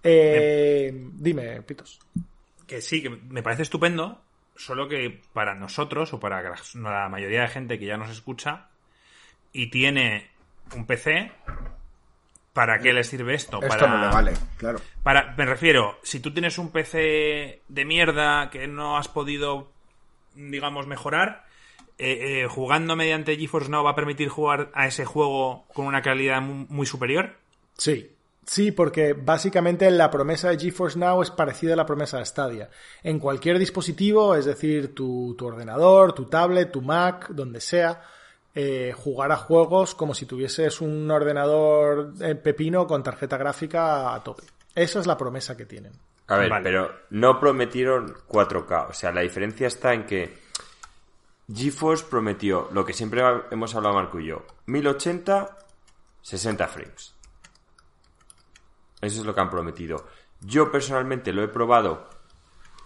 Eh, 0.03 0.93
dime, 1.13 1.63
Pitos. 1.63 1.99
Que 2.67 2.81
sí, 2.81 3.03
que 3.03 3.11
me 3.11 3.43
parece 3.43 3.63
estupendo, 3.63 4.21
solo 4.57 4.89
que 4.89 5.21
para 5.33 5.55
nosotros 5.55 6.13
o 6.13 6.21
para 6.21 6.43
la 6.43 6.57
la 6.75 7.09
mayoría 7.09 7.43
de 7.43 7.49
gente 7.49 7.79
que 7.79 7.87
ya 7.87 7.97
nos 7.97 8.11
escucha 8.11 8.69
y 9.53 9.71
tiene 9.71 10.31
un 10.75 10.87
PC, 10.87 11.33
¿para 12.53 12.79
qué 12.79 12.93
le 12.93 13.05
sirve 13.05 13.35
esto? 13.35 13.59
Esto 13.63 13.69
para... 13.69 13.87
no 13.89 14.01
le 14.07 14.13
vale, 14.13 14.33
claro. 14.57 14.81
Para, 15.03 15.35
me 15.37 15.45
refiero, 15.47 15.99
si 16.03 16.21
tú 16.21 16.33
tienes 16.33 16.59
un 16.59 16.71
PC 16.71 17.63
de 17.69 17.85
mierda 17.85 18.51
que 18.51 18.67
no 18.67 18.97
has 18.99 19.09
podido, 19.09 19.71
digamos, 20.35 20.87
mejorar, 20.87 21.45
eh, 21.99 22.43
eh, 22.43 22.47
jugando 22.49 22.97
mediante 22.97 23.37
GeForce 23.37 23.71
Now 23.71 23.85
va 23.85 23.91
a 23.91 23.95
permitir 23.95 24.29
jugar 24.29 24.71
a 24.75 24.87
ese 24.87 25.05
juego 25.05 25.67
con 25.75 25.87
una 25.87 26.03
calidad 26.03 26.41
mu- 26.41 26.67
muy 26.69 26.87
superior. 26.87 27.37
Sí. 27.77 28.11
Sí, 28.45 28.73
porque 28.73 29.13
básicamente 29.13 29.89
la 29.93 30.11
promesa 30.11 30.49
de 30.51 30.59
GeForce 30.59 30.99
Now 30.99 31.23
es 31.23 31.31
parecida 31.31 31.75
a 31.75 31.77
la 31.77 31.87
promesa 31.87 32.19
de 32.19 32.27
Stadia. 32.27 32.71
En 33.05 33.21
cualquier 33.21 33.57
dispositivo, 33.57 34.35
es 34.35 34.45
decir, 34.47 34.95
tu, 34.97 35.37
tu 35.39 35.47
ordenador, 35.47 36.13
tu 36.13 36.25
tablet, 36.25 36.73
tu 36.73 36.83
Mac, 36.83 37.29
donde 37.29 37.61
sea, 37.61 38.03
eh, 38.55 38.93
jugar 38.97 39.33
a 39.33 39.37
juegos 39.37 39.95
como 39.95 40.15
si 40.15 40.27
tuvieses 40.27 40.81
un 40.81 41.11
ordenador 41.11 42.13
eh, 42.21 42.35
pepino 42.35 42.87
con 42.87 43.03
tarjeta 43.03 43.37
gráfica 43.37 44.15
a 44.15 44.23
tope. 44.23 44.45
Esa 44.75 45.01
es 45.01 45.07
la 45.07 45.17
promesa 45.17 45.57
que 45.57 45.67
tienen. 45.67 45.93
A 46.29 46.37
ver, 46.37 46.49
Vale. 46.51 46.63
pero 46.65 46.91
no 47.11 47.39
prometieron 47.41 48.15
4K. 48.29 48.89
O 48.91 48.93
sea, 48.93 49.13
la 49.13 49.21
diferencia 49.23 49.67
está 49.67 49.93
en 49.93 50.07
que 50.07 50.39
GeForce 51.53 52.05
prometió 52.09 52.69
lo 52.73 52.85
que 52.85 52.93
siempre 52.93 53.23
hemos 53.51 53.75
hablado 53.75 53.95
Marco 53.97 54.19
y 54.21 54.27
yo. 54.29 54.45
1080, 54.67 55.59
60 56.23 56.69
frames. 56.69 57.15
Eso 59.01 59.21
es 59.21 59.27
lo 59.27 59.35
que 59.35 59.41
han 59.41 59.51
prometido. 59.51 60.07
Yo 60.41 60.71
personalmente 60.71 61.33
lo 61.33 61.43
he 61.43 61.49
probado 61.49 62.09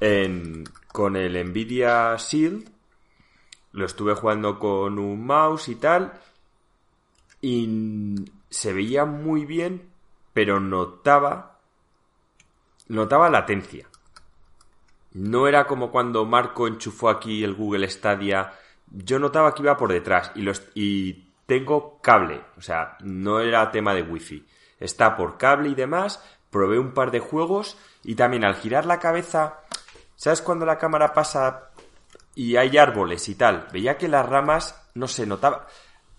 en- 0.00 0.64
con 0.92 1.16
el 1.16 1.34
Nvidia 1.50 2.16
Shield. 2.16 2.70
Lo 3.76 3.84
estuve 3.84 4.14
jugando 4.14 4.58
con 4.58 4.98
un 4.98 5.26
mouse 5.26 5.68
y 5.68 5.74
tal. 5.74 6.14
Y 7.42 8.24
se 8.48 8.72
veía 8.72 9.04
muy 9.04 9.44
bien, 9.44 9.90
pero 10.32 10.60
notaba 10.60 11.58
notaba 12.88 13.28
latencia. 13.28 13.86
No 15.12 15.46
era 15.46 15.66
como 15.66 15.90
cuando 15.90 16.24
Marco 16.24 16.66
enchufó 16.66 17.10
aquí 17.10 17.44
el 17.44 17.52
Google 17.52 17.90
Stadia. 17.90 18.54
Yo 18.90 19.18
notaba 19.18 19.54
que 19.54 19.62
iba 19.62 19.76
por 19.76 19.92
detrás 19.92 20.32
y, 20.34 20.40
los, 20.40 20.62
y 20.74 21.34
tengo 21.44 22.00
cable. 22.00 22.40
O 22.56 22.62
sea, 22.62 22.96
no 23.02 23.40
era 23.40 23.70
tema 23.70 23.92
de 23.92 24.02
wifi. 24.02 24.46
Está 24.80 25.18
por 25.18 25.36
cable 25.36 25.68
y 25.68 25.74
demás. 25.74 26.24
Probé 26.48 26.78
un 26.78 26.94
par 26.94 27.10
de 27.10 27.20
juegos 27.20 27.76
y 28.04 28.14
también 28.14 28.42
al 28.46 28.54
girar 28.54 28.86
la 28.86 29.00
cabeza, 29.00 29.60
¿sabes 30.14 30.40
cuando 30.40 30.64
la 30.64 30.78
cámara 30.78 31.12
pasa 31.12 31.72
y 32.36 32.56
hay 32.56 32.76
árboles 32.76 33.28
y 33.28 33.34
tal? 33.34 33.66
Veía 33.72 33.98
que 33.98 34.06
las 34.06 34.24
ramas 34.24 34.80
no 34.94 35.08
se 35.08 35.26
notaba. 35.26 35.66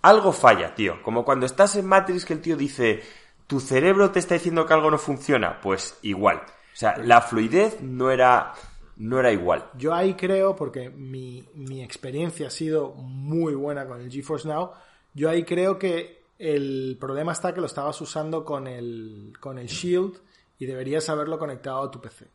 Algo 0.01 0.33
falla, 0.33 0.75
tío. 0.75 1.01
Como 1.03 1.23
cuando 1.23 1.45
estás 1.45 1.75
en 1.77 1.85
Matrix 1.85 2.25
que 2.25 2.33
el 2.33 2.41
tío 2.41 2.57
dice, 2.57 3.03
tu 3.45 3.59
cerebro 3.61 4.11
te 4.11 4.19
está 4.19 4.33
diciendo 4.33 4.65
que 4.65 4.73
algo 4.73 4.91
no 4.91 4.97
funciona. 4.97 5.61
Pues 5.61 5.97
igual. 6.01 6.37
O 6.37 6.75
sea, 6.75 6.97
la 6.97 7.21
fluidez 7.21 7.81
no 7.81 8.09
era, 8.09 8.53
no 8.97 9.19
era 9.19 9.31
igual. 9.31 9.69
Yo 9.77 9.93
ahí 9.93 10.15
creo, 10.15 10.55
porque 10.55 10.89
mi, 10.89 11.47
mi 11.53 11.83
experiencia 11.83 12.47
ha 12.47 12.51
sido 12.51 12.93
muy 12.93 13.53
buena 13.53 13.85
con 13.85 14.01
el 14.01 14.11
GeForce 14.11 14.47
Now, 14.47 14.71
yo 15.13 15.29
ahí 15.29 15.43
creo 15.43 15.77
que 15.77 16.23
el 16.39 16.97
problema 16.99 17.31
está 17.31 17.53
que 17.53 17.61
lo 17.61 17.67
estabas 17.67 17.99
usando 18.01 18.43
con 18.43 18.67
el, 18.67 19.33
con 19.39 19.57
el 19.59 19.67
Shield 19.67 20.19
y 20.57 20.65
deberías 20.65 21.09
haberlo 21.09 21.37
conectado 21.37 21.83
a 21.83 21.91
tu 21.91 22.01
PC. 22.01 22.27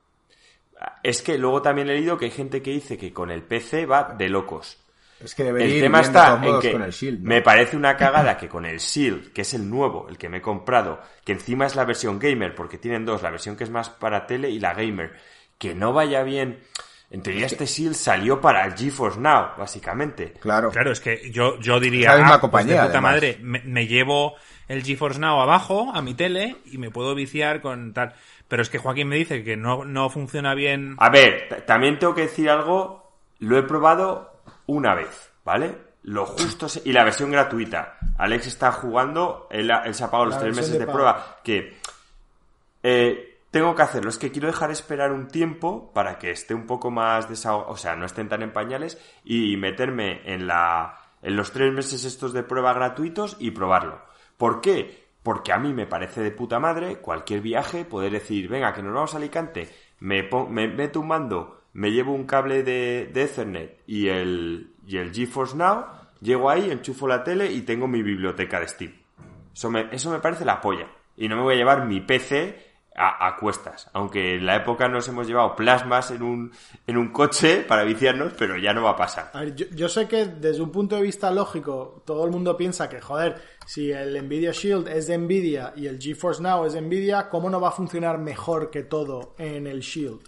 Es 1.03 1.22
que 1.22 1.39
luego 1.39 1.62
también 1.62 1.89
he 1.89 1.95
leído 1.95 2.16
que 2.18 2.26
hay 2.26 2.30
gente 2.30 2.62
que 2.62 2.70
dice 2.70 2.97
que 2.97 3.12
con 3.12 3.30
el 3.30 3.43
PC 3.43 3.87
va 3.87 4.14
de 4.16 4.28
locos. 4.28 4.78
Es 5.22 5.35
que 5.35 5.45
debería 5.45 5.68
El 5.68 5.74
ir 5.74 5.83
tema 5.83 6.01
está 6.01 6.41
en 6.43 6.61
que 6.61 6.72
con 6.72 6.83
el 6.83 6.91
Shield. 6.91 7.20
¿no? 7.20 7.28
me 7.28 7.43
parece 7.43 7.76
una 7.76 7.97
cagada 7.97 8.37
que 8.37 8.49
con 8.49 8.64
el 8.64 8.78
Shield, 8.78 9.33
que 9.33 9.43
es 9.43 9.55
el 9.55 9.68
nuevo, 9.70 10.09
el 10.09 10.18
que 10.18 10.28
me 10.28 10.39
he 10.39 10.43
comprado, 10.43 11.01
que 11.24 11.33
encima 11.33 11.66
es 11.66 11.76
la 11.76 11.85
versión 11.85 12.18
gamer, 12.18 12.55
porque 12.55 12.78
tienen 12.78 13.05
dos, 13.05 13.22
la 13.22 13.30
versión 13.30 13.57
que 13.57 13.64
es 13.64 13.70
más 13.70 13.89
para 13.89 14.26
tele 14.26 14.51
y 14.51 14.59
la 14.59 14.74
gamer, 14.74 15.12
que 15.59 15.74
no 15.74 15.93
vaya 15.93 16.22
bien. 16.24 16.61
En 17.11 17.22
teoría 17.22 17.47
este 17.47 17.66
Shield 17.66 17.95
salió 17.95 18.41
para 18.41 18.64
el 18.64 18.74
GeForce 18.74 19.20
Now, 19.20 19.51
básicamente. 19.59 20.33
Claro. 20.41 20.70
Claro, 20.70 20.91
es 20.91 20.99
que 20.99 21.30
yo, 21.30 21.61
yo 21.61 21.78
diría, 21.78 22.09
Es 22.09 22.14
la 22.14 22.18
misma 22.22 22.35
ah, 22.35 22.41
pues 22.41 22.51
compañía, 22.51 22.74
de 22.74 22.80
puta 22.80 22.99
además. 22.99 23.12
madre, 23.12 23.39
me, 23.43 23.61
me 23.61 23.87
llevo 23.87 24.35
el 24.69 24.83
GeForce 24.83 25.19
Now 25.21 25.41
abajo 25.41 25.91
a 25.95 26.03
mi 26.03 26.15
tele 26.15 26.57
y 26.67 26.79
me 26.79 26.91
puedo 26.91 27.15
viciar 27.15 27.61
con 27.61 27.93
tal. 27.93 28.15
Pero 28.49 28.63
es 28.63 28.69
que 28.71 28.79
Joaquín 28.79 29.09
me 29.09 29.17
dice 29.17 29.45
que 29.45 29.57
no, 29.57 29.85
no 29.85 30.11
funciona 30.11 30.55
bien. 30.55 30.97
A 30.99 31.09
ver, 31.11 31.65
también 31.67 31.99
tengo 31.99 32.15
que 32.15 32.23
decir 32.23 32.51
algo, 32.51 33.13
lo 33.39 33.59
he 33.59 33.63
probado 33.63 34.43
una 34.67 34.95
vez, 34.95 35.33
¿vale? 35.45 35.77
Lo 36.03 36.27
justo 36.27 36.69
se- 36.69 36.83
y 36.85 36.93
la 36.93 37.05
versión 37.05 37.31
gratuita. 37.31 37.97
Alex 38.19 38.47
está 38.49 38.73
jugando, 38.73 39.47
él, 39.51 39.71
se 39.93 40.05
ha 40.05 40.11
pagado 40.11 40.27
los 40.27 40.35
La 40.35 40.41
tres 40.41 40.57
meses 40.57 40.79
de 40.79 40.87
prueba, 40.87 41.39
que 41.45 41.77
eh, 42.83 43.39
tengo 43.51 43.75
que 43.75 43.83
hacerlo. 43.83 44.11
Es 44.11 44.19
que 44.19 44.31
quiero 44.33 44.49
dejar 44.49 44.71
esperar 44.71 45.13
un 45.13 45.29
tiempo 45.29 45.93
para 45.93 46.19
que 46.19 46.31
esté 46.31 46.55
un 46.55 46.67
poco 46.67 46.91
más 46.91 47.29
desahogado, 47.29 47.71
o 47.73 47.77
sea, 47.77 47.95
no 47.97 48.07
estén 48.07 48.29
tan 48.29 48.43
en 48.43 48.53
pañales 48.53 48.99
y 49.25 49.57
meterme 49.57 50.21
en 50.25 50.47
la 50.47 50.99
en 51.23 51.37
los 51.37 51.53
tres 51.53 51.73
meses 51.73 52.05
estos 52.05 52.33
de 52.33 52.43
prueba 52.43 52.73
gratuitos 52.73 53.37
y 53.39 53.53
probarlo. 53.53 54.03
¿Por 54.43 54.61
qué? 54.61 55.07
Porque 55.22 55.53
a 55.53 55.59
mí 55.61 55.72
me 55.72 55.86
parece 55.86 56.20
de 56.20 56.32
puta 56.32 56.59
madre 56.59 56.97
cualquier 56.97 57.43
viaje 57.43 57.84
poder 57.84 58.11
decir, 58.11 58.49
venga, 58.49 58.74
que 58.74 58.82
nos 58.82 58.93
vamos 58.93 59.14
a 59.14 59.18
Alicante, 59.18 59.68
me, 60.01 60.28
me 60.51 60.66
meto 60.66 60.99
un 60.99 61.07
mando, 61.07 61.62
me 61.74 61.93
llevo 61.93 62.12
un 62.12 62.24
cable 62.24 62.64
de, 62.64 63.09
de 63.14 63.22
Ethernet 63.22 63.84
y 63.86 64.09
el, 64.09 64.72
y 64.84 64.97
el 64.97 65.14
GeForce 65.14 65.57
Now, 65.57 65.84
llego 66.20 66.51
ahí, 66.51 66.72
enchufo 66.72 67.07
la 67.07 67.22
tele 67.22 67.53
y 67.53 67.62
tengo 67.62 67.86
mi 67.86 68.03
biblioteca 68.03 68.59
de 68.59 68.66
Steam. 68.66 68.93
Eso 69.55 69.70
me, 69.70 69.86
eso 69.93 70.11
me 70.11 70.18
parece 70.18 70.45
la 70.45 70.61
polla. 70.61 70.88
Y 71.16 71.28
no 71.28 71.36
me 71.36 71.43
voy 71.43 71.55
a 71.55 71.59
llevar 71.59 71.86
mi 71.86 72.01
PC 72.01 72.72
a, 72.95 73.26
a 73.26 73.36
cuestas. 73.36 73.88
Aunque 73.93 74.36
en 74.36 74.47
la 74.47 74.57
época 74.57 74.88
nos 74.88 75.09
hemos 75.09 75.26
llevado 75.26 75.57
plasmas 75.57 76.11
en 76.11 76.22
un, 76.22 76.53
en 76.86 76.97
un 76.97 77.11
coche 77.11 77.64
para 77.66 77.84
viciarnos, 77.84 78.34
pero 78.38 78.57
ya 78.57 78.72
no 78.72 78.82
va 78.82 78.90
a 78.90 78.97
pasar. 78.97 79.30
A 79.32 79.40
ver, 79.40 79.55
yo, 79.55 79.88
sé 79.88 80.07
que 80.07 80.26
desde 80.26 80.62
un 80.62 80.70
punto 80.70 80.97
de 80.97 81.03
vista 81.03 81.30
lógico, 81.30 82.03
todo 82.05 82.24
el 82.24 82.30
mundo 82.30 82.57
piensa 82.57 82.88
que, 82.88 83.01
joder, 83.01 83.40
si 83.66 83.90
el 83.90 84.22
Nvidia 84.26 84.53
Shield 84.53 84.88
es 84.88 85.07
de 85.07 85.18
Nvidia 85.18 85.72
y 85.76 85.86
el 85.86 85.99
GeForce 85.99 86.43
Now 86.43 86.66
es 86.66 86.74
de 86.74 86.80
Nvidia, 86.80 87.28
¿cómo 87.28 87.49
no 87.49 87.61
va 87.61 87.68
a 87.68 87.72
funcionar 87.72 88.18
mejor 88.18 88.70
que 88.70 88.82
todo 88.82 89.34
en 89.38 89.66
el 89.66 89.80
Shield? 89.80 90.20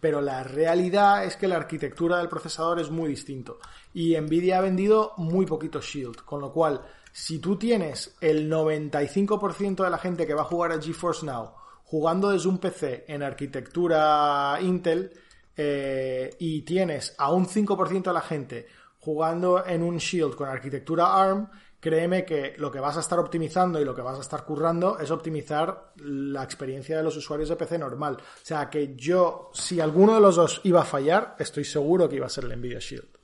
Pero 0.00 0.20
la 0.20 0.44
realidad 0.44 1.24
es 1.24 1.36
que 1.36 1.48
la 1.48 1.56
arquitectura 1.56 2.18
del 2.18 2.28
procesador 2.28 2.78
es 2.80 2.90
muy 2.90 3.08
distinto. 3.08 3.58
Y 3.94 4.16
Nvidia 4.16 4.58
ha 4.58 4.60
vendido 4.60 5.14
muy 5.16 5.46
poquito 5.46 5.80
Shield, 5.80 6.22
con 6.24 6.40
lo 6.40 6.52
cual, 6.52 6.82
si 7.12 7.38
tú 7.38 7.56
tienes 7.56 8.14
el 8.20 8.50
95% 8.50 9.82
de 9.82 9.90
la 9.90 9.98
gente 9.98 10.26
que 10.26 10.34
va 10.34 10.42
a 10.42 10.44
jugar 10.44 10.70
a 10.72 10.80
GeForce 10.80 11.24
Now 11.24 11.65
jugando 11.86 12.30
desde 12.30 12.48
un 12.48 12.58
PC 12.58 13.04
en 13.08 13.22
arquitectura 13.22 14.58
Intel, 14.60 15.12
eh, 15.56 16.34
y 16.38 16.62
tienes 16.62 17.14
a 17.16 17.32
un 17.32 17.46
5% 17.46 18.02
de 18.02 18.12
la 18.12 18.20
gente 18.20 18.66
jugando 18.98 19.64
en 19.64 19.82
un 19.82 19.96
Shield 19.96 20.34
con 20.34 20.48
arquitectura 20.48 21.14
ARM, 21.14 21.48
créeme 21.80 22.24
que 22.24 22.54
lo 22.58 22.72
que 22.72 22.80
vas 22.80 22.96
a 22.96 23.00
estar 23.00 23.18
optimizando 23.20 23.80
y 23.80 23.84
lo 23.84 23.94
que 23.94 24.02
vas 24.02 24.18
a 24.18 24.20
estar 24.20 24.44
currando 24.44 24.98
es 24.98 25.10
optimizar 25.12 25.92
la 25.98 26.42
experiencia 26.42 26.96
de 26.96 27.04
los 27.04 27.16
usuarios 27.16 27.48
de 27.48 27.56
PC 27.56 27.78
normal. 27.78 28.16
O 28.16 28.44
sea 28.44 28.68
que 28.68 28.96
yo, 28.96 29.50
si 29.54 29.80
alguno 29.80 30.14
de 30.14 30.20
los 30.20 30.34
dos 30.34 30.60
iba 30.64 30.82
a 30.82 30.84
fallar, 30.84 31.36
estoy 31.38 31.64
seguro 31.64 32.08
que 32.08 32.16
iba 32.16 32.26
a 32.26 32.30
ser 32.30 32.44
el 32.44 32.58
Nvidia 32.58 32.80
Shield. 32.80 33.16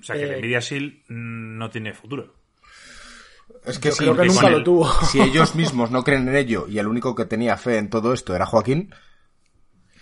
O 0.00 0.02
sea 0.02 0.16
que 0.16 0.24
el 0.24 0.32
Eh, 0.32 0.38
Nvidia 0.38 0.58
Shield 0.58 1.04
mm, 1.08 1.58
no 1.58 1.70
tiene 1.70 1.94
futuro. 1.94 2.39
Es 3.64 3.78
que 3.78 3.88
Yo 3.90 3.94
sí, 3.94 3.98
creo 4.04 4.16
que 4.16 4.22
si- 4.30 4.34
nunca 4.34 4.50
lo 4.50 4.62
tuvo. 4.64 4.92
Si 5.04 5.20
ellos 5.20 5.54
mismos 5.54 5.90
no 5.90 6.02
creen 6.04 6.28
en 6.28 6.36
ello 6.36 6.66
y 6.68 6.78
el 6.78 6.86
único 6.86 7.14
que 7.14 7.24
tenía 7.24 7.56
fe 7.56 7.78
en 7.78 7.90
todo 7.90 8.12
esto 8.12 8.34
era 8.34 8.46
Joaquín, 8.46 8.94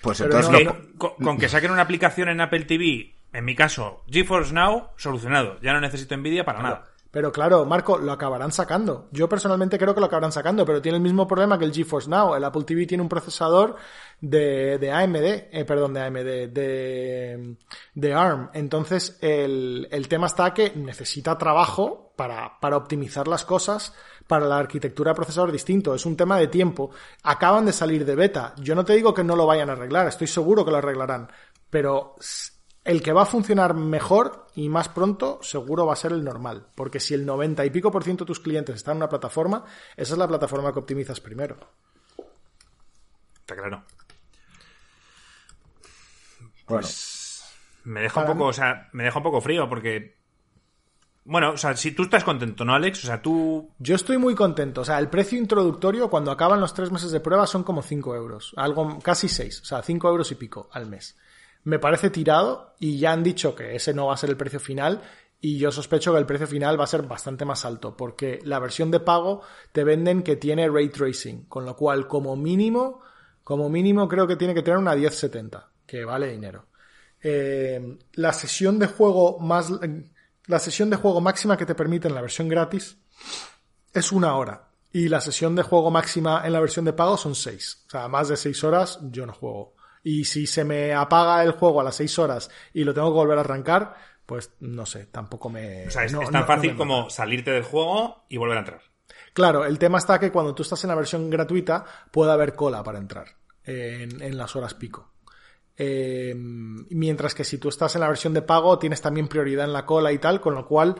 pues 0.01 0.19
Pero 0.19 0.39
entonces 0.39 0.65
no- 0.65 0.73
lo- 0.73 0.99
con, 0.99 1.11
con 1.23 1.39
que 1.39 1.49
saquen 1.49 1.71
una 1.71 1.83
aplicación 1.83 2.29
en 2.29 2.41
Apple 2.41 2.65
TV, 2.65 3.15
en 3.33 3.45
mi 3.45 3.55
caso, 3.55 4.05
GeForce 4.09 4.53
Now, 4.55 4.89
solucionado. 4.97 5.59
Ya 5.61 5.73
no 5.73 5.81
necesito 5.81 6.17
Nvidia 6.17 6.45
para 6.45 6.63
nada. 6.63 6.85
Pero 7.11 7.33
claro, 7.33 7.65
Marco, 7.65 7.97
lo 7.99 8.13
acabarán 8.13 8.53
sacando. 8.53 9.09
Yo 9.13 9.29
personalmente 9.29 9.79
creo 9.79 9.95
que 9.95 10.01
lo 10.01 10.07
acabarán 10.07 10.33
sacando, 10.33 10.67
pero 10.67 10.83
tiene 10.83 10.97
el 10.97 11.03
mismo 11.03 11.27
problema 11.27 11.59
que 11.59 11.65
el 11.65 11.73
GeForce 11.73 12.11
Now. 12.11 12.35
El 12.35 12.45
Apple 12.45 12.65
TV 12.65 12.87
tiene 12.87 13.03
un 13.03 13.09
procesador 13.09 13.77
de, 14.21 14.79
de 14.79 14.93
AMD, 14.93 15.17
eh, 15.17 15.65
perdón, 15.67 15.95
de 15.95 16.01
AMD, 16.03 16.53
de, 16.53 17.57
de 17.95 18.15
ARM. 18.15 18.51
Entonces, 18.53 19.19
el, 19.23 19.89
el 19.91 20.09
tema 20.09 20.27
está 20.27 20.53
que 20.53 20.73
necesita 20.77 21.39
trabajo 21.39 22.13
para, 22.15 22.59
para 22.61 22.77
optimizar 22.77 23.27
las 23.27 23.45
cosas 23.45 23.95
para 24.27 24.47
la 24.47 24.59
arquitectura 24.59 25.13
de 25.13 25.17
procesador 25.17 25.51
distinto. 25.51 25.95
Es 25.95 26.05
un 26.05 26.17
tema 26.17 26.39
de 26.39 26.49
tiempo. 26.49 26.91
Acaban 27.23 27.65
de 27.65 27.73
salir 27.73 28.05
de 28.05 28.15
beta. 28.15 28.55
Yo 28.59 28.75
no 28.75 28.85
te 28.85 28.93
digo 28.93 29.15
que 29.15 29.25
no 29.25 29.35
lo 29.35 29.47
vayan 29.47 29.71
a 29.71 29.73
arreglar, 29.73 30.07
estoy 30.07 30.27
seguro 30.27 30.65
que 30.65 30.71
lo 30.71 30.77
arreglarán. 30.77 31.29
Pero 31.71 32.17
el 32.89 33.03
que 33.03 33.13
va 33.13 33.23
a 33.23 33.27
funcionar 33.27 33.75
mejor 33.75 34.47
y 34.57 34.69
más 34.69 34.89
pronto 34.89 35.39
seguro 35.43 35.87
va 35.87 35.93
a 35.93 35.97
ser 35.97 36.13
el 36.13 36.25
normal. 36.25 36.67
Porque 36.75 36.99
si 37.01 37.15
el 37.15 37.25
90 37.27 37.65
y 37.65 37.71
pico 37.71 37.91
por 37.93 38.03
ciento 38.03 38.25
de 38.25 38.29
tus 38.29 38.41
clientes 38.41 38.75
están 38.77 38.93
en 38.93 38.97
una 38.99 39.09
plataforma, 39.09 39.65
esa 39.97 40.15
es 40.15 40.19
la 40.19 40.27
plataforma 40.27 40.73
que 40.73 40.79
optimizas 40.81 41.21
primero. 41.21 41.57
Está 43.41 43.55
claro. 43.57 43.85
Bueno, 46.67 46.83
Pues 46.83 47.45
me 47.85 48.01
deja 48.03 48.21
un 48.21 48.27
poco, 48.27 48.45
mí- 48.45 48.51
o 48.51 48.53
sea, 48.53 48.89
me 48.93 49.05
deja 49.05 49.19
un 49.19 49.23
poco 49.25 49.41
frío 49.41 49.69
porque. 49.69 50.17
Bueno, 51.25 51.51
o 51.53 51.57
sea, 51.59 51.77
si 51.77 51.93
tú 51.93 52.05
estás 52.05 52.25
contento, 52.25 52.65
¿no, 52.65 52.75
Alex? 52.75 53.05
O 53.05 53.07
sea, 53.07 53.21
tú. 53.21 53.71
Yo 53.79 53.95
estoy 53.97 54.17
muy 54.17 54.35
contento. 54.35 54.81
O 54.81 54.85
sea, 54.85 54.99
el 54.99 55.09
precio 55.09 55.39
introductorio 55.39 56.09
cuando 56.09 56.31
acaban 56.31 56.61
los 56.61 56.73
tres 56.73 56.91
meses 56.91 57.11
de 57.11 57.21
prueba 57.21 57.47
son 57.47 57.65
como 57.65 57.83
5 57.83 58.15
euros. 58.17 58.55
Algo, 58.57 58.99
casi 59.01 59.29
6. 59.29 59.61
O 59.61 59.65
sea, 59.67 59.83
5 59.83 60.09
euros 60.09 60.31
y 60.33 60.37
pico 60.37 60.69
al 60.73 60.87
mes. 60.87 61.17
Me 61.69 61.79
parece 61.79 62.09
tirado 62.09 62.75
y 62.81 62.99
ya 62.99 63.13
han 63.13 63.23
dicho 63.23 63.55
que 63.55 63.77
ese 63.77 63.93
no 63.93 64.07
va 64.07 64.15
a 64.15 64.17
ser 64.17 64.31
el 64.31 64.39
precio 64.39 64.59
final 64.59 65.03
y 65.39 65.59
yo 65.59 65.71
sospecho 65.71 66.13
que 66.13 66.19
el 66.19 66.25
precio 66.25 66.47
final 66.47 66.81
va 66.81 66.85
a 66.85 66.87
ser 66.87 67.03
bastante 67.03 67.45
más 67.45 67.67
alto 67.67 67.95
porque 67.95 68.41
la 68.43 68.59
versión 68.59 68.91
de 68.91 69.01
pago 69.01 69.43
te 69.73 69.85
venden 69.85 70.23
que 70.23 70.37
tiene 70.37 70.67
ray 70.67 70.89
tracing, 70.89 71.45
con 71.45 71.67
lo 71.67 71.77
cual 71.77 72.09
como 72.09 72.37
mínimo, 72.37 73.03
como 73.45 73.69
mínimo 73.69 74.09
creo 74.09 74.27
que 74.27 74.37
tiene 74.37 74.55
que 74.55 74.63
tener 74.63 74.79
una 74.79 74.95
1070, 74.95 75.71
que 75.87 76.07
vale 76.07 76.33
dinero. 76.33 76.69
Eh, 77.23 77.99
la 78.15 78.33
sesión 78.33 78.79
de 78.79 78.87
juego 78.87 79.39
más 79.39 79.71
la 80.47 80.59
sesión 80.59 80.89
de 80.89 80.97
juego 80.97 81.21
máxima 81.21 81.59
que 81.59 81.67
te 81.67 81.75
permite 81.75 82.09
en 82.09 82.15
la 82.15 82.23
versión 82.23 82.49
gratis 82.49 82.97
es 83.93 84.11
una 84.11 84.35
hora. 84.37 84.71
Y 84.91 85.11
la 85.11 85.21
sesión 85.21 85.55
de 85.55 85.63
juego 85.63 85.91
máxima 85.91 86.47
en 86.47 86.55
la 86.55 86.61
versión 86.61 86.87
de 86.87 86.95
pago 86.95 87.19
son 87.19 87.35
seis. 87.35 87.85
O 87.89 87.91
sea, 87.91 88.09
más 88.09 88.29
de 88.29 88.39
seis 88.39 88.65
horas 88.65 88.99
yo 89.11 89.27
no 89.27 89.35
juego. 89.35 89.75
Y 90.03 90.25
si 90.25 90.47
se 90.47 90.65
me 90.65 90.95
apaga 90.95 91.43
el 91.43 91.53
juego 91.53 91.81
a 91.81 91.85
las 91.85 91.97
seis 91.97 92.19
horas 92.19 92.51
y 92.73 92.85
lo 92.85 92.95
tengo 92.95 93.09
que 93.09 93.17
volver 93.19 93.39
a 93.39 93.43
arrancar, 93.43 93.95
pues 94.27 94.53
no 94.61 94.87
sé, 94.87 95.07
tampoco 95.07 95.49
me... 95.51 95.87
O 95.87 95.91
sea, 95.91 96.05
es, 96.05 96.13
no- 96.13 96.23
es 96.23 96.29
no- 96.29 96.33
tan 96.33 96.41
no 96.43 96.47
fácil 96.47 96.77
como 96.77 97.11
salirte 97.11 97.51
del 97.51 97.63
juego 97.65 98.25
y 98.29 98.37
volver 98.37 98.57
a 98.57 98.61
entrar. 98.61 98.81
Claro, 99.33 99.65
el 99.65 99.79
tema 99.79 99.99
está 99.99 100.19
que 100.19 100.31
cuando 100.33 100.55
tú 100.55 100.63
estás 100.63 100.83
en 100.85 100.89
la 100.89 100.95
versión 100.97 101.31
gratuita 101.31 101.85
puede 102.11 102.33
haber 102.33 102.55
cola 102.55 102.83
para 102.83 102.99
entrar 102.99 103.27
en, 103.65 104.21
en 104.23 104.37
las 104.37 104.55
horas 104.57 104.75
pico. 104.75 105.13
Eh, 105.77 106.35
mientras 106.37 107.35
que 107.35 107.45
si 107.45 107.59
tú 107.59 107.69
estás 107.69 107.95
en 107.95 108.01
la 108.01 108.09
versión 108.09 108.35
de 108.35 108.43
pago 108.43 108.79
tienes 108.79 109.01
también 109.01 109.29
prioridad 109.29 109.65
en 109.65 109.73
la 109.73 109.87
cola 109.87 110.11
y 110.13 110.19
tal, 110.19 110.41
con 110.41 110.55
lo 110.55 110.67
cual 110.67 110.97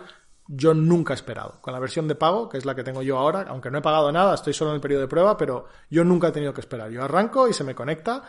yo 0.47 0.73
nunca 0.73 1.13
he 1.13 1.17
esperado. 1.17 1.61
Con 1.61 1.75
la 1.75 1.81
versión 1.81 2.07
de 2.09 2.15
pago, 2.15 2.49
que 2.49 2.57
es 2.59 2.65
la 2.65 2.75
que 2.75 2.85
tengo 2.85 3.03
yo 3.03 3.19
ahora, 3.19 3.45
aunque 3.49 3.71
no 3.71 3.79
he 3.79 3.83
pagado 3.83 4.11
nada, 4.13 4.35
estoy 4.35 4.55
solo 4.55 4.71
en 4.71 4.77
el 4.77 4.81
periodo 4.81 5.03
de 5.03 5.09
prueba, 5.09 5.37
pero 5.37 5.67
yo 5.91 6.05
nunca 6.05 6.29
he 6.29 6.33
tenido 6.33 6.55
que 6.55 6.61
esperar. 6.61 6.91
Yo 6.91 7.03
arranco 7.03 7.49
y 7.49 7.53
se 7.53 7.65
me 7.65 7.75
conecta 7.75 8.23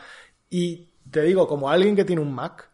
y 0.50 0.89
te 1.10 1.22
digo, 1.24 1.47
como 1.47 1.70
alguien 1.70 1.95
que 1.95 2.06
tiene 2.06 2.22
un 2.22 2.34
Mac, 2.34 2.70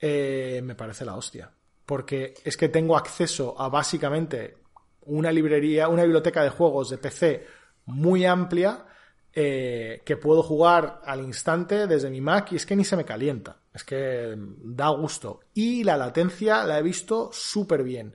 eh, 0.00 0.60
me 0.64 0.74
parece 0.74 1.04
la 1.04 1.16
hostia. 1.16 1.50
Porque 1.86 2.34
es 2.44 2.56
que 2.56 2.68
tengo 2.68 2.96
acceso 2.96 3.60
a 3.60 3.68
básicamente 3.68 4.56
una 5.02 5.32
librería, 5.32 5.88
una 5.88 6.04
biblioteca 6.04 6.42
de 6.42 6.50
juegos 6.50 6.90
de 6.90 6.98
PC 6.98 7.46
muy 7.86 8.24
amplia 8.24 8.86
eh, 9.34 10.02
que 10.04 10.16
puedo 10.16 10.42
jugar 10.42 11.00
al 11.04 11.22
instante 11.22 11.86
desde 11.86 12.10
mi 12.10 12.20
Mac 12.20 12.52
y 12.52 12.56
es 12.56 12.66
que 12.66 12.76
ni 12.76 12.84
se 12.84 12.96
me 12.96 13.04
calienta. 13.04 13.58
Es 13.72 13.84
que 13.84 14.34
da 14.36 14.88
gusto. 14.90 15.40
Y 15.54 15.84
la 15.84 15.96
latencia 15.96 16.64
la 16.64 16.78
he 16.78 16.82
visto 16.82 17.30
súper 17.32 17.82
bien. 17.82 18.14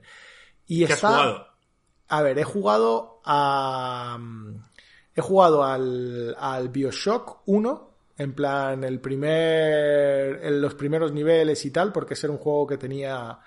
Y 0.66 0.78
¿Qué 0.78 0.92
has 0.92 0.98
está, 0.98 1.08
jugado? 1.08 1.46
a 2.08 2.22
ver, 2.22 2.38
he 2.38 2.44
jugado 2.44 3.20
a. 3.24 4.18
He 5.14 5.20
jugado 5.20 5.64
al, 5.64 6.36
al 6.38 6.68
Bioshock 6.68 7.42
1, 7.46 7.87
en 8.18 8.32
plan, 8.32 8.82
el 8.84 9.00
primer. 9.00 10.40
En 10.42 10.60
los 10.60 10.74
primeros 10.74 11.12
niveles 11.12 11.64
y 11.64 11.70
tal, 11.70 11.92
porque 11.92 12.14
ese 12.14 12.26
era 12.26 12.32
un 12.32 12.38
juego 12.38 12.66
que 12.66 12.76
tenía 12.76 13.38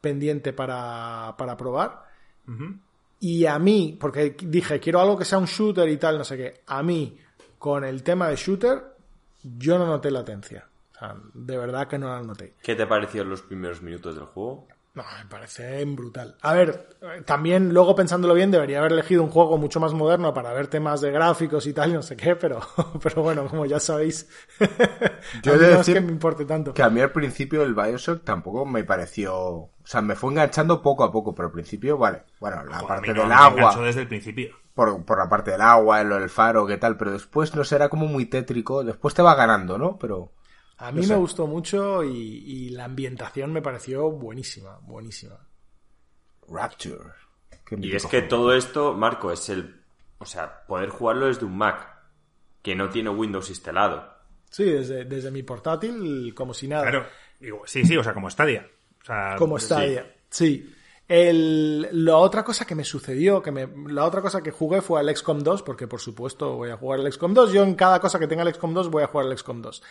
pendiente 0.00 0.52
para, 0.52 1.34
para 1.36 1.56
probar. 1.56 2.08
Y 3.20 3.46
a 3.46 3.58
mí, 3.58 3.96
porque 4.00 4.34
dije, 4.42 4.80
quiero 4.80 5.00
algo 5.00 5.18
que 5.18 5.24
sea 5.24 5.38
un 5.38 5.44
shooter 5.44 5.88
y 5.88 5.98
tal, 5.98 6.18
no 6.18 6.24
sé 6.24 6.36
qué. 6.36 6.60
A 6.66 6.82
mí, 6.82 7.18
con 7.58 7.84
el 7.84 8.02
tema 8.02 8.28
de 8.28 8.36
shooter, 8.36 8.82
yo 9.42 9.78
no 9.78 9.86
noté 9.86 10.10
latencia. 10.10 10.66
O 10.94 10.98
sea, 10.98 11.16
de 11.34 11.58
verdad 11.58 11.86
que 11.86 11.98
no 11.98 12.08
la 12.08 12.22
noté. 12.22 12.54
¿Qué 12.62 12.74
te 12.74 12.86
parecieron 12.86 13.30
los 13.30 13.42
primeros 13.42 13.82
minutos 13.82 14.14
del 14.14 14.24
juego? 14.24 14.66
No, 14.92 15.04
me 15.22 15.24
parece 15.30 15.84
brutal. 15.84 16.36
A 16.42 16.52
ver, 16.52 16.88
también 17.24 17.72
luego 17.72 17.94
pensándolo 17.94 18.34
bien, 18.34 18.50
debería 18.50 18.80
haber 18.80 18.92
elegido 18.92 19.22
un 19.22 19.30
juego 19.30 19.56
mucho 19.56 19.78
más 19.78 19.92
moderno 19.94 20.34
para 20.34 20.52
ver 20.52 20.66
temas 20.66 21.00
de 21.00 21.12
gráficos 21.12 21.66
y 21.66 21.72
tal, 21.72 21.90
y 21.90 21.92
no 21.94 22.02
sé 22.02 22.16
qué, 22.16 22.34
pero, 22.34 22.60
pero 23.02 23.22
bueno, 23.22 23.46
como 23.48 23.66
ya 23.66 23.78
sabéis, 23.78 24.28
Yo 25.42 25.52
a 25.52 25.54
he 25.54 25.58
mí 25.58 25.64
de 25.64 25.68
no 25.68 25.78
decir 25.78 25.94
es 25.94 26.00
que 26.00 26.00
me 26.00 26.12
importe 26.12 26.44
tanto. 26.44 26.74
que 26.74 26.82
a 26.82 26.90
mí 26.90 27.00
al 27.00 27.12
principio 27.12 27.62
el 27.62 27.74
Bioshock 27.74 28.24
tampoco 28.24 28.64
me 28.66 28.84
pareció... 28.84 29.36
O 29.38 29.72
sea, 29.84 30.02
me 30.02 30.14
fue 30.16 30.30
enganchando 30.32 30.82
poco 30.82 31.04
a 31.04 31.12
poco, 31.12 31.34
pero 31.34 31.48
al 31.48 31.52
principio, 31.54 31.98
vale. 31.98 32.24
Bueno, 32.40 32.64
la 32.64 32.78
Joder, 32.78 32.86
parte 32.86 33.12
mí 33.12 33.14
no, 33.14 33.22
del 33.22 33.28
me 33.28 33.34
agua... 33.34 33.50
enganchó 33.50 33.82
desde 33.82 34.02
el 34.02 34.08
principio. 34.08 34.56
por, 34.74 35.04
por 35.04 35.18
la 35.18 35.28
parte 35.28 35.50
del 35.52 35.60
agua, 35.60 36.02
lo 36.04 36.16
del 36.18 36.30
faro, 36.30 36.66
qué 36.66 36.76
tal, 36.76 36.96
pero 36.96 37.12
después 37.12 37.54
no 37.54 37.64
será 37.64 37.88
como 37.88 38.06
muy 38.06 38.26
tétrico, 38.26 38.84
después 38.84 39.14
te 39.14 39.22
va 39.22 39.34
ganando, 39.34 39.78
¿no? 39.78 39.98
Pero 39.98 40.32
A 40.80 40.92
mí 40.92 41.06
me 41.06 41.14
gustó 41.16 41.46
mucho 41.46 42.02
y, 42.02 42.10
y 42.16 42.68
la 42.70 42.86
ambientación 42.86 43.52
me 43.52 43.60
pareció 43.60 44.10
buenísima, 44.10 44.78
buenísima. 44.82 45.38
Rapture. 46.48 47.12
qué 47.66 47.76
Y 47.78 47.94
es 47.94 48.06
que 48.06 48.22
todo 48.22 48.54
esto, 48.54 48.94
Marco, 48.94 49.30
es 49.30 49.48
el... 49.50 49.82
O 50.18 50.26
sea, 50.26 50.66
poder 50.66 50.88
jugarlo 50.88 51.26
desde 51.26 51.44
un 51.44 51.56
Mac, 51.56 51.86
que 52.62 52.74
no 52.74 52.88
tiene 52.88 53.10
Windows 53.10 53.48
instalado. 53.50 54.10
Sí, 54.50 54.64
desde, 54.64 55.04
desde 55.04 55.30
mi 55.30 55.42
portátil, 55.42 56.34
como 56.34 56.52
si 56.54 56.66
nada. 56.66 56.90
Claro. 56.90 57.06
Digo, 57.38 57.62
sí, 57.66 57.84
sí, 57.84 57.96
o 57.96 58.02
sea, 58.02 58.12
como 58.12 58.30
Stadia. 58.30 58.66
O 59.02 59.04
sea, 59.04 59.36
Como 59.38 59.58
sí. 59.58 59.74
ella. 59.78 60.14
Sí. 60.28 60.74
El, 61.12 61.88
la 62.04 62.18
otra 62.18 62.44
cosa 62.44 62.64
que 62.64 62.76
me 62.76 62.84
sucedió, 62.84 63.42
que 63.42 63.50
me, 63.50 63.68
la 63.92 64.04
otra 64.04 64.22
cosa 64.22 64.44
que 64.44 64.52
jugué 64.52 64.80
fue 64.80 65.00
al 65.00 65.14
XCOM 65.16 65.40
2, 65.40 65.62
porque 65.64 65.88
por 65.88 65.98
supuesto 66.00 66.54
voy 66.56 66.70
a 66.70 66.76
jugar 66.76 67.00
al 67.00 67.12
XCOM 67.12 67.34
2. 67.34 67.52
Yo 67.52 67.64
en 67.64 67.74
cada 67.74 67.98
cosa 67.98 68.20
que 68.20 68.28
tenga 68.28 68.44
el 68.44 68.54
XCOM 68.54 68.72
2 68.72 68.90
voy 68.92 69.02
a 69.02 69.08
jugar 69.08 69.26
al 69.26 69.36
XCOM 69.36 69.60
2. 69.60 69.82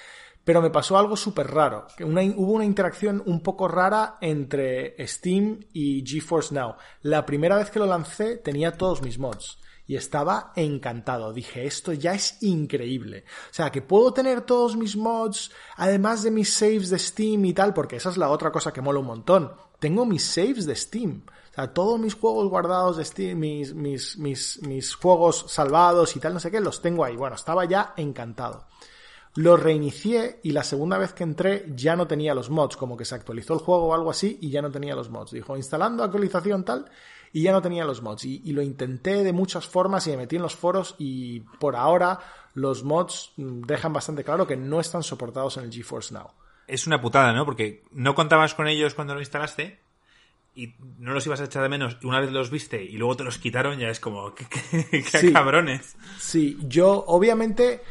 Pero 0.45 0.61
me 0.61 0.69
pasó 0.69 0.97
algo 0.97 1.17
súper 1.17 1.47
raro. 1.47 1.87
una- 2.05 2.21
hubo 2.23 2.53
una 2.53 2.63
interacción 2.63 3.21
un 3.25 3.43
poco 3.43 3.67
rara 3.67 4.15
entre 4.21 4.95
Steam 5.05 5.59
y 5.73 6.05
GeForce 6.07 6.55
Now. 6.55 6.75
La 7.01 7.25
primera 7.25 7.57
vez 7.57 7.69
que 7.69 7.79
lo 7.79 7.85
lancé 7.85 8.37
tenía 8.37 8.77
todos 8.77 9.01
mis 9.01 9.19
mods. 9.19 9.59
Y 9.87 9.97
estaba 9.97 10.53
encantado. 10.55 11.33
Dije, 11.33 11.65
esto 11.65 11.91
ya 11.91 12.13
es 12.13 12.41
increíble. 12.43 13.25
O 13.51 13.53
sea, 13.53 13.71
que 13.71 13.81
puedo 13.81 14.13
tener 14.13 14.41
todos 14.41 14.77
mis 14.77 14.95
mods, 14.95 15.51
además 15.75 16.23
de 16.23 16.31
mis 16.31 16.53
saves 16.53 16.89
de 16.91 16.97
Steam 16.99 17.43
y 17.43 17.53
tal, 17.53 17.73
porque 17.73 17.97
esa 17.97 18.09
es 18.09 18.15
la 18.15 18.29
otra 18.29 18.51
cosa 18.53 18.71
que 18.71 18.81
mola 18.81 18.99
un 18.99 19.07
montón. 19.07 19.51
Tengo 19.79 20.05
mis 20.05 20.23
saves 20.23 20.65
de 20.65 20.75
Steam. 20.75 21.23
O 21.51 21.53
sea, 21.53 21.73
todos 21.73 21.99
mis 21.99 22.13
juegos 22.13 22.47
guardados 22.49 22.97
de 22.97 23.05
Steam, 23.05 23.39
mis, 23.39 23.73
mis, 23.73 24.17
mis, 24.17 24.61
mis 24.61 24.95
juegos 24.95 25.45
salvados 25.47 26.15
y 26.15 26.19
tal, 26.19 26.33
no 26.33 26.39
sé 26.39 26.51
qué, 26.51 26.59
los 26.59 26.81
tengo 26.81 27.03
ahí. 27.03 27.15
Bueno, 27.15 27.35
estaba 27.35 27.65
ya 27.65 27.93
encantado. 27.97 28.67
Lo 29.35 29.57
reinicié 29.57 30.39
y 30.43 30.51
la 30.51 30.63
segunda 30.63 30.97
vez 30.97 31.13
que 31.13 31.23
entré 31.23 31.65
ya 31.75 31.95
no 31.95 32.07
tenía 32.07 32.33
los 32.33 32.49
mods, 32.49 32.75
como 32.75 32.97
que 32.97 33.05
se 33.05 33.15
actualizó 33.15 33.53
el 33.53 33.59
juego 33.59 33.87
o 33.87 33.93
algo 33.93 34.09
así 34.09 34.37
y 34.41 34.49
ya 34.49 34.61
no 34.61 34.71
tenía 34.71 34.95
los 34.95 35.09
mods. 35.09 35.31
Dijo, 35.31 35.55
instalando 35.55 36.03
actualización 36.03 36.65
tal 36.65 36.89
y 37.31 37.43
ya 37.43 37.51
no 37.51 37.61
tenía 37.61 37.85
los 37.85 38.01
mods. 38.01 38.25
Y, 38.25 38.41
y 38.43 38.51
lo 38.53 38.61
intenté 38.61 39.23
de 39.23 39.33
muchas 39.33 39.67
formas 39.67 40.05
y 40.07 40.11
me 40.11 40.17
metí 40.17 40.35
en 40.35 40.41
los 40.41 40.55
foros 40.55 40.95
y 40.97 41.41
por 41.41 41.75
ahora 41.75 42.19
los 42.53 42.83
mods 42.83 43.31
mm, 43.37 43.61
dejan 43.61 43.93
bastante 43.93 44.23
claro 44.23 44.47
que 44.47 44.57
no 44.57 44.79
están 44.79 45.03
soportados 45.03 45.57
en 45.57 45.65
el 45.65 45.71
GeForce 45.71 46.13
Now. 46.13 46.31
Es 46.69 46.87
una 46.87 47.01
putada, 47.01 47.33
¿no? 47.33 47.45
Porque 47.45 47.83
no 47.91 48.15
contabas 48.15 48.53
con 48.53 48.67
ellos 48.67 48.93
cuando 48.93 49.13
lo 49.15 49.19
instalaste 49.19 49.79
y 50.55 50.73
no 50.97 51.13
los 51.13 51.25
ibas 51.25 51.41
a 51.41 51.45
echar 51.45 51.63
de 51.63 51.69
menos 51.69 51.97
y 52.01 52.05
una 52.07 52.19
vez 52.19 52.31
los 52.31 52.49
viste 52.49 52.83
y 52.83 52.97
luego 52.97 53.15
te 53.17 53.23
los 53.23 53.37
quitaron, 53.37 53.79
ya 53.79 53.89
es 53.89 53.99
como, 53.99 54.33
qué, 54.35 54.45
qué- 54.49 55.03
qué 55.03 55.17
Sí. 55.19 55.33
cabrones. 55.33 55.95
Sí, 56.19 56.57
yo 56.61 57.03
obviamente 57.07 57.81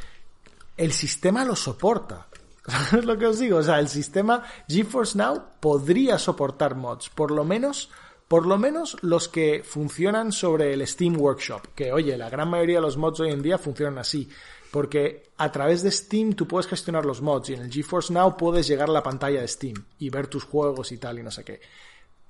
el 0.76 0.92
sistema 0.92 1.44
lo 1.44 1.56
soporta. 1.56 2.26
¿Sabes 2.66 3.04
lo 3.06 3.16
que 3.16 3.26
os 3.26 3.38
digo? 3.38 3.58
O 3.58 3.62
sea, 3.62 3.78
el 3.78 3.88
sistema 3.88 4.42
GeForce 4.68 5.16
Now 5.16 5.42
podría 5.60 6.18
soportar 6.18 6.74
mods, 6.74 7.08
por 7.08 7.30
lo 7.30 7.44
menos 7.44 7.90
por 8.28 8.44
lo 8.46 8.58
menos 8.58 8.98
los 9.00 9.26
que 9.26 9.62
funcionan 9.64 10.32
sobre 10.32 10.74
el 10.74 10.86
Steam 10.86 11.18
Workshop, 11.18 11.68
que 11.74 11.92
oye, 11.94 12.14
la 12.18 12.28
gran 12.28 12.50
mayoría 12.50 12.76
de 12.76 12.82
los 12.82 12.98
mods 12.98 13.20
hoy 13.20 13.30
en 13.32 13.40
día 13.40 13.56
funcionan 13.56 13.96
así, 13.96 14.28
porque 14.70 15.30
a 15.36 15.50
través 15.50 15.82
de 15.82 15.90
Steam 15.90 16.34
tú 16.34 16.46
puedes 16.46 16.66
gestionar 16.66 17.04
los 17.04 17.22
mods 17.22 17.50
y 17.50 17.54
en 17.54 17.62
el 17.62 17.72
GeForce 17.72 18.12
Now 18.12 18.36
puedes 18.36 18.66
llegar 18.66 18.88
a 18.88 18.92
la 18.92 19.02
pantalla 19.02 19.40
de 19.40 19.48
Steam 19.48 19.84
y 19.98 20.10
ver 20.10 20.26
tus 20.26 20.44
juegos 20.44 20.92
y 20.92 20.98
tal 20.98 21.18
y 21.18 21.22
no 21.22 21.30
sé 21.30 21.44
qué. 21.44 21.60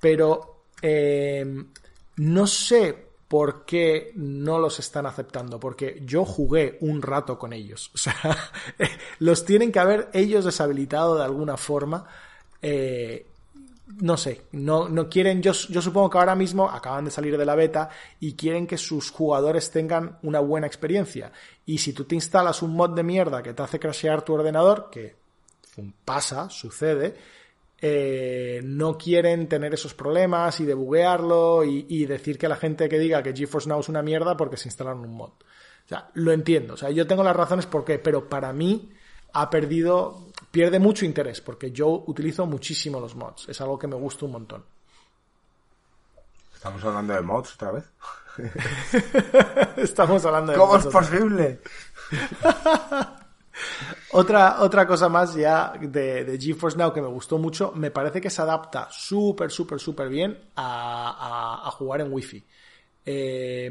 Pero 0.00 0.62
eh, 0.82 1.64
no 2.16 2.46
sé 2.46 3.08
por 3.28 3.66
qué 3.66 4.12
no 4.14 4.58
los 4.58 4.78
están 4.78 5.04
aceptando, 5.06 5.60
porque 5.60 6.02
yo 6.04 6.24
jugué 6.24 6.78
un 6.80 7.02
rato 7.02 7.38
con 7.38 7.52
ellos. 7.52 7.90
O 7.94 7.98
sea, 7.98 8.50
los 9.18 9.44
tienen 9.44 9.70
que 9.70 9.78
haber 9.78 10.08
ellos 10.12 10.44
deshabilitado 10.44 11.16
de 11.16 11.24
alguna 11.24 11.56
forma. 11.56 12.06
Eh, 12.62 13.26
no 13.96 14.16
sé, 14.16 14.42
no, 14.52 14.88
no 14.88 15.08
quieren, 15.08 15.42
yo, 15.42 15.52
yo 15.52 15.80
supongo 15.80 16.10
que 16.10 16.18
ahora 16.18 16.34
mismo 16.34 16.68
acaban 16.68 17.06
de 17.06 17.10
salir 17.10 17.38
de 17.38 17.46
la 17.46 17.54
beta 17.54 17.88
y 18.20 18.34
quieren 18.34 18.66
que 18.66 18.76
sus 18.76 19.10
jugadores 19.10 19.70
tengan 19.70 20.18
una 20.22 20.40
buena 20.40 20.66
experiencia. 20.66 21.32
Y 21.64 21.78
si 21.78 21.92
tú 21.92 22.04
te 22.04 22.14
instalas 22.14 22.62
un 22.62 22.74
mod 22.74 22.90
de 22.90 23.02
mierda 23.02 23.42
que 23.42 23.54
te 23.54 23.62
hace 23.62 23.80
crashear 23.80 24.22
tu 24.22 24.34
ordenador, 24.34 24.90
que 24.90 25.16
pasa, 26.04 26.50
sucede, 26.50 27.16
eh, 27.80 28.60
no 28.64 28.98
quieren 28.98 29.48
tener 29.48 29.72
esos 29.72 29.94
problemas 29.94 30.60
y 30.60 30.64
debuguearlo 30.64 31.64
y, 31.64 31.86
y, 31.88 32.06
decir 32.06 32.36
que 32.36 32.48
la 32.48 32.56
gente 32.56 32.88
que 32.88 32.98
diga 32.98 33.22
que 33.22 33.34
GeForce 33.34 33.68
Now 33.68 33.80
es 33.80 33.88
una 33.88 34.02
mierda 34.02 34.36
porque 34.36 34.56
se 34.56 34.68
instalaron 34.68 35.04
un 35.04 35.14
mod. 35.14 35.30
O 35.30 35.88
sea, 35.88 36.10
lo 36.14 36.32
entiendo. 36.32 36.74
O 36.74 36.76
sea, 36.76 36.90
yo 36.90 37.06
tengo 37.06 37.22
las 37.22 37.36
razones 37.36 37.66
por 37.66 37.84
qué, 37.84 37.98
pero 37.98 38.28
para 38.28 38.52
mí 38.52 38.90
ha 39.32 39.48
perdido, 39.48 40.26
pierde 40.50 40.78
mucho 40.78 41.04
interés 41.04 41.40
porque 41.40 41.70
yo 41.70 42.04
utilizo 42.06 42.46
muchísimo 42.46 43.00
los 43.00 43.14
mods. 43.14 43.48
Es 43.48 43.60
algo 43.60 43.78
que 43.78 43.86
me 43.86 43.96
gusta 43.96 44.24
un 44.26 44.32
montón. 44.32 44.64
¿Estamos 46.54 46.82
hablando 46.84 47.14
de 47.14 47.20
mods 47.22 47.54
otra 47.54 47.72
vez? 47.72 47.84
Estamos 49.76 50.24
hablando 50.24 50.52
de 50.52 50.58
¿Cómo 50.58 50.72
mods. 50.72 50.86
es 50.86 50.92
posible? 50.92 51.60
Otra, 54.12 54.62
otra 54.62 54.86
cosa 54.86 55.08
más 55.08 55.34
ya 55.34 55.72
de, 55.80 56.24
de, 56.24 56.38
GeForce 56.38 56.78
Now 56.78 56.92
que 56.92 57.02
me 57.02 57.08
gustó 57.08 57.38
mucho, 57.38 57.72
me 57.74 57.90
parece 57.90 58.20
que 58.20 58.30
se 58.30 58.40
adapta 58.40 58.88
súper, 58.90 59.50
súper, 59.50 59.80
súper 59.80 60.08
bien 60.08 60.38
a, 60.54 61.10
a, 61.64 61.68
a, 61.68 61.70
jugar 61.72 62.00
en 62.00 62.12
Wi-Fi. 62.12 62.44
Eh, 63.04 63.70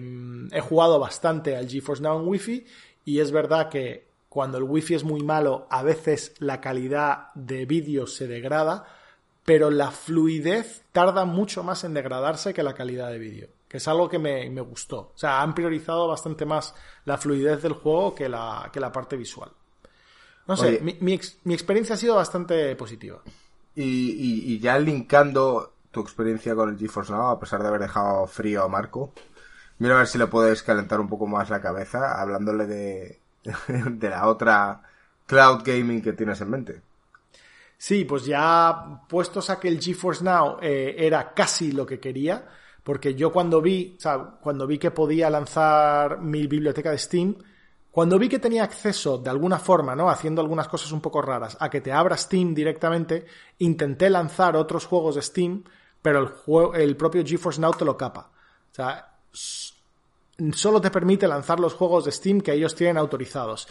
he 0.52 0.62
jugado 0.62 1.00
bastante 1.00 1.56
al 1.56 1.68
GeForce 1.68 2.04
Now 2.04 2.20
en 2.20 2.28
Wi-Fi 2.28 2.66
y 3.06 3.20
es 3.20 3.32
verdad 3.32 3.70
que 3.70 4.07
cuando 4.38 4.60
el 4.60 4.66
Wi-Fi 4.66 4.94
es 4.94 5.04
muy 5.04 5.24
malo, 5.24 5.66
a 5.72 5.82
veces 5.82 6.36
la 6.38 6.62
calidad 6.62 7.34
de 7.34 7.66
vídeo 7.66 8.06
se 8.06 8.28
degrada, 8.28 8.86
pero 9.44 9.72
la 9.72 9.90
fluidez 9.90 10.84
tarda 10.92 11.26
mucho 11.26 11.64
más 11.64 11.84
en 11.84 11.96
degradarse 11.96 12.54
que 12.54 12.62
la 12.62 12.76
calidad 12.76 13.10
de 13.10 13.18
vídeo, 13.18 13.48
que 13.68 13.78
es 13.78 13.88
algo 13.88 14.08
que 14.08 14.20
me, 14.20 14.48
me, 14.52 14.62
gustó. 14.62 15.00
O 15.00 15.18
sea, 15.18 15.42
han 15.42 15.56
priorizado 15.56 16.08
bastante 16.08 16.46
más 16.46 16.76
la 17.06 17.18
fluidez 17.18 17.64
del 17.64 17.74
juego 17.74 18.14
que 18.14 18.30
la, 18.30 18.70
que 18.72 18.80
la 18.80 18.92
parte 18.92 19.18
visual. 19.18 19.50
No 20.46 20.56
sé, 20.56 20.82
mi, 20.84 20.96
mi, 21.00 21.14
ex, 21.14 21.40
mi, 21.44 21.56
experiencia 21.56 21.96
ha 21.96 21.98
sido 21.98 22.14
bastante 22.14 22.76
positiva. 22.76 23.20
Y, 23.74 23.82
y, 23.82 24.54
y, 24.54 24.60
ya 24.60 24.78
linkando 24.78 25.74
tu 25.90 26.02
experiencia 26.02 26.54
con 26.54 26.70
el 26.70 26.78
GeForce 26.78 27.12
Now, 27.12 27.32
a 27.32 27.40
pesar 27.40 27.64
de 27.64 27.70
haber 27.70 27.82
dejado 27.82 28.28
frío 28.28 28.62
a 28.62 28.68
Marco, 28.68 29.14
mira 29.80 29.96
a 29.96 29.98
ver 29.98 30.08
si 30.08 30.20
le 30.20 30.28
puedes 30.28 30.62
calentar 30.62 31.00
un 31.00 31.10
poco 31.10 31.26
más 31.26 31.50
la 31.50 31.60
cabeza 31.60 32.22
hablándole 32.22 32.68
de, 32.68 33.20
de 33.68 34.10
la 34.10 34.28
otra 34.28 34.82
cloud 35.26 35.62
gaming 35.64 36.02
que 36.02 36.14
tienes 36.14 36.42
en 36.42 36.50
mente. 36.50 36.82
Sí, 37.78 38.06
pues 38.06 38.26
ya 38.26 39.04
puestos 39.08 39.50
a 39.50 39.60
que 39.60 39.68
el 39.68 39.80
GeForce 39.80 40.24
Now 40.24 40.58
eh, 40.62 40.96
era 40.98 41.34
casi 41.34 41.72
lo 41.72 41.86
que 41.86 42.00
quería, 42.00 42.48
porque 42.84 43.14
yo 43.14 43.32
cuando 43.32 43.62
vi, 43.62 43.96
o 43.98 44.02
sea, 44.02 44.18
cuando 44.42 44.66
vi 44.66 44.80
que 44.80 44.92
podía 44.92 45.30
lanzar 45.30 46.20
mi 46.20 46.48
biblioteca 46.48 46.90
de 46.90 46.98
Steam, 46.98 47.36
cuando 47.92 48.18
vi 48.18 48.30
que 48.30 48.40
tenía 48.40 48.64
acceso 48.64 49.18
de 49.18 49.30
alguna 49.30 49.60
forma, 49.60 49.96
¿no? 49.96 50.10
Haciendo 50.10 50.42
algunas 50.42 50.68
cosas 50.68 50.92
un 50.92 51.02
poco 51.02 51.22
raras, 51.22 51.58
a 51.60 51.70
que 51.70 51.82
te 51.82 51.92
abra 51.92 52.18
Steam 52.18 52.56
directamente, 52.56 53.26
intenté 53.60 54.10
lanzar 54.10 54.56
otros 54.56 54.86
juegos 54.86 55.16
de 55.16 55.22
Steam, 55.22 55.64
pero 56.02 56.20
el, 56.20 56.28
juego, 56.28 56.74
el 56.74 56.96
propio 56.96 57.24
GeForce 57.26 57.62
Now 57.62 57.74
te 57.74 57.86
lo 57.86 57.98
capa. 57.98 58.32
O 58.72 58.76
sea, 58.76 59.14
solo 60.54 60.82
te 60.82 60.92
permite 60.92 61.28
lanzar 61.28 61.60
los 61.60 61.74
juegos 61.74 62.06
de 62.06 62.12
Steam 62.12 62.42
que 62.42 62.54
ellos 62.54 62.76
tienen 62.76 62.98
autorizados. 62.98 63.68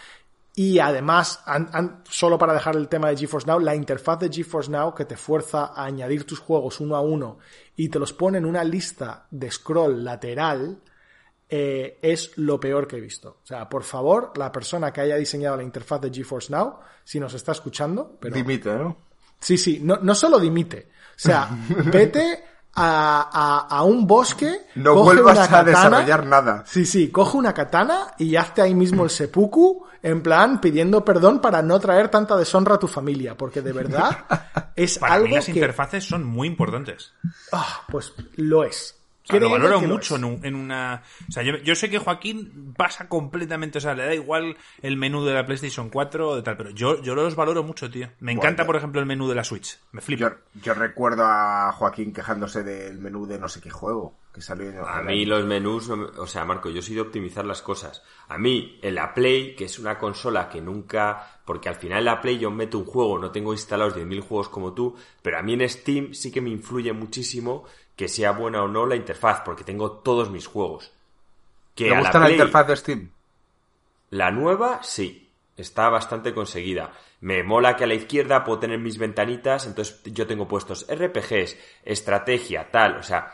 Y 0.54 0.78
además, 0.78 1.42
an, 1.44 1.68
an, 1.72 2.02
solo 2.08 2.38
para 2.38 2.54
dejar 2.54 2.76
el 2.76 2.88
tema 2.88 3.10
de 3.10 3.16
GeForce 3.16 3.46
Now, 3.46 3.60
la 3.60 3.74
interfaz 3.74 4.20
de 4.20 4.30
GeForce 4.30 4.70
Now 4.70 4.94
que 4.94 5.04
te 5.04 5.16
fuerza 5.16 5.66
a 5.66 5.84
añadir 5.84 6.24
tus 6.24 6.38
juegos 6.38 6.80
uno 6.80 6.96
a 6.96 7.02
uno 7.02 7.38
y 7.76 7.90
te 7.90 7.98
los 7.98 8.14
pone 8.14 8.38
en 8.38 8.46
una 8.46 8.64
lista 8.64 9.26
de 9.30 9.50
scroll 9.50 10.02
lateral, 10.02 10.80
eh, 11.48 11.98
es 12.00 12.38
lo 12.38 12.58
peor 12.58 12.88
que 12.88 12.96
he 12.96 13.00
visto. 13.00 13.40
O 13.42 13.46
sea, 13.46 13.68
por 13.68 13.82
favor, 13.82 14.32
la 14.36 14.50
persona 14.50 14.92
que 14.92 15.02
haya 15.02 15.16
diseñado 15.16 15.58
la 15.58 15.62
interfaz 15.62 16.00
de 16.00 16.10
GeForce 16.10 16.50
Now, 16.50 16.78
si 17.04 17.20
nos 17.20 17.34
está 17.34 17.52
escuchando, 17.52 18.16
pero... 18.18 18.34
Dimite, 18.34 18.74
¿no? 18.76 18.96
Sí, 19.38 19.58
sí, 19.58 19.80
no, 19.82 19.98
no 19.98 20.14
solo 20.14 20.38
dimite. 20.38 20.88
O 20.88 21.18
sea, 21.18 21.50
vete 21.92 22.44
a, 22.76 23.30
a, 23.32 23.76
a, 23.78 23.82
un 23.82 24.06
bosque. 24.06 24.66
No 24.74 24.94
vuelvas 25.02 25.38
a 25.38 25.48
katana, 25.48 25.64
desarrollar 25.64 26.26
nada. 26.26 26.62
Sí, 26.66 26.84
sí, 26.84 27.10
coge 27.10 27.38
una 27.38 27.54
katana 27.54 28.14
y 28.18 28.36
hazte 28.36 28.60
ahí 28.62 28.74
mismo 28.74 29.04
el 29.04 29.10
seppuku, 29.10 29.86
en 30.02 30.22
plan 30.22 30.60
pidiendo 30.60 31.04
perdón 31.04 31.40
para 31.40 31.62
no 31.62 31.80
traer 31.80 32.10
tanta 32.10 32.36
deshonra 32.36 32.74
a 32.74 32.78
tu 32.78 32.86
familia, 32.86 33.36
porque 33.36 33.62
de 33.62 33.72
verdad 33.72 34.26
es 34.76 34.98
para 34.98 35.14
algo 35.14 35.28
mí 35.28 35.34
las 35.34 35.46
que... 35.46 35.52
interfaces 35.52 36.04
son 36.04 36.24
muy 36.24 36.46
importantes. 36.46 37.12
Ah, 37.52 37.82
pues 37.90 38.12
lo 38.36 38.62
es. 38.62 38.94
O 39.28 39.32
sea, 39.32 39.40
lo 39.40 39.50
valoro 39.50 39.80
mucho 39.80 40.16
en, 40.16 40.24
un, 40.24 40.44
en, 40.44 40.54
una... 40.54 41.02
O 41.28 41.32
sea, 41.32 41.42
yo, 41.42 41.56
yo, 41.58 41.74
sé 41.74 41.90
que 41.90 41.98
Joaquín 41.98 42.74
pasa 42.76 43.08
completamente, 43.08 43.78
o 43.78 43.80
sea, 43.80 43.94
le 43.94 44.04
da 44.04 44.14
igual 44.14 44.56
el 44.82 44.96
menú 44.96 45.24
de 45.24 45.34
la 45.34 45.44
PlayStation 45.44 45.90
4 45.90 46.28
o 46.28 46.36
de 46.36 46.42
tal, 46.42 46.56
pero 46.56 46.70
yo, 46.70 47.02
yo 47.02 47.16
los 47.16 47.34
valoro 47.34 47.64
mucho, 47.64 47.90
tío. 47.90 48.08
Me 48.20 48.30
encanta, 48.30 48.62
bueno, 48.62 48.66
por 48.66 48.76
ejemplo, 48.76 49.00
el 49.00 49.06
menú 49.06 49.28
de 49.28 49.34
la 49.34 49.42
Switch. 49.42 49.78
Me 49.90 50.00
flipa. 50.00 50.20
Yo, 50.54 50.60
yo, 50.62 50.74
recuerdo 50.74 51.24
a 51.26 51.72
Joaquín 51.72 52.12
quejándose 52.12 52.62
del 52.62 52.98
menú 52.98 53.26
de 53.26 53.38
no 53.38 53.48
sé 53.48 53.60
qué 53.60 53.70
juego 53.70 54.16
que 54.32 54.42
salió. 54.42 54.70
En 54.70 54.78
a 54.78 55.02
mí 55.02 55.24
los 55.24 55.44
menús, 55.44 55.88
no 55.88 55.96
me... 55.96 56.04
o 56.04 56.26
sea, 56.26 56.44
Marco, 56.44 56.70
yo 56.70 56.80
soy 56.80 56.94
de 56.94 57.00
optimizar 57.00 57.44
las 57.44 57.62
cosas. 57.62 58.02
A 58.28 58.38
mí, 58.38 58.78
en 58.82 58.94
la 58.94 59.12
Play, 59.12 59.56
que 59.56 59.64
es 59.64 59.78
una 59.78 59.98
consola 59.98 60.48
que 60.48 60.60
nunca... 60.60 61.40
Porque 61.44 61.68
al 61.68 61.76
final 61.76 62.00
en 62.00 62.04
la 62.04 62.20
Play 62.20 62.38
yo 62.38 62.50
meto 62.50 62.78
un 62.78 62.84
juego, 62.84 63.18
no 63.18 63.30
tengo 63.30 63.52
instalados 63.52 63.96
10.000 63.96 64.20
juegos 64.20 64.48
como 64.48 64.72
tú, 64.74 64.96
pero 65.22 65.38
a 65.38 65.42
mí 65.42 65.54
en 65.54 65.68
Steam 65.68 66.12
sí 66.12 66.32
que 66.32 66.40
me 66.40 66.50
influye 66.50 66.92
muchísimo 66.92 67.64
que 67.96 68.08
sea 68.08 68.32
buena 68.32 68.62
o 68.62 68.68
no 68.68 68.86
la 68.86 68.94
interfaz, 68.94 69.40
porque 69.44 69.64
tengo 69.64 69.90
todos 69.90 70.30
mis 70.30 70.46
juegos. 70.46 70.92
Que 71.74 71.88
¿Te 71.88 71.98
gusta 71.98 72.18
la, 72.18 72.26
Play, 72.26 72.36
la, 72.36 72.44
interfaz 72.44 72.66
de 72.68 72.76
Steam? 72.76 73.10
La 74.10 74.30
nueva, 74.30 74.82
sí. 74.82 75.30
Está 75.56 75.88
bastante 75.88 76.34
conseguida. 76.34 76.92
Me 77.20 77.42
mola 77.42 77.76
que 77.76 77.84
a 77.84 77.86
la 77.86 77.94
izquierda 77.94 78.44
puedo 78.44 78.58
tener 78.58 78.78
mis 78.78 78.98
ventanitas, 78.98 79.66
entonces 79.66 80.02
yo 80.04 80.26
tengo 80.26 80.46
puestos 80.46 80.86
RPGs, 80.88 81.56
estrategia, 81.82 82.70
tal, 82.70 82.98
o 82.98 83.02
sea, 83.02 83.32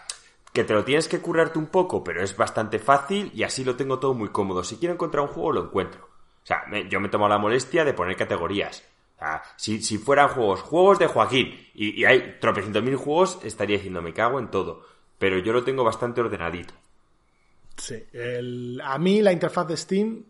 que 0.52 0.62
te 0.62 0.72
lo 0.72 0.84
tienes 0.84 1.08
que 1.08 1.20
currarte 1.20 1.58
un 1.58 1.66
poco, 1.66 2.04
pero 2.04 2.22
es 2.22 2.36
bastante 2.36 2.78
fácil 2.78 3.32
y 3.34 3.42
así 3.42 3.64
lo 3.64 3.74
tengo 3.74 3.98
todo 3.98 4.14
muy 4.14 4.28
cómodo. 4.28 4.62
Si 4.62 4.76
quiero 4.76 4.94
encontrar 4.94 5.24
un 5.24 5.32
juego, 5.32 5.52
lo 5.52 5.64
encuentro. 5.64 6.04
O 6.04 6.46
sea, 6.46 6.64
me, 6.68 6.88
yo 6.88 7.00
me 7.00 7.08
tomo 7.08 7.28
la 7.28 7.38
molestia 7.38 7.84
de 7.84 7.94
poner 7.94 8.16
categorías. 8.16 8.84
Sea, 9.22 9.42
si, 9.56 9.82
si 9.82 9.98
fueran 9.98 10.28
juegos, 10.28 10.62
juegos 10.62 10.98
de 10.98 11.06
Joaquín, 11.06 11.54
y, 11.74 12.04
hay 12.04 12.38
tropecientos 12.40 12.82
mil 12.82 12.96
juegos, 12.96 13.38
estaría 13.44 13.76
diciendo, 13.76 14.02
me 14.02 14.12
cago 14.12 14.38
en 14.40 14.50
todo. 14.50 14.84
Pero 15.18 15.38
yo 15.38 15.52
lo 15.52 15.62
tengo 15.62 15.84
bastante 15.84 16.20
ordenadito. 16.20 16.74
Sí, 17.76 18.04
a 18.82 18.98
mí 18.98 19.22
la 19.22 19.32
interfaz 19.32 19.68
de 19.68 19.76
Steam, 19.76 20.24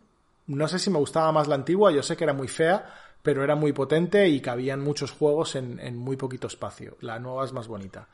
no 0.46 0.68
sé 0.68 0.78
si 0.78 0.90
me 0.90 0.98
gustaba 0.98 1.32
más 1.32 1.48
la 1.48 1.54
antigua, 1.54 1.90
yo 1.90 2.02
sé 2.02 2.16
que 2.16 2.24
era 2.24 2.32
muy 2.32 2.48
fea, 2.48 2.94
pero 3.22 3.42
era 3.42 3.56
muy 3.56 3.72
potente 3.72 4.28
y 4.28 4.40
cabían 4.40 4.80
muchos 4.80 5.10
juegos 5.10 5.56
en, 5.56 5.80
en 5.80 5.96
muy 5.96 6.16
poquito 6.16 6.46
espacio. 6.46 6.96
La 7.00 7.18
nueva 7.18 7.44
es 7.44 7.52
más 7.52 7.68
bonita. 7.68 8.08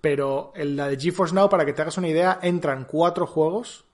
Pero 0.00 0.52
en 0.56 0.76
la 0.76 0.88
de 0.88 0.98
GeForce 0.98 1.34
Now, 1.34 1.48
para 1.48 1.64
que 1.64 1.72
te 1.72 1.82
hagas 1.82 1.98
una 1.98 2.08
idea, 2.08 2.38
entran 2.42 2.86
cuatro 2.86 3.26
juegos 3.26 3.84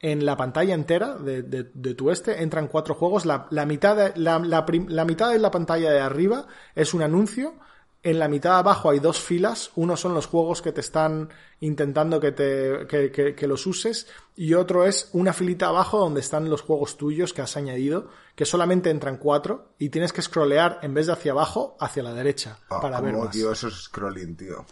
en 0.00 0.24
la 0.24 0.36
pantalla 0.36 0.74
entera 0.74 1.14
de, 1.14 1.42
de, 1.42 1.70
de 1.74 1.94
tu 1.94 2.10
este 2.10 2.42
entran 2.42 2.68
cuatro 2.68 2.94
juegos. 2.94 3.26
La, 3.26 3.46
la 3.50 3.66
mitad 3.66 3.96
de, 3.96 4.12
la, 4.16 4.38
la, 4.38 4.64
la, 4.88 5.04
mitad 5.04 5.30
de 5.30 5.38
la 5.38 5.50
pantalla 5.50 5.90
de 5.90 6.00
arriba 6.00 6.46
es 6.74 6.94
un 6.94 7.02
anuncio. 7.02 7.54
En 8.00 8.20
la 8.20 8.28
mitad 8.28 8.50
de 8.50 8.58
abajo 8.58 8.90
hay 8.90 9.00
dos 9.00 9.18
filas. 9.20 9.72
Uno 9.74 9.96
son 9.96 10.14
los 10.14 10.26
juegos 10.26 10.62
que 10.62 10.70
te 10.70 10.80
están 10.80 11.30
intentando 11.60 12.20
que, 12.20 12.30
te, 12.30 12.86
que, 12.86 13.10
que, 13.10 13.34
que 13.34 13.48
los 13.48 13.66
uses. 13.66 14.06
Y 14.36 14.54
otro 14.54 14.84
es 14.86 15.10
una 15.14 15.32
filita 15.32 15.66
abajo 15.66 15.98
donde 15.98 16.20
están 16.20 16.48
los 16.48 16.62
juegos 16.62 16.96
tuyos 16.96 17.32
que 17.32 17.42
has 17.42 17.56
añadido. 17.56 18.08
Que 18.36 18.44
solamente 18.44 18.90
entran 18.90 19.16
cuatro. 19.16 19.72
Y 19.80 19.88
tienes 19.88 20.12
que 20.12 20.22
scrollear 20.22 20.78
en 20.82 20.94
vez 20.94 21.06
de 21.06 21.14
hacia 21.14 21.32
abajo, 21.32 21.76
hacia 21.80 22.04
la 22.04 22.14
derecha. 22.14 22.60
Oh, 22.68 22.80
para 22.80 23.00
ver 23.00 23.16
más. 23.16 23.30
Tío, 23.30 23.50
eso 23.50 23.66
es 23.66 23.74
scrolling, 23.74 24.36
tío. 24.36 24.64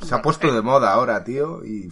Se 0.00 0.14
ha 0.14 0.22
puesto 0.22 0.50
de 0.50 0.62
moda 0.62 0.94
ahora, 0.94 1.22
tío. 1.22 1.62
Y 1.64 1.90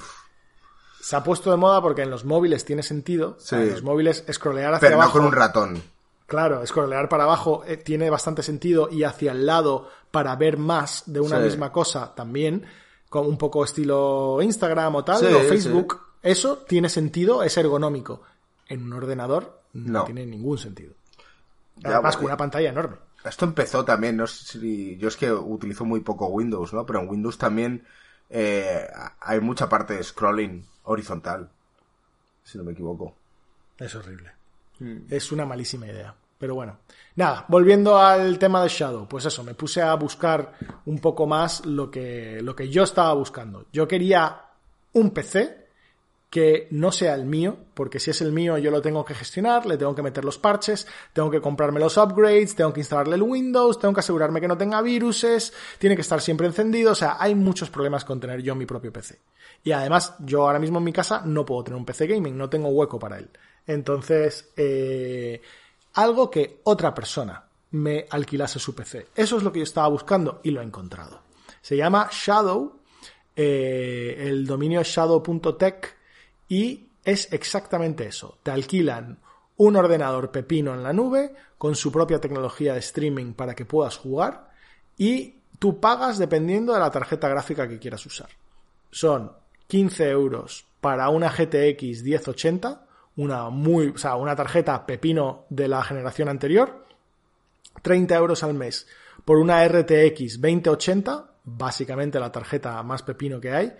se 1.04 1.16
ha 1.16 1.24
puesto 1.24 1.50
de 1.50 1.56
moda 1.56 1.82
porque 1.82 2.02
en 2.02 2.10
los 2.10 2.24
móviles 2.24 2.64
tiene 2.64 2.84
sentido. 2.84 3.36
Sí. 3.40 3.56
En 3.56 3.70
los 3.72 3.82
móviles 3.82 4.24
scrollear 4.32 4.74
hacia 4.74 4.86
Pero 4.88 5.00
abajo. 5.02 5.18
no 5.18 5.24
con 5.24 5.26
un 5.26 5.32
ratón. 5.36 5.82
Claro, 6.26 6.64
scrollear 6.64 7.08
para 7.08 7.24
abajo 7.24 7.64
eh, 7.66 7.76
tiene 7.76 8.08
bastante 8.08 8.42
sentido 8.44 8.88
y 8.90 9.02
hacia 9.02 9.32
el 9.32 9.44
lado 9.44 9.88
para 10.12 10.34
ver 10.36 10.58
más 10.58 11.02
de 11.06 11.18
una 11.20 11.38
Sí. 11.38 11.44
misma 11.44 11.72
cosa 11.72 12.14
también, 12.14 12.64
con 13.10 13.26
un 13.26 13.36
poco 13.36 13.64
estilo 13.64 14.38
Instagram 14.40 14.94
o 14.94 15.04
tal, 15.04 15.18
Sí, 15.18 15.26
o 15.26 15.40
Facebook. 15.40 16.00
Eso 16.22 16.58
tiene 16.58 16.88
sentido, 16.88 17.42
es 17.42 17.56
ergonómico. 17.58 18.22
En 18.68 18.84
un 18.84 18.92
ordenador 18.92 19.60
no, 19.72 19.92
No. 20.00 20.04
tiene 20.04 20.24
ningún 20.24 20.56
sentido. 20.56 20.94
Además, 21.84 22.16
con 22.16 22.26
una 22.26 22.36
pantalla 22.36 22.68
enorme. 22.68 22.96
Esto 23.24 23.44
empezó 23.44 23.84
también, 23.84 24.16
no 24.16 24.26
sé 24.26 24.58
si. 24.58 24.96
Yo 24.98 25.08
es 25.08 25.16
que 25.16 25.32
utilizo 25.32 25.84
muy 25.84 26.00
poco 26.00 26.26
Windows, 26.28 26.72
¿no? 26.72 26.86
Pero 26.86 27.00
en 27.00 27.08
Windows 27.08 27.38
también 27.38 27.84
eh, 28.34 28.88
hay 29.20 29.40
mucha 29.40 29.68
parte 29.68 29.94
de 29.94 30.02
scrolling 30.02 30.64
horizontal, 30.84 31.50
si 32.42 32.56
no 32.56 32.64
me 32.64 32.72
equivoco. 32.72 33.14
Es 33.78 33.94
horrible. 33.94 34.32
Es 35.10 35.30
una 35.30 35.44
malísima 35.44 35.86
idea. 35.86 36.14
Pero 36.38 36.56
bueno, 36.56 36.78
nada, 37.14 37.44
volviendo 37.46 37.98
al 37.98 38.38
tema 38.38 38.62
de 38.62 38.68
Shadow, 38.68 39.06
pues 39.06 39.26
eso, 39.26 39.44
me 39.44 39.54
puse 39.54 39.80
a 39.80 39.94
buscar 39.94 40.54
un 40.86 40.98
poco 40.98 41.26
más 41.26 41.64
lo 41.66 41.90
que, 41.90 42.40
lo 42.42 42.56
que 42.56 42.68
yo 42.68 42.82
estaba 42.82 43.12
buscando. 43.12 43.66
Yo 43.72 43.86
quería 43.86 44.46
un 44.94 45.10
PC 45.10 45.61
que 46.32 46.66
no 46.70 46.92
sea 46.92 47.14
el 47.14 47.26
mío, 47.26 47.58
porque 47.74 48.00
si 48.00 48.10
es 48.10 48.22
el 48.22 48.32
mío 48.32 48.56
yo 48.56 48.70
lo 48.70 48.80
tengo 48.80 49.04
que 49.04 49.12
gestionar, 49.12 49.66
le 49.66 49.76
tengo 49.76 49.94
que 49.94 50.00
meter 50.00 50.24
los 50.24 50.38
parches, 50.38 50.86
tengo 51.12 51.30
que 51.30 51.42
comprarme 51.42 51.78
los 51.78 51.98
upgrades, 51.98 52.54
tengo 52.54 52.72
que 52.72 52.80
instalarle 52.80 53.16
el 53.16 53.22
Windows, 53.22 53.78
tengo 53.78 53.92
que 53.92 54.00
asegurarme 54.00 54.40
que 54.40 54.48
no 54.48 54.56
tenga 54.56 54.80
viruses, 54.80 55.52
tiene 55.76 55.94
que 55.94 56.00
estar 56.00 56.22
siempre 56.22 56.46
encendido, 56.46 56.92
o 56.92 56.94
sea, 56.94 57.18
hay 57.20 57.34
muchos 57.34 57.68
problemas 57.68 58.06
con 58.06 58.18
tener 58.18 58.40
yo 58.40 58.54
mi 58.54 58.64
propio 58.64 58.90
PC. 58.90 59.18
Y 59.62 59.72
además, 59.72 60.14
yo 60.20 60.46
ahora 60.46 60.58
mismo 60.58 60.78
en 60.78 60.84
mi 60.84 60.92
casa 60.94 61.20
no 61.22 61.44
puedo 61.44 61.64
tener 61.64 61.76
un 61.76 61.84
PC 61.84 62.06
gaming, 62.06 62.38
no 62.38 62.48
tengo 62.48 62.70
hueco 62.70 62.98
para 62.98 63.18
él. 63.18 63.28
Entonces, 63.66 64.52
eh, 64.56 65.42
algo 65.92 66.30
que 66.30 66.60
otra 66.64 66.94
persona 66.94 67.44
me 67.72 68.06
alquilase 68.08 68.58
su 68.58 68.74
PC. 68.74 69.08
Eso 69.14 69.36
es 69.36 69.42
lo 69.42 69.52
que 69.52 69.58
yo 69.58 69.64
estaba 69.64 69.88
buscando 69.88 70.40
y 70.44 70.50
lo 70.50 70.62
he 70.62 70.64
encontrado. 70.64 71.20
Se 71.60 71.76
llama 71.76 72.08
Shadow, 72.10 72.80
eh, 73.36 74.16
el 74.18 74.46
dominio 74.46 74.82
shadow.tech 74.82 76.00
y 76.52 76.86
es 77.02 77.32
exactamente 77.32 78.06
eso. 78.06 78.36
Te 78.42 78.50
alquilan 78.50 79.18
un 79.56 79.74
ordenador 79.74 80.30
pepino 80.30 80.74
en 80.74 80.82
la 80.82 80.92
nube 80.92 81.34
con 81.56 81.74
su 81.74 81.90
propia 81.90 82.20
tecnología 82.20 82.74
de 82.74 82.80
streaming 82.80 83.32
para 83.32 83.54
que 83.54 83.64
puedas 83.64 83.96
jugar 83.96 84.50
y 84.98 85.36
tú 85.58 85.80
pagas 85.80 86.18
dependiendo 86.18 86.74
de 86.74 86.80
la 86.80 86.90
tarjeta 86.90 87.26
gráfica 87.26 87.66
que 87.66 87.78
quieras 87.78 88.04
usar. 88.04 88.28
Son 88.90 89.32
15 89.66 90.10
euros 90.10 90.66
para 90.82 91.08
una 91.08 91.30
GTX 91.30 92.02
1080, 92.02 92.86
una 93.16 93.48
muy, 93.48 93.86
o 93.88 93.96
sea, 93.96 94.16
una 94.16 94.36
tarjeta 94.36 94.84
pepino 94.84 95.46
de 95.48 95.68
la 95.68 95.82
generación 95.82 96.28
anterior, 96.28 96.84
30 97.80 98.14
euros 98.14 98.42
al 98.42 98.52
mes 98.52 98.86
por 99.24 99.38
una 99.38 99.66
RTX 99.66 100.38
2080, 100.38 101.30
básicamente 101.44 102.20
la 102.20 102.30
tarjeta 102.30 102.82
más 102.82 103.02
pepino 103.02 103.40
que 103.40 103.52
hay, 103.52 103.72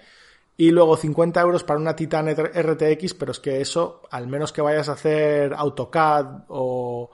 y 0.57 0.71
luego 0.71 0.97
50 0.97 1.41
euros 1.41 1.65
para 1.65 1.81
una 1.81 1.97
Titan 1.97 2.29
RTX, 2.29 3.15
pero 3.15 3.33
es 3.33 3.41
que 3.41 3.61
eso, 3.61 4.03
al 4.11 4.27
menos 4.27 4.53
que 4.53 4.63
vayas 4.63 4.89
a 4.89 4.93
hacer 4.93 5.55
AutoCAD 5.55 6.45
o, 6.49 7.11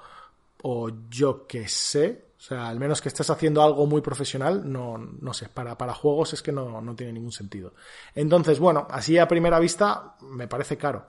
o 0.62 0.90
yo 1.08 1.46
que 1.46 1.68
sé, 1.68 2.24
o 2.38 2.40
sea, 2.40 2.68
al 2.68 2.78
menos 2.78 3.00
que 3.00 3.08
estés 3.08 3.30
haciendo 3.30 3.62
algo 3.62 3.86
muy 3.86 4.00
profesional, 4.00 4.70
no, 4.70 4.98
no 4.98 5.34
sé, 5.34 5.48
para, 5.48 5.76
para 5.76 5.94
juegos 5.94 6.32
es 6.34 6.42
que 6.42 6.52
no, 6.52 6.80
no 6.80 6.94
tiene 6.94 7.12
ningún 7.12 7.32
sentido. 7.32 7.72
Entonces, 8.14 8.58
bueno, 8.58 8.86
así 8.90 9.18
a 9.18 9.28
primera 9.28 9.58
vista 9.58 10.14
me 10.22 10.46
parece 10.46 10.76
caro, 10.76 11.06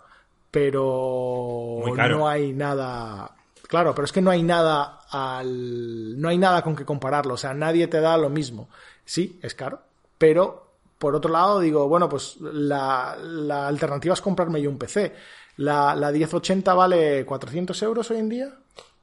pero 0.51 1.81
caro. 1.95 2.17
no 2.17 2.27
hay 2.27 2.53
nada... 2.53 3.35
Claro, 3.67 3.93
pero 3.93 4.05
es 4.05 4.11
que 4.11 4.21
no 4.21 4.31
hay 4.31 4.41
nada 4.41 5.01
al... 5.11 6.19
no 6.19 6.29
hay 6.29 6.39
nada 6.39 6.63
con 6.63 6.75
que 6.75 6.85
compararlo, 6.85 7.35
o 7.35 7.37
sea, 7.37 7.53
nadie 7.53 7.87
te 7.87 8.01
da 8.01 8.17
lo 8.17 8.29
mismo. 8.29 8.67
Sí, 9.05 9.39
es 9.43 9.53
caro, 9.53 9.81
pero 10.17 10.68
por 10.99 11.15
otro 11.15 11.31
lado, 11.31 11.59
digo, 11.61 11.87
bueno, 11.87 12.07
pues 12.09 12.35
la, 12.41 13.17
la 13.21 13.67
alternativa 13.67 14.13
es 14.13 14.21
comprarme 14.21 14.61
yo 14.61 14.69
un 14.69 14.77
PC. 14.77 15.13
La, 15.57 15.95
la 15.95 16.11
1080 16.11 16.73
vale 16.73 17.25
400 17.25 17.81
euros 17.83 18.11
hoy 18.11 18.17
en 18.17 18.29
día. 18.29 18.53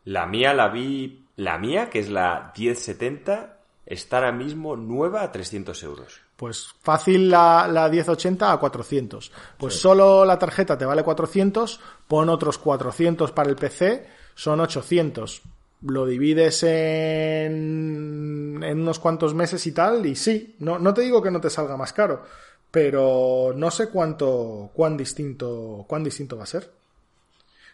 La 0.05 0.27
mía 0.27 0.55
la 0.55 0.69
vi, 0.69 1.27
la 1.37 1.59
mía, 1.59 1.91
que 1.91 1.99
es 1.99 2.11
la 2.11 2.53
1070, 2.57 3.57
está 3.87 4.19
ahora 4.19 4.33
mismo 4.33 4.77
nueva 4.77 5.23
a 5.23 5.33
300 5.33 5.83
euros. 5.85 6.21
Pues 6.37 6.69
fácil 6.83 7.31
la, 7.31 7.67
la 7.67 7.89
1080 7.89 8.53
a 8.53 8.59
400. 8.59 9.33
Pues 9.57 9.81
solo 9.81 10.25
la 10.27 10.39
tarjeta 10.39 10.77
te 10.77 10.85
vale 10.85 11.03
400, 11.03 11.81
pon 12.07 12.29
otros 12.29 12.59
400 12.59 13.33
para 13.33 13.49
el 13.49 13.57
PC, 13.57 14.07
son 14.35 14.61
800. 14.61 15.43
Lo 15.89 16.07
divides 16.07 16.63
en, 16.63 18.61
en 18.63 18.81
unos 18.81 18.99
cuantos 18.99 19.35
meses 19.35 19.67
y 19.67 19.73
tal, 19.73 20.05
y 20.07 20.17
sí, 20.17 20.57
no, 20.59 20.79
no 20.79 20.93
te 20.93 21.03
digo 21.03 21.23
que 21.23 21.31
no 21.31 21.41
te 21.41 21.51
salga 21.51 21.77
más 21.77 21.93
caro, 21.93 22.23
pero 22.71 23.53
no 23.55 23.71
sé 23.71 23.89
cuánto, 23.89 24.71
cuán 24.75 24.97
distinto, 24.97 25.85
cuán 25.89 26.05
distinto 26.05 26.37
va 26.37 26.43
a 26.45 26.47
ser. 26.47 26.71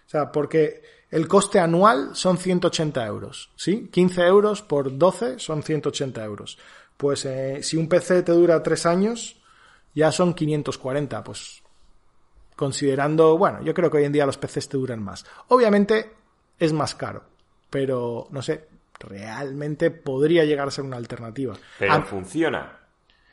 O 0.06 0.10
sea, 0.12 0.30
porque 0.30 0.82
el 1.10 1.28
coste 1.28 1.58
anual 1.58 2.14
son 2.14 2.38
180 2.38 3.06
euros, 3.06 3.50
¿sí? 3.56 3.88
15 3.90 4.22
euros 4.22 4.62
por 4.62 4.96
12 4.96 5.38
son 5.38 5.62
180 5.62 6.24
euros. 6.24 6.58
Pues 6.96 7.24
eh, 7.24 7.62
si 7.62 7.76
un 7.76 7.88
PC 7.88 8.22
te 8.22 8.32
dura 8.32 8.62
3 8.62 8.86
años, 8.86 9.42
ya 9.94 10.12
son 10.12 10.34
540, 10.34 11.24
pues 11.24 11.62
considerando, 12.56 13.36
bueno, 13.36 13.62
yo 13.62 13.74
creo 13.74 13.90
que 13.90 13.98
hoy 13.98 14.04
en 14.04 14.12
día 14.12 14.26
los 14.26 14.38
PCs 14.38 14.68
te 14.68 14.76
duran 14.76 15.02
más. 15.02 15.24
Obviamente 15.48 16.12
es 16.58 16.72
más 16.72 16.94
caro, 16.94 17.24
pero 17.72 18.28
no 18.30 18.42
sé, 18.42 18.68
realmente 19.00 19.90
podría 19.90 20.44
llegar 20.44 20.68
a 20.68 20.70
ser 20.70 20.84
una 20.84 20.98
alternativa. 20.98 21.56
Pero 21.78 22.02
funciona. 22.02 22.78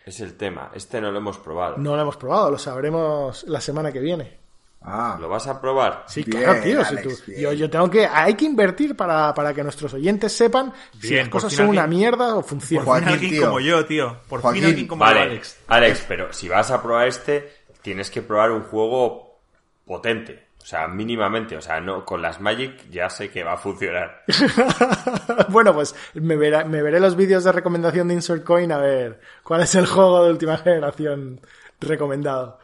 Es 0.05 0.21
el 0.21 0.35
tema. 0.37 0.71
Este 0.73 0.99
no 1.01 1.11
lo 1.11 1.17
hemos 1.19 1.37
probado. 1.37 1.75
no 1.77 1.95
lo 1.95 2.01
hemos 2.01 2.15
probado, 2.17 2.49
lo 2.49 2.57
sabremos 2.57 3.43
la 3.43 3.59
semana 3.61 3.91
que 3.91 3.99
viene. 3.99 4.39
Ah, 4.81 5.17
¿Lo 5.19 5.27
vas 5.27 5.45
a 5.45 5.59
probar? 5.59 6.05
Sí, 6.07 6.23
Bien, 6.23 6.41
claro, 6.41 6.61
tío. 6.63 6.85
si 6.85 6.95
tú- 7.01 7.31
yo, 7.37 7.51
yo 7.51 7.69
tengo 7.69 7.91
que. 7.91 8.07
Hay 8.07 8.35
que 8.35 8.45
invertir 8.45 8.95
para, 8.95 9.33
para 9.33 9.53
que 9.53 9.61
nuestros 9.61 9.93
oyentes 9.93 10.31
sepan 10.31 10.73
si 11.01 11.15
las 11.15 11.25
por 11.27 11.33
cosas 11.33 11.49
fin 11.51 11.57
son 11.57 11.67
una 11.67 11.85
mierda 11.85 12.29
o 12.35 12.35
Por 12.35 12.45
funcionan. 12.45 12.85
fin 12.85 12.87
Joaquín, 12.93 13.09
alguien 13.09 13.31
tío. 13.31 13.45
como 13.45 13.59
yo, 13.59 13.85
tío. 13.85 14.17
Por 14.29 14.39
Joaquín. 14.41 14.61
fin 14.61 14.69
alguien 14.69 14.87
como 14.87 15.01
Vale, 15.03 15.19
yo, 15.19 15.25
Alex. 15.31 15.57
Alex, 15.67 16.05
pero 16.07 16.31
si 16.31 16.47
vas 16.47 16.71
a 16.71 16.81
probar 16.81 17.09
este, 17.09 17.51
tienes 17.81 18.09
que 18.09 18.21
probar 18.21 18.51
un 18.51 18.63
juego 18.63 19.37
potente. 19.85 20.47
O 20.69 20.71
sea, 20.71 20.87
mínimamente. 20.87 21.57
O 21.57 21.61
sea, 21.61 21.81
no 21.81 22.05
con 22.05 22.21
las 22.21 22.39
Magic 22.39 22.87
ya 22.91 23.09
sé 23.09 23.31
que 23.31 23.43
va 23.43 23.53
a 23.53 23.57
funcionar. 23.57 24.21
bueno, 25.49 25.73
pues 25.73 25.95
me, 26.13 26.35
verá- 26.37 26.63
me 26.63 26.83
veré 26.83 26.99
los 26.99 27.15
vídeos 27.15 27.43
de 27.43 27.51
recomendación 27.51 28.07
de 28.07 28.13
Insert 28.13 28.43
Coin 28.43 28.71
a 28.71 28.77
ver 28.77 29.19
cuál 29.41 29.61
es 29.61 29.73
el 29.73 29.87
juego 29.87 30.23
de 30.23 30.29
última 30.29 30.57
generación 30.57 31.41
recomendado. 31.79 32.59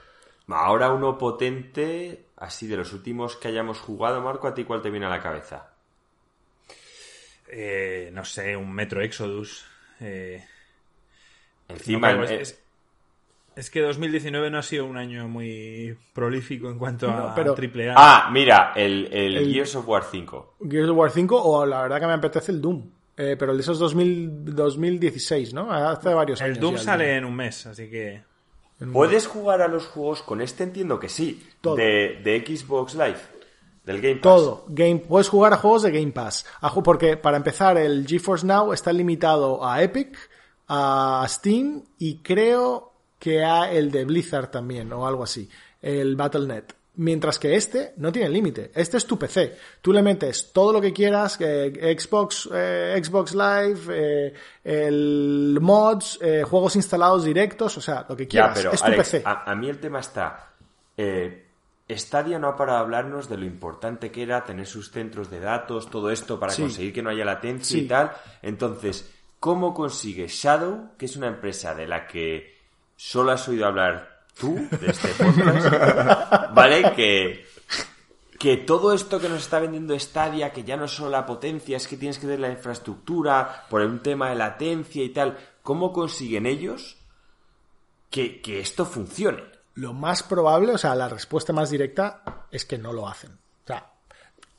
Ahora 0.49 0.91
uno 0.91 1.17
potente, 1.17 2.27
así 2.37 2.67
de 2.67 2.77
los 2.77 2.93
últimos 2.93 3.37
que 3.37 3.47
hayamos 3.47 3.79
jugado, 3.79 4.21
Marco, 4.21 4.47
¿a 4.47 4.53
ti 4.53 4.65
cuál 4.65 4.83
te 4.83 4.91
viene 4.91 5.07
a 5.07 5.09
la 5.09 5.19
cabeza? 5.23 5.71
Eh, 7.47 8.11
no 8.13 8.23
sé, 8.23 8.55
un 8.55 8.71
Metro 8.71 9.01
Exodus. 9.01 9.65
Eh, 9.99 10.45
Encima, 11.67 12.13
no, 12.13 12.23
en- 12.25 12.41
es, 12.41 12.59
es- 13.55 13.69
que 13.69 13.81
2019 13.81 14.49
no 14.49 14.57
ha 14.59 14.63
sido 14.63 14.85
un 14.85 14.97
año 14.97 15.27
muy 15.27 15.97
prolífico 16.13 16.69
en 16.69 16.77
cuanto 16.77 17.07
No, 17.07 17.29
a 17.29 17.35
pero- 17.35 17.53
triple 17.55 17.89
A. 17.91 17.93
Ah, 17.97 18.29
mira, 18.31 18.73
el, 18.75 19.07
el, 19.11 19.37
El- 19.37 19.53
Gears 19.53 19.75
of 19.75 19.87
War 19.87 20.03
5. 20.09 20.55
Gears 20.69 20.89
of 20.89 20.97
War 20.97 21.11
5 21.11 21.41
o 21.41 21.65
la 21.65 21.81
verdad 21.83 21.99
que 21.99 22.07
me 22.07 22.13
apetece 22.13 22.51
el 22.51 22.61
Doom. 22.61 22.89
Eh, 23.17 23.37
pero 23.39 23.51
el 23.51 23.57
de 23.57 23.61
esos 23.61 23.79
2000, 23.79 24.53
2016, 24.53 25.53
¿no? 25.53 25.71
Hace 25.71 26.13
varios 26.13 26.41
años. 26.41 26.57
el 26.57 26.61
Doom 26.61 26.75
ya, 26.75 26.81
sale 26.81 27.15
en 27.15 27.23
un 27.25 27.33
mes, 27.35 27.65
así 27.65 27.89
que... 27.89 28.21
¿Puedes 28.91 29.25
jugar 29.25 29.61
a 29.61 29.69
los 29.69 29.87
juegos 29.87 30.21
con 30.21 30.41
este? 30.41 30.65
Entiendo 30.65 30.99
que 30.99 31.07
sí. 31.07 31.41
Todo. 31.61 31.77
De, 31.77 32.19
de 32.21 32.43
Xbox 32.45 32.93
Live. 32.95 33.15
Del 33.85 34.01
Game 34.01 34.15
Pass. 34.15 34.21
Todo. 34.23 34.65
Game, 34.67 34.97
puedes 34.97 35.29
jugar 35.29 35.53
a 35.53 35.57
juegos 35.57 35.83
de 35.83 35.91
Game 35.91 36.11
Pass. 36.11 36.45
Porque, 36.83 37.15
para 37.15 37.37
empezar, 37.37 37.77
el 37.77 38.05
GeForce 38.05 38.45
Now 38.45 38.73
está 38.73 38.91
limitado 38.91 39.65
a 39.65 39.81
Epic, 39.81 40.17
a 40.67 41.25
Steam 41.29 41.83
y 41.99 42.17
creo 42.17 42.91
que 43.26 43.43
a 43.43 43.71
el 43.71 43.89
de 43.89 44.05
Blizzard 44.05 44.51
también, 44.51 44.93
o 44.93 45.07
algo 45.07 45.23
así. 45.23 45.49
El 45.82 46.15
Battle.net. 46.15 46.65
Mientras 46.97 47.39
que 47.39 47.55
este 47.55 47.93
no 47.97 48.11
tiene 48.11 48.30
límite. 48.30 48.69
Este 48.76 48.97
es 48.97 49.05
tu 49.07 49.17
PC. 49.17 49.57
Tú 49.82 49.91
le 49.91 50.03
metes 50.03 50.51
todo 50.53 50.71
lo 50.71 50.80
que 50.80 50.93
quieras, 50.93 51.36
eh, 51.41 51.97
Xbox, 51.99 52.47
eh, 52.53 53.01
Xbox 53.03 53.34
Live, 53.34 53.80
eh, 53.89 54.34
el 54.63 55.57
mods, 55.59 56.19
juegos 56.47 56.76
instalados 56.76 57.23
directos, 57.26 57.76
o 57.78 57.82
sea, 57.82 58.05
lo 58.07 58.15
que 58.15 58.26
Ya, 58.26 58.30
quieras. 58.30 58.53
pero 58.59 58.71
es 58.73 58.80
tu 58.80 58.86
Alex, 58.86 58.97
PC. 59.09 59.23
A, 59.26 59.51
a 59.51 59.55
mí 59.55 59.67
el 59.69 59.80
tema 59.80 59.99
está. 60.01 60.51
Stadia 61.89 62.38
no 62.39 62.47
ha 62.49 62.55
parado 62.55 62.78
de 62.80 62.84
hablarnos 62.84 63.28
de 63.28 63.38
lo 63.38 63.45
importante 63.45 64.11
que 64.11 64.21
era 64.21 64.43
tener 64.43 64.67
sus 64.67 64.91
centros 64.91 65.30
de 65.32 65.39
datos, 65.39 65.89
todo 65.89 66.11
esto 66.11 66.39
para 66.39 66.51
Sí. 66.53 66.61
conseguir 66.61 66.93
que 66.93 67.01
no 67.01 67.09
haya 67.09 67.26
latencia 67.26 67.78
Sí. 67.80 67.86
y 67.86 67.88
tal. 67.88 68.11
Entonces, 68.43 69.11
¿cómo 69.39 69.73
consigue 69.73 70.28
Shadow, 70.28 70.91
que 70.97 71.05
es 71.07 71.15
una 71.17 71.28
empresa 71.28 71.73
de 71.76 71.88
la 71.88 72.07
que 72.07 72.54
solo 72.95 73.31
has 73.31 73.47
oído 73.47 73.65
hablar 73.65 74.23
tú, 74.37 74.55
de 74.79 74.87
este 74.87 75.09
podcast, 75.09 76.53
¿vale? 76.53 76.93
Que, 76.95 77.45
que 78.37 78.57
todo 78.57 78.93
esto 78.93 79.19
que 79.19 79.29
nos 79.29 79.43
está 79.43 79.59
vendiendo 79.59 79.97
Stadia, 79.97 80.51
que 80.51 80.63
ya 80.63 80.77
no 80.77 80.85
es 80.85 80.91
solo 80.91 81.09
la 81.09 81.25
potencia, 81.25 81.77
es 81.77 81.87
que 81.87 81.97
tienes 81.97 82.17
que 82.17 82.25
tener 82.25 82.39
la 82.39 82.51
infraestructura 82.51 83.65
por 83.69 83.81
un 83.81 84.01
tema 84.01 84.29
de 84.29 84.35
latencia 84.35 85.03
y 85.03 85.09
tal, 85.09 85.37
¿cómo 85.63 85.93
consiguen 85.93 86.45
ellos 86.45 86.97
que, 88.09 88.41
que 88.41 88.59
esto 88.59 88.85
funcione? 88.85 89.43
Lo 89.75 89.93
más 89.93 90.23
probable, 90.23 90.73
o 90.73 90.77
sea, 90.77 90.95
la 90.95 91.09
respuesta 91.09 91.53
más 91.53 91.69
directa 91.69 92.45
es 92.51 92.65
que 92.65 92.77
no 92.77 92.93
lo 92.93 93.07
hacen. 93.07 93.31
O 93.31 93.67
sea, 93.67 93.91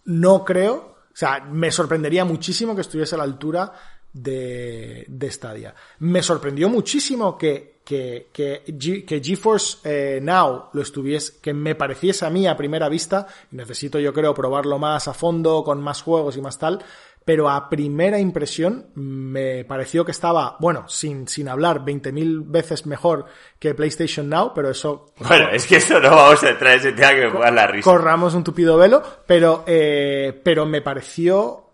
no 0.05 0.45
creo, 0.45 0.75
o 0.75 1.17
sea, 1.17 1.41
me 1.41 1.71
sorprendería 1.71 2.25
muchísimo 2.25 2.75
que 2.75 2.83
estuviese 2.83 3.15
a 3.15 3.19
la 3.19 3.25
altura 3.25 3.73
de, 4.13 5.05
de 5.09 5.31
Stadia. 5.31 5.75
Me 6.01 6.23
sorprendió 6.23 6.69
muchísimo 6.69 7.39
que 7.39 7.76
que, 7.87 8.31
que, 8.33 8.65
que 9.07 9.21
GeForce 9.23 9.79
eh, 9.85 10.21
Now 10.21 10.71
lo 10.73 10.83
estuviese, 10.83 11.35
que 11.41 11.55
me 11.55 11.77
pareciese 11.77 12.27
a 12.27 12.31
mí 12.31 12.49
a 12.49 12.57
primera 12.57 12.89
vista, 12.89 13.29
necesito 13.53 14.01
yo 14.01 14.13
creo 14.13 14.35
probarlo 14.35 14.77
más 14.81 15.07
a 15.07 15.15
fondo, 15.15 15.63
con 15.63 15.81
más 15.81 16.03
juegos 16.03 16.37
y 16.37 16.41
más 16.41 16.59
tal, 16.59 16.85
pero 17.25 17.49
a 17.49 17.69
primera 17.69 18.19
impresión 18.19 18.87
me 18.97 19.65
pareció 19.65 20.05
que 20.05 20.11
estaba, 20.11 20.57
bueno, 20.59 20.89
sin, 20.89 21.29
sin 21.29 21.49
hablar, 21.49 21.85
20.000 21.85 22.43
veces 22.47 22.87
mejor 22.87 23.27
que 23.61 23.73
PlayStation 23.73 24.29
Now, 24.29 24.53
pero 24.53 24.69
eso... 24.69 25.13
Bueno, 25.19 25.49
es 25.51 25.65
que 25.67 25.77
eso 25.77 26.01
no 26.01 26.11
vamos 26.11 26.43
a 26.43 26.51
entrar 26.51 26.73
en 26.73 26.81
ese 26.81 26.93
tema 26.93 27.15
que 27.15 27.27
me 27.27 27.31
jugar 27.31 27.53
la 27.53 27.69
risa. 27.69 27.89
Corramos 27.89 28.35
un 28.35 28.43
tupido 28.43 28.77
velo, 28.77 29.01
pero, 29.27 29.63
eh, 29.69 30.41
pero 30.43 30.67
me 30.67 30.83
pareció 30.83 31.71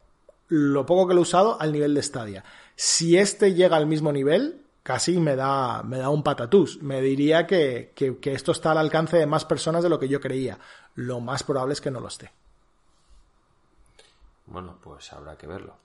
lo 0.48 0.84
poco 0.84 1.08
que 1.08 1.14
lo 1.14 1.20
he 1.20 1.22
usado 1.22 1.58
al 1.58 1.72
nivel 1.72 1.94
de 1.94 2.02
Stadia. 2.02 2.44
Si 2.76 3.16
este 3.16 3.54
llega 3.54 3.78
al 3.78 3.86
mismo 3.86 4.12
nivel, 4.12 4.61
casi 4.83 5.18
me 5.20 5.37
da, 5.37 5.83
me 5.83 5.99
da 5.99 6.11
un 6.11 6.22
patatús. 6.22 6.83
Me 6.83 7.01
diría 7.01 7.47
que, 7.47 7.93
que, 7.95 8.33
esto 8.33 8.53
está 8.53 8.72
al 8.72 8.78
alcance 8.78 9.16
de 9.16 9.26
más 9.26 9.45
personas 9.45 9.83
de 9.83 9.89
lo 9.89 9.99
que 9.99 10.09
yo 10.09 10.20
creía. 10.20 10.59
Lo 10.95 11.20
más 11.20 11.43
probable 11.43 11.72
es 11.72 11.80
que 11.80 11.91
no 11.91 12.01
lo 12.01 12.09
esté. 12.09 12.33
Bueno, 14.47 14.78
pues 14.83 15.12
habrá 15.12 15.37
que 15.37 15.47
verlo. 15.47 15.76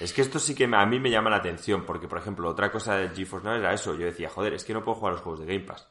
Es 0.00 0.12
que 0.12 0.22
esto 0.22 0.38
sí 0.38 0.54
que 0.54 0.64
a 0.64 0.86
mí 0.86 0.98
me 0.98 1.10
llama 1.10 1.30
la 1.30 1.36
atención, 1.36 1.84
porque, 1.84 2.08
por 2.08 2.18
ejemplo, 2.18 2.48
otra 2.48 2.72
cosa 2.72 2.96
del 2.96 3.14
GeForce 3.14 3.46
Now 3.46 3.56
era 3.56 3.72
eso. 3.72 3.94
Yo 3.94 4.06
decía, 4.06 4.28
joder, 4.28 4.54
es 4.54 4.64
que 4.64 4.74
no 4.74 4.82
puedo 4.82 4.96
jugar 4.96 5.12
los 5.12 5.22
juegos 5.22 5.40
de 5.40 5.46
Game 5.46 5.64
Pass. 5.66 5.86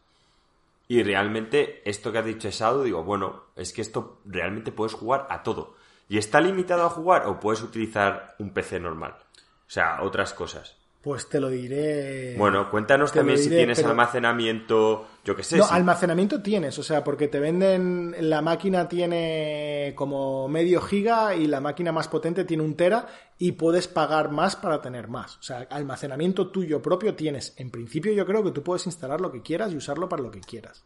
Y 0.90 1.04
realmente, 1.04 1.82
esto 1.90 2.12
que 2.12 2.18
has 2.18 2.26
dicho 2.26 2.50
Shadow, 2.50 2.84
digo, 2.84 3.04
bueno, 3.04 3.46
es 3.56 3.72
que 3.72 3.82
esto 3.82 4.20
realmente 4.26 4.74
puedes 4.74 4.94
jugar 4.94 5.28
a 5.30 5.42
todo. 5.42 5.76
¿Y 6.10 6.18
está 6.18 6.42
limitado 6.42 6.86
a 6.86 6.90
jugar 6.90 7.28
o 7.28 7.40
puedes 7.40 7.62
utilizar 7.62 8.36
un 8.40 8.52
PC 8.52 8.82
normal? 8.82 9.16
O 9.16 9.70
sea, 9.70 10.02
otras 10.02 10.34
cosas. 10.34 10.81
Pues 11.02 11.28
te 11.28 11.40
lo 11.40 11.50
diré. 11.50 12.36
Bueno, 12.38 12.70
cuéntanos 12.70 13.12
también 13.12 13.38
diré, 13.38 13.50
si 13.50 13.56
tienes 13.56 13.80
pero... 13.80 13.90
almacenamiento, 13.90 15.08
yo 15.26 15.36
qué 15.36 15.42
sé. 15.42 15.58
No, 15.58 15.66
si... 15.66 15.74
almacenamiento 15.74 16.44
tienes, 16.44 16.78
o 16.78 16.84
sea, 16.84 17.04
porque 17.04 17.28
te 17.28 17.40
venden, 17.40 18.16
la 18.20 18.44
máquina 18.44 18.88
tiene 18.88 19.94
como 19.96 20.48
medio 20.48 20.80
giga 20.80 21.34
y 21.34 21.48
la 21.48 21.60
máquina 21.60 21.92
más 21.92 22.08
potente 22.08 22.46
tiene 22.46 22.62
un 22.62 22.76
tera 22.76 23.08
y 23.40 23.54
puedes 23.54 23.88
pagar 23.88 24.30
más 24.30 24.56
para 24.56 24.80
tener 24.80 25.08
más. 25.08 25.38
O 25.38 25.42
sea, 25.42 25.66
almacenamiento 25.72 26.52
tuyo 26.52 26.84
propio 26.84 27.16
tienes. 27.16 27.56
En 27.58 27.72
principio 27.72 28.14
yo 28.14 28.24
creo 28.24 28.44
que 28.44 28.52
tú 28.52 28.62
puedes 28.62 28.86
instalar 28.86 29.22
lo 29.22 29.32
que 29.32 29.42
quieras 29.42 29.72
y 29.72 29.78
usarlo 29.78 30.08
para 30.08 30.22
lo 30.22 30.30
que 30.30 30.42
quieras. 30.42 30.86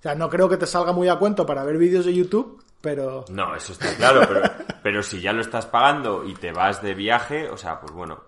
O 0.00 0.02
sea, 0.02 0.16
no 0.16 0.28
creo 0.28 0.48
que 0.48 0.56
te 0.56 0.66
salga 0.66 0.92
muy 0.92 1.08
a 1.08 1.16
cuento 1.16 1.46
para 1.46 1.62
ver 1.62 1.76
vídeos 1.78 2.06
de 2.06 2.14
YouTube, 2.14 2.60
pero... 2.80 3.24
No, 3.30 3.54
eso 3.54 3.72
está 3.72 3.94
claro, 3.96 4.22
pero, 4.26 4.42
pero 4.82 5.02
si 5.04 5.20
ya 5.20 5.32
lo 5.32 5.42
estás 5.42 5.66
pagando 5.66 6.24
y 6.24 6.34
te 6.34 6.50
vas 6.50 6.82
de 6.82 6.94
viaje, 6.94 7.48
o 7.48 7.56
sea, 7.56 7.80
pues 7.80 7.92
bueno, 7.92 8.24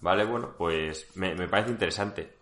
Vale, 0.00 0.24
bueno, 0.24 0.54
pues 0.56 1.06
me, 1.14 1.34
me, 1.34 1.48
parece 1.48 1.70
interesante. 1.70 2.32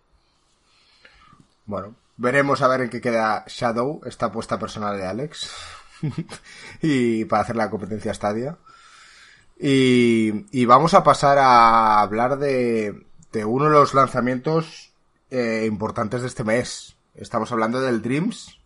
Bueno, 1.65 1.95
veremos 2.17 2.61
a 2.61 2.67
ver 2.67 2.81
en 2.81 2.89
qué 2.89 3.01
queda 3.01 3.43
Shadow, 3.47 4.01
esta 4.05 4.27
apuesta 4.27 4.59
personal 4.59 4.97
de 4.97 5.05
Alex. 5.07 5.51
y 6.81 7.25
para 7.25 7.43
hacer 7.43 7.55
la 7.55 7.69
competencia 7.69 8.13
Stadia. 8.13 8.57
Y, 9.57 10.45
y, 10.51 10.65
vamos 10.65 10.93
a 10.93 11.03
pasar 11.03 11.37
a 11.37 12.01
hablar 12.01 12.37
de, 12.37 13.05
de 13.31 13.45
uno 13.45 13.65
de 13.65 13.71
los 13.71 13.93
lanzamientos 13.93 14.91
eh, 15.29 15.65
importantes 15.65 16.21
de 16.21 16.27
este 16.27 16.43
mes. 16.43 16.95
Estamos 17.15 17.51
hablando 17.51 17.79
del 17.81 18.01
Dreams. 18.01 18.59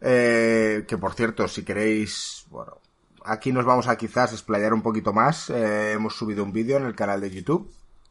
Eh, 0.00 0.84
que 0.88 0.96
por 0.96 1.14
cierto, 1.14 1.46
si 1.48 1.64
queréis, 1.64 2.46
bueno, 2.48 2.78
aquí 3.24 3.52
nos 3.52 3.64
vamos 3.64 3.88
a 3.88 3.96
quizás 3.96 4.32
explayar 4.32 4.72
un 4.72 4.82
poquito 4.82 5.12
más. 5.12 5.50
Eh, 5.50 5.92
hemos 5.92 6.16
subido 6.16 6.44
un 6.44 6.52
vídeo 6.52 6.76
en 6.76 6.84
el 6.84 6.94
canal 6.94 7.20
de 7.20 7.30
YouTube 7.30 7.70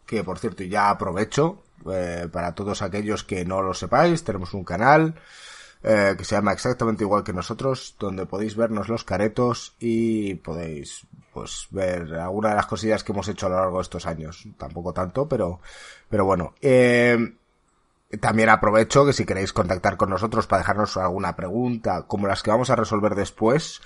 que 0.09 0.23
por 0.23 0.39
cierto 0.39 0.63
ya 0.63 0.89
aprovecho 0.89 1.61
eh, 1.91 2.27
para 2.31 2.55
todos 2.55 2.81
aquellos 2.81 3.23
que 3.23 3.45
no 3.45 3.61
lo 3.61 3.75
sepáis, 3.75 4.23
tenemos 4.23 4.55
un 4.55 4.63
canal 4.63 5.13
eh, 5.83 6.15
que 6.17 6.25
se 6.25 6.35
llama 6.35 6.51
exactamente 6.51 7.03
igual 7.03 7.23
que 7.23 7.31
nosotros, 7.31 7.95
donde 7.99 8.25
podéis 8.25 8.55
vernos 8.55 8.89
los 8.89 9.03
caretos 9.03 9.75
y 9.79 10.33
podéis 10.35 11.05
pues 11.31 11.67
ver 11.69 12.15
alguna 12.15 12.49
de 12.49 12.55
las 12.55 12.65
cosillas 12.65 13.03
que 13.03 13.11
hemos 13.11 13.27
hecho 13.27 13.45
a 13.45 13.49
lo 13.49 13.55
largo 13.57 13.77
de 13.77 13.83
estos 13.83 14.07
años, 14.07 14.47
tampoco 14.57 14.93
tanto, 14.93 15.27
pero 15.27 15.59
pero 16.09 16.25
bueno, 16.25 16.55
eh, 16.59 17.35
también 18.19 18.49
aprovecho 18.49 19.05
que 19.05 19.13
si 19.13 19.25
queréis 19.25 19.53
contactar 19.53 19.95
con 19.95 20.09
nosotros 20.09 20.47
para 20.47 20.63
dejarnos 20.63 20.97
alguna 20.97 21.35
pregunta, 21.35 22.07
como 22.07 22.25
las 22.25 22.41
que 22.41 22.49
vamos 22.49 22.71
a 22.71 22.75
resolver 22.75 23.13
después, 23.13 23.79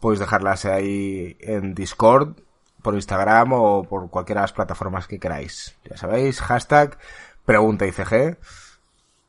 podéis 0.00 0.20
dejarlas 0.20 0.64
ahí 0.64 1.36
en 1.40 1.74
Discord 1.74 2.34
por 2.82 2.94
Instagram 2.94 3.52
o 3.52 3.84
por 3.84 4.08
cualquiera 4.10 4.40
de 4.40 4.44
las 4.44 4.52
plataformas 4.52 5.06
que 5.06 5.18
queráis. 5.18 5.76
Ya 5.88 5.96
sabéis, 5.96 6.40
hashtag 6.40 6.98
pregunta. 7.44 7.84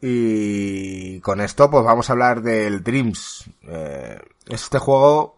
Y 0.02 1.20
con 1.22 1.42
esto 1.42 1.70
pues 1.70 1.84
vamos 1.84 2.10
a 2.10 2.14
hablar 2.14 2.42
del 2.42 2.84
Dreams. 2.84 3.50
Eh, 3.64 4.20
este 4.48 4.80
juego 4.80 5.38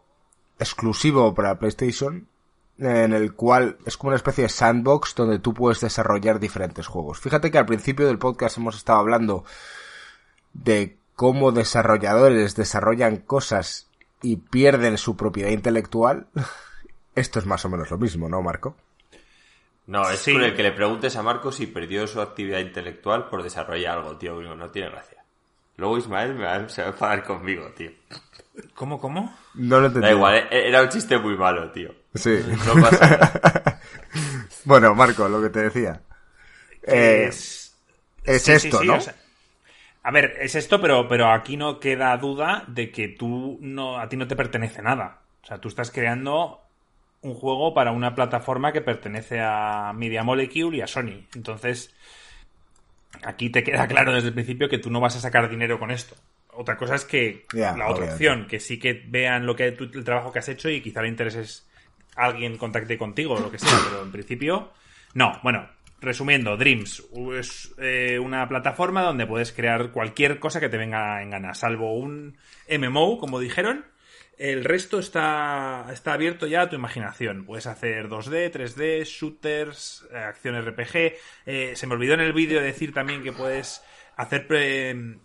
exclusivo 0.59 1.33
para 1.33 1.57
PlayStation 1.57 2.27
en 2.77 3.13
el 3.13 3.33
cual 3.33 3.77
es 3.85 3.95
como 3.95 4.09
una 4.09 4.15
especie 4.17 4.43
de 4.43 4.49
sandbox 4.49 5.13
donde 5.15 5.39
tú 5.39 5.53
puedes 5.53 5.81
desarrollar 5.81 6.39
diferentes 6.39 6.87
juegos. 6.87 7.19
Fíjate 7.19 7.51
que 7.51 7.59
al 7.59 7.65
principio 7.65 8.07
del 8.07 8.17
podcast 8.17 8.57
hemos 8.57 8.75
estado 8.75 8.99
hablando 8.99 9.45
de 10.53 10.97
cómo 11.15 11.51
desarrolladores 11.51 12.55
desarrollan 12.55 13.17
cosas 13.17 13.90
y 14.21 14.37
pierden 14.37 14.97
su 14.97 15.15
propiedad 15.15 15.49
intelectual. 15.49 16.27
Esto 17.15 17.39
es 17.39 17.45
más 17.45 17.65
o 17.65 17.69
menos 17.69 17.91
lo 17.91 17.97
mismo, 17.97 18.29
¿no, 18.29 18.41
Marco? 18.41 18.75
No, 19.87 20.09
es 20.09 20.19
sí. 20.19 20.33
con 20.33 20.43
el 20.43 20.55
que 20.55 20.63
le 20.63 20.71
preguntes 20.71 21.15
a 21.15 21.23
Marco 21.23 21.51
si 21.51 21.67
perdió 21.67 22.07
su 22.07 22.21
actividad 22.21 22.59
intelectual 22.59 23.27
por 23.27 23.43
desarrollar 23.43 23.97
algo, 23.97 24.17
tío. 24.17 24.41
No 24.55 24.69
tiene 24.69 24.89
gracia. 24.89 25.21
Luego 25.77 25.97
Ismael 25.97 26.35
me 26.35 26.45
va, 26.45 26.69
se 26.69 26.81
va 26.81 26.87
a 26.87 26.91
enfadar 26.91 27.23
conmigo, 27.23 27.67
tío. 27.75 27.91
¿Cómo, 28.75 28.99
cómo? 28.99 29.35
No 29.55 29.79
lo 29.79 29.87
entendí. 29.87 30.07
Da 30.07 30.13
igual, 30.13 30.47
e-, 30.51 30.67
era 30.67 30.83
un 30.83 30.89
chiste 30.89 31.17
muy 31.17 31.35
malo, 31.35 31.71
tío. 31.71 31.93
Sí. 32.13 32.39
No 32.65 32.81
pasa 32.81 33.09
nada. 33.09 33.81
bueno, 34.65 34.95
Marco, 34.95 35.27
lo 35.27 35.41
que 35.41 35.49
te 35.49 35.61
decía. 35.61 36.01
Eh, 36.83 37.25
es, 37.29 37.75
es 38.23 38.43
sí, 38.43 38.51
esto, 38.51 38.79
sí, 38.79 38.87
¿no? 38.87 38.95
O 38.95 39.01
sea, 39.01 39.15
a 40.03 40.11
ver, 40.11 40.37
es 40.41 40.55
esto, 40.55 40.81
pero, 40.81 41.07
pero 41.07 41.31
aquí 41.31 41.57
no 41.57 41.79
queda 41.79 42.17
duda 42.17 42.63
de 42.67 42.91
que 42.91 43.07
tú 43.07 43.57
no, 43.61 43.99
a 43.99 44.09
ti 44.09 44.17
no 44.17 44.27
te 44.27 44.35
pertenece 44.35 44.81
nada. 44.81 45.21
O 45.43 45.45
sea, 45.45 45.59
tú 45.59 45.67
estás 45.67 45.91
creando 45.91 46.61
un 47.21 47.35
juego 47.35 47.73
para 47.73 47.91
una 47.91 48.15
plataforma 48.15 48.71
que 48.71 48.81
pertenece 48.81 49.39
a 49.39 49.93
Media 49.93 50.23
Molecule 50.23 50.77
y 50.77 50.81
a 50.81 50.87
Sony. 50.87 51.27
Entonces, 51.35 51.93
aquí 53.23 53.49
te 53.49 53.63
queda 53.63 53.87
claro 53.87 54.13
desde 54.13 54.29
el 54.29 54.33
principio 54.33 54.69
que 54.69 54.79
tú 54.79 54.89
no 54.89 54.99
vas 54.99 55.15
a 55.15 55.19
sacar 55.19 55.49
dinero 55.49 55.79
con 55.79 55.91
esto. 55.91 56.15
Otra 56.53 56.77
cosa 56.77 56.95
es 56.95 57.05
que 57.05 57.45
yeah, 57.53 57.77
la 57.77 57.89
otra 57.89 58.11
opción, 58.11 58.47
que 58.47 58.59
sí 58.59 58.77
que 58.77 59.03
vean 59.07 59.45
lo 59.45 59.55
que 59.55 59.67
el 59.67 60.03
trabajo 60.03 60.31
que 60.31 60.39
has 60.39 60.49
hecho 60.49 60.69
y 60.69 60.81
quizá 60.81 61.01
le 61.01 61.07
intereses 61.07 61.69
a 62.15 62.25
alguien 62.25 62.57
contacte 62.57 62.97
contigo 62.97 63.35
o 63.35 63.39
lo 63.39 63.51
que 63.51 63.59
sea, 63.59 63.77
pero 63.87 64.03
en 64.03 64.11
principio 64.11 64.71
no. 65.13 65.39
Bueno, 65.43 65.69
resumiendo, 66.01 66.57
Dreams 66.57 67.03
es 67.37 67.73
eh, 67.77 68.19
una 68.19 68.47
plataforma 68.49 69.03
donde 69.03 69.27
puedes 69.27 69.51
crear 69.51 69.91
cualquier 69.91 70.39
cosa 70.39 70.59
que 70.59 70.69
te 70.69 70.77
venga 70.77 71.21
en 71.21 71.29
gana, 71.29 71.53
salvo 71.53 71.93
un 71.93 72.37
MMO, 72.67 73.19
como 73.19 73.39
dijeron, 73.39 73.85
el 74.41 74.63
resto 74.63 74.97
está, 74.97 75.85
está 75.93 76.13
abierto 76.13 76.47
ya 76.47 76.63
a 76.63 76.69
tu 76.69 76.75
imaginación. 76.75 77.45
Puedes 77.45 77.67
hacer 77.67 78.09
2D, 78.09 78.51
3D, 78.51 79.03
shooters, 79.03 80.07
eh, 80.11 80.17
acción 80.17 80.59
RPG. 80.59 81.13
Eh, 81.45 81.73
se 81.75 81.85
me 81.85 81.93
olvidó 81.93 82.15
en 82.15 82.21
el 82.21 82.33
vídeo 82.33 82.59
decir 82.59 82.91
también 82.91 83.21
que 83.21 83.31
puedes 83.31 83.83
hacer 84.15 84.47
eh, 84.49 85.17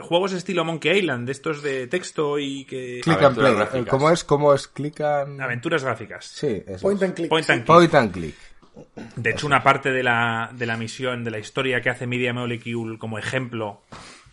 juegos 0.00 0.32
estilo 0.32 0.64
Monkey 0.64 0.98
Island, 1.00 1.26
de 1.26 1.32
estos 1.32 1.62
de 1.62 1.86
texto 1.86 2.38
y 2.38 2.64
que... 2.64 3.00
Click 3.02 3.22
and 3.22 3.36
play. 3.36 3.84
¿Cómo 3.84 4.10
es? 4.10 4.24
¿Cómo 4.24 4.54
es? 4.54 4.68
Click 4.68 5.02
and... 5.02 5.38
Aventuras 5.38 5.84
gráficas. 5.84 6.24
Sí, 6.24 6.62
eso 6.66 6.80
Point 6.80 7.02
and 7.02 7.14
click. 7.14 7.28
Point 7.28 7.50
and 7.50 7.64
click. 7.64 7.66
Point 7.66 7.94
and 7.94 8.12
click. 8.12 8.49
De 9.16 9.30
hecho, 9.30 9.46
una 9.46 9.62
parte 9.62 9.90
de 9.90 10.02
la, 10.02 10.50
de 10.52 10.66
la 10.66 10.76
misión, 10.76 11.24
de 11.24 11.30
la 11.30 11.38
historia 11.38 11.80
que 11.80 11.90
hace 11.90 12.06
Media 12.06 12.32
Molecule 12.32 12.98
como 12.98 13.18
ejemplo 13.18 13.82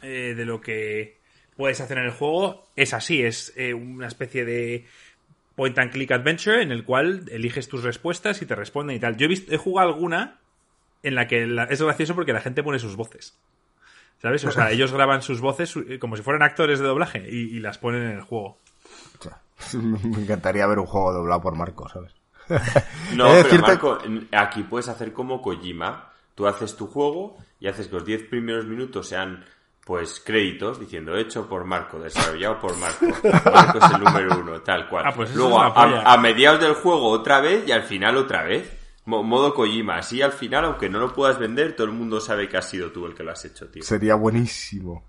eh, 0.02 0.34
de 0.36 0.46
lo 0.46 0.62
que 0.62 1.18
puedes 1.56 1.82
hacer 1.82 1.98
en 1.98 2.06
el 2.06 2.12
juego 2.12 2.68
es 2.76 2.94
así, 2.94 3.24
es 3.24 3.54
eh, 3.56 3.74
una 3.74 4.08
especie 4.08 4.46
de 4.46 4.86
point 5.56 5.78
and 5.80 5.92
click 5.92 6.12
adventure 6.12 6.62
en 6.62 6.72
el 6.72 6.84
cual 6.86 7.26
eliges 7.32 7.68
tus 7.68 7.84
respuestas 7.84 8.42
y 8.42 8.46
te 8.46 8.56
responden 8.56 8.96
y 8.96 9.00
tal. 9.00 9.18
Yo 9.18 9.26
he, 9.26 9.30
visto, 9.30 9.54
he 9.54 9.58
jugado 9.58 9.90
alguna 9.90 10.40
en 11.04 11.16
la 11.16 11.28
que 11.28 11.48
la, 11.48 11.64
es 11.66 11.82
gracioso 11.82 12.16
porque 12.16 12.34
la 12.34 12.42
gente 12.42 12.64
pone 12.64 12.80
sus 12.80 12.96
voces. 12.96 13.38
¿Sabes? 14.22 14.46
O 14.46 14.52
sea, 14.52 14.72
ellos 14.72 14.94
graban 14.94 15.22
sus 15.22 15.42
voces 15.42 15.74
como 16.00 16.16
si 16.16 16.24
fueran 16.24 16.44
actores 16.44 16.80
de 16.80 16.86
doblaje 16.86 17.28
y, 17.30 17.56
y 17.56 17.60
las 17.60 17.78
ponen 17.78 18.04
en 18.04 18.18
el 18.18 18.22
juego. 18.22 18.58
Me 19.74 20.22
encantaría 20.22 20.68
ver 20.68 20.80
un 20.80 20.86
juego 20.86 21.14
doblado 21.14 21.42
por 21.42 21.56
Marco, 21.56 21.90
¿sabes? 21.90 22.17
no, 23.16 23.30
pero. 23.50 23.62
Marco, 23.62 23.98
aquí 24.32 24.64
puedes 24.64 24.88
hacer 24.88 25.14
como 25.14 25.42
Kojima. 25.42 26.12
Tú 26.36 26.46
haces 26.48 26.76
tu 26.76 26.88
juego 26.88 27.38
y 27.60 27.68
haces 27.68 27.88
que 27.88 27.96
los 27.96 28.06
10 28.06 28.24
primeros 28.30 28.66
minutos 28.66 29.08
sean 29.08 29.44
pues 29.84 30.20
créditos 30.20 30.80
diciendo 30.80 31.16
hecho 31.16 31.48
por 31.48 31.64
Marco, 31.64 31.98
desarrollado 31.98 32.60
por 32.60 32.78
Marco. 32.78 33.06
Marco 33.54 33.78
es 33.80 33.92
el 33.92 34.04
número 34.04 34.38
uno, 34.40 34.62
tal 34.62 34.88
cual. 34.90 35.06
Ah, 35.08 35.14
pues 35.16 35.34
Luego, 35.34 35.62
a, 35.62 36.14
a, 36.14 36.18
mediados 36.18 36.60
del 36.60 36.74
juego 36.74 37.08
otra 37.10 37.40
vez 37.40 37.66
y 37.68 37.72
al 37.72 37.84
final 37.84 38.18
otra 38.18 38.44
vez. 38.44 38.70
Mo- 39.06 39.24
modo 39.24 39.54
Kojima. 39.54 39.96
Así 39.96 40.22
al 40.22 40.34
final, 40.34 40.66
aunque 40.66 40.90
no 40.90 41.00
lo 41.00 41.14
puedas 41.14 41.40
vender, 41.40 41.74
todo 41.76 41.88
el 41.88 41.94
mundo 41.94 42.20
sabe 42.20 42.50
que 42.50 42.58
has 42.58 42.70
sido 42.70 42.92
tú 42.92 43.06
el 43.06 43.16
que 43.16 43.24
lo 43.24 43.32
has 43.32 43.46
hecho, 43.46 43.70
tío. 43.70 43.82
Sería 43.82 44.16
buenísimo. 44.16 45.07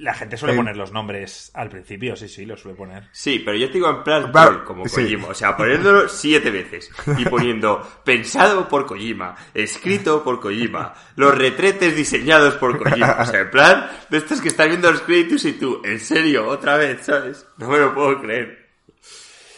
La 0.00 0.14
gente 0.14 0.36
suele 0.38 0.54
Eh, 0.54 0.56
poner 0.56 0.76
los 0.76 0.92
nombres 0.92 1.50
al 1.52 1.68
principio, 1.68 2.16
sí, 2.16 2.26
sí, 2.28 2.46
lo 2.46 2.56
suele 2.56 2.76
poner. 2.76 3.08
Sí, 3.12 3.40
pero 3.44 3.56
yo 3.58 3.66
te 3.66 3.74
digo 3.74 3.90
en 3.90 4.02
plan 4.02 4.32
troll, 4.32 4.64
como 4.64 4.86
sí. 4.88 5.02
Kojima. 5.02 5.28
O 5.28 5.34
sea, 5.34 5.56
poniéndolo 5.56 6.08
siete 6.08 6.50
veces. 6.50 6.90
Y 7.18 7.24
poniendo 7.26 7.86
pensado 8.04 8.66
por 8.66 8.86
Kojima, 8.86 9.36
escrito 9.52 10.24
por 10.24 10.40
Kojima, 10.40 10.94
los 11.16 11.36
retretes 11.36 11.94
diseñados 11.94 12.54
por 12.54 12.78
Kojima. 12.78 13.16
O 13.20 13.26
sea, 13.26 13.40
en 13.40 13.50
plan 13.50 13.90
de 14.08 14.16
estos 14.18 14.40
que 14.40 14.48
están 14.48 14.68
viendo 14.70 14.90
los 14.90 15.02
créditos 15.02 15.44
y 15.44 15.52
tú, 15.52 15.82
en 15.84 16.00
serio, 16.00 16.48
otra 16.48 16.76
vez, 16.76 17.04
¿sabes? 17.04 17.46
No 17.58 17.68
me 17.68 17.78
lo 17.78 17.94
puedo 17.94 18.20
creer. 18.22 18.68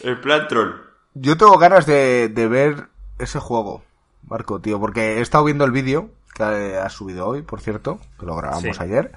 En 0.01 0.19
plan 0.19 0.47
troll. 0.49 0.71
Yo 1.13 1.37
tengo 1.37 1.57
ganas 1.57 1.85
de, 1.85 2.27
de 2.27 2.47
ver 2.47 2.87
ese 3.19 3.39
juego, 3.39 3.83
Marco, 4.27 4.59
tío, 4.59 4.79
porque 4.79 5.19
he 5.19 5.21
estado 5.21 5.45
viendo 5.45 5.63
el 5.63 5.71
vídeo 5.71 6.09
que 6.35 6.43
ha 6.43 6.89
subido 6.89 7.27
hoy, 7.27 7.43
por 7.43 7.61
cierto, 7.61 7.99
que 8.19 8.25
lo 8.25 8.35
grabamos 8.35 8.75
Sí. 8.75 8.83
ayer, 8.83 9.11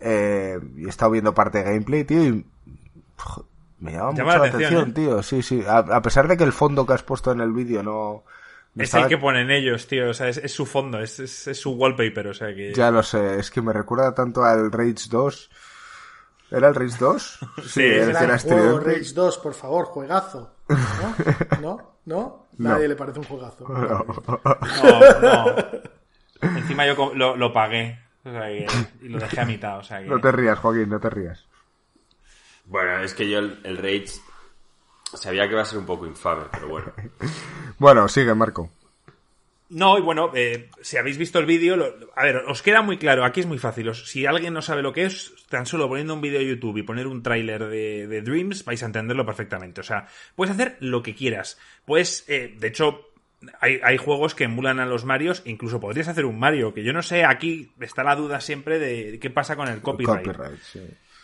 eh, 0.00 0.58
y 0.76 0.86
he 0.86 0.88
estado 0.88 1.10
viendo 1.12 1.34
parte 1.34 1.58
de 1.58 1.64
gameplay, 1.64 2.04
tío, 2.04 2.22
y 2.24 2.46
me 3.78 3.92
llama, 3.92 4.12
Llama 4.12 4.24
mucho 4.24 4.38
la 4.38 4.48
atención, 4.48 4.80
atención, 4.80 4.88
¿eh? 4.88 4.92
tío, 4.92 5.22
sí, 5.22 5.42
sí, 5.42 5.64
a, 5.66 5.78
a 5.78 6.02
pesar 6.02 6.28
de 6.28 6.36
que 6.36 6.44
el 6.44 6.52
fondo 6.52 6.86
que 6.86 6.94
has 6.94 7.02
puesto 7.02 7.30
en 7.32 7.40
el 7.40 7.52
vídeo 7.52 7.82
no... 7.82 8.24
no 8.74 8.82
Es 8.82 8.88
estaba- 8.88 9.04
el 9.04 9.08
que 9.10 9.18
ponen 9.18 9.50
ellos, 9.50 9.86
tío, 9.86 10.10
o 10.10 10.14
sea, 10.14 10.28
es, 10.28 10.38
es 10.38 10.52
su 10.52 10.64
fondo, 10.66 10.98
es, 11.00 11.18
es- 11.20 11.46
es 11.48 11.58
su 11.60 11.72
wallpaper, 11.72 12.28
o 12.28 12.34
sea 12.34 12.54
que... 12.54 12.72
Ya 12.74 12.90
lo 12.90 13.02
sé, 13.02 13.38
es 13.38 13.50
que 13.50 13.60
me 13.62 13.72
recuerda 13.72 14.14
tanto 14.14 14.44
al 14.44 14.70
Rage 14.72 15.08
2. 15.10 15.50
¿Era 16.50 16.68
el 16.68 16.74
Rage 16.74 16.96
2? 16.98 17.38
Sí, 17.66 17.82
el 17.82 18.10
era 18.10 18.18
juego, 18.20 18.34
estridente. 18.34 18.84
Rage 18.98 19.12
2, 19.14 19.38
por 19.38 19.54
favor, 19.54 19.84
juegazo. 19.86 20.54
¿No? 20.68 21.56
¿No? 21.60 21.96
¿No? 22.06 22.46
Nadie 22.58 22.88
le 22.88 22.96
parece 22.96 23.18
un 23.18 23.24
juegazo. 23.26 23.66
No, 23.68 25.20
no. 25.20 25.56
Encima 26.40 26.86
yo 26.86 27.12
lo, 27.14 27.36
lo 27.36 27.52
pagué, 27.52 27.98
o 28.26 28.32
sea 28.32 28.46
que- 28.48 28.66
y 29.02 29.08
lo 29.08 29.18
dejé 29.18 29.40
a 29.40 29.44
mitad, 29.44 29.78
o 29.78 29.82
sea 29.82 30.00
que... 30.02 30.08
No 30.08 30.20
te 30.20 30.32
rías, 30.32 30.58
Joaquín, 30.58 30.88
no 30.88 31.00
te 31.00 31.10
rías. 31.10 31.46
Bueno, 32.66 32.98
es 33.00 33.14
que 33.14 33.28
yo 33.30 33.38
el, 33.38 33.60
el 33.64 33.76
Rage 33.76 34.06
sabía 35.14 35.46
que 35.46 35.52
iba 35.52 35.62
a 35.62 35.66
ser 35.66 35.78
un 35.78 35.86
poco 35.86 36.06
infame, 36.06 36.44
pero 36.52 36.68
bueno. 36.68 36.92
Bueno, 37.78 38.08
sigue, 38.08 38.34
Marco. 38.34 38.70
No, 39.68 39.98
y 39.98 40.00
bueno, 40.00 40.30
eh, 40.34 40.70
si 40.80 40.96
habéis 40.96 41.18
visto 41.18 41.38
el 41.38 41.44
vídeo, 41.46 41.76
lo- 41.76 41.92
a 42.14 42.22
ver, 42.24 42.36
os 42.48 42.62
queda 42.62 42.80
muy 42.82 42.96
claro, 42.98 43.24
aquí 43.24 43.40
es 43.40 43.46
muy 43.46 43.58
fácil. 43.58 43.88
os- 43.88 44.08
si 44.08 44.24
alguien 44.24 44.54
no 44.54 44.62
sabe 44.62 44.80
lo 44.82 44.92
que 44.92 45.04
es, 45.04 45.34
tan 45.50 45.66
solo 45.66 45.88
poniendo 45.88 46.14
un 46.14 46.20
vídeo 46.20 46.38
a 46.40 46.42
YouTube 46.42 46.78
y 46.78 46.82
poner 46.84 47.06
un 47.06 47.22
tráiler 47.22 47.66
de, 47.66 48.06
de 48.06 48.22
Dreams, 48.22 48.64
vais 48.64 48.82
a 48.82 48.86
entenderlo 48.86 49.26
perfectamente. 49.26 49.80
O 49.80 49.84
sea, 49.84 50.06
puedes 50.36 50.54
hacer 50.54 50.76
lo 50.80 51.02
que 51.02 51.14
quieras. 51.14 51.58
Pues, 51.84 52.24
eh, 52.28 52.54
de 52.58 52.68
hecho, 52.68 53.10
hay, 53.60 53.80
hay 53.82 53.96
juegos 53.96 54.34
que 54.34 54.44
emulan 54.44 54.80
a 54.80 54.86
los 54.86 55.04
Marios, 55.04 55.42
incluso 55.44 55.80
podrías 55.80 56.08
hacer 56.08 56.24
un 56.24 56.38
Mario, 56.38 56.72
que 56.74 56.84
yo 56.84 56.92
no 56.92 57.02
sé, 57.02 57.24
aquí 57.24 57.72
está 57.80 58.02
la 58.04 58.16
duda 58.16 58.40
siempre 58.40 58.78
de 58.78 59.18
qué 59.20 59.30
pasa 59.30 59.56
con 59.56 59.68
el 59.68 59.80
copyright. 59.82 60.26
Copyright, 60.26 60.60
sí. 60.60 60.80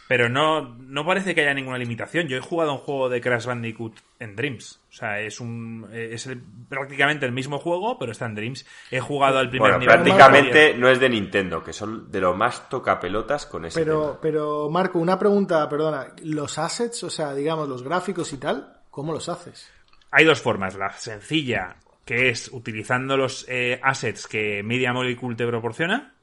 Pero 0.08 0.28
no, 0.28 0.74
no 0.80 1.06
parece 1.06 1.34
que 1.34 1.40
haya 1.40 1.54
ninguna 1.54 1.78
limitación. 1.78 2.26
Yo 2.28 2.36
he 2.36 2.40
jugado 2.40 2.72
un 2.72 2.78
juego 2.80 3.08
de 3.08 3.22
Crash 3.22 3.46
Bandicoot 3.46 3.94
en 4.18 4.36
Dreams. 4.36 4.78
O 4.90 4.92
sea, 4.92 5.20
es 5.20 5.40
un 5.40 5.88
es 5.90 6.26
el- 6.26 6.42
prácticamente 6.68 7.24
el 7.24 7.32
mismo 7.32 7.58
juego, 7.58 7.98
pero 7.98 8.12
está 8.12 8.26
en 8.26 8.34
Dreams. 8.34 8.66
He 8.90 9.00
jugado 9.00 9.38
al 9.38 9.48
primer 9.48 9.70
Bueno, 9.70 9.78
nivel. 9.78 9.94
prácticamente 9.94 10.74
no 10.74 10.88
es 10.90 11.00
de 11.00 11.08
Nintendo, 11.08 11.64
que 11.64 11.72
son 11.72 12.10
de 12.10 12.20
lo 12.20 12.34
más 12.34 12.68
tocapelotas 12.68 13.46
con 13.46 13.64
ese 13.64 13.78
Pero, 13.80 14.00
tema. 14.02 14.18
pero, 14.20 14.68
Marco, 14.68 14.98
una 14.98 15.18
pregunta, 15.18 15.66
perdona. 15.68 16.08
Los 16.24 16.58
assets, 16.58 17.04
o 17.04 17.08
sea, 17.10 17.32
digamos, 17.32 17.66
los 17.68 17.82
gráficos 17.82 18.30
y 18.34 18.36
tal, 18.36 18.80
¿cómo 18.90 19.14
los 19.14 19.30
haces? 19.30 19.70
Hay 20.10 20.26
dos 20.26 20.42
formas. 20.42 20.74
La 20.74 20.90
sencilla, 20.92 21.76
que 22.04 22.28
es 22.30 22.48
utilizando 22.52 23.16
los 23.16 23.44
eh, 23.48 23.80
assets 23.82 24.26
que 24.26 24.62
Media 24.62 24.92
Molecule 24.92 25.36
te 25.36 25.46
proporciona, 25.46 26.14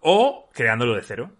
o 0.00 0.50
creándolo 0.52 0.94
de 0.94 1.02
cero. 1.02 1.30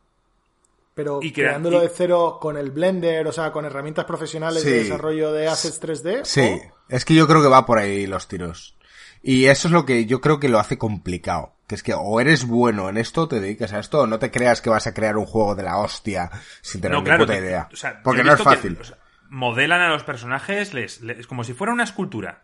Pero 0.95 1.19
Y 1.23 1.33
crea- 1.33 1.49
creándolo 1.49 1.79
y- 1.79 1.83
de 1.83 1.89
cero 1.89 2.39
con 2.41 2.57
el 2.57 2.71
Blender, 2.71 3.27
o 3.27 3.33
sea, 3.33 3.51
con 3.51 3.65
herramientas 3.65 4.05
profesionales 4.05 4.63
Sí. 4.63 4.71
de 4.71 4.79
desarrollo 4.85 5.33
de 5.33 5.49
assets 5.49 5.81
3D. 5.81 6.25
Sí, 6.25 6.41
o- 6.63 6.75
es 6.89 7.05
que 7.05 7.15
yo 7.15 7.27
creo 7.27 7.43
que 7.43 7.49
va 7.49 7.67
por 7.67 7.79
ahí 7.79 8.07
los 8.07 8.29
tiros. 8.29 8.77
Y 9.23 9.47
eso 9.47 9.69
es 9.69 9.73
lo 9.73 9.85
que 9.87 10.07
yo 10.07 10.21
creo 10.21 10.39
que 10.39 10.49
lo 10.49 10.59
hace 10.61 10.79
complicado. 10.79 11.53
Que 11.67 11.75
es 11.75 11.83
que 11.83 11.95
o 11.95 12.21
eres 12.21 12.47
bueno 12.47 12.91
en 12.91 12.99
esto, 12.99 13.27
te 13.27 13.41
dedicas 13.41 13.73
a 13.73 13.81
esto, 13.81 14.03
o 14.03 14.07
no 14.07 14.19
te 14.19 14.31
creas 14.31 14.61
que 14.61 14.69
vas 14.71 14.87
a 14.87 14.93
crear 14.95 15.17
un 15.17 15.25
juego 15.25 15.55
de 15.55 15.63
la 15.63 15.79
hostia 15.79 16.31
sin 16.61 16.81
tener 16.83 16.93
No, 16.95 17.01
ni 17.01 17.07
claro, 17.07 17.25
puta 17.25 17.33
que- 17.33 17.41
idea. 17.41 17.69
o 17.73 17.77
sea, 17.77 18.01
Porque 18.05 18.23
no 18.23 18.33
es 18.33 18.37
que, 18.39 18.45
fácil. 18.45 18.79
o 18.81 18.85
sea, 18.85 18.99
modelan 19.31 19.81
a 19.81 19.89
los 19.89 20.05
personajes 20.05 20.75
les, 20.75 21.01
les- 21.01 21.27
como 21.27 21.43
si 21.43 21.55
fuera 21.55 21.73
una 21.73 21.85
escultura. 21.85 22.43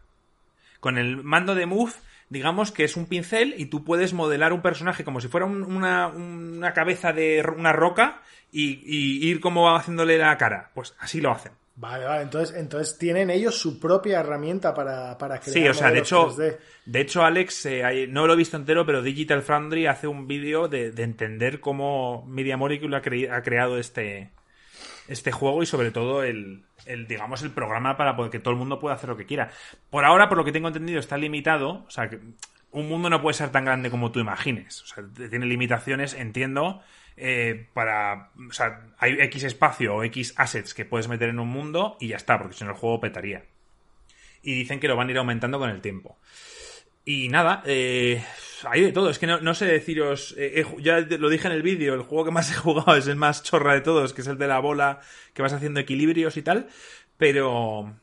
Con 0.80 0.98
el 0.98 1.22
mando 1.22 1.54
de 1.54 1.66
Move, 1.66 1.92
digamos 2.28 2.72
que 2.72 2.84
es 2.84 2.96
un 2.96 3.06
pincel 3.06 3.54
y 3.58 3.66
tú 3.66 3.84
puedes 3.84 4.12
modelar 4.12 4.52
un 4.52 4.62
personaje 4.62 5.04
como 5.04 5.20
si 5.20 5.28
fuera 5.28 5.46
un- 5.46 5.62
una, 5.62 6.08
una 6.08 6.72
cabeza 6.72 7.12
de 7.12 7.44
una 7.56 7.72
roca 7.72 8.22
y, 8.52 8.80
y 8.84 9.28
ir 9.28 9.40
como 9.40 9.74
haciéndole 9.76 10.18
la 10.18 10.36
cara. 10.38 10.70
Pues 10.74 10.94
así 10.98 11.20
lo 11.20 11.30
hacen. 11.30 11.52
Vale, 11.76 12.04
vale. 12.04 12.22
Entonces, 12.24 12.54
entonces 12.56 12.98
tienen 12.98 13.30
ellos 13.30 13.56
su 13.58 13.80
propia 13.80 14.20
herramienta 14.20 14.74
para, 14.74 15.16
para 15.16 15.38
crear 15.40 15.52
Sí, 15.54 15.66
o 15.68 15.72
sea, 15.72 15.90
de 15.90 16.00
hecho, 16.00 16.28
3D. 16.36 16.58
de 16.84 17.00
hecho, 17.00 17.24
Alex, 17.24 17.64
eh, 17.66 18.06
no 18.08 18.26
lo 18.26 18.34
he 18.34 18.36
visto 18.36 18.58
entero, 18.58 18.84
pero 18.84 19.00
Digital 19.00 19.40
Foundry 19.42 19.86
hace 19.86 20.06
un 20.06 20.26
vídeo 20.26 20.68
de, 20.68 20.90
de 20.92 21.02
entender 21.04 21.58
cómo 21.60 22.26
Media 22.26 22.58
Molecule 22.58 22.96
ha, 22.96 23.02
cre- 23.02 23.30
ha 23.32 23.40
creado 23.42 23.78
este, 23.78 24.30
este 25.10 25.32
juego 25.32 25.62
y 25.62 25.66
sobre 25.66 25.90
todo 25.90 26.22
el, 26.22 26.64
el, 26.86 27.06
digamos, 27.06 27.42
el 27.42 27.50
programa 27.50 27.96
para 27.96 28.16
que 28.30 28.38
todo 28.38 28.52
el 28.52 28.58
mundo 28.58 28.78
pueda 28.78 28.94
hacer 28.94 29.10
lo 29.10 29.16
que 29.16 29.26
quiera. 29.26 29.50
Por 29.90 30.04
ahora, 30.04 30.28
por 30.28 30.38
lo 30.38 30.44
que 30.44 30.52
tengo 30.52 30.68
entendido, 30.68 31.00
está 31.00 31.16
limitado, 31.16 31.84
o 31.86 31.90
sea, 31.90 32.08
que 32.08 32.20
un 32.72 32.88
mundo 32.88 33.10
no 33.10 33.20
puede 33.20 33.34
ser 33.34 33.50
tan 33.50 33.64
grande 33.64 33.90
como 33.90 34.12
tú 34.12 34.20
imagines. 34.20 34.82
O 34.82 34.86
sea, 34.86 35.04
tiene 35.28 35.46
limitaciones, 35.46 36.14
entiendo, 36.14 36.82
eh, 37.16 37.68
para, 37.74 38.30
o 38.48 38.52
sea, 38.52 38.86
hay 38.98 39.20
X 39.20 39.44
espacio 39.44 39.96
o 39.96 40.04
X 40.04 40.34
assets 40.36 40.74
que 40.74 40.84
puedes 40.84 41.08
meter 41.08 41.28
en 41.28 41.40
un 41.40 41.48
mundo 41.48 41.96
y 42.00 42.08
ya 42.08 42.16
está, 42.16 42.38
porque 42.38 42.54
si 42.54 42.64
no 42.64 42.70
el 42.70 42.76
juego 42.76 43.00
petaría 43.00 43.44
y 44.42 44.54
dicen 44.54 44.80
que 44.80 44.88
lo 44.88 44.96
van 44.96 45.08
a 45.08 45.10
ir 45.10 45.18
aumentando 45.18 45.58
con 45.58 45.70
el 45.70 45.80
tiempo. 45.80 46.18
Y 47.12 47.28
nada, 47.28 47.62
eh, 47.66 48.22
hay 48.68 48.82
de 48.82 48.92
todo. 48.92 49.10
Es 49.10 49.18
que 49.18 49.26
no, 49.26 49.40
no 49.40 49.54
sé 49.54 49.66
deciros. 49.66 50.34
eh, 50.38 50.64
he 50.78 50.82
ya 50.82 51.00
lo 51.00 51.28
dije 51.28 51.48
en 51.48 51.54
el 51.54 51.62
vídeo, 51.62 51.94
el 51.94 52.02
juego 52.02 52.26
que 52.26 52.30
más 52.30 52.50
he 52.50 52.54
jugado 52.54 52.94
es 52.96 53.06
el 53.08 53.16
más 53.16 53.42
chorra 53.42 53.74
de 53.74 53.80
todos, 53.80 54.12
que 54.12 54.20
es 54.20 54.26
el 54.28 54.38
de 54.38 54.46
la 54.46 54.60
bola 54.60 55.00
que 55.34 55.42
vas 55.42 55.52
haciendo 55.52 55.80
equilibrios 55.80 56.36
y 56.36 56.42
tal. 56.42 56.68
Pero. 57.16 57.96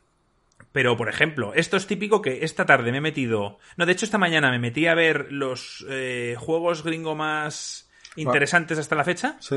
Pero, 0.72 0.96
por 0.98 1.08
ejemplo, 1.08 1.54
esto 1.54 1.76
es 1.78 1.86
típico 1.86 2.20
que 2.20 2.44
esta 2.44 2.66
tarde 2.66 2.92
me 2.92 2.98
he 2.98 3.00
metido. 3.00 3.58
No, 3.78 3.86
de 3.86 3.92
hecho, 3.92 4.04
esta 4.04 4.18
mañana 4.18 4.50
me 4.50 4.58
metí 4.58 4.86
a 4.86 4.94
ver 4.94 5.32
los 5.32 5.86
eh, 5.88 6.36
juegos 6.38 6.84
gringo 6.84 7.14
más 7.14 7.88
interesantes 8.16 8.78
hasta 8.78 8.94
la 8.94 9.04
fecha. 9.04 9.36
Sí. 9.40 9.56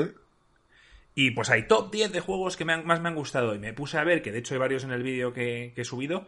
Y 1.13 1.31
pues 1.31 1.49
hay 1.49 1.67
top 1.67 1.91
10 1.91 2.13
de 2.13 2.21
juegos 2.21 2.55
que 2.55 2.63
me 2.63 2.71
han- 2.73 2.85
más 2.85 3.01
me 3.01 3.09
han 3.09 3.15
gustado. 3.15 3.53
Y 3.53 3.59
me 3.59 3.73
puse 3.73 3.97
a 3.97 4.03
ver, 4.05 4.21
que 4.21 4.31
de 4.31 4.39
hecho 4.39 4.53
hay 4.53 4.59
varios 4.59 4.85
en 4.85 4.91
el 4.91 5.03
vídeo 5.03 5.33
que, 5.33 5.73
que 5.75 5.81
he 5.81 5.85
subido. 5.85 6.27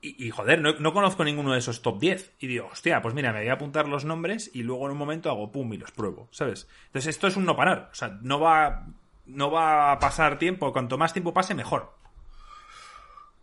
Y, 0.00 0.30
joder, 0.30 0.60
no, 0.60 0.74
no 0.78 0.92
conozco 0.92 1.24
ninguno 1.24 1.52
de 1.52 1.58
esos 1.58 1.82
top 1.82 1.98
10. 1.98 2.34
Y 2.38 2.46
digo, 2.46 2.68
hostia, 2.70 3.02
pues 3.02 3.14
mira, 3.14 3.32
me 3.32 3.40
voy 3.40 3.48
a 3.48 3.54
apuntar 3.54 3.88
los 3.88 4.04
nombres 4.04 4.50
y 4.54 4.62
luego 4.62 4.86
en 4.86 4.92
un 4.92 4.98
momento 4.98 5.30
hago 5.30 5.50
pum 5.50 5.72
y 5.72 5.78
los 5.78 5.90
pruebo, 5.90 6.28
¿sabes? 6.30 6.68
Entonces 6.86 7.16
esto 7.16 7.26
es 7.26 7.36
un 7.36 7.44
no 7.44 7.56
parar. 7.56 7.88
O 7.90 7.94
sea, 7.94 8.18
no 8.22 8.38
va, 8.38 8.86
no 9.26 9.50
va 9.50 9.92
a 9.92 9.98
pasar 9.98 10.38
tiempo. 10.38 10.72
Cuanto 10.72 10.98
más 10.98 11.12
tiempo 11.12 11.34
pase, 11.34 11.54
mejor. 11.54 11.92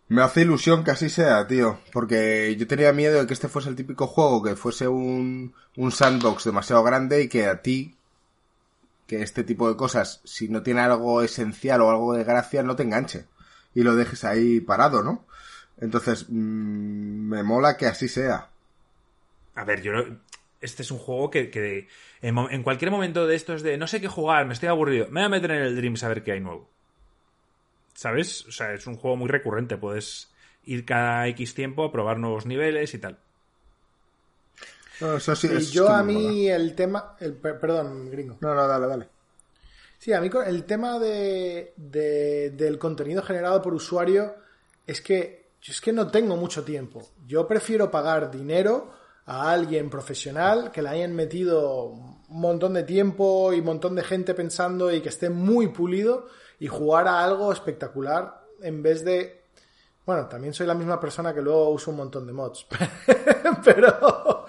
Me 0.07 0.22
hace 0.22 0.41
ilusión 0.41 0.84
que 0.84 0.91
así 0.91 1.10
sea, 1.10 1.48
tío. 1.48 1.80
Porque 1.91 2.56
yo 2.56 2.68
tenía 2.68 2.94
miedo 2.94 3.19
de 3.19 3.28
que 3.28 3.34
este 3.34 3.49
fuese 3.49 3.69
el 3.69 3.76
típico 3.76 4.07
juego, 4.07 4.44
que 4.44 4.56
fuese 4.56 4.88
un, 4.88 5.53
un 5.76 5.91
sandbox 5.91 6.45
demasiado 6.45 6.84
grande 6.84 7.23
y 7.23 7.30
que 7.30 7.48
a 7.48 7.61
ti, 7.61 7.98
que 9.07 9.22
este 9.22 9.44
tipo 9.44 9.68
de 9.69 9.76
cosas, 9.76 10.22
si 10.23 10.49
no 10.49 10.64
tiene 10.64 10.82
algo 10.82 11.23
esencial 11.23 11.82
o 11.82 11.90
algo 11.90 12.14
de 12.14 12.23
gracia, 12.23 12.64
no 12.64 12.76
te 12.76 12.84
enganche. 12.84 13.26
Y 13.73 13.82
lo 13.84 13.95
dejes 13.95 14.23
ahí 14.23 14.61
parado, 14.61 15.03
¿no? 15.03 15.26
Entonces, 15.85 16.26
mm, 16.30 17.30
me 17.30 17.43
mola 17.43 17.77
que 17.77 17.85
así 17.88 18.07
sea. 18.07 18.38
A 19.55 19.64
ver, 19.65 19.81
yo 19.81 19.91
este 20.61 20.81
es 20.84 20.91
un 20.91 20.99
juego 20.99 21.30
que, 21.30 21.49
que 21.51 21.88
en, 22.22 22.64
cualquier 22.64 22.91
momento 22.91 23.27
de 23.27 23.35
estos 23.35 23.61
de 23.64 23.77
no 23.77 23.88
sé 23.88 23.99
qué 24.01 24.07
jugar, 24.07 24.45
me 24.45 24.53
estoy 24.53 24.69
aburrido, 24.69 25.07
me 25.10 25.22
voy 25.22 25.26
a 25.26 25.30
meter 25.30 25.51
en 25.51 25.64
el 25.64 25.76
Dreams 25.76 26.03
a 26.03 26.07
ver 26.10 26.23
qué 26.23 26.31
hay 26.34 26.39
nuevo. 26.39 26.69
¿Sabes? 27.93 28.45
O 28.47 28.51
sea, 28.51 28.73
es 28.73 28.85
un 28.88 28.97
juego 28.97 29.18
muy 29.18 29.30
recurrente, 29.30 29.77
puedes 29.77 30.31
ir 30.64 30.85
cada 30.85 31.27
X 31.30 31.53
tiempo 31.55 31.84
a 31.84 31.91
probar 31.91 32.18
nuevos 32.19 32.45
niveles 32.45 32.93
y 32.93 32.99
tal. 32.99 33.19
No, 34.99 35.18
eso 35.18 35.35
sí, 35.35 35.47
Y 35.47 35.53
es 35.53 35.69
yo 35.69 35.89
a 35.89 36.03
mola. 36.03 36.03
mí 36.03 36.47
el 36.47 36.76
tema... 36.76 37.15
El, 37.19 37.35
per- 37.35 37.60
perdón, 37.60 38.10
gringo. 38.10 38.38
No, 38.41 38.53
no, 38.55 38.68
dale, 38.68 38.88
dale. 38.88 39.10
Sí, 39.99 40.14
a 40.14 40.22
mí 40.22 40.30
el 40.45 40.65
tema 40.65 40.99
de, 40.99 41.73
de- 41.77 42.51
del 42.51 42.80
contenido 42.80 43.22
generado 43.23 43.61
por 43.61 43.73
usuario 43.73 44.35
es 44.88 45.01
que 45.01 45.43
yo 45.64 45.72
es 45.72 45.80
que 45.80 45.94
no 45.94 46.11
tengo 46.11 46.35
mucho 46.35 46.65
tiempo. 46.65 47.10
Yo 47.26 47.48
prefiero 47.48 47.90
pagar 47.90 48.30
dinero 48.30 48.91
a 49.26 49.49
alguien 49.49 49.90
profesional 49.90 50.72
que 50.73 50.81
le 50.81 50.90
hayan 50.90 51.15
metido 51.15 51.85
un 51.85 52.41
montón 52.41 52.73
de 52.73 52.84
tiempo 52.84 53.53
y 53.53 53.60
un 53.60 53.65
montón 53.65 53.95
de 53.95 54.03
gente 54.03 54.34
pensando 54.34 54.91
y 54.91 54.99
que 54.99 55.07
esté 55.07 55.30
muy 55.30 55.69
pulido 55.69 56.27
y 56.60 56.68
jugar 56.68 57.07
a 57.07 57.23
algo 57.23 57.53
espectacular 57.53 58.44
en 58.61 58.84
vez 58.84 59.06
de 59.06 59.45
Bueno, 60.06 60.27
también 60.27 60.53
soy 60.53 60.68
la 60.68 60.73
misma 60.73 60.99
persona 60.99 61.34
que 61.34 61.41
luego 61.41 61.69
uso 61.69 61.91
un 61.91 61.98
montón 61.98 62.27
de 62.27 62.34
mods. 62.34 62.68
pero, 63.64 64.45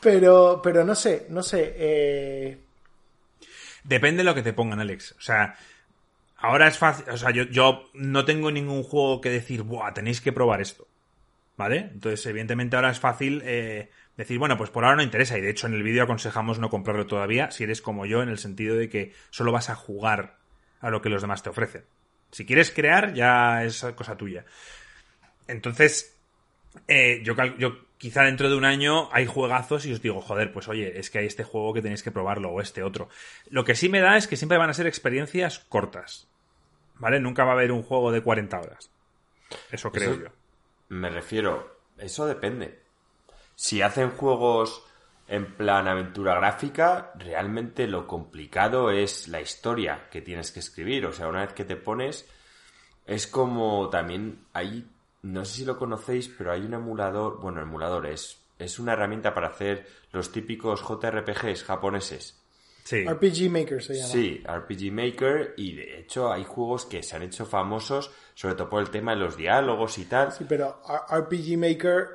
pero, 0.00 0.60
pero 0.62 0.82
no 0.82 0.94
sé, 0.94 1.26
no 1.28 1.42
sé. 1.42 1.74
Eh... 1.76 2.64
Depende 3.82 4.22
de 4.22 4.24
lo 4.24 4.34
que 4.34 4.42
te 4.42 4.54
pongan, 4.54 4.80
Alex. 4.80 5.12
O 5.12 5.20
sea, 5.20 5.58
ahora 6.44 6.68
es 6.68 6.78
fácil. 6.78 7.06
O 7.08 7.16
sea, 7.16 7.30
yo, 7.30 7.44
yo 7.44 7.90
no 7.94 8.24
tengo 8.24 8.50
ningún 8.50 8.82
juego 8.82 9.20
que 9.20 9.30
decir, 9.30 9.62
Buah, 9.62 9.94
tenéis 9.94 10.20
que 10.20 10.32
probar 10.32 10.60
esto. 10.60 10.86
¿Vale? 11.56 11.90
Entonces, 11.92 12.26
evidentemente, 12.26 12.74
ahora 12.74 12.90
es 12.90 12.98
fácil 12.98 13.40
eh, 13.44 13.90
decir, 14.16 14.38
bueno, 14.38 14.56
pues 14.56 14.70
por 14.70 14.84
ahora 14.84 14.96
no 14.96 15.02
interesa. 15.02 15.38
Y 15.38 15.40
de 15.40 15.50
hecho, 15.50 15.66
en 15.66 15.74
el 15.74 15.82
vídeo 15.82 16.02
aconsejamos 16.02 16.58
no 16.58 16.68
comprarlo 16.68 17.06
todavía 17.06 17.50
si 17.50 17.64
eres 17.64 17.80
como 17.80 18.06
yo, 18.06 18.22
en 18.22 18.28
el 18.28 18.38
sentido 18.38 18.76
de 18.76 18.88
que 18.88 19.12
solo 19.30 19.52
vas 19.52 19.70
a 19.70 19.76
jugar 19.76 20.38
a 20.80 20.90
lo 20.90 21.00
que 21.00 21.08
los 21.08 21.22
demás 21.22 21.42
te 21.42 21.50
ofrecen. 21.50 21.84
Si 22.30 22.44
quieres 22.44 22.72
crear, 22.72 23.14
ya 23.14 23.64
es 23.64 23.86
cosa 23.94 24.16
tuya. 24.16 24.44
Entonces, 25.46 26.18
eh, 26.88 27.22
yo, 27.22 27.34
yo 27.56 27.84
quizá 27.98 28.22
dentro 28.22 28.50
de 28.50 28.56
un 28.56 28.64
año 28.64 29.08
hay 29.12 29.26
juegazos 29.26 29.86
y 29.86 29.92
os 29.92 30.02
digo, 30.02 30.20
joder, 30.20 30.52
pues 30.52 30.68
oye, 30.68 30.98
es 30.98 31.10
que 31.10 31.18
hay 31.18 31.26
este 31.26 31.44
juego 31.44 31.72
que 31.72 31.82
tenéis 31.82 32.02
que 32.02 32.10
probarlo 32.10 32.50
o 32.50 32.60
este 32.60 32.82
otro. 32.82 33.08
Lo 33.48 33.64
que 33.64 33.74
sí 33.74 33.88
me 33.88 34.00
da 34.00 34.16
es 34.16 34.26
que 34.26 34.36
siempre 34.36 34.58
van 34.58 34.70
a 34.70 34.74
ser 34.74 34.86
experiencias 34.86 35.60
cortas. 35.60 36.28
¿Vale? 36.96 37.20
Nunca 37.20 37.44
va 37.44 37.50
a 37.50 37.54
haber 37.54 37.72
un 37.72 37.82
juego 37.82 38.12
de 38.12 38.22
40 38.22 38.58
horas. 38.58 38.90
Eso 39.70 39.90
creo 39.90 40.14
yo. 40.14 40.28
Me 40.88 41.10
refiero, 41.10 41.78
eso 41.98 42.26
depende. 42.26 42.80
Si 43.54 43.82
hacen 43.82 44.10
juegos 44.10 44.84
en 45.26 45.56
plan 45.56 45.88
aventura 45.88 46.34
gráfica, 46.34 47.12
realmente 47.16 47.86
lo 47.86 48.06
complicado 48.06 48.90
es 48.90 49.28
la 49.28 49.40
historia 49.40 50.08
que 50.10 50.22
tienes 50.22 50.52
que 50.52 50.60
escribir. 50.60 51.06
O 51.06 51.12
sea, 51.12 51.28
una 51.28 51.40
vez 51.40 51.52
que 51.52 51.64
te 51.64 51.76
pones, 51.76 52.28
es 53.06 53.26
como 53.26 53.88
también 53.90 54.44
hay 54.52 54.88
no 55.24 55.46
sé 55.46 55.56
si 55.56 55.64
lo 55.64 55.78
conocéis, 55.78 56.28
pero 56.28 56.52
hay 56.52 56.60
un 56.60 56.74
emulador, 56.74 57.40
bueno, 57.40 57.62
emulador 57.62 58.06
es, 58.06 58.44
es 58.58 58.78
una 58.78 58.92
herramienta 58.92 59.32
para 59.32 59.48
hacer 59.48 59.86
los 60.12 60.30
típicos 60.30 60.82
JRPGs 60.82 61.64
japoneses. 61.64 62.43
Sí. 62.84 63.04
RPG 63.04 63.50
Maker 63.50 63.82
se 63.82 63.94
llama. 63.94 64.08
Sí, 64.08 64.44
RPG 64.46 64.92
Maker 64.92 65.54
y 65.56 65.74
de 65.74 66.00
hecho 66.00 66.30
hay 66.30 66.44
juegos 66.44 66.84
que 66.84 67.02
se 67.02 67.16
han 67.16 67.22
hecho 67.22 67.46
famosos 67.46 68.12
sobre 68.34 68.56
todo 68.56 68.68
por 68.68 68.82
el 68.82 68.90
tema 68.90 69.12
de 69.12 69.18
los 69.18 69.36
diálogos 69.36 69.98
y 69.98 70.04
tal. 70.04 70.32
Sí, 70.32 70.44
pero 70.48 70.80
RPG 71.10 71.56
Maker 71.56 72.08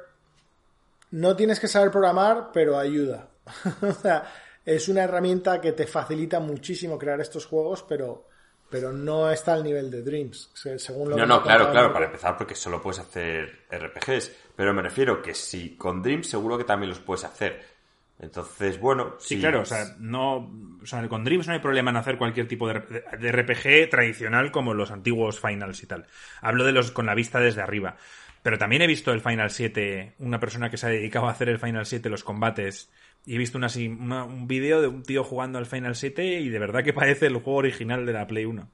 no 1.11 1.35
tienes 1.35 1.59
que 1.59 1.67
saber 1.67 1.91
programar, 1.91 2.51
pero 2.53 2.77
ayuda. 2.77 3.29
o 3.81 3.93
sea, 3.93 4.31
es 4.65 4.87
una 4.89 5.03
herramienta 5.03 5.59
que 5.59 5.71
te 5.71 5.87
facilita 5.87 6.39
muchísimo 6.39 6.99
crear 6.99 7.19
estos 7.19 7.45
juegos, 7.45 7.83
pero 7.87 8.27
pero 8.69 8.93
no 8.93 9.31
está 9.31 9.53
al 9.53 9.63
nivel 9.63 9.89
de 9.89 10.03
Dreams, 10.03 10.51
según 10.53 11.09
lo 11.09 11.17
No, 11.17 11.25
no, 11.25 11.41
claro, 11.41 11.71
claro, 11.71 11.91
para 11.91 12.05
empezar, 12.05 12.37
porque 12.37 12.53
solo 12.53 12.79
puedes 12.79 12.99
hacer 12.99 13.65
RPGs, 13.71 14.31
pero 14.55 14.75
me 14.75 14.83
refiero 14.83 15.23
que 15.23 15.33
si 15.33 15.75
con 15.75 16.03
Dreams 16.03 16.29
seguro 16.29 16.55
que 16.55 16.65
también 16.65 16.91
los 16.91 16.99
puedes 16.99 17.23
hacer. 17.23 17.78
Entonces, 18.19 18.79
bueno, 18.79 19.15
sí. 19.19 19.39
claro, 19.39 19.61
o 19.61 19.65
sea, 19.65 19.95
no, 19.97 20.51
o 20.81 20.85
sea, 20.85 21.07
con 21.07 21.23
Dreams 21.23 21.47
no 21.47 21.53
hay 21.53 21.59
problema 21.59 21.89
en 21.91 21.97
hacer 21.97 22.17
cualquier 22.17 22.49
tipo 22.49 22.67
de, 22.67 22.73
RPG 22.73 23.89
tradicional 23.89 24.51
como 24.51 24.73
los 24.73 24.91
antiguos 24.91 25.39
Finals 25.39 25.81
y 25.83 25.87
tal. 25.87 26.05
Hablo 26.41 26.65
de 26.65 26.73
los 26.73 26.91
con 26.91 27.05
la 27.05 27.15
vista 27.15 27.39
desde 27.39 27.61
arriba. 27.61 27.95
Pero 28.43 28.57
también 28.57 28.81
he 28.81 28.87
visto 28.87 29.11
el 29.11 29.21
Final 29.21 29.51
7, 29.51 30.15
una 30.19 30.39
persona 30.39 30.69
que 30.69 30.77
se 30.77 30.87
ha 30.87 30.89
dedicado 30.89 31.27
a 31.27 31.31
hacer 31.31 31.49
el 31.49 31.59
Final 31.59 31.85
7, 31.85 32.09
los 32.09 32.23
combates, 32.23 32.89
y 33.25 33.35
he 33.35 33.37
visto 33.37 33.57
una, 33.57 34.23
un 34.23 34.47
vídeo 34.47 34.81
de 34.81 34.87
un 34.87 35.03
tío 35.03 35.23
jugando 35.23 35.57
al 35.57 35.65
Final 35.65 35.95
7 35.95 36.39
y 36.39 36.49
de 36.49 36.59
verdad 36.59 36.83
que 36.83 36.93
parece 36.93 37.27
el 37.27 37.35
juego 37.35 37.59
original 37.59 38.05
de 38.05 38.13
la 38.13 38.27
Play 38.27 38.45
1. 38.45 38.67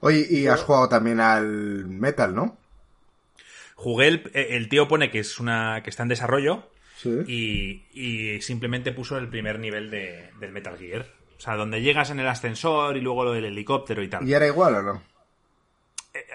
Oye, 0.00 0.26
y 0.28 0.46
has 0.46 0.62
jugado 0.62 0.88
también 0.88 1.20
al 1.20 1.86
Metal, 1.86 2.32
¿no? 2.34 2.56
Jugué 3.74 4.06
el, 4.06 4.30
el 4.34 4.68
tío 4.68 4.86
pone 4.86 5.10
que 5.10 5.18
es 5.18 5.40
una 5.40 5.82
que 5.82 5.90
está 5.90 6.04
en 6.04 6.10
desarrollo 6.10 6.71
y, 7.04 7.84
y, 7.92 8.40
simplemente 8.40 8.92
puso 8.92 9.18
el 9.18 9.28
primer 9.28 9.58
nivel 9.58 9.90
de, 9.90 10.30
del 10.40 10.52
Metal 10.52 10.78
Gear. 10.78 11.06
O 11.36 11.40
sea, 11.40 11.56
donde 11.56 11.82
llegas 11.82 12.10
en 12.10 12.20
el 12.20 12.28
ascensor 12.28 12.96
y 12.96 13.00
luego 13.00 13.24
lo 13.24 13.32
del 13.32 13.46
helicóptero 13.46 14.02
y 14.02 14.08
tal. 14.08 14.28
¿Y 14.28 14.32
era 14.32 14.46
igual 14.46 14.74
o 14.76 14.82
no? 14.82 15.12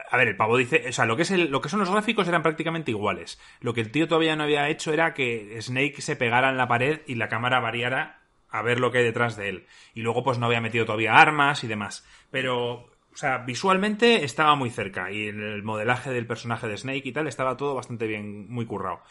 a 0.10 0.18
ver, 0.18 0.28
el 0.28 0.36
pavo 0.36 0.58
dice, 0.58 0.86
o 0.90 0.92
sea, 0.92 1.06
lo 1.06 1.16
que, 1.16 1.24
es 1.24 1.32
lo 1.32 1.62
que 1.62 1.70
son 1.70 1.80
los 1.80 1.92
gráficos 1.92 2.28
eran 2.28 2.42
prácticamente 2.44 2.92
iguales. 2.92 3.40
Lo 3.60 3.74
que 3.74 3.82
el 3.82 3.92
tío 3.92 4.08
todavía 4.08 4.36
no 4.36 4.44
había 4.44 4.70
hecho 4.70 4.92
era 4.92 5.14
que 5.14 5.58
Snake 5.62 6.02
se 6.02 6.16
pegara 6.16 6.50
en 6.50 6.58
la 6.58 6.68
pared 6.68 7.02
y 7.06 7.16
la 7.16 7.30
cámara 7.30 7.60
variara 7.60 8.22
a 8.50 8.62
ver 8.62 8.80
lo 8.80 8.92
que 8.92 9.00
hay 9.00 9.04
detrás 9.04 9.36
de 9.36 9.50
él. 9.50 9.68
Y 9.94 10.02
luego 10.02 10.24
pues 10.24 10.40
no 10.40 10.48
había 10.48 10.62
metido 10.62 10.86
todavía 10.86 11.16
armas 11.16 11.64
y 11.64 11.68
demás. 11.68 12.06
Pero, 12.32 12.90
o 13.18 13.20
sea, 13.20 13.40
visualmente 13.40 14.24
estaba 14.24 14.54
muy 14.54 14.70
cerca 14.70 15.12
y 15.12 15.26
el 15.26 15.64
modelaje 15.64 16.12
del 16.12 16.28
personaje 16.28 16.68
de 16.68 16.78
Snake 16.78 17.02
y 17.04 17.12
tal 17.12 17.28
estaba 17.28 17.58
todo 17.58 17.74
bastante 17.74 18.06
bien, 18.06 18.48
muy 18.48 18.68
currado. 18.68 19.02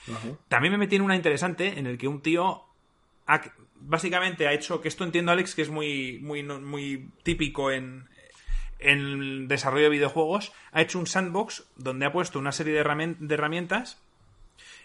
También 0.47 0.71
me 0.71 0.79
metí 0.79 0.95
en 0.95 1.03
una 1.03 1.17
interesante 1.17 1.77
en 1.77 1.89
el 1.89 1.99
que 1.99 2.07
un 2.07 2.23
tío 2.23 2.63
básicamente 3.81 4.47
ha 4.47 4.53
hecho, 4.53 4.81
que 4.81 4.87
esto 4.87 5.03
entiendo 5.03 5.33
Alex 5.33 5.57
que 5.57 5.63
es 5.63 5.71
muy, 5.71 6.21
muy, 6.21 6.45
muy 6.45 7.11
típico 7.25 7.73
en, 7.73 8.09
en 8.79 8.99
el 9.01 9.49
desarrollo 9.49 9.87
de 9.87 9.91
videojuegos, 9.91 10.53
ha 10.71 10.83
hecho 10.83 11.01
un 11.01 11.09
sandbox 11.09 11.65
donde 11.75 12.07
ha 12.07 12.13
puesto 12.13 12.39
una 12.39 12.53
serie 12.53 12.75
de, 12.75 13.35
herramientas. 13.35 14.01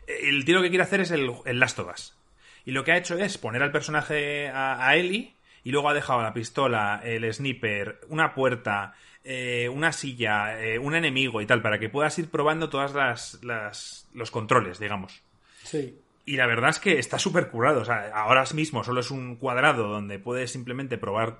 El 0.07 0.45
tío 0.45 0.55
lo 0.55 0.63
que 0.63 0.69
quiere 0.69 0.83
hacer 0.83 0.99
es 0.99 1.11
el, 1.11 1.31
el 1.45 1.59
Last 1.59 1.77
of 1.77 1.93
Us. 1.93 2.17
Y 2.65 2.71
lo 2.71 2.83
que 2.83 2.93
ha 2.93 2.97
hecho 2.97 3.19
es 3.19 3.37
poner 3.37 3.61
al 3.61 3.71
personaje 3.71 4.49
a, 4.49 4.95
Ellie 4.95 5.35
y 5.63 5.69
luego 5.69 5.89
ha 5.89 5.93
dejado 5.93 6.23
la 6.23 6.33
pistola, 6.33 7.01
el 7.03 7.31
sniper, 7.31 8.01
una 8.09 8.33
puerta, 8.33 8.95
eh, 9.23 9.69
una 9.69 9.91
silla, 9.91 10.59
eh, 10.61 10.79
un 10.79 10.95
enemigo 10.95 11.41
y 11.41 11.45
tal, 11.45 11.61
para 11.61 11.79
que 11.79 11.89
puedas 11.89 12.17
ir 12.19 12.29
probando 12.29 12.69
todas 12.69 12.93
las, 12.93 13.43
las 13.43 14.07
los 14.13 14.31
controles, 14.31 14.79
digamos. 14.79 15.21
Sí. 15.63 15.99
Y 16.25 16.37
la 16.37 16.47
verdad 16.47 16.71
es 16.71 16.79
que 16.79 16.99
está 16.99 17.19
súper 17.19 17.49
curado. 17.49 17.81
O 17.81 17.85
sea, 17.85 18.11
ahora 18.13 18.43
mismo 18.53 18.83
solo 18.83 19.01
es 19.01 19.11
un 19.11 19.35
cuadrado 19.35 19.87
donde 19.87 20.19
puedes 20.19 20.51
simplemente 20.51 20.97
probar 20.97 21.39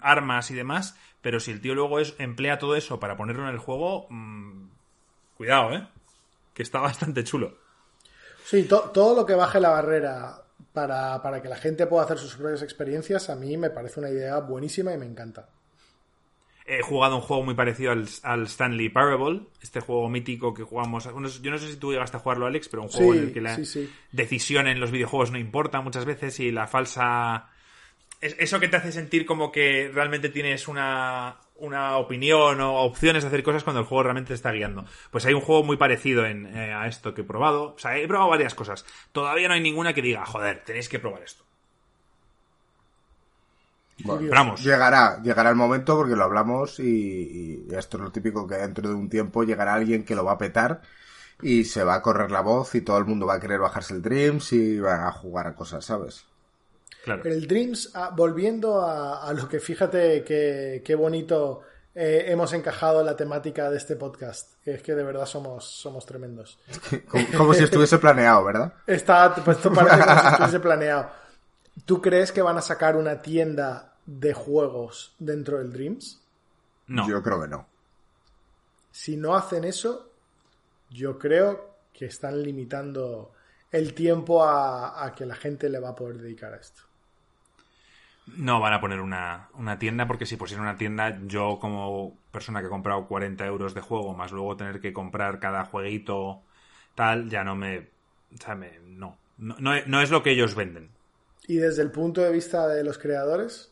armas 0.00 0.50
y 0.50 0.54
demás, 0.54 0.96
pero 1.20 1.40
si 1.40 1.50
el 1.50 1.60
tío 1.60 1.74
luego 1.74 2.00
es, 2.00 2.14
emplea 2.18 2.58
todo 2.58 2.76
eso 2.76 3.00
para 3.00 3.16
ponerlo 3.16 3.44
en 3.44 3.54
el 3.54 3.58
juego, 3.58 4.06
mmm, 4.10 4.68
cuidado, 5.36 5.74
¿eh? 5.74 5.88
Que 6.54 6.62
está 6.62 6.80
bastante 6.80 7.24
chulo. 7.24 7.56
Sí, 8.44 8.64
todo 8.64 9.14
lo 9.14 9.24
que 9.24 9.34
baje 9.34 9.60
la 9.60 9.70
barrera 9.70 10.42
para, 10.72 11.22
para, 11.22 11.40
que 11.40 11.48
la 11.48 11.56
gente 11.56 11.86
pueda 11.86 12.04
hacer 12.04 12.18
sus 12.18 12.36
propias 12.36 12.62
experiencias, 12.62 13.30
a 13.30 13.36
mí 13.36 13.56
me 13.56 13.70
parece 13.70 14.00
una 14.00 14.10
idea 14.10 14.38
buenísima 14.40 14.92
y 14.92 14.98
me 14.98 15.06
encanta. 15.06 15.48
He 16.64 16.82
jugado 16.82 17.16
un 17.16 17.22
juego 17.22 17.42
muy 17.42 17.54
parecido 17.54 17.92
al, 17.92 18.46
Stanley 18.46 18.88
Parable, 18.88 19.40
este 19.62 19.80
juego 19.80 20.08
mítico 20.08 20.54
que 20.54 20.62
jugamos. 20.62 21.04
Yo 21.04 21.50
no 21.50 21.58
sé 21.58 21.68
si 21.68 21.76
tú 21.76 21.92
llegaste 21.92 22.16
a 22.16 22.20
jugarlo, 22.20 22.46
Alex, 22.46 22.68
pero 22.68 22.82
un 22.82 22.88
juego 22.88 23.14
en 23.14 23.20
el 23.20 23.32
que 23.32 23.40
la 23.40 23.58
decisión 24.12 24.68
en 24.68 24.78
los 24.78 24.90
videojuegos 24.90 25.32
no 25.32 25.38
importa 25.38 25.80
muchas 25.80 26.04
veces 26.04 26.38
y 26.40 26.52
la 26.52 26.66
falsa 26.66 27.48
eso 28.22 28.60
que 28.60 28.68
te 28.68 28.76
hace 28.76 28.92
sentir 28.92 29.26
como 29.26 29.50
que 29.50 29.90
realmente 29.92 30.28
tienes 30.28 30.68
una, 30.68 31.38
opinión 31.96 32.60
o 32.60 32.82
opciones 32.82 33.24
de 33.24 33.28
hacer 33.28 33.42
cosas 33.42 33.64
cuando 33.64 33.80
el 33.80 33.86
juego 33.86 34.04
realmente 34.04 34.28
te 34.28 34.34
está 34.34 34.52
guiando. 34.52 34.84
Pues 35.10 35.26
hay 35.26 35.34
un 35.34 35.40
juego 35.40 35.64
muy 35.64 35.76
parecido 35.76 36.24
en, 36.24 36.46
eh, 36.46 36.72
a 36.72 36.86
esto 36.86 37.14
que 37.14 37.22
he 37.22 37.24
probado. 37.24 37.74
O 37.74 37.78
sea, 37.78 37.98
he 37.98 38.06
probado 38.06 38.30
varias 38.30 38.54
cosas. 38.54 38.86
Todavía 39.10 39.48
no 39.48 39.54
hay 39.54 39.60
ninguna 39.60 39.92
que 39.92 40.02
diga, 40.02 40.24
joder, 40.24 40.62
tenéis 40.64 40.88
que 40.88 41.00
probar 41.00 41.22
esto. 41.22 41.44
Bueno, 44.04 44.56
Llegará, 44.56 45.20
llegará 45.22 45.50
el 45.50 45.56
momento 45.56 45.96
porque 45.96 46.16
lo 46.16 46.24
hablamos 46.24 46.78
y, 46.80 47.66
y, 47.68 47.74
esto 47.74 47.96
es 47.96 48.02
lo 48.02 48.12
típico 48.12 48.46
que 48.46 48.56
dentro 48.56 48.88
de 48.88 48.94
un 48.94 49.08
tiempo 49.08 49.44
llegará 49.44 49.74
alguien 49.74 50.04
que 50.04 50.14
lo 50.14 50.24
va 50.24 50.32
a 50.32 50.38
petar 50.38 50.82
y 51.40 51.64
se 51.64 51.84
va 51.84 51.94
a 51.94 52.02
correr 52.02 52.30
la 52.30 52.40
voz 52.40 52.74
y 52.74 52.80
todo 52.82 52.98
el 52.98 53.04
mundo 53.04 53.26
va 53.26 53.34
a 53.34 53.40
querer 53.40 53.60
bajarse 53.60 53.94
el 53.94 54.02
Dreams 54.02 54.52
y 54.52 54.78
va 54.78 55.08
a 55.08 55.12
jugar 55.12 55.46
a 55.46 55.54
cosas, 55.54 55.84
¿sabes? 55.84 56.24
El 57.24 57.48
Dreams, 57.48 57.90
ah, 57.94 58.12
volviendo 58.14 58.86
a, 58.86 59.32
lo 59.32 59.48
que 59.48 59.58
fíjate 59.58 60.22
qué 60.24 60.94
bonito 60.94 61.62
eh, 61.94 62.24
hemos 62.28 62.52
encajado 62.54 63.00
en 63.00 63.06
la 63.06 63.16
temática 63.16 63.68
de 63.70 63.76
este 63.76 63.96
podcast. 63.96 64.54
Que 64.64 64.74
es 64.74 64.82
que 64.82 64.94
de 64.94 65.04
verdad 65.04 65.26
somos, 65.26 65.64
somos 65.64 66.06
tremendos. 66.06 66.58
como, 67.36 67.52
si 67.54 67.64
estuviese 67.64 67.98
planeado, 67.98 68.44
¿verdad? 68.44 68.72
Está, 68.86 69.34
pues 69.34 69.58
esto 69.58 69.72
parece 69.72 70.00
como 70.00 70.20
si 70.20 70.26
estuviese 70.28 70.60
planeado. 70.60 71.10
¿Tú 71.84 72.00
crees 72.00 72.32
que 72.32 72.42
van 72.42 72.58
a 72.58 72.62
sacar 72.62 72.96
una 72.96 73.20
tienda 73.20 73.91
de 74.06 74.34
juegos 74.34 75.14
dentro 75.18 75.58
del 75.58 75.72
Dreams? 75.72 76.20
No. 76.88 77.08
Yo 77.08 77.22
creo 77.22 77.40
que 77.42 77.48
no. 77.48 77.66
Si 78.90 79.16
no 79.16 79.34
hacen 79.34 79.64
eso, 79.64 80.10
yo 80.90 81.18
creo 81.18 81.76
que 81.92 82.06
están 82.06 82.42
limitando 82.42 83.32
el 83.70 83.94
tiempo 83.94 84.44
a 84.44 85.12
que 85.16 85.24
la 85.24 85.34
gente 85.34 85.68
le 85.70 85.80
va 85.80 85.90
a 85.90 85.94
poder 85.94 86.18
dedicar 86.18 86.52
a 86.52 86.56
esto. 86.56 86.82
No 88.26 88.60
van 88.60 88.72
a 88.72 88.80
poner 88.80 89.00
una, 89.00 89.48
tienda 89.78 90.06
porque 90.06 90.26
si 90.26 90.36
pusieran 90.36 90.64
una 90.64 90.76
tienda, 90.76 91.18
yo 91.26 91.58
como 91.60 92.16
persona 92.30 92.60
que 92.60 92.66
he 92.66 92.70
comprado 92.70 93.06
40 93.08 93.44
euros 93.46 93.74
de 93.74 93.80
juego, 93.80 94.14
más 94.14 94.30
luego 94.30 94.56
tener 94.56 94.80
que 94.80 94.92
comprar 94.92 95.40
cada 95.40 95.64
jueguito 95.64 96.42
tal, 96.94 97.28
ya 97.28 97.42
no 97.42 97.56
me... 97.56 97.88
no, 98.86 99.18
no, 99.38 99.56
no 99.58 100.00
es 100.00 100.10
lo 100.10 100.22
que 100.22 100.30
ellos 100.30 100.54
venden. 100.54 100.90
Y 101.48 101.56
desde 101.56 101.82
el 101.82 101.90
punto 101.90 102.20
de 102.20 102.30
vista 102.30 102.68
de 102.68 102.84
los 102.84 102.98
creadores, 102.98 103.71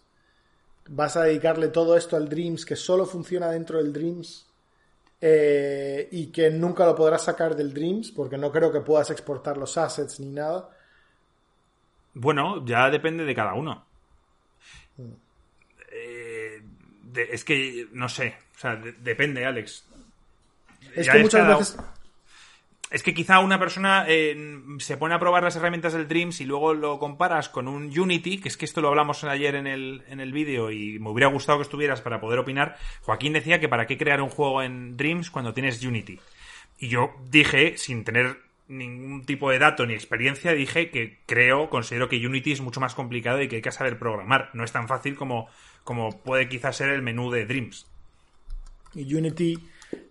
¿vas 0.93 1.17
a 1.17 1.23
dedicarle 1.25 1.69
todo 1.69 1.97
esto 1.97 2.17
al 2.17 2.29
Dreams 2.29 2.65
que 2.67 2.77
solo 2.77 3.07
funciona 3.07 3.49
dentro 3.51 3.79
del 3.79 3.93
Dreams 3.93 4.47
eh, 5.21 6.09
y 6.11 6.27
que 6.29 6.51
nunca 6.51 6.85
lo 6.85 6.95
podrás 6.95 7.25
sacar 7.25 7.55
del 7.55 7.73
Dreams 7.73 8.11
porque 8.13 8.37
no 8.39 8.51
creo 8.51 8.73
que 8.73 8.81
puedas 8.81 9.11
exportar 9.11 9.57
los 9.57 9.77
assets 9.79 10.19
ni 10.21 10.29
nada. 10.31 10.69
Bueno, 12.15 12.65
ya 12.67 12.91
depende 12.91 13.25
de 13.25 13.35
cada 13.35 13.55
uno. 13.55 13.85
Eh, 15.93 16.63
de- 17.05 17.29
es 17.33 17.45
que 17.45 17.89
no 17.93 18.09
sé, 18.09 18.35
o 18.57 18.59
sea, 18.59 18.77
de- 18.77 18.93
depende, 18.93 19.45
Alex. 19.45 19.85
Es 20.95 21.07
Ya 21.07 21.13
que 21.13 21.19
es 21.19 21.25
muchas 21.25 21.41
cada- 21.43 21.59
veces. 21.59 21.77
Es 22.91 23.05
que 23.05 23.15
quizá 23.15 23.39
una 23.39 23.61
persona 23.61 24.05
eh, 24.09 24.37
se 24.79 24.97
pone 24.97 25.15
a 25.15 25.21
probar 25.21 25.45
las 25.45 25.55
herramientas 25.55 25.93
del 25.93 26.09
Dreams 26.09 26.41
y 26.41 26.45
luego 26.45 26.75
lo 26.75 26.99
comparas 26.99 27.49
con 27.49 27.69
un 27.69 27.97
Unity, 27.97 28.41
que 28.41 28.49
es 28.49 28.57
que 28.57 28.65
esto 28.65 28.81
lo 28.81 28.89
hablamos 28.89 29.23
ayer 29.23 29.55
en 29.55 29.69
el, 29.69 30.03
en 30.09 30.19
el 30.19 30.33
vídeo 30.33 30.73
y 30.73 30.99
me 30.99 31.11
hubiera 31.11 31.29
gustado 31.29 31.59
que 31.59 31.63
estuvieras 31.63 32.01
para 32.01 32.21
poder 32.21 32.41
opinar. 32.41 32.77
Joaquín 33.03 33.33
decía 33.33 33.61
que 33.61 33.69
para 33.69 33.87
qué 33.87 33.97
crear 33.97 34.21
un 34.21 34.29
juego 34.29 34.61
en 34.63 34.97
Dreams 34.97 35.31
cuando 35.31 35.55
tienes 35.55 35.85
Unity. 35.85 36.19
Y 36.81 36.89
yo 36.89 37.15
dije, 37.31 37.77
sin 37.77 38.03
tener 38.03 38.39
ningún 38.67 39.25
tipo 39.25 39.51
de 39.51 39.61
dato 39.61 39.87
ni 39.87 39.95
experiencia, 39.95 40.53
dije 40.53 40.91
que 40.91 41.19
creo, 41.27 41.71
considero 41.71 42.09
que 42.09 42.25
Unity 42.25 42.53
es 42.53 42.61
mucho 42.61 42.81
más 42.81 42.95
complicado 42.97 43.41
y 43.41 43.47
que 43.49 43.57
hay 43.57 43.63
que 43.63 43.71
saber 43.71 43.99
programar. 43.99 44.51
No 44.53 44.65
es 44.65 44.73
tan 44.73 44.89
fácil 44.89 45.15
como, 45.15 45.49
como 45.85 46.23
puede 46.23 46.49
quizás 46.49 46.77
ser 46.77 46.89
el 46.89 47.03
menú 47.03 47.31
de 47.31 47.47
Dreams. 47.47 47.87
Y 48.95 49.15
Unity, 49.15 49.59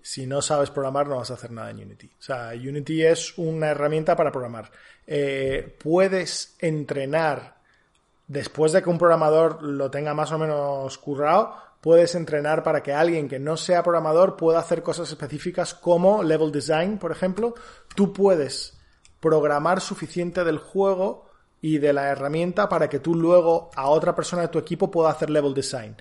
si 0.01 0.26
no 0.26 0.41
sabes 0.41 0.69
programar, 0.69 1.07
no 1.07 1.18
vas 1.18 1.31
a 1.31 1.35
hacer 1.35 1.51
nada 1.51 1.69
en 1.72 1.77
Unity. 1.77 2.07
O 2.19 2.22
sea, 2.22 2.51
Unity 2.53 3.03
es 3.03 3.38
una 3.38 3.68
herramienta 3.68 4.15
para 4.15 4.31
programar. 4.31 4.72
Eh, 5.06 5.77
puedes 5.84 6.56
entrenar, 6.60 7.61
después 8.27 8.72
de 8.72 8.81
que 8.81 8.89
un 8.89 8.97
programador 8.97 9.61
lo 9.64 9.91
tenga 9.91 10.14
más 10.14 10.31
o 10.31 10.38
menos 10.38 10.97
currado, 10.97 11.56
puedes 11.81 12.15
entrenar 12.15 12.64
para 12.64 12.84
que 12.84 12.93
alguien 12.93 13.27
que 13.27 13.39
no 13.39 13.57
sea 13.57 13.84
programador 13.84 14.35
pueda 14.35 14.60
hacer 14.60 14.84
cosas 14.84 15.10
específicas 15.10 15.73
como 15.73 16.23
level 16.23 16.51
design, 16.51 16.97
por 16.97 17.11
ejemplo. 17.11 17.56
Tú 17.95 18.14
puedes 18.14 18.77
programar 19.19 19.81
suficiente 19.81 20.43
del 20.43 20.57
juego 20.57 21.30
y 21.61 21.77
de 21.77 21.93
la 21.93 22.10
herramienta 22.10 22.69
para 22.69 22.89
que 22.89 22.99
tú 22.99 23.15
luego 23.15 23.69
a 23.76 23.89
otra 23.89 24.15
persona 24.15 24.43
de 24.43 24.47
tu 24.47 24.60
equipo 24.60 24.89
pueda 24.89 25.10
hacer 25.10 25.30
level 25.30 25.53
design. 25.53 25.95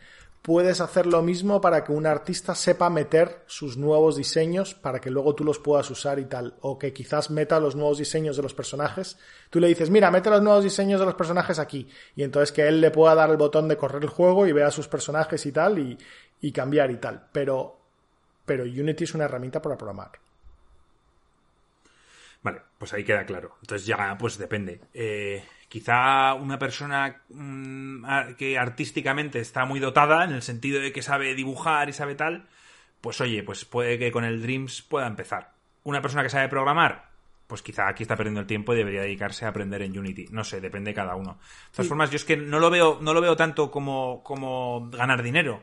Puedes 0.49 0.81
hacer 0.81 1.05
lo 1.05 1.21
mismo 1.21 1.61
para 1.61 1.85
que 1.85 1.93
un 1.93 2.07
artista 2.07 2.55
sepa 2.55 2.89
meter 2.89 3.43
sus 3.45 3.77
nuevos 3.77 4.17
diseños 4.17 4.73
para 4.73 4.99
que 4.99 5.11
luego 5.11 5.35
tú 5.35 5.45
los 5.45 5.59
puedas 5.59 5.91
usar 5.91 6.19
y 6.19 6.25
tal. 6.25 6.55
O 6.63 6.79
que 6.79 6.95
quizás 6.95 7.31
meta 7.31 7.61
los 7.61 7.77
nuevos 7.77 7.99
diseños 7.99 8.35
de 8.35 8.43
los 8.43 8.55
personajes. 8.55 9.19
Tú 9.51 9.61
le 9.61 9.69
dices, 9.69 9.91
mira, 9.91 10.11
mete 10.11 10.31
los 10.31 10.41
nuevos 10.41 10.65
diseños 10.65 11.01
de 11.01 11.05
los 11.05 11.17
personajes 11.17 11.59
aquí. 11.59 11.87
Y 12.17 12.23
entonces 12.23 12.51
que 12.51 12.67
él 12.67 12.81
le 12.81 12.91
pueda 12.91 13.15
dar 13.15 13.29
el 13.29 13.37
botón 13.37 13.69
de 13.69 13.77
correr 13.77 14.03
el 14.03 14.09
juego 14.09 14.47
y 14.47 14.53
vea 14.53 14.71
sus 14.71 14.89
personajes 14.89 15.45
y 15.45 15.53
tal 15.53 15.99
y, 16.41 16.53
cambiar 16.53 16.91
y 16.93 16.97
tal. 16.97 17.29
Pero, 17.31 17.79
pero 18.47 18.65
Unity 18.65 19.05
es 19.05 19.15
una 19.15 19.27
herramienta 19.27 19.61
para 19.61 19.77
programar. 19.77 20.13
Vale, 22.43 22.63
pues 22.79 22.95
ahí 22.95 23.05
queda 23.05 23.27
claro. 23.27 23.57
Entonces 23.61 23.87
ya, 23.87 24.17
pues 24.19 24.39
depende. 24.39 24.81
Eh, 24.95 25.45
quizá 25.69 26.35
una 26.35 26.59
persona 26.59 27.23
mm, 27.29 28.35
que 28.37 28.59
artísticamente 28.59 29.41
está 29.41 29.65
muy 29.65 29.81
dotada, 29.81 30.25
en 30.25 30.33
el 30.33 30.43
sentido 30.43 30.81
de 30.81 30.93
que 30.93 31.03
sabe 31.03 31.35
dibujar 31.35 31.89
y 31.89 31.93
sabe 31.93 32.15
tal, 32.15 32.49
pues 33.01 33.21
oye, 33.21 33.43
pues 33.43 33.65
puede 33.65 33.99
que 33.99 34.11
con 34.11 34.25
el 34.25 34.43
Dreams 34.43 34.83
pueda 34.83 35.07
empezar. 35.07 35.53
Una 35.85 36.03
persona 36.03 36.23
que 36.23 36.31
sabe 36.31 36.49
programar, 36.49 37.11
pues 37.47 37.63
quizá 37.63 37.89
aquí 37.89 38.03
está 38.03 38.17
perdiendo 38.17 38.41
el 38.41 38.47
tiempo 38.47 38.75
y 38.75 38.77
debería 38.77 39.03
dedicarse 39.03 39.45
a 39.45 39.49
aprender 39.49 39.83
en 39.83 39.99
Unity. 39.99 40.27
No 40.31 40.45
sé, 40.45 40.61
depende 40.61 40.91
de 40.91 40.95
cada 40.95 41.15
uno. 41.15 41.39
De 41.71 41.77
todas 41.77 41.89
formas, 41.89 42.11
yo 42.11 42.17
es 42.17 42.25
que 42.25 42.37
no 42.37 42.61
lo 42.61 42.71
veo, 42.71 42.99
no 43.01 43.15
lo 43.15 43.21
veo 43.21 43.37
tanto 43.37 43.71
como, 43.71 44.23
como 44.23 44.91
ganar 44.91 45.23
dinero. 45.23 45.63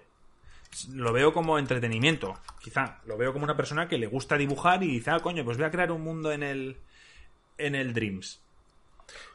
Lo 0.93 1.13
veo 1.13 1.31
como 1.31 1.59
entretenimiento, 1.59 2.33
quizá. 2.61 2.99
Lo 3.05 3.17
veo 3.17 3.33
como 3.33 3.45
una 3.45 3.55
persona 3.55 3.87
que 3.87 3.97
le 3.97 4.07
gusta 4.07 4.35
dibujar 4.35 4.83
y 4.83 4.87
dice, 4.87 5.11
ah, 5.11 5.19
coño, 5.19 5.45
pues 5.45 5.57
voy 5.57 5.67
a 5.67 5.71
crear 5.71 5.91
un 5.91 6.01
mundo 6.01 6.31
en 6.31 6.43
el, 6.43 6.77
en 7.57 7.75
el 7.75 7.93
Dreams. 7.93 8.44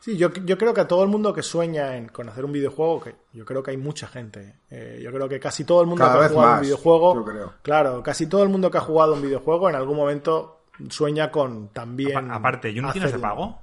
Sí, 0.01 0.17
yo, 0.17 0.33
yo 0.33 0.57
creo 0.59 0.73
que 0.75 0.81
a 0.81 0.89
todo 0.89 1.03
el 1.03 1.09
mundo 1.09 1.33
que 1.33 1.43
sueña 1.43 1.97
en 1.97 2.09
conocer 2.09 2.45
un 2.45 2.53
videojuego, 2.53 3.01
que 3.03 3.15
yo 3.33 3.45
creo 3.45 3.63
que 3.63 3.71
hay 3.73 3.77
mucha 3.77 4.07
gente, 4.07 4.57
eh, 4.71 4.99
yo 5.03 5.13
creo 5.13 5.29
que 5.29 5.39
casi 5.39 5.65
todo 5.65 5.81
el 5.83 5.87
mundo 5.87 6.05
Cada 6.05 6.19
que 6.21 6.25
ha 6.25 6.29
jugado 6.29 6.49
más, 6.51 6.59
un 6.61 6.65
videojuego, 6.65 7.15
yo 7.15 7.25
creo. 7.25 7.55
claro, 7.63 8.03
casi 8.03 8.27
todo 8.27 8.43
el 8.43 8.49
mundo 8.49 8.71
que 8.71 8.79
ha 8.79 8.83
jugado 8.83 9.15
un 9.15 9.23
videojuego 9.23 9.69
en 9.69 9.77
algún 9.77 9.97
momento 9.97 10.61
sueña 10.89 11.31
con 11.31 11.69
también. 11.69 12.17
Apa- 12.17 12.35
aparte, 12.37 12.69
¿Unity 12.71 13.01
no 13.01 13.07
es 13.07 13.13
de 13.13 13.19
pago? 13.19 13.59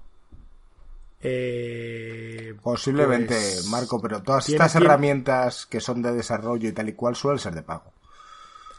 Eh, 1.22 2.54
Posiblemente, 2.62 3.34
pues, 3.36 3.66
Marco, 3.68 4.00
pero 4.02 4.22
todas 4.22 4.46
tiene- 4.46 4.58
estas 4.58 4.72
tiene- 4.74 4.86
herramientas 4.86 5.66
que 5.66 5.82
son 5.82 6.02
de 6.02 6.14
desarrollo 6.14 6.70
y 6.70 6.72
tal 6.74 6.90
y 6.90 6.94
cual 6.94 7.16
suelen 7.16 7.40
ser 7.40 7.54
de 7.56 7.64
pago. 7.64 7.92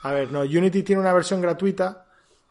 A 0.02 0.12
ver, 0.12 0.30
no, 0.30 0.40
Unity 0.42 0.82
tiene 0.84 1.00
una 1.02 1.12
versión 1.12 1.40
gratuita 1.40 2.04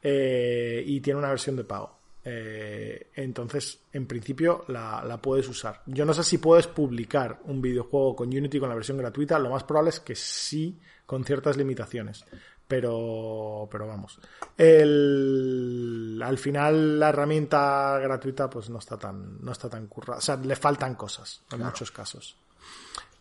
eh, 0.04 0.84
y 0.86 1.00
tiene 1.02 1.18
una 1.20 1.30
versión 1.30 1.56
de 1.56 1.64
pago. 1.64 1.97
Eh, 2.30 3.12
entonces, 3.16 3.80
en 3.94 4.06
principio, 4.06 4.66
la, 4.68 5.02
la 5.06 5.16
puedes 5.22 5.48
usar. 5.48 5.82
Yo 5.86 6.04
no 6.04 6.14
sé 6.14 6.26
si 6.26 6.40
puedes 6.40 6.68
publicar 6.68 7.40
un 7.46 7.62
videojuego 7.62 8.18
con 8.18 8.28
Unity 8.28 8.60
con 8.60 8.68
la 8.68 8.76
versión 8.76 8.98
gratuita. 8.98 9.40
Lo 9.40 9.50
más 9.50 9.64
probable 9.64 9.92
es 9.92 10.02
que 10.02 10.14
sí, 10.14 10.78
con 11.06 11.24
ciertas 11.24 11.56
limitaciones. 11.56 12.26
Pero, 12.68 13.70
pero 13.72 13.88
vamos. 13.88 14.20
El, 14.58 16.22
al 16.22 16.38
final, 16.38 17.00
la 17.00 17.10
herramienta 17.10 17.98
gratuita, 18.00 18.50
pues 18.50 18.70
no 18.70 18.80
está 18.80 18.98
tan, 18.98 19.42
no 19.42 19.54
está 19.54 19.70
tan 19.70 19.88
currada. 19.88 20.18
O 20.18 20.22
sea, 20.22 20.36
le 20.36 20.58
faltan 20.58 20.96
cosas 20.96 21.44
en 21.50 21.64
muchos 21.64 21.92
casos. 21.92 22.36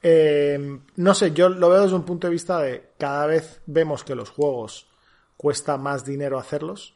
Eh, 0.03 0.81
no 0.97 1.15
sé, 1.15 1.31
yo 1.31 1.49
lo 1.49 1.69
veo 1.69 1.83
desde 1.83 1.95
un 1.95 2.05
punto 2.05 2.27
de 2.27 2.33
vista 2.33 2.59
de 2.59 2.91
cada 2.99 3.27
vez 3.27 3.61
vemos 3.67 4.03
que 4.03 4.17
los 4.17 4.31
juegos 4.31 4.89
cuesta 5.37 5.77
más 5.77 6.05
dinero 6.05 6.41
hacerlos, 6.41 6.95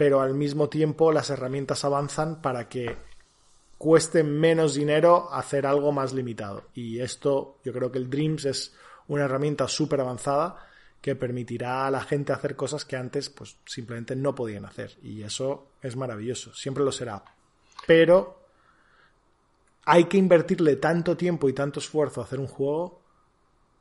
pero 0.00 0.22
al 0.22 0.32
mismo 0.32 0.70
tiempo 0.70 1.12
las 1.12 1.28
herramientas 1.28 1.84
avanzan 1.84 2.40
para 2.40 2.70
que 2.70 2.96
cueste 3.76 4.24
menos 4.24 4.72
dinero 4.72 5.28
hacer 5.30 5.66
algo 5.66 5.92
más 5.92 6.14
limitado. 6.14 6.68
Y 6.72 7.00
esto, 7.00 7.58
yo 7.62 7.74
creo 7.74 7.92
que 7.92 7.98
el 7.98 8.08
Dreams 8.08 8.46
es 8.46 8.74
una 9.08 9.26
herramienta 9.26 9.68
súper 9.68 10.00
avanzada 10.00 10.56
que 11.02 11.16
permitirá 11.16 11.86
a 11.86 11.90
la 11.90 12.00
gente 12.00 12.32
hacer 12.32 12.56
cosas 12.56 12.86
que 12.86 12.96
antes 12.96 13.28
pues 13.28 13.58
simplemente 13.66 14.16
no 14.16 14.34
podían 14.34 14.64
hacer. 14.64 14.96
Y 15.02 15.22
eso 15.22 15.66
es 15.82 15.96
maravilloso, 15.96 16.54
siempre 16.54 16.82
lo 16.82 16.92
será. 16.92 17.22
Pero 17.86 18.40
hay 19.84 20.04
que 20.04 20.16
invertirle 20.16 20.76
tanto 20.76 21.14
tiempo 21.14 21.46
y 21.46 21.52
tanto 21.52 21.78
esfuerzo 21.80 22.22
a 22.22 22.24
hacer 22.24 22.40
un 22.40 22.46
juego 22.46 23.02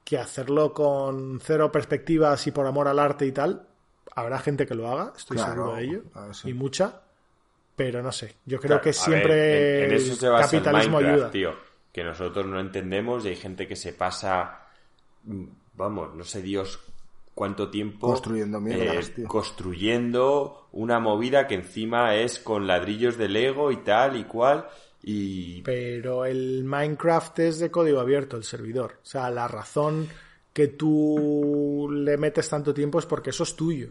que 0.03 0.17
hacerlo 0.17 0.73
con 0.73 1.39
cero 1.41 1.71
perspectivas 1.71 2.45
y 2.45 2.51
por 2.51 2.67
amor 2.67 2.89
al 2.89 2.99
arte 2.99 3.25
y 3.25 3.31
tal, 3.31 3.68
habrá 4.15 4.39
gente 4.39 4.65
que 4.67 4.75
lo 4.75 4.89
haga, 4.89 5.13
estoy 5.17 5.37
Claro, 5.37 5.53
seguro 5.53 5.75
de 5.75 5.83
ello, 5.83 6.03
a 6.13 6.25
ver, 6.27 6.35
sí. 6.35 6.49
y 6.49 6.53
mucha, 6.53 7.01
pero 7.75 8.01
no 8.03 8.11
sé, 8.11 8.35
yo 8.45 8.59
creo 8.59 8.79
Claro, 8.79 8.81
que 8.81 8.89
a 8.89 8.93
siempre 8.93 9.35
ver, 9.35 9.83
en, 9.83 9.91
en 9.91 9.95
eso 9.95 10.11
el 10.11 10.17
se 10.17 10.27
basa 10.29 10.57
el 10.57 10.63
capitalismo 10.63 10.97
Minecraft, 10.97 11.13
ayuda. 11.15 11.31
tío. 11.31 11.69
Que 11.91 12.03
nosotros 12.03 12.45
no 12.45 12.59
entendemos 12.59 13.25
y 13.25 13.29
hay 13.29 13.35
gente 13.35 13.67
que 13.67 13.75
se 13.75 13.93
pasa, 13.93 14.67
mm, 15.23 15.45
vamos, 15.75 16.13
no 16.15 16.23
sé 16.23 16.41
Dios 16.41 16.79
cuánto 17.33 17.69
tiempo 17.69 18.07
eh, 18.07 18.09
Construyendo 18.11 18.59
mierdas, 18.59 19.11
tío. 19.11 19.27
construyendo 19.27 20.67
una 20.73 20.99
movida 20.99 21.47
que 21.47 21.55
encima 21.55 22.15
es 22.15 22.37
con 22.39 22.67
ladrillos 22.67 23.17
de 23.17 23.29
Lego 23.29 23.71
y 23.71 23.77
tal 23.77 24.17
y 24.17 24.25
cual 24.25 24.67
y 25.01 25.61
Pero 25.61 26.25
el 26.25 26.63
Minecraft 26.65 27.39
es 27.39 27.59
de 27.59 27.71
código 27.71 27.99
abierto, 28.01 28.35
el 28.37 28.43
servidor. 28.43 28.97
O 29.01 29.05
sea, 29.05 29.29
la 29.31 29.47
razón 29.47 30.07
que 30.53 30.67
tú 30.67 31.89
le 31.91 32.17
metes 32.17 32.49
tanto 32.49 32.73
tiempo 32.73 32.99
es 32.99 33.05
porque 33.05 33.29
eso 33.29 33.43
es 33.43 33.55
tuyo. 33.55 33.89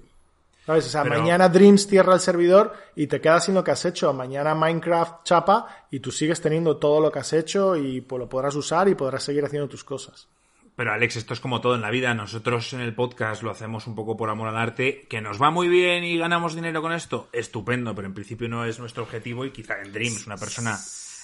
¿Sabes? 0.69 0.85
O 0.85 0.90
sea, 0.90 1.03
Pero- 1.03 1.19
mañana 1.19 1.49
Dreams 1.49 1.86
cierra 1.86 2.12
el 2.12 2.20
servidor 2.20 2.74
y 2.95 3.07
te 3.07 3.23
quedas 3.23 3.47
sin 3.47 3.55
lo 3.55 3.65
que 3.65 3.70
has 3.70 3.86
hecho. 3.86 4.12
Mañana 4.12 4.55
Minecraft 4.55 5.24
chapa 5.24 5.86
y 5.90 6.01
tú 6.01 6.12
sigues 6.12 6.43
teniendo 6.43 6.77
todo 6.77 7.01
lo 7.01 7.11
que 7.11 7.20
has 7.20 7.32
hecho 7.32 7.74
y 7.74 8.03
pues, 8.03 8.20
lo 8.20 8.28
podrás 8.28 8.55
usar 8.55 8.86
y 8.86 8.95
podrás 8.95 9.23
seguir 9.23 9.47
haciendo 9.47 9.66
tus 9.66 9.82
cosas. 9.82 10.28
Pero 10.77 10.93
Alex, 10.93 11.16
esto 11.16 11.32
es 11.32 11.40
como 11.40 11.62
todo 11.62 11.74
en 11.74 11.81
la 11.81 11.89
vida. 11.90 12.12
Nosotros 12.12 12.70
en 12.74 12.81
el 12.81 12.95
podcast 12.95 13.43
lo 13.43 13.51
hacemos 13.51 13.86
un 13.86 13.95
poco 13.95 14.15
por 14.19 14.28
amor 14.28 14.49
al 14.49 14.59
arte. 14.59 15.07
Que 15.09 15.23
nos 15.23 15.40
va 15.40 15.51
muy 15.51 15.69
bien 15.69 16.05
y 16.05 16.19
ganamos 16.19 16.55
dinero 16.55 16.82
con 16.82 16.93
esto, 16.93 17.31
estupendo, 17.32 17.95
pero 17.95 18.07
en 18.07 18.12
principio 18.12 18.47
no 18.51 18.66
es 18.66 18.78
nuestro 18.78 19.05
objetivo 19.05 19.47
y 19.47 19.53
quizá 19.53 19.81
en 19.81 19.90
Dreams 19.90 20.27
una 20.27 20.36
persona... 20.36 20.77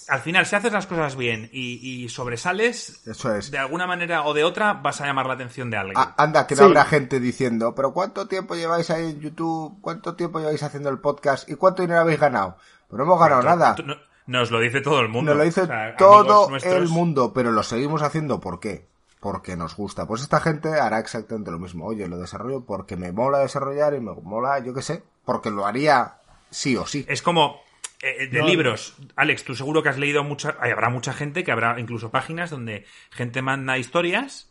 Al 0.09 0.20
final, 0.20 0.44
si 0.47 0.55
haces 0.56 0.72
las 0.72 0.86
cosas 0.86 1.16
bien 1.16 1.48
y, 1.52 2.05
y 2.05 2.09
sobresales, 2.10 3.01
Eso 3.06 3.35
es. 3.35 3.51
de 3.51 3.59
alguna 3.59 3.86
manera 3.86 4.24
o 4.24 4.35
de 4.35 4.44
otra 4.44 4.74
vas 4.74 5.01
a 5.01 5.06
llamar 5.06 5.26
la 5.26 5.35
atención 5.35 5.70
de 5.70 5.76
alguien. 5.78 5.97
Ah, 5.98 6.14
anda, 6.18 6.47
que 6.47 6.55
no 6.55 6.62
Sí. 6.62 6.64
habrá 6.66 6.85
gente 6.85 7.20
diciendo, 7.20 7.74
pero 7.74 7.93
¿cuánto 7.93 8.26
tiempo 8.28 8.55
lleváis 8.55 8.90
ahí 8.90 9.10
en 9.10 9.20
YouTube? 9.20 9.78
¿Cuánto 9.81 10.14
tiempo 10.14 10.40
lleváis 10.40 10.62
haciendo 10.62 10.90
el 10.90 10.98
podcast? 10.98 11.48
¿Y 11.48 11.55
cuánto 11.55 11.82
dinero 11.82 12.01
habéis 12.01 12.20
ganado? 12.20 12.56
Pues 12.89 12.98
no 12.98 13.05
hemos 13.05 13.18
ganado 13.20 13.40
Pero 13.43 13.56
nada. 13.56 13.76
no- 13.85 13.97
Nos 14.26 14.51
lo 14.51 14.60
dice 14.60 14.81
todo 14.81 15.01
el 15.01 15.09
mundo. 15.09 15.31
Nos 15.32 15.39
lo 15.39 15.44
dice 15.44 15.62
O 15.62 15.66
sea, 15.66 15.97
todo 15.97 16.48
nuestros- 16.51 16.74
el 16.74 16.89
mundo, 16.89 17.32
pero 17.35 17.52
lo 17.52 17.62
seguimos 17.62 18.02
haciendo 18.02 18.40
¿por 18.40 18.59
qué? 18.60 18.86
Porque 19.20 19.56
nos 19.56 19.76
gusta. 19.76 20.06
Pues 20.06 20.20
esta 20.22 20.40
gente 20.40 20.68
hará 20.81 20.98
exactamente 20.98 21.51
lo 21.51 21.59
mismo. 21.59 21.86
Oye, 21.86 22.09
lo 22.09 22.18
desarrollo 22.18 22.62
porque 22.64 22.97
me 22.97 23.10
mola 23.12 23.39
desarrollar 23.39 23.94
y 23.94 24.01
me 24.01 24.12
mola, 24.12 24.59
yo 24.60 24.74
qué 24.74 24.82
sé, 24.82 25.02
porque 25.24 25.51
lo 25.51 25.64
haría 25.66 26.16
sí 26.51 26.76
o 26.76 26.86
sí. 26.86 27.05
Es 27.09 27.20
como 27.22 27.56
eh, 28.05 28.28
de 28.28 28.39
No, 28.40 28.47
libros. 28.47 28.97
Alex, 29.16 29.44
tú 29.44 29.55
seguro 29.55 29.82
que 29.82 29.89
has 29.89 29.98
leído 29.98 30.22
mucha. 30.24 30.56
Habrá 30.60 30.90
mucha 30.90 31.12
gente 31.12 31.43
que 31.44 31.52
habrá 31.52 31.78
incluso 31.81 32.10
páginas 32.10 32.51
donde 32.51 32.85
gente 33.10 33.43
manda 33.43 33.78
historias 33.78 34.51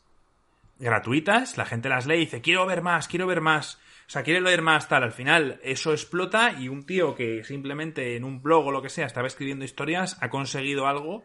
gratuitas, 0.80 1.58
la 1.58 1.66
gente 1.66 1.88
las 1.88 2.08
lee 2.08 2.16
y 2.16 2.20
dice, 2.20 2.42
quiero 2.42 2.66
ver 2.66 2.82
más, 2.82 3.08
quiero 3.08 3.28
ver 3.28 3.42
más. 3.42 3.80
O 4.08 4.10
sea, 4.10 4.24
quiere 4.24 4.42
leer 4.42 4.62
más 4.62 4.90
tal. 4.90 5.04
Al 5.04 5.14
final, 5.14 5.60
eso 5.64 5.92
explota 5.92 6.52
y 6.60 6.68
un 6.68 6.86
tío 6.86 7.16
que 7.16 7.44
simplemente 7.44 8.16
en 8.16 8.24
un 8.24 8.42
blog 8.42 8.68
o 8.68 8.72
lo 8.72 8.82
que 8.82 8.90
sea 8.90 9.06
estaba 9.06 9.28
escribiendo 9.28 9.66
historias 9.66 10.18
ha 10.22 10.30
conseguido 10.30 10.88
algo 10.88 11.24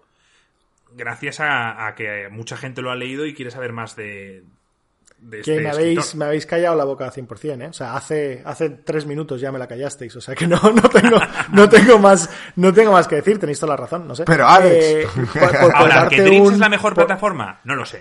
gracias 0.92 1.40
a, 1.40 1.86
a 1.86 1.94
que 1.94 2.28
mucha 2.30 2.56
gente 2.56 2.82
lo 2.82 2.90
ha 2.90 2.94
leído 2.94 3.26
y 3.26 3.34
quiere 3.34 3.50
saber 3.50 3.72
más 3.72 3.96
de, 3.96 4.44
de 5.20 5.40
que 5.42 5.50
este 5.52 5.62
me 5.62 5.70
habéis, 5.70 6.14
me 6.14 6.24
habéis 6.26 6.46
callado 6.46 6.76
la 6.76 6.84
boca 6.84 7.04
al 7.04 7.10
100%, 7.12 7.62
¿eh? 7.62 7.68
O 7.68 7.72
sea, 7.72 7.96
hace, 7.96 8.42
hace 8.44 8.70
tres 8.70 9.04
minutos 9.06 9.40
ya 9.40 9.50
me 9.52 9.58
la 9.58 9.66
callasteis, 9.66 10.14
o 10.16 10.20
sea 10.20 10.34
que 10.34 10.46
no, 10.46 10.58
no 10.62 10.88
tengo, 10.88 11.18
no 11.52 11.68
tengo 11.68 11.98
más, 11.98 12.30
no 12.56 12.72
tengo 12.72 12.92
más 12.92 13.08
que 13.08 13.16
decir, 13.16 13.38
tenéis 13.38 13.58
toda 13.60 13.72
la 13.74 13.76
razón, 13.76 14.06
no 14.06 14.14
sé. 14.14 14.24
Pero, 14.24 14.46
Alex. 14.48 14.84
Eh, 14.84 15.06
por, 15.14 15.30
por- 15.32 15.60
por 15.60 15.74
Ahora, 15.76 16.08
¿que 16.08 16.22
un- 16.40 16.52
es 16.54 16.58
la 16.58 16.68
mejor 16.68 16.94
por- 16.94 17.06
plataforma? 17.06 17.60
No 17.64 17.74
lo 17.74 17.84
sé. 17.84 18.00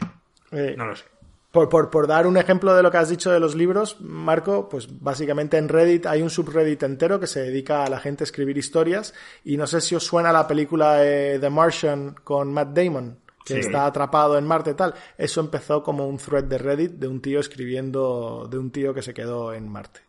eh, 0.52 0.76
No 0.78 0.86
lo 0.86 0.96
sé. 0.96 1.04
Por, 1.52 1.70
por, 1.70 1.90
por 1.90 2.06
dar 2.08 2.28
un 2.28 2.38
ejemplo 2.38 2.76
de 2.76 2.84
lo 2.84 2.92
que 2.92 2.98
has 2.98 3.10
dicho 3.10 3.32
de 3.32 3.40
los 3.40 3.56
libros, 3.56 3.98
Marco, 4.02 4.68
pues 4.70 4.88
básicamente 5.02 5.58
en 5.58 5.70
Reddit 5.70 6.06
hay 6.06 6.22
un 6.22 6.30
subreddit 6.30 6.84
entero 6.84 7.20
que 7.20 7.26
se 7.26 7.40
dedica 7.40 7.84
a 7.84 7.90
la 7.90 8.00
gente 8.00 8.24
a 8.24 8.26
escribir 8.26 8.58
historias 8.58 9.14
y 9.44 9.58
no 9.58 9.66
sé 9.66 9.82
si 9.82 9.96
os 9.96 10.06
suena 10.06 10.32
la 10.32 10.46
película 10.46 11.04
eh, 11.04 11.38
The 11.40 11.50
Martian 11.50 12.16
con 12.24 12.54
Matt 12.54 12.74
Damon, 12.78 13.18
que 13.48 13.54
Sí. 13.54 13.60
está 13.62 13.86
atrapado 13.86 14.38
en 14.38 14.46
Marte 14.46 14.72
y 14.72 14.74
tal. 14.74 14.94
Eso 15.18 15.40
empezó 15.40 15.82
como 15.82 16.06
un 16.08 16.18
thread 16.18 16.44
de 16.44 16.58
Reddit 16.58 16.92
de 16.92 17.08
un 17.08 17.22
tío 17.22 17.40
escribiendo, 17.40 18.48
de 18.52 18.58
un 18.58 18.72
tío 18.72 18.94
que 18.94 19.02
se 19.02 19.14
quedó 19.14 19.54
en 19.54 19.70
Marte. 19.70 20.02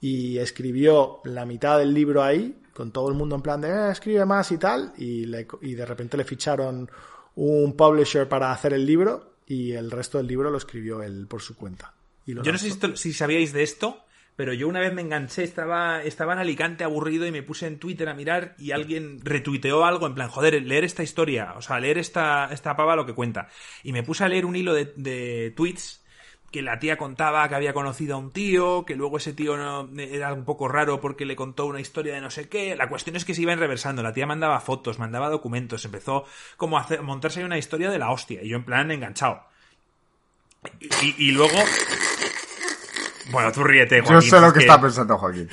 Y 0.00 0.38
escribió 0.38 1.20
la 1.24 1.44
mitad 1.44 1.78
del 1.78 1.92
libro 1.92 2.22
ahí, 2.22 2.58
con 2.74 2.90
todo 2.90 3.08
el 3.10 3.14
mundo 3.14 3.36
en 3.36 3.42
plan 3.42 3.60
de 3.60 3.68
"Eh, 3.68 3.90
escribe 3.92 4.24
más 4.24 4.50
y 4.52 4.56
tal, 4.58 4.92
y, 4.96 5.26
le- 5.26 5.46
y 5.60 5.74
de 5.74 5.84
repente 5.84 6.16
le 6.16 6.24
ficharon 6.24 6.90
un 7.34 7.76
publisher 7.76 8.26
para 8.28 8.50
hacer 8.52 8.72
el 8.72 8.86
libro 8.86 9.34
y 9.46 9.72
el 9.72 9.90
resto 9.90 10.18
del 10.18 10.26
libro 10.26 10.50
lo 10.50 10.56
escribió 10.58 11.02
él 11.02 11.26
por 11.28 11.42
su 11.42 11.54
cuenta. 11.56 11.92
Y 12.24 12.32
lo 12.32 12.42
Yo 12.42 12.52
no 12.52 12.58
sé 12.58 12.64
si, 12.64 12.70
lanzó. 12.70 12.86
esto- 12.86 12.96
si 12.96 13.12
sabíais 13.12 13.52
de 13.52 13.62
esto, 13.62 13.98
pero 14.40 14.54
yo 14.54 14.68
una 14.68 14.80
vez 14.80 14.94
me 14.94 15.02
enganché, 15.02 15.44
estaba, 15.44 16.02
estaba 16.02 16.32
en 16.32 16.38
Alicante 16.38 16.82
aburrido 16.82 17.26
y 17.26 17.30
me 17.30 17.42
puse 17.42 17.66
en 17.66 17.78
Twitter 17.78 18.08
a 18.08 18.14
mirar 18.14 18.54
y 18.56 18.70
alguien 18.70 19.20
retuiteó 19.22 19.84
algo 19.84 20.06
en 20.06 20.14
plan, 20.14 20.30
joder, 20.30 20.62
leer 20.62 20.82
esta 20.82 21.02
historia, 21.02 21.52
o 21.58 21.60
sea, 21.60 21.78
leer 21.78 21.98
esta, 21.98 22.48
esta 22.50 22.74
pava 22.74 22.96
lo 22.96 23.04
que 23.04 23.12
cuenta. 23.12 23.48
Y 23.82 23.92
me 23.92 24.02
puse 24.02 24.24
a 24.24 24.28
leer 24.30 24.46
un 24.46 24.56
hilo 24.56 24.72
de, 24.72 25.52
tweets 25.54 26.02
que 26.50 26.62
la 26.62 26.78
tía 26.78 26.96
contaba 26.96 27.46
que 27.50 27.54
había 27.54 27.74
conocido 27.74 28.14
a 28.14 28.18
un 28.18 28.30
tío, 28.30 28.86
que 28.86 28.96
luego 28.96 29.18
ese 29.18 29.34
tío 29.34 29.56
era 29.98 30.32
un 30.32 30.46
poco 30.46 30.68
raro 30.68 31.02
porque 31.02 31.26
le 31.26 31.36
contó 31.36 31.66
una 31.66 31.80
historia 31.82 32.14
de 32.14 32.22
no 32.22 32.30
sé 32.30 32.48
qué. 32.48 32.74
La 32.76 32.88
cuestión 32.88 33.16
es 33.16 33.26
que 33.26 33.34
se 33.34 33.42
iba 33.42 33.54
reversando. 33.54 34.02
La 34.02 34.14
tía 34.14 34.24
mandaba 34.24 34.58
fotos, 34.60 34.98
mandaba 34.98 35.28
documentos, 35.28 35.84
empezó 35.84 36.24
como 36.56 36.78
a 36.78 36.80
hacer, 36.80 37.02
montarse 37.02 37.44
una 37.44 37.58
historia 37.58 37.90
de 37.90 37.98
la 37.98 38.10
hostia. 38.10 38.42
Y 38.42 38.48
yo 38.48 38.56
en 38.56 38.64
plan 38.64 38.90
enganchado. 38.90 39.42
Y 41.18 41.32
luego... 41.32 41.58
Bueno, 43.30 43.52
tú 43.52 43.62
ríete, 43.64 43.98
Yo 43.98 44.04
Joaquín, 44.04 44.30
sé 44.30 44.40
lo 44.40 44.52
que 44.52 44.60
está 44.60 44.80
pensando 44.80 45.16
Joaquín. 45.18 45.48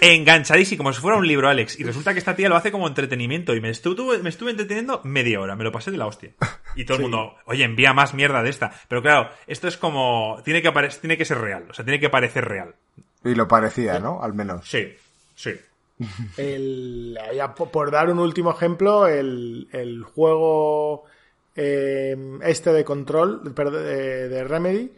enganchadísimo, 0.00 0.78
como 0.78 0.92
si 0.92 1.00
fuera 1.00 1.16
un 1.18 1.26
libro, 1.26 1.48
Alex. 1.48 1.78
Y 1.78 1.84
resulta 1.84 2.12
que 2.12 2.18
esta 2.18 2.36
tía 2.36 2.48
lo 2.48 2.56
hace 2.56 2.70
como 2.72 2.86
entretenimiento. 2.86 3.54
Y 3.54 3.60
me 3.60 3.70
estuve, 3.70 4.18
me 4.18 4.28
estuve 4.28 4.50
entreteniendo 4.52 5.00
media 5.04 5.40
hora. 5.40 5.56
Me 5.56 5.64
lo 5.64 5.72
pasé 5.72 5.90
de 5.90 5.96
la 5.98 6.06
hostia. 6.06 6.30
Y 6.76 6.84
todo 6.84 6.96
el 6.98 7.02
mundo, 7.04 7.34
oye, 7.46 7.64
envía 7.64 7.92
más 7.92 8.14
mierda 8.14 8.42
de 8.42 8.50
esta. 8.50 8.72
Pero 8.88 9.02
claro, 9.02 9.30
esto 9.46 9.68
es 9.68 9.76
como. 9.76 10.40
Tiene 10.44 10.62
que, 10.62 10.70
tiene 11.00 11.16
que 11.16 11.24
ser 11.24 11.38
real. 11.38 11.66
O 11.70 11.74
sea, 11.74 11.84
tiene 11.84 12.00
que 12.00 12.08
parecer 12.10 12.44
real. 12.46 12.74
Y 13.24 13.34
lo 13.34 13.46
parecía, 13.48 13.98
¿no? 13.98 14.22
Al 14.22 14.32
menos. 14.34 14.68
Sí, 14.68 14.94
sí. 15.34 15.52
El- 16.36 17.18
por 17.72 17.90
dar 17.90 18.10
un 18.10 18.18
último 18.18 18.50
ejemplo, 18.52 19.06
el, 19.06 19.68
el 19.72 20.02
juego 20.02 21.04
eh, 21.56 22.16
este 22.42 22.72
de 22.72 22.84
control 22.84 23.52
de, 23.54 24.28
de 24.28 24.44
Remedy, 24.44 24.92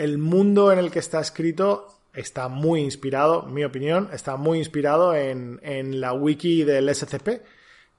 el 0.00 0.16
mundo 0.16 0.72
en 0.72 0.78
el 0.78 0.90
que 0.90 0.98
está 0.98 1.20
escrito 1.20 1.86
está 2.14 2.48
muy 2.48 2.80
inspirado, 2.80 3.44
en 3.46 3.52
mi 3.52 3.64
opinión, 3.64 4.08
está 4.14 4.36
muy 4.36 4.58
inspirado 4.58 5.14
en, 5.14 5.60
en 5.62 6.00
la 6.00 6.14
wiki 6.14 6.64
del 6.64 6.92
SCP, 6.94 7.42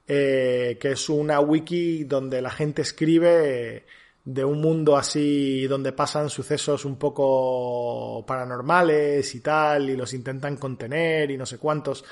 eh, 0.07 0.77
que 0.81 0.91
es 0.93 1.09
una 1.09 1.39
wiki 1.39 2.05
donde 2.05 2.41
la 2.41 2.49
gente 2.49 2.81
escribe 2.81 3.75
eh, 3.77 3.85
de 4.25 4.43
un 4.43 4.59
mundo 4.59 4.97
así 4.97 5.67
donde 5.67 5.91
pasan 5.91 6.31
sucesos 6.31 6.85
un 6.85 6.97
poco 6.97 8.25
paranormales 8.25 9.35
y 9.35 9.41
tal, 9.41 9.91
y 9.91 9.95
los 9.95 10.11
intentan 10.15 10.57
contener 10.57 11.29
y 11.29 11.37
no 11.37 11.45
sé 11.45 11.59
cuántos. 11.59 12.03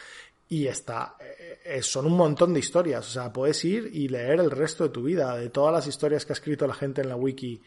Y 0.49 0.67
está, 0.67 1.17
eh, 1.65 1.81
son 1.81 2.05
un 2.05 2.15
montón 2.15 2.53
de 2.53 2.59
historias, 2.59 3.07
o 3.07 3.11
sea, 3.11 3.33
puedes 3.33 3.65
ir 3.65 3.89
y 3.91 4.07
leer 4.07 4.39
el 4.39 4.51
resto 4.51 4.83
de 4.83 4.91
tu 4.91 5.01
vida, 5.01 5.35
de 5.35 5.49
todas 5.49 5.73
las 5.73 5.87
historias 5.87 6.27
que 6.27 6.33
ha 6.33 6.37
escrito 6.37 6.67
la 6.67 6.75
gente 6.75 7.01
en 7.01 7.09
la 7.09 7.15
wiki. 7.15 7.63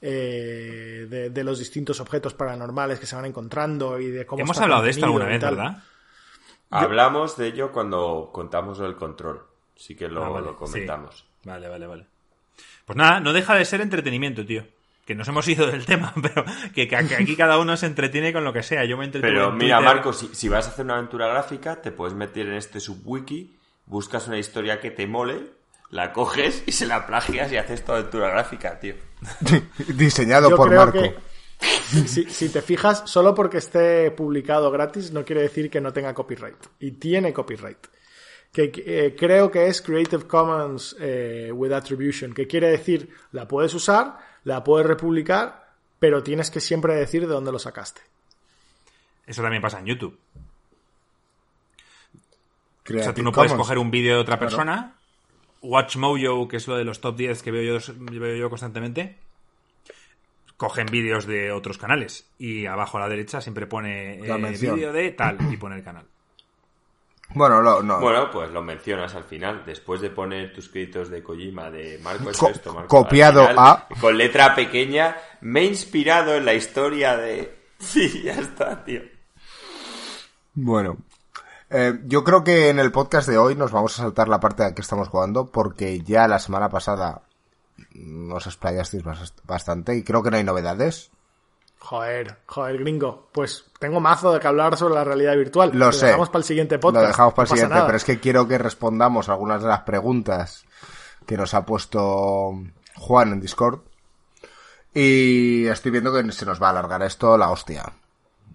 Eh, 0.00 1.06
de, 1.08 1.30
de 1.30 1.44
los 1.44 1.58
distintos 1.58 2.00
objetos 2.00 2.34
paranormales 2.34 2.98
que 3.00 3.06
se 3.06 3.16
van 3.16 3.24
encontrando 3.26 3.98
y 3.98 4.08
de 4.10 4.26
cómo 4.26 4.42
Hemos 4.42 4.56
está 4.56 4.64
hablado 4.64 4.82
de 4.82 4.90
esto 4.90 5.04
alguna 5.06 5.26
vez. 5.26 5.40
¿verdad? 5.40 5.82
Hablamos 6.70 7.36
de 7.36 7.46
ello 7.48 7.72
cuando 7.72 8.30
contamos 8.32 8.80
el 8.80 8.96
control. 8.96 9.42
Sí 9.74 9.94
que 9.94 10.08
lo, 10.08 10.24
Ah, 10.24 10.28
vale, 10.30 10.46
lo 10.46 10.56
comentamos. 10.56 11.16
sí. 11.18 11.24
Vale, 11.44 11.68
vale, 11.68 11.86
vale. 11.86 12.06
Pues 12.84 12.96
nada, 12.96 13.20
no 13.20 13.32
deja 13.32 13.54
de 13.54 13.64
ser 13.64 13.80
entretenimiento, 13.80 14.44
tío. 14.44 14.64
Que 15.04 15.14
nos 15.14 15.28
hemos 15.28 15.46
ido 15.46 15.66
del 15.70 15.86
tema, 15.86 16.12
pero 16.20 16.44
que, 16.74 16.88
que 16.88 16.96
aquí 16.96 17.36
cada 17.36 17.58
uno 17.58 17.76
se 17.76 17.86
entretiene 17.86 18.32
con 18.32 18.42
lo 18.42 18.52
que 18.52 18.62
sea. 18.64 18.84
Yo 18.84 18.96
me 18.96 19.04
entretengo 19.04 19.32
Pero 19.34 19.48
en 19.50 19.56
mira. 19.56 19.80
Marco, 19.80 20.12
si, 20.12 20.34
si 20.34 20.48
vas 20.48 20.66
a 20.66 20.70
hacer 20.70 20.84
una 20.84 20.94
aventura 20.94 21.28
gráfica, 21.28 21.80
te 21.80 21.92
puedes 21.92 22.14
meter 22.14 22.46
en 22.46 22.54
este 22.54 22.80
subwiki, 22.80 23.54
buscas 23.86 24.26
una 24.26 24.38
historia 24.38 24.80
que 24.80 24.90
te 24.90 25.06
mole, 25.06 25.52
la 25.96 26.12
coges 26.12 26.62
y 26.66 26.72
se 26.72 26.86
la 26.86 27.06
plagias 27.06 27.50
y 27.50 27.56
haces 27.56 27.84
tu 27.84 27.92
aventura 27.92 28.28
gráfica, 28.28 28.78
tío. 28.78 28.94
Diseñado 29.88 30.50
Yo 30.50 30.56
por 30.56 30.68
creo 30.68 30.80
Marco. 30.80 31.00
que 31.00 31.16
si, 32.06 32.24
si 32.24 32.48
te 32.50 32.60
fijas, 32.62 33.02
solo 33.06 33.34
porque 33.34 33.58
esté 33.58 34.10
publicado 34.10 34.70
gratis 34.70 35.10
no 35.12 35.24
quiere 35.24 35.42
decir 35.42 35.70
que 35.70 35.80
no 35.80 35.92
tenga 35.92 36.14
copyright. 36.14 36.56
Y 36.80 36.92
tiene 36.92 37.32
copyright. 37.32 37.78
Que 38.52 38.72
eh, 38.74 39.16
creo 39.18 39.50
que 39.50 39.66
es 39.66 39.82
Creative 39.82 40.26
Commons 40.26 40.96
eh, 41.00 41.50
with 41.52 41.72
Attribution, 41.72 42.32
que 42.32 42.46
quiere 42.46 42.68
decir 42.68 43.10
la 43.32 43.48
puedes 43.48 43.74
usar, 43.74 44.18
la 44.44 44.62
puedes 44.62 44.86
republicar, 44.86 45.72
pero 45.98 46.22
tienes 46.22 46.50
que 46.50 46.60
siempre 46.60 46.94
decir 46.94 47.22
de 47.22 47.34
dónde 47.34 47.52
lo 47.52 47.58
sacaste. 47.58 48.02
Eso 49.26 49.42
también 49.42 49.62
pasa 49.62 49.78
en 49.78 49.86
YouTube. 49.86 50.18
O 52.88 53.02
sea, 53.02 53.12
tú 53.12 53.22
no 53.22 53.32
puedes 53.32 53.52
coger 53.52 53.78
un 53.78 53.90
vídeo 53.90 54.14
de 54.14 54.20
otra 54.20 54.38
persona. 54.38 54.95
WatchMojo, 55.62 56.48
que 56.48 56.56
es 56.58 56.68
lo 56.68 56.76
de 56.76 56.84
los 56.84 57.00
top 57.00 57.16
10 57.16 57.42
que 57.42 57.50
veo 57.50 57.78
yo, 57.78 57.94
veo 57.98 58.36
yo 58.36 58.50
constantemente, 58.50 59.16
cogen 60.56 60.86
vídeos 60.86 61.26
de 61.26 61.52
otros 61.52 61.78
canales. 61.78 62.28
Y 62.38 62.66
abajo 62.66 62.98
a 62.98 63.00
la 63.00 63.08
derecha 63.08 63.40
siempre 63.40 63.66
pone 63.66 64.14
eh, 64.14 64.56
vídeo 64.60 64.92
de 64.92 65.10
tal 65.12 65.38
y 65.52 65.56
pone 65.56 65.76
el 65.76 65.82
canal. 65.84 66.04
Bueno, 67.34 67.60
lo- 67.60 67.82
no. 67.82 67.98
Bueno, 67.98 68.30
pues 68.30 68.50
lo 68.52 68.62
mencionas 68.62 69.14
al 69.16 69.24
final, 69.24 69.64
después 69.66 70.00
de 70.00 70.10
poner 70.10 70.52
tus 70.52 70.68
créditos 70.68 71.10
de 71.10 71.22
Kojima, 71.24 71.70
de 71.72 71.98
Marco 71.98 72.30
Co- 72.38 72.48
esto, 72.50 72.72
Marco. 72.72 72.88
copiado 72.88 73.40
final, 73.48 73.58
a- 73.58 73.88
Con 74.00 74.16
letra 74.16 74.54
pequeña, 74.54 75.16
me 75.40 75.60
he 75.62 75.64
inspirado 75.64 76.36
en 76.36 76.44
la 76.44 76.54
historia 76.54 77.16
de... 77.16 77.56
Sí, 77.78 78.22
ya 78.22 78.34
está, 78.34 78.84
tío. 78.84 79.02
Bueno. 80.54 80.96
Eh, 81.70 81.98
yo 82.06 82.22
creo 82.22 82.44
que 82.44 82.68
en 82.68 82.78
el 82.78 82.92
podcast 82.92 83.28
de 83.28 83.38
hoy 83.38 83.56
nos 83.56 83.72
vamos 83.72 83.98
a 83.98 84.02
saltar 84.02 84.28
la 84.28 84.38
parte 84.40 84.62
a 84.64 84.74
que 84.74 84.82
estamos 84.82 85.08
jugando 85.08 85.46
porque 85.46 86.00
ya 86.02 86.28
la 86.28 86.38
semana 86.38 86.68
pasada 86.68 87.22
nos 87.94 88.46
explayasteis 88.46 89.02
bas- 89.04 89.32
bastante 89.44 89.96
y 89.96 90.04
creo 90.04 90.22
que 90.22 90.30
no 90.30 90.36
hay 90.36 90.44
novedades. 90.44 91.10
Joder, 91.78 92.38
joder, 92.46 92.78
gringo. 92.78 93.28
Pues 93.32 93.66
tengo 93.78 94.00
mazo 94.00 94.32
de 94.32 94.40
que 94.40 94.46
hablar 94.48 94.76
sobre 94.76 94.94
la 94.94 95.04
realidad 95.04 95.36
virtual. 95.36 95.70
Lo 95.74 95.92
sé. 95.92 96.06
dejamos 96.06 96.28
para 96.30 96.38
el 96.38 96.44
siguiente 96.44 96.78
podcast. 96.78 97.02
Lo 97.02 97.08
dejamos 97.08 97.34
para 97.34 97.44
el 97.44 97.50
No 97.50 97.54
siguiente, 97.56 97.74
nada. 97.74 97.86
pero 97.86 97.96
es 97.96 98.04
que 98.04 98.20
quiero 98.20 98.48
que 98.48 98.58
respondamos 98.58 99.28
algunas 99.28 99.62
de 99.62 99.68
las 99.68 99.80
preguntas 99.80 100.64
que 101.26 101.36
nos 101.36 101.52
ha 101.54 101.66
puesto 101.66 102.52
Juan 102.96 103.32
en 103.32 103.40
Discord. 103.40 103.80
Y 104.94 105.66
estoy 105.66 105.90
viendo 105.90 106.12
que 106.12 106.32
se 106.32 106.46
nos 106.46 106.62
va 106.62 106.68
a 106.68 106.70
alargar 106.70 107.02
esto 107.02 107.36
la 107.36 107.50
hostia. 107.50 107.84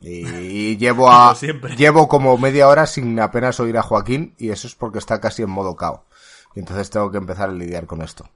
Y 0.02 0.78
llevo 0.78 1.10
a 1.12 1.24
Como 1.28 1.36
siempre. 1.36 1.76
llevo 1.76 2.08
como 2.08 2.38
media 2.38 2.68
hora 2.68 2.86
sin 2.88 3.20
apenas 3.20 3.60
oír 3.60 3.78
a 3.78 3.84
Joaquín 3.84 4.34
y 4.38 4.50
eso 4.50 4.68
es 4.68 4.76
porque 4.76 4.98
está 5.00 5.22
casi 5.22 5.44
en 5.44 5.50
modo 5.50 5.76
cao. 5.76 6.06
Y 6.56 6.60
entonces 6.60 6.90
tengo 6.90 7.12
que 7.12 7.18
empezar 7.18 7.50
a 7.50 7.54
lidiar 7.54 7.86
con 7.86 8.02
esto. 8.02 8.28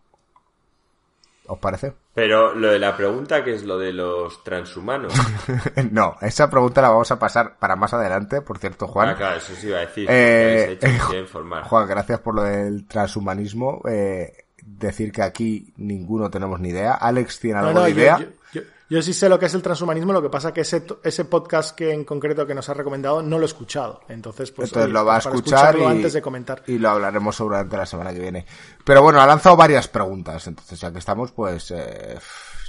¿Os 1.47 1.59
parece? 1.59 1.93
Pero 2.15 2.55
lo 2.55 2.69
de 2.69 2.79
la 2.79 2.97
pregunta, 2.97 3.43
que 3.43 3.53
es 3.53 3.63
lo 3.63 3.77
de 3.77 3.93
los 3.93 4.43
transhumanos. 4.43 5.13
no, 5.91 6.15
esa 6.21 6.49
pregunta 6.49 6.81
la 6.81 6.89
vamos 6.89 7.11
a 7.11 7.19
pasar 7.19 7.57
para 7.59 7.75
más 7.75 7.93
adelante, 7.93 8.41
por 8.41 8.57
cierto, 8.57 8.87
Juan. 8.87 9.09
Ah, 9.09 9.15
claro, 9.15 9.37
eso 9.37 9.53
sí 9.55 9.67
iba 9.67 9.77
a 9.77 9.81
decir. 9.81 10.07
Eh, 10.09 10.79
hecho, 10.81 11.15
informar. 11.15 11.63
Juan, 11.65 11.87
gracias 11.87 12.19
por 12.21 12.33
lo 12.33 12.41
del 12.43 12.87
transhumanismo. 12.87 13.81
Eh, 13.87 14.33
decir 14.65 15.11
que 15.11 15.21
aquí 15.21 15.71
ninguno 15.77 16.31
tenemos 16.31 16.59
ni 16.59 16.69
idea. 16.69 16.93
Alex 16.93 17.39
tiene 17.39 17.61
No, 17.61 17.67
algo 17.67 17.79
no, 17.81 17.85
de 17.85 17.93
yo, 17.93 17.99
idea. 17.99 18.17
yo- 18.17 18.25
yo- 18.89 19.01
sí 19.01 19.13
sé 19.13 19.29
lo 19.29 19.37
que 19.39 19.45
es 19.47 19.53
el 19.53 19.61
transhumanismo, 19.61 20.13
lo 20.13 20.21
que 20.21 20.29
pasa 20.29 20.53
que 20.53 20.61
ese, 20.61 20.85
ese 21.03 21.25
podcast 21.25 21.75
que 21.75 21.91
en 21.91 22.03
concreto 22.03 22.45
que 22.45 22.53
nos 22.55 22.67
ha 22.69 22.73
recomendado 22.73 23.21
no 23.21 23.37
lo 23.37 23.43
he 23.43 23.47
escuchado. 23.47 24.01
Entonces, 24.09 24.51
pues, 24.51 24.69
Entonces 24.69 24.85
oye, 24.85 24.93
lo 24.93 25.05
va 25.05 25.15
a 25.15 25.19
escuchar 25.19 25.37
escucharlo 25.75 25.83
y, 25.83 25.91
antes 25.97 26.13
de 26.13 26.21
comentar. 26.21 26.63
y 26.67 26.77
lo 26.77 26.89
hablaremos 26.89 27.35
seguramente 27.35 27.77
la 27.77 27.85
semana 27.85 28.13
que 28.13 28.19
viene. 28.19 28.45
Pero 28.83 29.01
bueno, 29.01 29.21
ha 29.21 29.25
lanzado 29.25 29.55
varias 29.55 29.87
preguntas, 29.87 30.45
entonces 30.47 30.79
ya 30.79 30.91
que 30.91 30.99
estamos, 30.99 31.31
pues, 31.31 31.71
eh, 31.71 32.17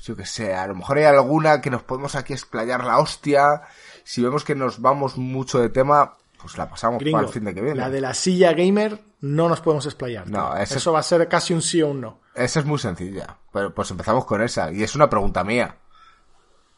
yo 0.05 0.15
que 0.17 0.25
sé, 0.27 0.55
a 0.55 0.67
lo 0.67 0.75
mejor 0.77 0.99
hay 0.99 1.05
alguna 1.05 1.61
que 1.61 1.71
nos 1.71 1.83
podemos 1.83 2.15
aquí 2.15 2.33
explayar 2.33 2.85
la 2.85 2.99
hostia. 2.99 3.63
Si 4.05 4.23
vemos 4.23 4.45
que 4.45 4.55
nos 4.55 4.81
vamos 4.81 5.17
mucho 5.17 5.59
de 5.59 5.69
tema, 5.69 6.17
pues 6.41 6.57
la 6.57 6.69
pasamos 6.71 7.01
Gringo, 7.01 7.17
para 7.19 7.27
el 7.27 7.33
fin 7.33 7.45
de 7.45 7.55
que 7.55 7.61
viene. 7.61 7.81
la 7.81 7.91
de 7.91 8.01
la 8.01 8.15
silla 8.15 8.53
gamer 8.53 9.01
no 9.23 9.49
nos 9.49 9.61
podemos 9.61 9.85
explayar. 9.87 10.29
No, 10.31 10.57
Eso 10.57 10.93
va 10.93 11.01
a 11.01 11.03
ser 11.03 11.27
casi 11.27 11.55
un 11.55 11.63
sí 11.63 11.83
o 11.83 11.89
un 11.89 12.01
no. 12.03 12.21
Esa 12.35 12.61
es 12.61 12.67
muy 12.67 12.79
sencilla. 12.79 13.37
Pero 13.53 13.75
pues 13.75 13.91
empezamos 13.91 14.25
con 14.27 14.43
esa. 14.43 14.71
Y 14.71 14.83
es 14.85 14.95
una 14.95 15.11
pregunta 15.11 15.43
mía. 15.43 15.75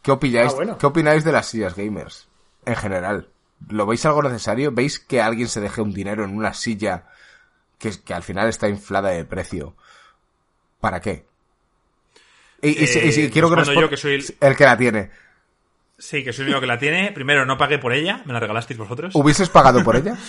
¿Qué 0.09 0.13
opináis, 0.13 0.53
Ah, 0.53 0.57
bueno. 0.57 0.79
¿qué 0.79 0.87
opináis 0.87 1.23
de 1.23 1.33
las 1.33 1.47
sillas 1.49 1.77
gamers? 1.77 2.29
En 2.65 2.77
general. 2.77 3.29
¿Lo 3.69 3.85
veis 3.85 4.07
algo 4.07 4.23
necesario? 4.23 4.73
¿Veis 4.73 4.99
que 4.99 5.21
alguien 5.21 5.49
se 5.49 5.61
deje 5.61 5.83
un 5.83 5.93
dinero 5.93 6.25
en 6.25 6.35
una 6.35 6.55
silla 6.55 7.05
que, 7.79 7.91
que 8.03 8.15
al 8.15 8.23
final 8.23 8.49
está 8.49 8.69
inflada 8.71 9.11
de 9.11 9.27
precio? 9.27 9.75
¿Para 10.81 11.01
qué? 11.03 11.27
Y, 12.63 12.71
y 12.71 12.87
si- 12.87 13.01
y 13.01 13.25
Eh, 13.27 13.31
quiero 13.31 13.51
que 13.51 13.75
yo, 13.75 13.91
que 13.91 13.97
soy 13.99 14.15
el- 14.15 14.25
el 14.41 14.57
que 14.57 14.65
la 14.65 14.79
tiene. 14.79 15.11
Sí, 15.99 16.25
que 16.25 16.33
soy 16.33 16.45
el 16.45 16.49
único 16.53 16.61
que 16.63 16.67
la 16.69 16.79
tiene. 16.79 17.13
Primero, 17.13 17.45
no 17.45 17.59
pagué 17.59 17.79
por 17.79 17.93
ella, 17.93 18.23
me 18.25 18.33
la 18.33 18.41
regalasteis 18.41 18.79
vosotros. 18.79 19.15
¿Hubieses 19.15 19.51
pagado 19.51 19.85
por 19.85 19.97
ella? 19.97 20.17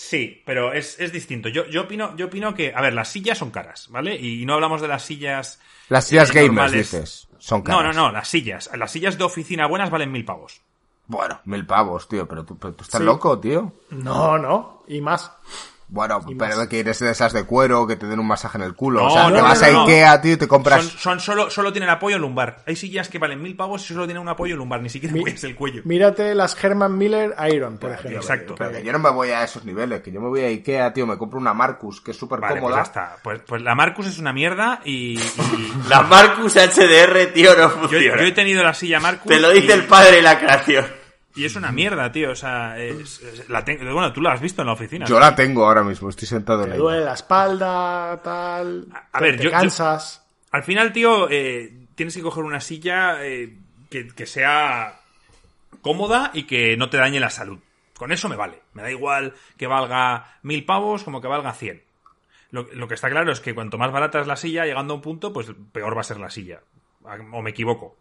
Sí, 0.00 0.42
pero 0.46 0.72
es, 0.72 1.00
es 1.00 1.10
distinto. 1.10 1.48
Yo, 1.48 1.66
yo, 1.66 1.82
opino, 1.82 2.16
yo 2.16 2.26
opino 2.26 2.54
que, 2.54 2.72
a 2.72 2.80
ver, 2.80 2.92
las 2.94 3.08
sillas 3.08 3.36
son 3.36 3.50
caras, 3.50 3.88
¿vale? 3.90 4.14
Y 4.14 4.46
no 4.46 4.54
hablamos 4.54 4.80
de 4.80 4.86
las 4.86 5.02
sillas. 5.02 5.60
Las 5.88 6.06
sillas 6.06 6.30
eh, 6.30 6.34
gamers, 6.34 6.52
normales. 6.54 6.92
dices. 6.92 7.28
Son 7.38 7.58
No, 7.58 7.64
caras. 7.64 7.96
no, 7.96 8.02
no, 8.06 8.12
las 8.12 8.28
sillas. 8.28 8.70
Las 8.76 8.92
sillas 8.92 9.18
de 9.18 9.24
oficina 9.24 9.66
buenas 9.66 9.90
valen 9.90 10.12
mil 10.12 10.24
pavos. 10.24 10.62
Bueno, 11.08 11.40
mil 11.46 11.66
pavos, 11.66 12.06
tío. 12.08 12.28
Pero 12.28 12.44
tú, 12.44 12.56
pero 12.56 12.74
tú 12.74 12.84
estás 12.84 13.00
Sí. 13.00 13.04
loco, 13.04 13.40
tío. 13.40 13.72
No, 13.90 14.38
no. 14.38 14.84
Y 14.86 15.00
más. 15.00 15.32
Bueno, 15.90 16.20
pero 16.38 16.68
que 16.68 16.80
eres 16.80 16.98
de 16.98 17.10
esas 17.10 17.32
de 17.32 17.44
cuero, 17.44 17.86
que 17.86 17.96
te 17.96 18.06
den 18.06 18.18
un 18.20 18.26
masaje 18.26 18.58
en 18.58 18.64
el 18.64 18.74
culo. 18.74 19.00
No, 19.00 19.06
o 19.06 19.10
sea, 19.10 19.22
no, 19.24 19.36
te 19.36 19.36
no, 19.38 19.42
vas 19.44 19.60
no, 19.62 19.66
a 19.66 19.70
no. 19.70 19.82
Ikea, 19.84 20.20
tío, 20.20 20.32
y 20.34 20.36
te 20.36 20.46
compras... 20.46 20.84
Son, 20.84 20.98
son 20.98 21.20
solo, 21.20 21.50
solo 21.50 21.72
tienen 21.72 21.88
apoyo 21.88 22.18
lumbar. 22.18 22.62
Hay 22.66 22.76
sillas 22.76 23.08
que 23.08 23.18
valen 23.18 23.40
mil 23.40 23.56
pavos 23.56 23.82
y 23.90 23.94
solo 23.94 24.04
tienen 24.04 24.20
un 24.22 24.28
apoyo 24.28 24.54
lumbar, 24.54 24.82
ni 24.82 24.90
siquiera 24.90 25.16
apoyas 25.18 25.42
el 25.44 25.54
cuello. 25.56 25.80
Mírate 25.86 26.34
las 26.34 26.62
Herman 26.62 26.98
Miller 26.98 27.34
Iron, 27.50 27.78
por 27.78 27.92
ejemplo. 27.92 28.18
exacto. 28.18 28.54
Pero 28.58 28.72
que 28.72 28.84
yo 28.84 28.92
no 28.92 28.98
me 28.98 29.08
voy 29.10 29.30
a 29.30 29.42
esos 29.44 29.64
niveles, 29.64 30.02
que 30.02 30.12
yo 30.12 30.20
me 30.20 30.28
voy 30.28 30.42
a 30.42 30.48
Ikea, 30.48 30.92
tío, 30.92 31.06
me 31.06 31.16
compro 31.16 31.38
una 31.38 31.54
Marcus, 31.54 32.02
que 32.02 32.10
es 32.10 32.16
súper 32.18 32.38
Vale, 32.40 32.52
pues 32.56 32.62
cómoda. 32.62 32.76
ya 32.76 32.82
está. 32.82 33.16
Pues, 33.22 33.40
pues 33.46 33.62
la 33.62 33.74
Marcus 33.74 34.08
es 34.08 34.18
una 34.18 34.34
mierda 34.34 34.80
y... 34.84 35.18
y- 35.18 35.72
La 35.88 36.02
Marcus 36.02 36.54
HDR, 36.56 37.32
tío, 37.32 37.52
no 37.54 37.62
yo, 37.62 37.70
funciona. 37.70 38.04
yo 38.20 38.26
he 38.26 38.32
tenido 38.32 38.62
la 38.62 38.74
silla 38.74 39.00
Marcus 39.00 39.32
Te 39.32 39.40
lo 39.40 39.48
dice 39.50 39.68
y- 39.68 39.72
el 39.72 39.84
padre 39.86 40.16
de 40.16 40.22
la 40.22 40.38
creación. 40.38 40.97
Y 41.38 41.44
es 41.44 41.56
una 41.56 41.70
mierda, 41.72 42.10
tío. 42.12 42.32
O 42.32 42.34
sea, 42.34 42.78
es- 42.78 43.20
es- 43.22 43.48
la 43.48 43.64
tengo- 43.64 43.84
bueno, 43.92 44.12
tú 44.12 44.20
la 44.20 44.32
has 44.32 44.40
visto 44.40 44.62
en 44.62 44.66
la 44.66 44.72
oficina. 44.74 45.06
Yo 45.06 45.20
la 45.20 45.34
tengo 45.34 45.64
ahora 45.66 45.82
mismo, 45.84 46.08
estoy 46.08 46.26
sentado 46.28 46.64
en 46.64 46.70
ella. 46.70 46.78
duele 46.78 47.04
la 47.04 47.14
espalda, 47.14 48.20
tal. 48.22 48.86
A 49.12 49.18
te- 49.18 49.24
ver, 49.24 49.36
te 49.36 49.44
yo- 49.44 49.50
yo- 49.50 49.56
cansas. 49.56 50.24
Al 50.50 50.62
final, 50.64 50.92
tío, 50.92 51.28
eh, 51.30 51.72
tienes 51.94 52.14
que 52.16 52.22
coger 52.22 52.42
una 52.44 52.60
silla 52.60 53.24
eh, 53.24 53.54
que, 53.90 54.08
que 54.08 54.26
sea 54.26 54.98
cómoda 55.82 56.30
y 56.34 56.44
que 56.44 56.76
no 56.76 56.90
te 56.90 56.96
dañe 56.96 57.20
la 57.20 57.30
salud. 57.30 57.58
Con 57.96 58.12
eso 58.12 58.28
me 58.28 58.36
vale. 58.36 58.60
Me 58.74 58.82
da 58.82 58.90
igual 58.90 59.34
que 59.56 59.66
valga 59.66 60.38
mil 60.42 60.64
pavos 60.64 61.04
como 61.04 61.20
que 61.20 61.28
valga 61.28 61.52
cien. 61.52 61.82
Lo, 62.50 62.66
lo 62.72 62.88
que 62.88 62.94
está 62.94 63.10
claro 63.10 63.30
es 63.30 63.40
que 63.40 63.54
cuanto 63.54 63.76
más 63.76 63.92
barata 63.92 64.20
es 64.20 64.26
la 64.26 64.36
silla, 64.36 64.64
llegando 64.64 64.94
a 64.94 64.96
un 64.96 65.02
punto, 65.02 65.32
pues 65.32 65.48
peor 65.72 65.96
va 65.96 66.00
a 66.00 66.04
ser 66.04 66.18
la 66.18 66.30
silla. 66.30 66.60
O 67.32 67.42
me 67.42 67.50
equivoco. 67.50 67.96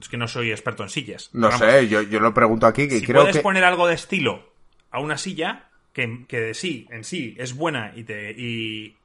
Es 0.00 0.08
que 0.08 0.16
no 0.16 0.26
soy 0.28 0.50
experto 0.50 0.82
en 0.82 0.88
sillas. 0.88 1.30
No 1.32 1.48
Vamos, 1.48 1.60
sé, 1.60 1.88
yo, 1.88 2.02
yo 2.02 2.20
lo 2.20 2.32
pregunto 2.34 2.66
aquí, 2.66 2.88
que 2.88 3.00
si 3.00 3.06
creo 3.06 3.22
puedes 3.22 3.36
que... 3.36 3.42
poner 3.42 3.64
algo 3.64 3.86
de 3.86 3.94
estilo 3.94 4.50
a 4.90 5.00
una 5.00 5.18
silla 5.18 5.68
que, 5.92 6.24
que 6.26 6.40
de 6.40 6.54
sí, 6.54 6.86
en 6.90 7.04
sí, 7.04 7.36
es 7.38 7.54
buena 7.54 7.92
y 7.94 8.04
te, 8.04 8.32
y, 8.32 8.96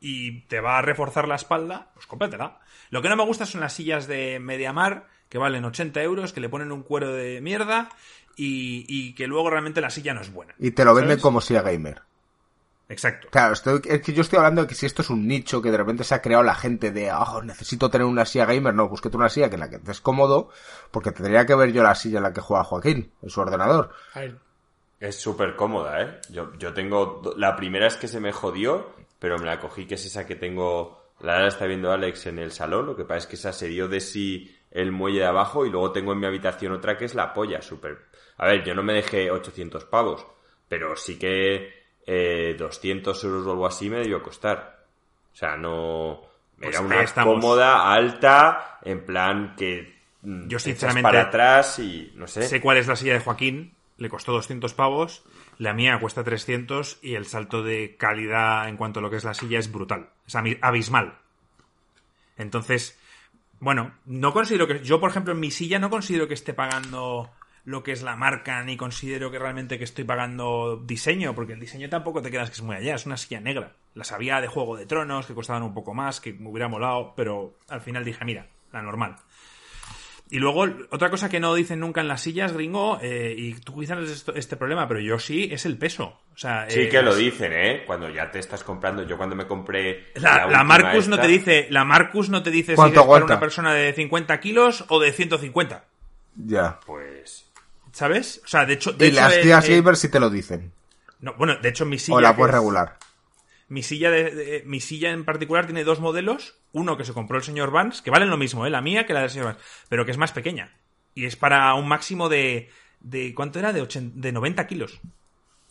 y 0.00 0.40
te 0.42 0.60
va 0.60 0.78
a 0.78 0.82
reforzar 0.82 1.26
la 1.28 1.34
espalda, 1.36 1.90
pues 1.94 2.06
cómpratela. 2.06 2.60
Lo 2.90 3.02
que 3.02 3.08
no 3.08 3.16
me 3.16 3.24
gusta 3.24 3.46
son 3.46 3.60
las 3.60 3.72
sillas 3.72 4.06
de 4.06 4.38
Mediamar, 4.38 5.08
que 5.28 5.38
valen 5.38 5.64
80 5.64 6.02
euros, 6.02 6.32
que 6.32 6.40
le 6.40 6.48
ponen 6.48 6.70
un 6.70 6.82
cuero 6.82 7.12
de 7.12 7.40
mierda 7.40 7.88
y, 8.36 8.84
y 8.88 9.14
que 9.14 9.26
luego 9.26 9.50
realmente 9.50 9.80
la 9.80 9.90
silla 9.90 10.14
no 10.14 10.20
es 10.20 10.32
buena. 10.32 10.54
Y 10.58 10.70
te 10.70 10.84
lo 10.84 10.94
venden 10.94 11.18
como 11.18 11.40
silla 11.40 11.62
gamer. 11.62 12.02
Exacto. 12.88 13.28
Claro, 13.30 13.54
estoy- 13.54 13.80
es 13.86 14.02
que 14.02 14.12
yo 14.12 14.20
estoy 14.22 14.36
hablando 14.38 14.62
de 14.62 14.68
que 14.68 14.74
si 14.74 14.84
esto 14.86 15.02
es 15.02 15.10
un 15.10 15.26
nicho 15.26 15.62
que 15.62 15.70
de 15.70 15.76
repente 15.78 16.04
se 16.04 16.14
ha 16.14 16.20
creado 16.22 16.42
la 16.42 16.54
gente 16.54 16.90
de, 16.90 17.10
oh, 17.12 17.42
necesito 17.42 17.90
tener 17.90 18.06
una 18.06 18.26
silla 18.26 18.44
gamer, 18.44 18.74
no, 18.74 18.88
búsquete 18.88 19.16
una 19.16 19.28
silla 19.30 19.48
que 19.48 19.54
en 19.54 19.60
la 19.60 19.70
que 19.70 19.76
estés 19.76 20.00
cómodo, 20.00 20.50
porque 20.90 21.10
tendría 21.10 21.46
que 21.46 21.54
ver 21.54 21.72
yo 21.72 21.82
la 21.82 21.94
silla 21.94 22.18
en 22.18 22.24
la 22.24 22.32
que 22.32 22.42
juega 22.42 22.64
Joaquín, 22.64 23.10
en 23.22 23.30
su 23.30 23.40
ordenador. 23.40 23.90
Es 25.00 25.16
súper 25.16 25.56
cómoda, 25.56 26.02
¿eh? 26.02 26.20
Yo, 26.30 26.52
yo 26.58 26.72
tengo... 26.74 27.22
La 27.36 27.56
primera 27.56 27.86
es 27.86 27.96
que 27.96 28.08
se 28.08 28.20
me 28.20 28.32
jodió, 28.32 28.90
pero 29.18 29.38
me 29.38 29.46
la 29.46 29.60
cogí, 29.60 29.86
que 29.86 29.94
es 29.94 30.04
esa 30.04 30.26
que 30.26 30.36
tengo... 30.36 31.02
La 31.20 31.40
la 31.40 31.48
está 31.48 31.64
viendo 31.66 31.90
Alex 31.92 32.26
en 32.26 32.38
el 32.38 32.52
salón, 32.52 32.86
lo 32.86 32.96
que 32.96 33.04
pasa 33.04 33.18
es 33.18 33.26
que 33.26 33.36
esa 33.36 33.52
se 33.52 33.68
dio 33.68 33.88
de 33.88 34.00
sí 34.00 34.54
el 34.70 34.92
muelle 34.92 35.20
de 35.20 35.26
abajo 35.26 35.64
y 35.64 35.70
luego 35.70 35.92
tengo 35.92 36.12
en 36.12 36.18
mi 36.18 36.26
habitación 36.26 36.72
otra 36.72 36.98
que 36.98 37.04
es 37.06 37.14
la 37.14 37.32
polla, 37.32 37.62
súper... 37.62 37.98
A 38.36 38.46
ver, 38.46 38.64
yo 38.64 38.74
no 38.74 38.82
me 38.82 38.94
dejé 38.94 39.30
800 39.30 39.84
pavos, 39.84 40.26
pero 40.68 40.96
sí 40.96 41.18
que 41.18 41.83
eh, 42.06 42.54
200 42.58 43.24
euros 43.24 43.46
o 43.46 43.50
algo 43.52 43.66
así 43.66 43.88
me 43.90 43.98
debió 43.98 44.22
costar. 44.22 44.84
O 45.32 45.36
sea, 45.36 45.56
no... 45.56 46.20
Pues 46.58 46.70
Era 46.70 46.78
ahí 46.80 46.84
una 46.86 47.02
estamos. 47.02 47.34
cómoda, 47.34 47.92
alta, 47.92 48.78
en 48.82 49.04
plan 49.04 49.54
que... 49.56 49.98
mm, 50.22 50.46
Yo, 50.48 50.58
sinceramente, 50.58 51.02
para 51.02 51.22
atrás 51.22 51.78
y 51.80 52.12
no 52.14 52.26
sé. 52.28 52.42
Sé 52.46 52.60
cuál 52.60 52.76
es 52.78 52.86
la 52.86 52.94
silla 52.96 53.14
de 53.14 53.20
Joaquín, 53.20 53.74
le 53.98 54.08
costó 54.08 54.32
200 54.32 54.72
pavos, 54.74 55.24
la 55.58 55.72
mía 55.72 55.98
cuesta 56.00 56.22
300 56.22 56.98
y 57.02 57.14
el 57.16 57.26
salto 57.26 57.62
de 57.64 57.96
calidad 57.98 58.68
en 58.68 58.76
cuanto 58.76 59.00
a 59.00 59.02
lo 59.02 59.10
que 59.10 59.16
es 59.16 59.24
la 59.24 59.34
silla 59.34 59.58
es 59.58 59.70
brutal, 59.72 60.10
es 60.26 60.36
abismal. 60.62 61.18
Entonces, 62.36 62.98
bueno, 63.60 63.94
no 64.04 64.32
considero 64.32 64.66
que 64.66 64.80
yo 64.82 65.00
por 65.00 65.10
ejemplo 65.10 65.32
en 65.32 65.40
mi 65.40 65.50
silla 65.50 65.78
no 65.78 65.90
considero 65.90 66.28
que 66.28 66.34
esté 66.34 66.54
pagando 66.54 67.30
lo 67.64 67.82
que 67.82 67.92
es 67.92 68.02
la 68.02 68.14
marca 68.16 68.62
ni 68.62 68.76
considero 68.76 69.30
que 69.30 69.38
realmente 69.38 69.78
que 69.78 69.84
estoy 69.84 70.04
pagando 70.04 70.76
diseño, 70.84 71.34
porque 71.34 71.54
el 71.54 71.60
diseño 71.60 71.88
tampoco 71.88 72.20
te 72.22 72.30
quedas 72.30 72.50
que 72.50 72.54
es 72.56 72.62
muy 72.62 72.76
allá, 72.76 72.94
es 72.94 73.06
una 73.06 73.16
silla 73.16 73.40
negra. 73.40 73.72
Las 73.94 74.12
había 74.12 74.40
de 74.40 74.48
Juego 74.48 74.76
de 74.76 74.86
Tronos 74.86 75.26
que 75.26 75.34
costaban 75.34 75.62
un 75.62 75.72
poco 75.74 75.94
más, 75.94 76.20
que 76.20 76.32
me 76.34 76.48
hubiera 76.50 76.68
molado, 76.68 77.14
pero 77.16 77.54
al 77.68 77.80
final 77.80 78.04
dije, 78.04 78.24
mira, 78.24 78.46
la 78.72 78.82
normal. 78.82 79.16
Y 80.30 80.38
luego, 80.38 80.64
otra 80.90 81.10
cosa 81.10 81.28
que 81.28 81.38
no 81.38 81.54
dicen 81.54 81.80
nunca 81.80 82.00
en 82.00 82.08
las 82.08 82.22
sillas, 82.22 82.52
gringo, 82.52 82.98
eh, 83.02 83.34
y 83.36 83.54
tú 83.54 83.78
quizás 83.78 83.98
no 84.26 84.34
este 84.34 84.56
problema, 84.56 84.88
pero 84.88 84.98
yo 84.98 85.18
sí, 85.18 85.48
es 85.52 85.64
el 85.66 85.76
peso. 85.76 86.18
O 86.34 86.36
sea, 86.36 86.68
Sí 86.68 86.80
eh, 86.80 86.88
que 86.88 87.02
lo 87.02 87.10
las- 87.10 87.18
dicen, 87.18 87.52
¿eh? 87.52 87.84
Cuando 87.86 88.08
ya 88.08 88.30
te 88.30 88.38
estás 88.40 88.64
comprando. 88.64 89.02
Yo 89.04 89.16
cuando 89.18 89.36
me 89.36 89.46
compré. 89.46 90.06
La, 90.16 90.64
Marcus 90.64 91.08
no 91.08 91.20
te 91.20 91.28
dice, 91.28 91.66
la 91.70 91.84
Marcus 91.84 92.30
no 92.30 92.42
te 92.42 92.50
dice 92.50 92.72
si 92.72 92.76
¿Cuánto 92.76 93.00
es 93.02 93.06
para 93.06 93.24
una 93.26 93.38
persona 93.40 93.74
de 93.74 93.92
50 93.92 94.40
kilos 94.40 94.84
o 94.88 94.98
de 94.98 95.12
150. 95.12 95.84
Ya. 96.36 96.80
Pues. 96.84 97.43
¿Sabes? 97.94 98.42
O 98.44 98.48
sea, 98.48 98.66
de 98.66 98.74
hecho, 98.74 98.92
de 98.92 99.06
Y 99.06 99.08
hecho, 99.10 99.20
las 99.20 99.32
eh, 99.36 99.42
sillas 99.42 99.68
eh, 99.68 99.96
sí 99.96 100.08
te 100.10 100.20
lo 100.20 100.28
dicen. 100.28 100.72
no, 101.20 101.32
bueno, 101.34 101.56
de 101.56 101.68
hecho 101.70 101.86
mi 101.86 101.98
silla 101.98 102.18
O 102.18 102.20
la 102.20 102.36
puedes 102.36 102.52
es- 102.52 102.60
regular. 102.60 102.98
Mi 103.68 103.82
silla, 103.82 104.10
de, 104.10 104.30
de- 104.30 104.62
mi 104.66 104.80
silla 104.80 105.10
en 105.12 105.24
particular 105.24 105.64
tiene 105.64 105.84
dos 105.84 106.00
modelos. 106.00 106.56
Uno 106.72 106.98
que 106.98 107.04
se 107.04 107.14
compró 107.14 107.38
el 107.38 107.44
señor 107.44 107.70
Vance, 107.70 108.02
que 108.02 108.10
valen 108.10 108.28
lo 108.28 108.36
mismo, 108.36 108.66
¿eh? 108.66 108.70
la 108.70 108.82
mía 108.82 109.06
que 109.06 109.14
la 109.14 109.20
del 109.20 109.30
señor 109.30 109.46
Vance, 109.46 109.60
pero 109.88 110.04
que 110.04 110.10
es 110.10 110.18
más 110.18 110.32
pequeña. 110.32 110.74
Y 111.14 111.24
es 111.24 111.36
para 111.36 111.72
un 111.74 111.88
máximo 111.88 112.28
de. 112.28 112.68
de 113.00 113.32
¿Cuánto 113.34 113.58
era? 113.60 113.72
De, 113.72 113.80
80 113.80 114.20
de 114.20 114.32
90 114.32 114.66
kilos. 114.66 115.00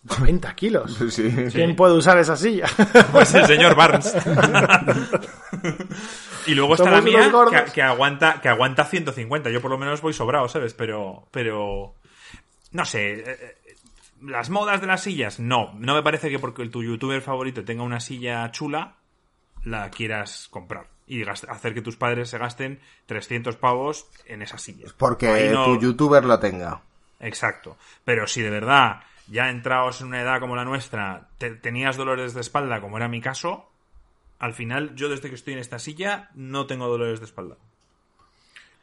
90 0.04 0.56
kilos. 0.56 0.98
Sí. 1.12 1.30
¿Quién 1.52 1.76
puede 1.76 1.94
usar 1.94 2.18
esa 2.18 2.36
silla? 2.38 2.68
Pues 3.12 3.34
el 3.36 3.46
señor 3.46 3.76
Barnes. 3.76 4.14
y 6.48 6.56
luego 6.56 6.76
está 6.76 6.90
la 6.92 7.02
mía 7.02 7.32
que, 7.66 7.72
que 7.74 7.82
aguanta 7.82 8.42
que 8.42 8.50
aguanta 8.50 8.86
150. 8.86 9.50
Yo 9.50 9.62
por 9.62 9.72
lo 9.72 9.78
menos 9.78 10.02
voy 10.02 10.14
sobrado, 10.14 10.48
¿sabes? 10.50 10.74
Pero 10.74 11.28
pero 11.32 11.96
no 12.74 12.86
sé, 12.86 13.14
eh, 13.14 13.24
eh, 13.28 13.76
las 14.22 14.50
modas 14.50 14.82
de 14.82 14.88
las 14.88 15.02
sillas, 15.02 15.40
no, 15.40 15.74
no 15.76 15.96
me 15.96 16.04
parece 16.04 16.30
que 16.30 16.40
porque 16.40 16.68
tu 16.70 16.84
youtuber 16.84 17.22
favorito 17.22 17.64
tenga 17.64 17.84
una 17.84 18.00
silla 18.00 18.50
chula 18.52 18.96
la 19.64 19.90
quieras 19.90 20.48
comprar 20.50 20.88
y 21.08 21.24
hacer 21.28 21.74
que 21.74 21.82
tus 21.82 21.96
padres 21.98 22.30
se 22.30 22.38
gasten 22.38 22.80
300 23.06 23.56
pavos 23.58 24.08
en 24.26 24.42
esa 24.42 24.58
silla. 24.58 24.88
Porque 24.98 25.28
Ahí 25.28 25.50
no- 25.50 25.66
tu 25.66 25.80
youtuber 25.80 26.24
lo 26.26 26.40
tenga. 26.40 26.82
Exacto. 27.20 27.78
Pero 28.06 28.28
si 28.28 28.42
de 28.42 28.50
verdad, 28.50 29.02
ya 29.28 29.50
entrados 29.50 30.02
en 30.02 30.08
una 30.08 30.22
edad 30.22 30.40
como 30.42 30.56
la 30.56 30.66
nuestra, 30.66 31.30
te- 31.38 31.56
tenías 31.56 31.96
dolores 31.98 32.34
de 32.34 32.42
espalda, 32.42 32.82
como 32.82 32.98
era 32.98 33.08
mi 33.08 33.22
caso, 33.22 33.70
al 34.40 34.54
final, 34.54 34.96
yo 34.96 35.08
desde 35.10 35.30
que 35.30 35.36
estoy 35.36 35.54
en 35.54 35.60
esta 35.60 35.80
silla, 35.80 36.30
no 36.36 36.66
tengo 36.68 36.88
dolores 36.88 37.20
de 37.20 37.26
espalda. 37.26 37.56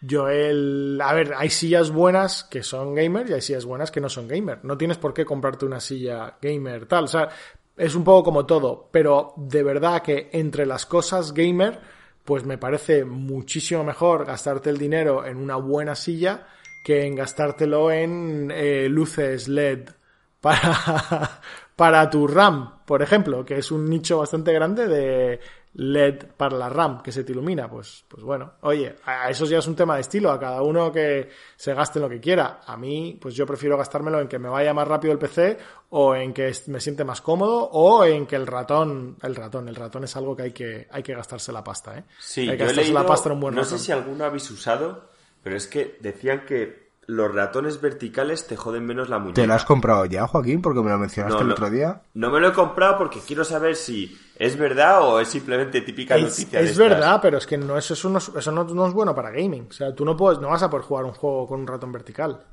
Yo 0.01 0.29
el... 0.29 0.99
A 1.03 1.13
ver, 1.13 1.35
hay 1.37 1.51
sillas 1.51 1.91
buenas 1.91 2.45
que 2.45 2.63
son 2.63 2.95
gamer 2.95 3.29
y 3.29 3.35
hay 3.35 3.43
sillas 3.43 3.65
buenas 3.65 3.91
que 3.91 4.01
no 4.01 4.09
son 4.09 4.29
gamer. 4.29 4.61
No 4.65 4.79
tienes 4.79 4.99
por 4.99 5.13
qué 5.13 5.25
comprarte 5.25 5.67
una 5.67 5.81
silla 5.81 6.37
gamer 6.41 6.87
tal. 6.87 7.05
O 7.05 7.09
sea, 7.09 7.29
es 7.77 7.95
un 7.95 8.05
poco 8.05 8.25
como 8.25 8.47
todo. 8.47 8.89
Pero 8.91 9.35
de 9.37 9.63
verdad 9.63 10.03
que 10.03 10.31
entre 10.33 10.67
las 10.67 10.87
cosas 10.87 11.35
gamer, 11.35 11.81
pues 12.25 12.45
me 12.45 12.59
parece 12.59 13.05
muchísimo 13.05 13.85
mejor 13.85 14.25
gastarte 14.25 14.71
el 14.71 14.79
dinero 14.79 15.27
en 15.27 15.37
una 15.37 15.57
buena 15.57 15.95
silla 15.95 16.47
que 16.85 17.05
en 17.05 17.15
gastártelo 17.15 17.91
en 17.91 18.51
eh, 18.51 18.89
luces 18.89 19.49
LED 19.49 19.91
para, 20.41 21.41
para 21.77 22.09
tu 22.09 22.27
RAM, 22.27 22.85
por 22.87 23.03
ejemplo, 23.03 23.45
que 23.45 23.59
es 23.59 23.71
un 23.71 23.89
nicho 23.89 24.19
bastante 24.19 24.53
grande 24.53 24.87
de 24.89 25.41
LED 25.75 26.25
para 26.37 26.57
la 26.57 26.69
RAM 26.69 27.03
que 27.03 27.13
se 27.13 27.23
te 27.25 27.33
ilumina. 27.33 27.71
Pues, 27.71 28.05
pues 28.09 28.23
bueno, 28.23 28.55
oye, 28.63 28.97
a 29.05 29.31
eso 29.31 29.45
ya 29.47 29.59
es 29.59 29.67
un 29.67 29.77
tema 29.77 29.95
de 29.95 30.01
estilo, 30.01 30.31
a 30.31 30.41
cada 30.41 30.63
uno 30.63 30.91
que 30.93 31.29
se 31.57 31.75
gaste 31.75 31.99
en 31.99 32.03
lo 32.03 32.09
que 32.09 32.21
quiera. 32.21 32.61
A 32.67 32.77
mí, 32.77 33.19
pues 33.21 33.35
yo 33.35 33.47
prefiero 33.47 33.77
gastármelo 33.77 34.21
en 34.21 34.29
que 34.29 34.39
me 34.39 34.49
vaya 34.49 34.75
más 34.75 34.89
rápido 34.89 35.13
el 35.13 35.19
PC 35.19 35.59
o 35.91 36.15
en 36.15 36.33
que 36.33 36.53
me 36.67 36.81
siente 36.81 37.05
más 37.05 37.21
cómodo 37.21 37.65
o 37.73 38.05
en 38.05 38.27
que 38.27 38.37
el 38.37 38.47
ratón, 38.47 39.17
el 39.23 39.35
ratón, 39.37 39.69
el 39.69 39.77
ratón 39.77 40.05
es 40.05 40.17
algo 40.17 40.35
que 40.37 40.43
hay 40.43 40.53
que, 40.53 40.89
hay 40.91 41.03
que 41.03 41.15
gastarse 41.15 41.53
la 41.53 41.63
pasta, 41.65 41.99
¿eh? 41.99 42.05
Sí, 42.19 42.43
hay 42.43 42.57
que 42.57 42.59
yo 42.59 42.65
he 42.65 42.67
gastarse 42.67 42.81
leído, 42.91 43.01
la 43.03 43.07
pasta 43.07 43.29
en 43.29 43.35
un 43.35 43.41
buen 43.41 43.55
no 43.55 43.63
ratón. 43.63 43.79
sé 43.79 43.85
si 43.85 43.93
alguno 43.93 44.25
habéis 44.25 44.51
usado, 44.51 45.09
pero 45.43 45.57
es 45.57 45.67
que 45.67 45.97
decían 46.01 46.45
que 46.47 46.90
los 47.11 47.35
ratones 47.35 47.81
verticales 47.81 48.47
te 48.47 48.57
joden 48.57 48.85
menos 48.87 49.09
la 49.09 49.19
muñeca. 49.19 49.41
¿Te 49.43 49.47
lo 49.47 49.55
has 49.55 49.65
comprado 49.65 50.05
ya, 50.07 50.27
Joaquín? 50.27 50.63
Porque 50.63 50.81
me 50.81 50.91
lo 50.91 50.99
mencionaste 50.99 51.35
No, 51.37 51.41
el 51.43 51.49
no. 51.49 51.53
otro 51.55 51.71
día. 51.71 52.03
No 52.15 52.31
me 52.31 52.41
lo 52.41 52.49
he 52.49 52.53
comprado 52.53 52.99
porque 52.99 53.21
quiero 53.21 53.45
saber 53.45 53.77
si 53.77 54.17
es 54.37 54.57
verdad 54.57 55.03
o 55.03 55.21
es 55.21 55.29
simplemente 55.29 55.81
típica 55.83 56.17
Es, 56.17 56.23
noticia 56.23 56.61
de 56.61 56.65
es 56.71 56.79
verdad, 56.79 57.19
pero 57.21 57.39
es 57.39 57.47
que 57.47 57.59
no, 57.59 57.77
eso, 57.77 57.95
eso, 57.95 58.09
no, 58.09 58.19
es- 58.19 58.31
eso 58.35 58.53
no, 58.53 58.65
no 58.65 58.87
es 58.87 58.93
bueno 58.93 59.15
para 59.15 59.31
gaming. 59.31 59.67
O 59.69 59.73
sea, 59.73 59.95
tú 59.95 60.05
no 60.05 60.17
puedes, 60.17 60.39
no 60.41 60.49
vas 60.49 60.63
a 60.63 60.71
poder 60.71 60.85
jugar 60.87 61.05
un 61.05 61.13
juego 61.13 61.47
con 61.49 61.61
un 61.61 61.67
ratón 61.67 61.93
vertical. 61.93 62.45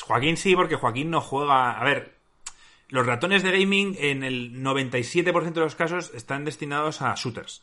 Joaquín 0.00 0.36
sí, 0.36 0.56
porque 0.56 0.76
Joaquín 0.76 1.10
no 1.10 1.20
juega. 1.20 1.72
A 1.78 1.84
ver, 1.84 2.14
los 2.88 3.06
ratones 3.06 3.42
de 3.42 3.52
gaming 3.52 3.94
en 3.98 4.22
el 4.24 4.62
97% 4.62 5.52
de 5.52 5.60
los 5.60 5.74
casos 5.76 6.10
están 6.14 6.44
destinados 6.44 7.02
a 7.02 7.14
shooters. 7.14 7.62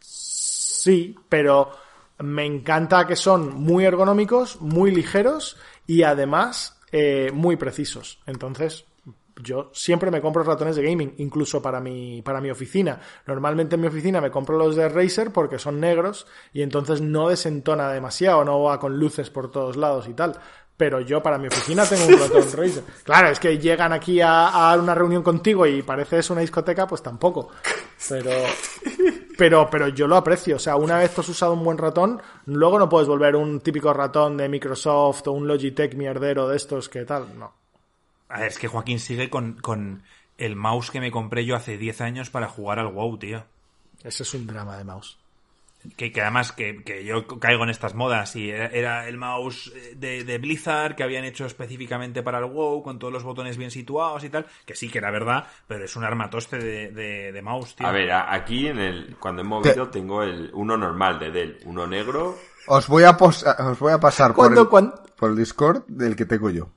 Sí, 0.00 1.14
pero 1.28 1.70
me 2.22 2.46
encanta 2.46 3.06
que 3.06 3.16
son 3.16 3.54
muy 3.54 3.84
ergonómicos, 3.84 4.60
muy 4.60 4.90
ligeros 4.90 5.56
y 5.86 6.02
además 6.02 6.80
eh, 6.90 7.30
muy 7.32 7.56
precisos. 7.56 8.20
Entonces, 8.26 8.86
yo 9.42 9.70
siempre 9.72 10.10
me 10.10 10.20
compro 10.20 10.42
ratones 10.42 10.76
de 10.76 10.82
gaming, 10.82 11.14
incluso 11.18 11.60
para 11.62 11.80
mi, 11.80 12.22
para 12.22 12.40
mi 12.40 12.50
oficina. 12.50 13.00
Normalmente 13.26 13.74
en 13.74 13.80
mi 13.80 13.88
oficina 13.88 14.20
me 14.20 14.30
compro 14.30 14.58
los 14.58 14.76
de 14.76 14.88
Razer 14.88 15.32
porque 15.32 15.58
son 15.58 15.80
negros 15.80 16.26
y 16.52 16.62
entonces 16.62 17.00
no 17.00 17.28
desentona 17.28 17.92
demasiado, 17.92 18.44
no 18.44 18.62
va 18.62 18.78
con 18.78 18.98
luces 18.98 19.30
por 19.30 19.50
todos 19.50 19.76
lados 19.76 20.08
y 20.08 20.14
tal. 20.14 20.38
Pero 20.76 21.00
yo 21.00 21.22
para 21.22 21.38
mi 21.38 21.46
oficina 21.48 21.84
tengo 21.86 22.06
un 22.06 22.18
ratón 22.18 22.44
Razer. 22.56 22.84
Claro, 23.04 23.28
es 23.28 23.38
que 23.38 23.58
llegan 23.58 23.92
aquí 23.92 24.20
a, 24.20 24.48
a 24.48 24.76
una 24.76 24.94
reunión 24.94 25.22
contigo 25.22 25.66
y 25.66 25.82
parece 25.82 26.18
eso 26.18 26.32
una 26.32 26.42
discoteca, 26.42 26.86
pues 26.86 27.02
tampoco. 27.02 27.50
Pero, 28.08 28.30
pero, 29.36 29.68
pero 29.70 29.88
yo 29.88 30.06
lo 30.06 30.16
aprecio. 30.16 30.56
O 30.56 30.58
sea, 30.58 30.76
una 30.76 30.98
vez 30.98 31.18
has 31.18 31.28
usado 31.28 31.54
un 31.54 31.64
buen 31.64 31.78
ratón, 31.78 32.20
luego 32.46 32.78
no 32.78 32.88
puedes 32.88 33.08
volver 33.08 33.36
un 33.36 33.60
típico 33.60 33.92
ratón 33.92 34.36
de 34.36 34.48
Microsoft 34.48 35.26
o 35.26 35.32
un 35.32 35.46
Logitech 35.46 35.94
mierdero 35.94 36.48
de 36.48 36.56
estos 36.56 36.88
que 36.88 37.04
tal. 37.04 37.38
No. 37.38 37.52
A 38.28 38.40
ver, 38.40 38.48
es 38.48 38.58
que 38.58 38.68
Joaquín 38.68 38.98
sigue 38.98 39.28
con, 39.28 39.54
con 39.54 40.02
el 40.38 40.56
mouse 40.56 40.90
que 40.90 41.00
me 41.00 41.10
compré 41.10 41.44
yo 41.44 41.54
hace 41.54 41.76
10 41.76 42.00
años 42.00 42.30
para 42.30 42.48
jugar 42.48 42.78
al 42.78 42.88
WoW, 42.88 43.18
tío. 43.18 43.44
Ese 44.02 44.22
es 44.22 44.34
un 44.34 44.46
drama 44.46 44.76
de 44.76 44.84
mouse. 44.84 45.18
Que, 45.96 46.12
que 46.12 46.20
además 46.22 46.52
que, 46.52 46.84
que 46.84 47.04
yo 47.04 47.26
caigo 47.26 47.64
en 47.64 47.70
estas 47.70 47.94
modas 47.94 48.36
y 48.36 48.50
era, 48.50 48.66
era 48.68 49.08
el 49.08 49.16
mouse 49.18 49.72
de, 49.96 50.22
de 50.22 50.38
Blizzard 50.38 50.94
que 50.94 51.02
habían 51.02 51.24
hecho 51.24 51.44
específicamente 51.44 52.22
para 52.22 52.38
el 52.38 52.44
WoW 52.44 52.82
con 52.84 53.00
todos 53.00 53.12
los 53.12 53.24
botones 53.24 53.56
bien 53.56 53.72
situados 53.72 54.22
y 54.22 54.28
tal, 54.30 54.46
que 54.64 54.76
sí 54.76 54.88
que 54.88 54.98
era 54.98 55.10
verdad, 55.10 55.46
pero 55.66 55.84
es 55.84 55.96
un 55.96 56.04
armatoste 56.04 56.58
de, 56.58 56.90
de, 56.92 57.32
de 57.32 57.42
mouse, 57.42 57.74
tío. 57.74 57.86
A 57.86 57.90
ver, 57.92 58.12
aquí 58.12 58.68
en 58.68 58.78
el 58.78 59.16
cuando 59.18 59.42
he 59.42 59.44
movido 59.44 59.88
tengo 59.90 60.22
el 60.22 60.50
uno 60.54 60.76
normal 60.76 61.18
de 61.18 61.30
Dell, 61.32 61.58
uno 61.64 61.86
negro. 61.86 62.38
Os 62.68 62.86
voy 62.86 63.02
a, 63.02 63.10
os 63.18 63.78
voy 63.80 63.92
a 63.92 63.98
pasar 63.98 64.34
por 64.34 64.44
el, 64.62 64.68
cuan- 64.68 64.94
por 65.16 65.30
el 65.30 65.36
Discord 65.36 65.82
del 65.88 66.14
que 66.14 66.26
tengo 66.26 66.48
yo. 66.50 66.68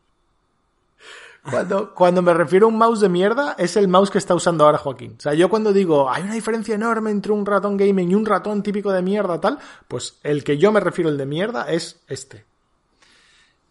Cuando, 1.49 1.93
cuando 1.93 2.21
me 2.21 2.33
refiero 2.33 2.65
a 2.65 2.69
un 2.69 2.77
mouse 2.77 3.01
de 3.01 3.09
mierda, 3.09 3.55
es 3.57 3.77
el 3.77 3.87
mouse 3.87 4.09
que 4.09 4.17
está 4.17 4.33
usando 4.33 4.65
ahora 4.65 4.77
Joaquín. 4.79 5.15
O 5.17 5.21
sea, 5.21 5.33
yo 5.33 5.49
cuando 5.49 5.73
digo, 5.73 6.09
hay 6.09 6.23
una 6.23 6.33
diferencia 6.33 6.73
enorme 6.75 7.11
entre 7.11 7.31
un 7.31 7.45
ratón 7.45 7.77
gaming 7.77 8.11
y 8.11 8.15
un 8.15 8.25
ratón 8.25 8.63
típico 8.63 8.91
de 8.91 9.01
mierda, 9.01 9.39
tal, 9.39 9.59
pues 9.87 10.19
el 10.23 10.43
que 10.43 10.57
yo 10.57 10.71
me 10.71 10.79
refiero, 10.79 11.09
el 11.09 11.17
de 11.17 11.25
mierda, 11.25 11.69
es 11.71 12.01
este. 12.07 12.45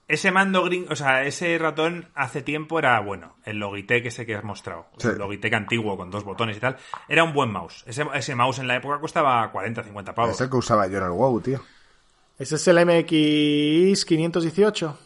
Ese 0.06 0.30
mando 0.30 0.62
green, 0.64 0.86
o 0.90 0.96
sea, 0.96 1.24
ese 1.24 1.56
ratón 1.58 2.08
hace 2.14 2.42
tiempo 2.42 2.78
era 2.78 3.00
bueno, 3.00 3.36
el 3.44 3.56
Logitech 3.56 4.04
ese 4.04 4.26
que 4.26 4.34
has 4.34 4.44
mostrado, 4.44 4.86
Sí. 4.98 5.08
el 5.08 5.16
Logitech 5.18 5.54
antiguo 5.54 5.96
con 5.96 6.10
dos 6.10 6.24
botones 6.24 6.58
y 6.58 6.60
tal, 6.60 6.76
era 7.08 7.24
un 7.24 7.32
buen 7.32 7.50
mouse. 7.50 7.82
Ese, 7.86 8.04
ese 8.14 8.34
mouse 8.34 8.58
en 8.58 8.68
la 8.68 8.76
época 8.76 9.00
costaba 9.00 9.50
40, 9.50 9.82
50 9.82 10.14
pavos. 10.14 10.32
Es 10.34 10.40
el 10.42 10.50
que 10.50 10.56
usaba 10.58 10.86
yo 10.88 10.98
en 10.98 11.04
el 11.04 11.10
WoW, 11.10 11.40
tío. 11.40 11.60
Ese 12.38 12.56
es 12.56 12.68
el 12.68 12.84
MX 12.84 14.04
518. 14.04 14.98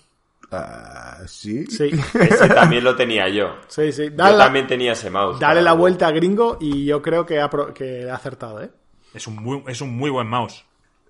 Ah, 0.50 1.18
sí. 1.26 1.66
Sí, 1.66 1.90
Ese 2.14 2.48
también 2.48 2.82
lo 2.84 2.96
tenía 2.96 3.28
yo. 3.28 3.56
sí, 3.68 3.92
sí. 3.92 4.04
Yo 4.10 4.16
Dale, 4.16 4.36
la, 4.38 4.44
también 4.44 4.66
tenía 4.66 4.92
ese 4.92 5.10
mouse. 5.10 5.38
dale 5.38 5.60
la 5.60 5.72
el 5.72 5.78
vuelta 5.78 6.06
a 6.06 6.10
gringo 6.10 6.56
y 6.60 6.86
yo 6.86 7.02
creo 7.02 7.26
que 7.26 7.38
ha, 7.40 7.50
pro- 7.50 7.74
que 7.74 8.08
ha 8.10 8.14
acertado, 8.14 8.62
¿eh? 8.62 8.70
Es 9.12 9.26
un 9.26 9.36
muy, 9.36 9.62
es 9.66 9.80
un 9.80 9.94
muy 9.96 10.10
buen 10.10 10.26
mouse. 10.26 10.64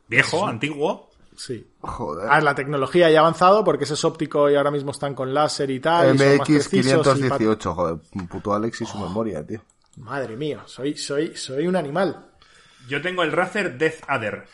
Viejo, 0.09 0.47
antiguo. 0.47 1.09
Sí. 1.37 1.65
Joder. 1.81 2.29
A 2.29 2.35
ver, 2.35 2.43
la 2.43 2.55
tecnología 2.57 3.09
ya 3.11 3.19
ha 3.19 3.21
avanzado 3.21 3.63
porque 3.63 3.85
ese 3.85 3.95
es 3.95 4.05
óptico 4.05 4.51
y 4.51 4.57
ahora 4.57 4.73
mismo 4.73 4.91
están 4.91 5.15
con 5.15 5.33
láser 5.33 5.71
y 5.71 5.79
tal. 5.79 6.17
y 6.17 6.19
son 6.19 6.27
más 6.39 6.49
MX 6.49 6.69
precisos 6.69 7.19
y 7.19 7.29
pa- 7.29 7.39
518, 7.39 7.75
joder. 7.75 7.97
Puto 8.29 8.53
Alex 8.55 8.81
y 8.81 8.87
su 8.87 8.99
memoria, 8.99 9.47
tío. 9.47 9.61
Madre 9.99 10.37
mía, 10.37 10.63
soy, 10.67 10.97
soy, 10.97 11.37
soy 11.37 11.67
un 11.69 11.77
animal. 11.77 12.27
Yo 12.89 13.01
tengo 13.03 13.23
el 13.23 13.31
Razer 13.31 13.79
Death 13.79 14.03
Adder. 14.09 14.47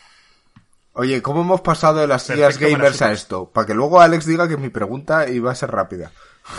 Oye, 0.96 1.20
¿cómo 1.22 1.40
hemos 1.42 1.60
pasado 1.60 2.00
de 2.00 2.06
las 2.06 2.22
sillas 2.22 2.56
gamers 2.58 3.02
a 3.02 3.12
esto? 3.12 3.50
Para 3.50 3.66
que 3.66 3.74
luego 3.74 4.00
Alex 4.00 4.26
diga 4.26 4.48
que 4.48 4.56
mi 4.56 4.68
pregunta 4.68 5.28
iba 5.28 5.50
a 5.50 5.54
ser 5.54 5.70
rápida. 5.72 6.12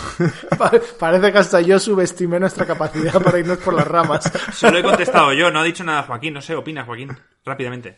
Pa- 0.58 0.72
Parece 1.00 1.32
que 1.32 1.38
hasta 1.38 1.62
yo 1.62 1.80
subestimé 1.80 2.40
nuestra 2.40 2.66
capacidad 2.66 3.14
para 3.22 3.40
irnos 3.40 3.60
por 3.60 3.74
las 3.74 3.88
ramas. 3.88 4.30
Solo 4.54 4.78
he 4.80 4.84
contestado 4.84 5.32
yo, 5.32 5.52
no 5.52 5.60
ha 5.60 5.64
dicho 5.64 5.84
nada 5.86 6.04
Joaquín, 6.04 6.34
no 6.34 6.42
sé, 6.42 6.54
opina 6.56 6.84
Joaquín, 6.84 7.16
rápidamente. 7.46 7.98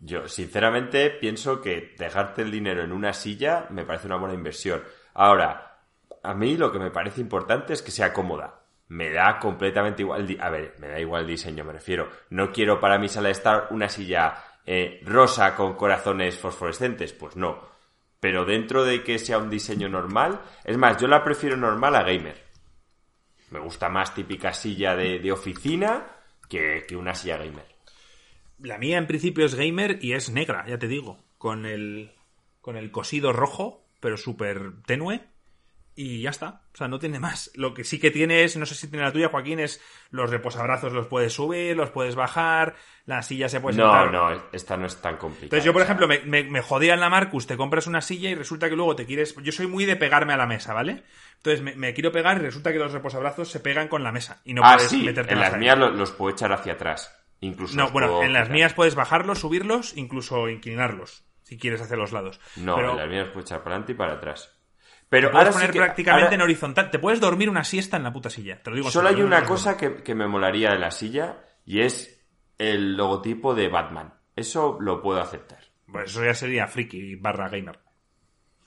Yo, 0.00 0.28
sinceramente, 0.28 1.08
pienso 1.10 1.62
que 1.62 1.94
dejarte 1.98 2.42
el 2.42 2.50
dinero 2.50 2.82
en 2.82 2.92
una 2.92 3.14
silla 3.14 3.66
me 3.70 3.84
parece 3.86 4.06
una 4.06 4.16
buena 4.16 4.34
inversión. 4.34 4.82
Ahora, 5.14 5.78
a 6.22 6.34
mí 6.34 6.58
lo 6.58 6.70
que 6.72 6.78
me 6.78 6.90
parece 6.90 7.22
importante 7.22 7.72
es 7.72 7.80
que 7.80 7.90
sea 7.90 8.12
cómoda. 8.12 8.60
Me 8.88 9.10
da 9.10 9.38
completamente 9.38 10.02
igual. 10.02 10.36
A 10.40 10.50
ver, 10.50 10.74
me 10.78 10.88
da 10.88 11.00
igual 11.00 11.22
el 11.22 11.28
diseño, 11.28 11.64
me 11.64 11.72
refiero. 11.72 12.10
No 12.28 12.52
quiero 12.52 12.80
para 12.80 12.98
mi 12.98 13.08
sala 13.08 13.28
de 13.28 13.32
estar 13.32 13.68
una 13.70 13.88
silla 13.88 14.34
eh, 14.66 15.00
rosa 15.04 15.54
con 15.54 15.74
corazones 15.74 16.38
fosforescentes. 16.38 17.12
Pues 17.12 17.36
no. 17.36 17.60
Pero 18.20 18.44
dentro 18.44 18.84
de 18.84 19.02
que 19.02 19.18
sea 19.18 19.38
un 19.38 19.50
diseño 19.50 19.88
normal. 19.88 20.40
Es 20.64 20.76
más, 20.76 21.00
yo 21.00 21.08
la 21.08 21.22
prefiero 21.22 21.56
normal 21.56 21.96
a 21.96 22.02
gamer. 22.02 22.42
Me 23.50 23.60
gusta 23.60 23.88
más 23.88 24.14
típica 24.14 24.52
silla 24.52 24.96
de, 24.96 25.18
de 25.18 25.32
oficina 25.32 26.06
que, 26.48 26.84
que 26.88 26.96
una 26.96 27.14
silla 27.14 27.36
gamer. 27.36 27.66
La 28.58 28.78
mía 28.78 28.98
en 28.98 29.06
principio 29.06 29.44
es 29.44 29.54
gamer 29.54 29.98
y 30.02 30.14
es 30.14 30.30
negra, 30.30 30.64
ya 30.66 30.78
te 30.78 30.88
digo, 30.88 31.18
con 31.38 31.66
el 31.66 32.12
con 32.60 32.76
el 32.76 32.90
cosido 32.90 33.32
rojo, 33.32 33.84
pero 34.00 34.16
súper 34.16 34.82
tenue 34.86 35.20
y 35.96 36.22
ya 36.22 36.30
está, 36.30 36.62
o 36.72 36.76
sea, 36.76 36.88
no 36.88 36.98
tiene 36.98 37.20
más. 37.20 37.50
Lo 37.54 37.72
que 37.74 37.84
sí 37.84 38.00
que 38.00 38.10
tiene 38.10 38.42
es, 38.44 38.56
no 38.56 38.66
sé 38.66 38.74
si 38.74 38.88
tiene 38.88 39.04
la 39.04 39.12
tuya, 39.12 39.28
Joaquín, 39.28 39.60
es 39.60 39.80
los 40.10 40.28
reposabrazos 40.30 40.92
los 40.92 41.06
puedes 41.06 41.32
subir, 41.32 41.76
los 41.76 41.90
puedes 41.90 42.14
bajar, 42.16 42.74
la 43.06 43.22
silla 43.22 43.48
se 43.48 43.60
puede 43.60 43.76
No, 43.76 43.84
sentar. 43.92 44.12
no, 44.12 44.42
esta 44.52 44.76
no 44.76 44.86
es 44.86 44.96
tan 45.00 45.16
complicada. 45.16 45.44
Entonces 45.46 45.64
yo, 45.64 45.72
por 45.72 45.82
o 45.82 45.84
sea, 45.84 45.94
ejemplo, 45.94 46.08
me, 46.08 46.18
me, 46.20 46.44
me 46.50 46.60
jodía 46.62 46.94
en 46.94 47.00
la 47.00 47.08
Marcus, 47.10 47.46
te 47.46 47.56
compras 47.56 47.86
una 47.86 48.00
silla 48.00 48.30
y 48.30 48.34
resulta 48.34 48.68
que 48.68 48.76
luego 48.76 48.96
te 48.96 49.06
quieres... 49.06 49.34
Yo 49.42 49.52
soy 49.52 49.66
muy 49.68 49.84
de 49.84 49.96
pegarme 49.96 50.32
a 50.32 50.36
la 50.36 50.46
mesa, 50.46 50.74
¿vale? 50.74 51.04
Entonces 51.36 51.62
me, 51.62 51.76
me 51.76 51.94
quiero 51.94 52.10
pegar 52.10 52.38
y 52.38 52.40
resulta 52.40 52.72
que 52.72 52.78
los 52.78 52.92
reposabrazos 52.92 53.48
se 53.50 53.60
pegan 53.60 53.88
con 53.88 54.02
la 54.02 54.10
mesa 54.12 54.40
y 54.44 54.54
no 54.54 54.62
ah, 54.64 54.74
puedes 54.74 54.90
sí, 54.90 55.02
meterte 55.04 55.34
en 55.34 55.40
las 55.40 55.52
ahí. 55.54 55.60
mías 55.60 55.78
lo- 55.78 55.90
los, 55.90 56.10
puedo 56.12 56.32
echar 56.32 56.52
hacia 56.52 56.72
atrás. 56.72 57.14
Incluso 57.40 57.76
No, 57.76 57.84
los 57.84 57.92
bueno, 57.92 58.22
en 58.22 58.32
las 58.32 58.44
quitar. 58.44 58.52
mías 58.54 58.72
puedes 58.74 58.94
bajarlos, 58.94 59.40
subirlos, 59.40 59.96
incluso 59.96 60.48
inclinarlos, 60.48 61.24
si 61.42 61.58
quieres 61.58 61.82
hacia 61.82 61.96
los 61.96 62.12
lados. 62.12 62.40
No, 62.56 62.76
Pero 62.76 62.92
en 62.92 62.96
las 62.96 63.08
mías 63.08 63.24
los 63.26 63.28
puedo 63.34 63.44
echar 63.44 63.58
para 63.62 63.76
adelante 63.76 63.92
y 63.92 63.94
para 63.96 64.14
atrás. 64.14 64.53
Te 65.14 65.20
Pero 65.20 65.32
puedes 65.32 65.46
ahora 65.48 65.52
sí 65.52 65.58
poner 65.58 65.70
que- 65.72 65.78
prácticamente 65.78 66.24
ahora 66.24 66.34
en 66.34 66.42
horizontal. 66.42 66.90
Te 66.90 66.98
puedes 66.98 67.20
dormir 67.20 67.48
una 67.50 67.64
siesta 67.64 67.96
en 67.96 68.02
la 68.04 68.12
puta 68.12 68.30
silla. 68.30 68.62
Te 68.62 68.70
lo 68.70 68.76
digo 68.76 68.90
Solo 68.90 69.08
hay 69.08 69.14
serio, 69.14 69.26
una 69.26 69.40
no 69.40 69.46
cosa 69.48 69.76
que, 69.76 69.96
que 70.02 70.14
me 70.14 70.26
molaría 70.26 70.70
de 70.70 70.78
la 70.78 70.90
silla 70.90 71.44
y 71.64 71.80
es 71.80 72.24
el 72.58 72.96
logotipo 72.96 73.54
de 73.54 73.68
Batman. 73.68 74.14
Eso 74.36 74.78
lo 74.80 75.00
puedo 75.02 75.20
aceptar. 75.20 75.60
Pues 75.90 76.10
eso 76.10 76.24
ya 76.24 76.34
sería 76.34 76.66
friki 76.66 77.14
barra 77.16 77.48
gamer. 77.48 77.78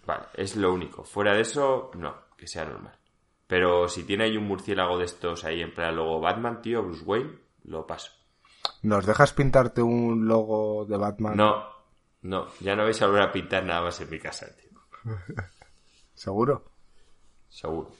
Vale, 0.05 0.23
es 0.35 0.55
lo 0.55 0.73
único. 0.73 1.03
Fuera 1.03 1.33
de 1.33 1.41
eso, 1.41 1.91
no, 1.95 2.15
que 2.37 2.47
sea 2.47 2.63
normal. 2.65 2.97
Pero 3.47 3.87
si 3.89 4.03
tiene 4.03 4.25
ahí 4.25 4.37
un 4.37 4.45
murciélago 4.47 4.97
de 4.97 5.05
estos 5.05 5.43
ahí 5.45 5.61
en 5.61 5.73
plan 5.73 5.95
logo 5.95 6.19
Batman, 6.19 6.61
tío, 6.61 6.83
Bruce 6.83 7.03
Wayne, 7.03 7.31
lo 7.65 7.85
paso. 7.87 8.11
¿Nos 8.83 9.05
dejas 9.05 9.33
pintarte 9.33 9.81
un 9.81 10.27
logo 10.27 10.85
de 10.85 10.97
Batman? 10.97 11.35
No, 11.37 11.65
no, 12.21 12.47
ya 12.59 12.75
no 12.75 12.83
vais 12.83 13.01
a 13.01 13.07
volver 13.07 13.21
a 13.23 13.31
pintar 13.31 13.63
nada 13.63 13.81
más 13.81 13.99
en 14.01 14.09
mi 14.09 14.19
casa, 14.19 14.47
tío. 14.55 14.79
¿Seguro? 16.17 16.65
Seguro. 17.47 17.91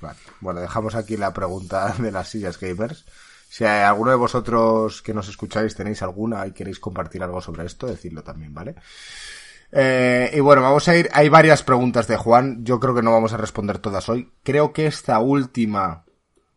Vale. 0.00 0.18
Bueno, 0.40 0.60
dejamos 0.60 0.94
aquí 0.94 1.16
la 1.16 1.32
pregunta 1.32 1.94
de 1.98 2.12
las 2.12 2.28
sillas 2.28 2.60
gamers. 2.60 3.06
Si 3.48 3.64
hay 3.64 3.82
alguno 3.82 4.10
de 4.10 4.18
vosotros 4.18 5.00
que 5.00 5.14
nos 5.14 5.28
escucháis 5.28 5.74
tenéis 5.74 6.02
alguna 6.02 6.46
y 6.46 6.52
queréis 6.52 6.78
compartir 6.78 7.22
algo 7.22 7.40
sobre 7.40 7.64
esto, 7.64 7.86
decidlo 7.86 8.22
también, 8.22 8.52
¿vale? 8.52 8.74
Eh, 9.72 10.30
y 10.34 10.40
bueno, 10.40 10.60
vamos 10.60 10.86
a 10.88 10.96
ir. 10.96 11.08
Hay 11.14 11.30
varias 11.30 11.62
preguntas 11.62 12.06
de 12.06 12.18
Juan. 12.18 12.62
Yo 12.62 12.78
creo 12.78 12.94
que 12.94 13.02
no 13.02 13.12
vamos 13.12 13.32
a 13.32 13.38
responder 13.38 13.78
todas 13.78 14.08
hoy. 14.10 14.30
Creo 14.42 14.74
que 14.74 14.86
esta 14.86 15.18
última 15.20 16.04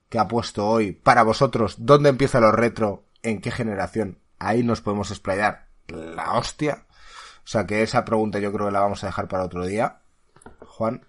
que 0.09 0.19
ha 0.19 0.27
puesto 0.27 0.67
hoy 0.67 0.91
para 0.91 1.23
vosotros, 1.23 1.75
¿dónde 1.77 2.09
empieza 2.09 2.41
lo 2.41 2.51
retro? 2.51 3.05
¿En 3.23 3.39
qué 3.39 3.51
generación? 3.51 4.19
Ahí 4.37 4.63
nos 4.63 4.81
podemos 4.81 5.11
explayar 5.11 5.67
la 5.87 6.33
hostia. 6.33 6.87
O 7.37 7.47
sea 7.47 7.65
que 7.65 7.83
esa 7.83 8.03
pregunta 8.03 8.39
yo 8.39 8.51
creo 8.51 8.65
que 8.65 8.73
la 8.73 8.81
vamos 8.81 9.03
a 9.03 9.07
dejar 9.07 9.29
para 9.29 9.45
otro 9.45 9.65
día, 9.65 10.01
Juan. 10.79 11.05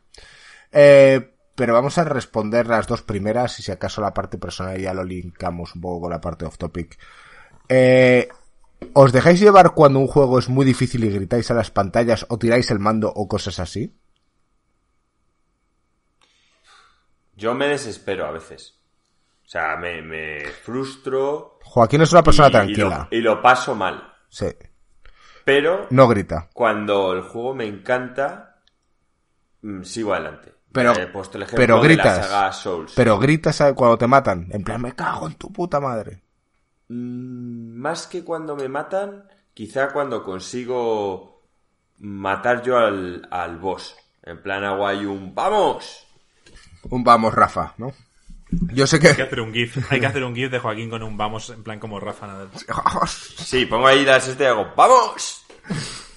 Eh, 0.73 1.33
pero 1.55 1.75
vamos 1.75 1.97
a 1.99 2.03
responder 2.05 2.67
las 2.67 2.89
dos 2.89 3.03
primeras 3.03 3.57
y 3.61 3.63
si 3.63 3.71
acaso 3.71 4.01
la 4.01 4.13
parte 4.13 4.37
personal 4.37 4.77
ya 4.81 4.93
lo 4.93 5.05
linkamos 5.05 5.77
un 5.77 5.81
poco 5.81 6.01
con 6.03 6.11
la 6.11 6.21
parte 6.21 6.45
off 6.45 6.59
topic. 6.59 6.99
Eh, 7.69 8.29
¿Os 8.95 9.13
dejáis 9.13 9.39
llevar 9.39 9.75
cuando 9.75 10.01
un 10.01 10.09
juego 10.09 10.39
es 10.41 10.49
muy 10.49 10.65
difícil 10.67 11.05
y 11.05 11.11
gritáis 11.11 11.49
a 11.53 11.55
las 11.55 11.71
pantallas 11.71 12.27
o 12.31 12.37
tiráis 12.39 12.69
el 12.73 12.81
mando 12.81 13.13
o 13.15 13.29
cosas 13.29 13.61
así? 13.61 13.95
Yo 17.37 17.55
me 17.55 17.69
desespero 17.69 18.27
a 18.27 18.33
veces. 18.33 18.77
O 19.45 19.49
sea, 19.49 19.77
me, 19.77 20.03
me 20.03 20.41
frustro. 20.65 21.59
Joaquín 21.63 22.01
es 22.03 22.13
una 22.13 22.23
persona 22.23 22.49
y- 22.49 22.53
tranquila. 22.53 23.09
Y 23.11 23.17
lo, 23.17 23.21
y 23.21 23.23
lo 23.37 23.43
paso 23.43 23.75
mal. 23.77 24.13
Sí. 24.29 24.47
Pero 25.45 25.87
No 25.91 26.07
grita. 26.09 26.49
cuando 26.53 27.13
el 27.13 27.23
juego 27.23 27.55
me 27.55 27.67
encanta, 27.67 28.50
mm, 29.62 29.82
sigo 29.82 30.15
adelante. 30.15 30.53
Pero- 30.73 30.93
He 30.97 31.07
puesto 31.09 31.37
el 31.37 31.43
ejemplo 31.43 31.59
pero 31.62 31.77
de 31.81 31.89
gritas. 31.89 32.16
la 32.19 32.23
saga 32.24 32.53
Souls. 32.53 32.93
Pero 32.95 33.19
gritas 33.19 33.61
a- 33.61 33.74
cuando 33.74 33.99
te 33.99 34.07
matan. 34.07 34.47
En 34.51 34.62
plan, 34.62 34.81
me 34.81 34.95
cago 34.95 35.27
en 35.27 35.35
tu 35.35 35.53
puta 35.53 35.81
madre. 35.81 36.23
Mm, 36.89 37.77
Más 37.81 38.07
que 38.07 38.23
cuando 38.24 38.55
me 38.57 38.69
matan, 38.69 39.24
quizá 39.55 39.89
cuando 39.93 40.23
consigo 40.23 41.43
matar 41.99 42.62
yo 42.62 42.78
al, 42.78 43.27
al 43.31 43.59
boss. 43.59 43.97
En 44.23 44.43
plan 44.43 44.65
hago 44.65 44.87
ahí 44.87 45.05
un 45.07 45.35
¡Vamos! 45.35 46.07
Un 46.91 47.03
vamos, 47.05 47.35
Rafa, 47.35 47.74
¿no? 47.78 47.93
Yo 48.73 48.87
sé 48.87 48.97
Hay 48.97 49.03
que 49.03 49.16
que... 49.16 49.23
hacer 49.23 49.41
un 49.41 49.53
GIF. 49.53 49.91
Hay 49.93 50.01
que 50.01 50.07
hacer 50.07 50.24
un 50.24 50.35
GIF 50.35 50.51
de 50.51 50.59
Joaquín 50.59 50.91
con 50.91 51.03
un 51.03 51.16
vamos 51.16 51.51
en 51.51 51.62
plan 51.62 51.78
como 51.78 52.01
Rafa 52.01 52.27
Nadal. 52.27 52.49
Sí, 53.09 53.66
pongo 53.66 53.87
ahí 53.87 54.05
las 54.05 54.27
este 54.28 54.45
y 54.45 54.47
hago 54.47 54.73
¡Vamos! 54.77 55.45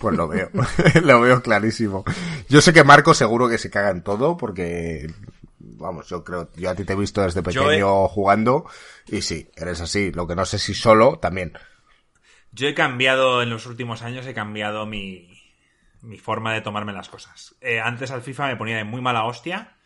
Pues 0.03 0.17
lo 0.17 0.27
veo, 0.27 0.49
lo 1.03 1.21
veo 1.21 1.41
clarísimo. 1.41 2.03
Yo 2.49 2.59
sé 2.59 2.73
que 2.73 2.83
Marco 2.83 3.13
seguro 3.13 3.47
que 3.47 3.57
se 3.57 3.69
caga 3.69 3.89
en 3.89 4.03
todo 4.03 4.35
porque, 4.35 5.09
vamos, 5.59 6.09
yo 6.09 6.25
creo, 6.25 6.49
yo 6.57 6.69
a 6.69 6.75
ti 6.75 6.83
te 6.83 6.91
he 6.91 6.97
visto 6.97 7.21
desde 7.21 7.41
Yo 7.53 7.63
pequeño 7.63 8.09
jugando 8.09 8.65
y 9.07 9.21
sí, 9.21 9.49
eres 9.55 9.79
así. 9.79 10.11
Lo 10.11 10.27
que 10.27 10.35
no 10.35 10.43
sé 10.43 10.59
si 10.59 10.73
solo 10.73 11.19
también. 11.19 11.53
Yo 12.51 12.67
he 12.67 12.73
cambiado 12.73 13.41
en 13.41 13.49
los 13.49 13.65
últimos 13.65 14.01
años, 14.01 14.27
he 14.27 14.33
cambiado 14.33 14.85
mi, 14.85 15.41
mi 16.01 16.17
forma 16.17 16.53
de 16.53 16.59
tomarme 16.59 16.91
las 16.91 17.07
cosas. 17.07 17.55
Eh, 17.61 17.79
antes 17.79 18.11
al 18.11 18.23
FIFA 18.23 18.47
me 18.47 18.57
ponía 18.57 18.75
de 18.75 18.83
muy 18.83 18.99
mala 18.99 19.23
hostia. 19.23 19.77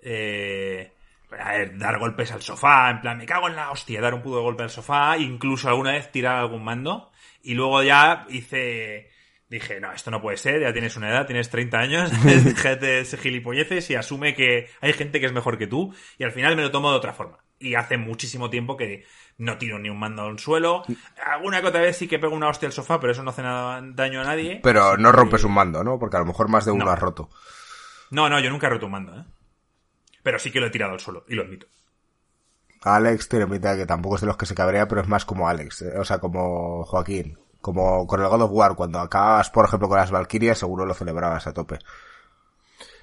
Eh, 0.00 0.92
a 1.40 1.50
ver, 1.54 1.76
dar 1.76 1.98
golpes 1.98 2.30
al 2.30 2.42
sofá, 2.42 2.88
en 2.88 3.00
plan, 3.00 3.18
me 3.18 3.26
cago 3.26 3.48
en 3.48 3.56
la 3.56 3.72
hostia, 3.72 4.00
dar 4.00 4.14
un 4.14 4.22
puto 4.22 4.42
golpe 4.42 4.62
al 4.62 4.70
sofá, 4.70 5.18
incluso 5.18 5.68
alguna 5.68 5.90
vez 5.90 6.12
tirar 6.12 6.36
algún 6.36 6.62
mando. 6.62 7.10
Y 7.42 7.54
luego 7.54 7.82
ya 7.82 8.26
hice. 8.28 9.15
Dije, 9.48 9.78
no, 9.80 9.92
esto 9.92 10.10
no 10.10 10.20
puede 10.20 10.36
ser, 10.36 10.60
ya 10.60 10.72
tienes 10.72 10.96
una 10.96 11.08
edad, 11.08 11.26
tienes 11.26 11.50
30 11.50 11.78
años, 11.78 12.24
déjate 12.24 12.86
de 12.86 13.00
ese 13.00 13.16
gilipolleces 13.16 13.88
y 13.90 13.94
asume 13.94 14.34
que 14.34 14.68
hay 14.80 14.92
gente 14.92 15.20
que 15.20 15.26
es 15.26 15.32
mejor 15.32 15.56
que 15.56 15.66
tú. 15.68 15.94
Y 16.18 16.24
al 16.24 16.32
final 16.32 16.56
me 16.56 16.62
lo 16.62 16.70
tomo 16.72 16.90
de 16.90 16.96
otra 16.96 17.12
forma. 17.12 17.38
Y 17.58 17.74
hace 17.74 17.96
muchísimo 17.96 18.50
tiempo 18.50 18.76
que 18.76 19.04
no 19.38 19.56
tiro 19.56 19.78
ni 19.78 19.88
un 19.88 19.98
mando 19.98 20.22
al 20.22 20.38
suelo. 20.38 20.82
Alguna 21.24 21.60
que 21.62 21.68
otra 21.68 21.80
vez 21.80 21.96
sí 21.96 22.08
que 22.08 22.18
pego 22.18 22.34
una 22.34 22.48
hostia 22.48 22.66
al 22.66 22.72
sofá, 22.72 22.98
pero 23.00 23.12
eso 23.12 23.22
no 23.22 23.30
hace 23.30 23.42
nada, 23.42 23.80
daño 23.82 24.20
a 24.20 24.24
nadie. 24.24 24.60
Pero 24.62 24.96
no 24.96 25.12
rompes 25.12 25.44
un 25.44 25.52
mando, 25.54 25.84
¿no? 25.84 25.98
Porque 25.98 26.16
a 26.16 26.20
lo 26.20 26.26
mejor 26.26 26.48
más 26.48 26.64
de 26.64 26.72
uno 26.72 26.84
No. 26.84 26.90
has 26.90 26.98
roto. 26.98 27.30
No, 28.10 28.28
no, 28.28 28.40
yo 28.40 28.50
nunca 28.50 28.66
he 28.66 28.70
roto 28.70 28.86
un 28.86 28.92
mando, 28.92 29.16
¿eh? 29.16 29.24
Pero 30.22 30.38
sí 30.38 30.50
que 30.50 30.60
lo 30.60 30.66
he 30.66 30.70
tirado 30.70 30.92
al 30.92 31.00
suelo, 31.00 31.24
y 31.28 31.34
lo 31.34 31.42
admito. 31.42 31.66
Alex 32.82 33.28
de 33.28 33.76
que 33.76 33.86
tampoco 33.86 34.16
es 34.16 34.20
de 34.20 34.26
los 34.26 34.36
que 34.36 34.46
se 34.46 34.54
cabrea, 34.54 34.86
pero 34.86 35.00
es 35.00 35.08
más 35.08 35.24
como 35.24 35.48
Alex, 35.48 35.82
eh, 35.82 35.98
o 35.98 36.04
sea, 36.04 36.18
como 36.18 36.84
Joaquín. 36.84 37.38
Como 37.66 38.06
con 38.06 38.22
el 38.22 38.28
God 38.28 38.42
of 38.42 38.52
War, 38.52 38.76
cuando 38.76 39.00
acabas, 39.00 39.50
por 39.50 39.64
ejemplo, 39.64 39.88
con 39.88 39.98
las 39.98 40.12
Valkyrias, 40.12 40.56
seguro 40.56 40.86
lo 40.86 40.94
celebrabas 40.94 41.48
a 41.48 41.52
tope. 41.52 41.80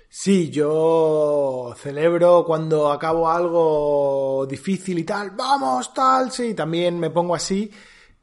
Sí, 0.07 0.49
yo 0.51 1.73
celebro 1.75 2.45
cuando 2.45 2.89
acabo 2.89 3.29
algo 3.29 4.45
difícil 4.49 4.99
y 4.99 5.03
tal, 5.03 5.31
vamos, 5.31 5.93
tal, 5.93 6.31
sí, 6.31 6.53
también 6.53 6.97
me 6.97 7.09
pongo 7.09 7.35
así. 7.35 7.69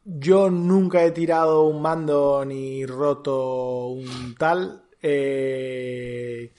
Yo 0.02 0.48
nunca 0.48 1.04
he 1.04 1.10
tirado 1.10 1.64
un 1.64 1.82
mando 1.82 2.42
ni 2.46 2.86
roto 2.86 3.88
un 3.88 4.34
tal. 4.38 4.84
Eh, 5.02 6.54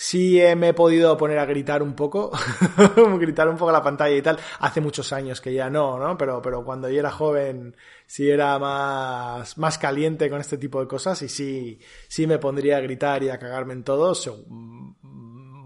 sí 0.00 0.40
me 0.56 0.68
he 0.68 0.74
podido 0.74 1.16
poner 1.16 1.40
a 1.40 1.44
gritar 1.44 1.82
un 1.82 1.94
poco, 1.94 2.30
gritar 3.18 3.48
un 3.48 3.56
poco 3.56 3.70
a 3.70 3.72
la 3.72 3.82
pantalla 3.82 4.14
y 4.14 4.22
tal. 4.22 4.38
Hace 4.60 4.80
muchos 4.80 5.12
años 5.12 5.40
que 5.40 5.52
ya 5.52 5.68
no, 5.68 5.98
¿no? 5.98 6.16
Pero, 6.16 6.40
pero 6.40 6.64
cuando 6.64 6.88
yo 6.88 7.00
era 7.00 7.10
joven 7.10 7.76
sí 8.06 8.30
era 8.30 8.60
más, 8.60 9.58
más 9.58 9.76
caliente 9.76 10.30
con 10.30 10.40
este 10.40 10.56
tipo 10.56 10.80
de 10.80 10.86
cosas 10.86 11.20
y 11.22 11.28
sí, 11.28 11.80
sí 12.06 12.28
me 12.28 12.38
pondría 12.38 12.76
a 12.76 12.80
gritar 12.80 13.24
y 13.24 13.28
a 13.28 13.38
cagarme 13.38 13.72
en 13.72 13.82
todo 13.82 14.14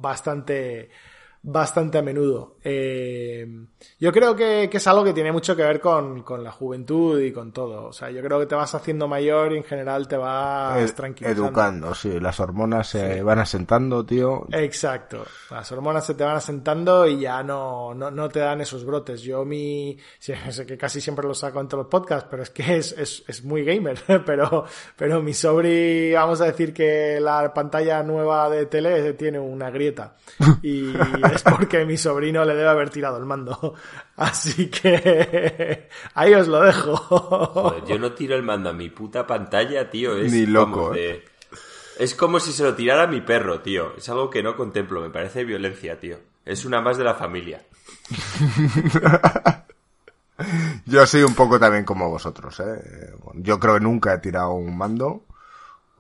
bastante, 0.01 0.89
bastante 1.43 1.99
a 1.99 2.03
menudo. 2.03 2.57
Eh, 2.63 3.47
yo 3.99 4.13
creo 4.13 4.37
que, 4.37 4.69
que 4.71 4.77
es 4.77 4.87
algo 4.87 5.03
que 5.03 5.13
tiene 5.13 5.33
mucho 5.33 5.57
que 5.57 5.63
ver 5.63 5.81
con, 5.81 6.23
con 6.23 6.45
la 6.45 6.53
juventud 6.53 7.21
y 7.21 7.33
con 7.33 7.53
todo. 7.53 7.87
O 7.87 7.93
sea, 7.93 8.11
yo 8.11 8.23
creo 8.23 8.39
que 8.39 8.47
te 8.47 8.55
vas 8.55 8.75
haciendo 8.75 9.09
mayor 9.09 9.53
y 9.53 9.57
en 9.57 9.65
general 9.65 10.07
te 10.07 10.17
vas 10.17 10.95
tranquilizando. 10.95 11.47
educando, 11.47 11.95
sí, 11.95 12.21
las 12.21 12.39
hormonas 12.39 12.89
se 12.89 13.23
van 13.23 13.41
asentando, 13.41 14.05
tío. 14.07 14.47
Exacto. 14.53 15.25
Las 15.51 15.71
hormonas 15.73 16.07
se 16.07 16.15
te 16.15 16.23
van 16.23 16.37
asentando 16.37 17.07
y 17.07 17.21
ya 17.21 17.43
no, 17.43 17.93
no, 17.95 18.11
no 18.11 18.29
te 18.29 18.41
dan 18.41 18.61
esos 18.61 18.85
brotes. 18.85 19.23
Yo 19.23 19.45
mi, 19.45 19.99
sí, 20.19 20.33
sé 20.51 20.65
que 20.65 20.79
casi 20.79 21.01
siempre 21.01 21.27
lo 21.27 21.35
saco 21.35 21.61
en 21.61 21.67
todos 21.67 21.85
los 21.85 21.91
podcasts, 21.91 22.29
pero 22.31 22.45
es 22.45 22.51
que 22.51 22.77
es, 22.77 22.93
es, 22.93 23.25
es 23.27 23.43
muy 23.45 23.65
gamer. 23.65 23.99
Pero, 24.25 24.65
pero 24.97 25.21
mi 25.21 25.35
sobri, 25.35 26.13
vamos 26.13 26.41
a 26.41 26.45
decir 26.45 26.73
que 26.73 27.19
la 27.21 27.53
pantalla 27.53 28.03
nueva 28.03 28.49
de 28.49 28.67
tele 28.67 29.15
tiene 29.15 29.39
una 29.39 29.71
grieta. 29.71 30.15
Y 30.63 30.93
es 31.35 31.43
porque 31.43 31.85
mi 31.85 31.97
sobrino 31.97 32.45
le 32.45 32.55
debe 32.55 32.69
haber 32.69 32.91
tirado 32.91 33.17
el 33.19 33.25
mando. 33.27 33.75
Así 34.17 34.69
que 34.71 35.89
ahí 36.15 36.33
os 36.35 36.49
lo 36.49 36.61
dejo. 36.63 36.97
Joder, 36.97 37.85
yo 37.85 37.99
no 37.99 38.13
tiro 38.13 38.35
el 38.37 38.43
mando 38.43 38.71
a 38.71 38.73
mi 38.73 38.89
puta 38.91 39.27
pantalla, 39.27 39.91
tío. 39.91 40.17
Es, 40.17 40.33
Ni 40.33 40.47
loco, 40.47 40.91
de- 40.91 41.25
Es 41.99 42.15
como 42.15 42.41
si 42.41 42.53
se 42.53 42.63
lo 42.65 42.75
tirara 42.75 43.05
a 43.05 43.07
mi 43.07 43.21
perro, 43.21 43.61
tío. 43.61 43.95
Es 43.97 44.09
algo 44.09 44.31
que 44.31 44.43
no 44.43 44.57
contemplo, 44.57 45.01
me 45.01 45.11
parece 45.11 45.45
violencia, 45.45 45.99
tío. 46.01 46.19
Es 46.45 46.65
una 46.65 46.81
más 46.81 46.97
de 46.99 47.05
la 47.05 47.15
familia. 47.15 47.63
Yo 50.87 51.07
soy 51.07 51.23
un 51.23 51.35
poco 51.35 51.59
también 51.61 51.85
como 51.85 52.09
vosotros, 52.11 52.59
¿eh? 52.61 53.13
Yo 53.35 53.59
creo 53.61 53.75
que 53.75 53.81
nunca 53.81 54.15
he 54.15 54.19
tirado 54.19 54.53
un 54.55 54.77
mando. 54.77 55.25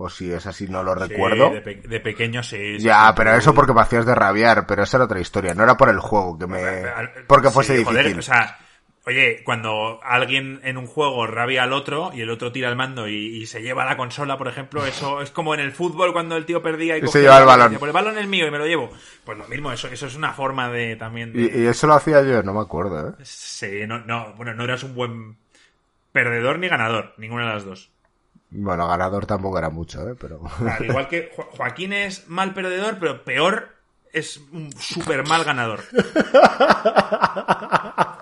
O 0.04 0.10
si 0.10 0.32
es 0.32 0.46
así, 0.46 0.66
no 0.68 0.82
lo 0.82 0.94
recuerdo. 0.94 1.50
De, 1.50 1.60
pe- 1.60 1.82
de 1.88 2.00
pequeño 2.00 2.42
sí. 2.42 2.78
Ya, 2.78 3.06
sí. 3.08 3.12
pero 3.16 3.34
eso 3.34 3.54
porque 3.54 3.72
me 3.72 3.80
hacías 3.82 4.04
de 4.06 4.14
rabiar, 4.14 4.66
pero 4.66 4.82
esa 4.82 4.96
era 4.96 5.04
otra 5.04 5.20
historia. 5.20 5.54
No 5.54 5.62
era 5.62 5.76
por 5.76 5.88
el 5.88 6.00
juego 6.00 6.38
que 6.38 6.46
me... 6.46 6.82
Porque 7.28 7.50
fuese 7.50 7.76
sí, 7.78 7.84
joder, 7.84 8.06
difícil. 8.06 8.18
o 8.18 8.22
sea, 8.22 8.58
oye, 9.06 9.42
cuando 9.44 10.00
alguien 10.02 10.60
en 10.64 10.76
un 10.76 10.86
juego 10.86 11.26
rabia 11.26 11.62
al 11.64 11.72
otro 11.72 12.10
y 12.14 12.20
el 12.20 12.30
otro 12.30 12.50
tira 12.52 12.68
el 12.68 12.76
mando 12.76 13.06
y, 13.08 13.14
y 13.42 13.46
se 13.46 13.62
lleva 13.62 13.84
la 13.84 13.96
consola, 13.96 14.36
por 14.38 14.48
ejemplo, 14.48 14.84
eso 14.86 15.20
es 15.22 15.30
como 15.30 15.54
en 15.54 15.60
el 15.60 15.72
fútbol 15.72 16.12
cuando 16.12 16.36
el 16.36 16.46
tío 16.46 16.62
perdía 16.62 16.96
y, 16.98 17.04
Y 17.04 17.06
se 17.08 17.20
lleva 17.20 17.38
el 17.38 17.44
y 17.44 17.46
balón. 17.46 17.66
decía, 17.66 17.78
Pues 17.78 17.88
el 17.90 17.94
balón 17.94 18.18
es 18.18 18.26
mío 18.26 18.46
y 18.46 18.50
me 18.50 18.58
lo 18.58 18.66
llevo. 18.66 18.90
Pues 19.24 19.38
lo 19.38 19.46
mismo, 19.48 19.70
eso, 19.72 19.86
eso 19.88 20.06
es 20.06 20.16
una 20.16 20.32
forma 20.32 20.68
de 20.70 20.96
también. 20.96 21.32
de- 21.32 21.42
Y, 21.42 21.62
y 21.62 21.66
eso 21.66 21.86
lo 21.86 21.94
hacía 21.94 22.22
yo, 22.22 22.42
no 22.42 22.52
me 22.54 22.60
acuerdo, 22.60 23.10
¿eh? 23.10 23.12
Sí, 23.22 23.86
no, 23.86 24.00
no, 24.00 24.34
bueno, 24.34 24.52
no 24.54 24.64
eras 24.64 24.82
un 24.82 24.94
buen 24.94 25.36
perdedor 26.12 26.58
ni 26.58 26.68
ganador, 26.68 27.14
ninguna 27.18 27.46
de 27.46 27.54
las 27.54 27.64
dos. 27.64 27.90
Bueno, 28.54 28.86
ganador 28.86 29.24
tampoco 29.26 29.58
era 29.58 29.70
mucho, 29.70 30.06
¿eh? 30.08 30.14
Pero... 30.20 30.40
Al 30.78 30.84
igual 30.84 31.08
que 31.08 31.30
Jo- 31.34 31.48
Joaquín 31.56 31.92
es 31.94 32.28
mal 32.28 32.52
perdedor, 32.52 32.98
pero 33.00 33.24
peor 33.24 33.70
es 34.12 34.36
un 34.52 34.70
súper 34.78 35.26
mal 35.26 35.42
ganador. 35.42 35.80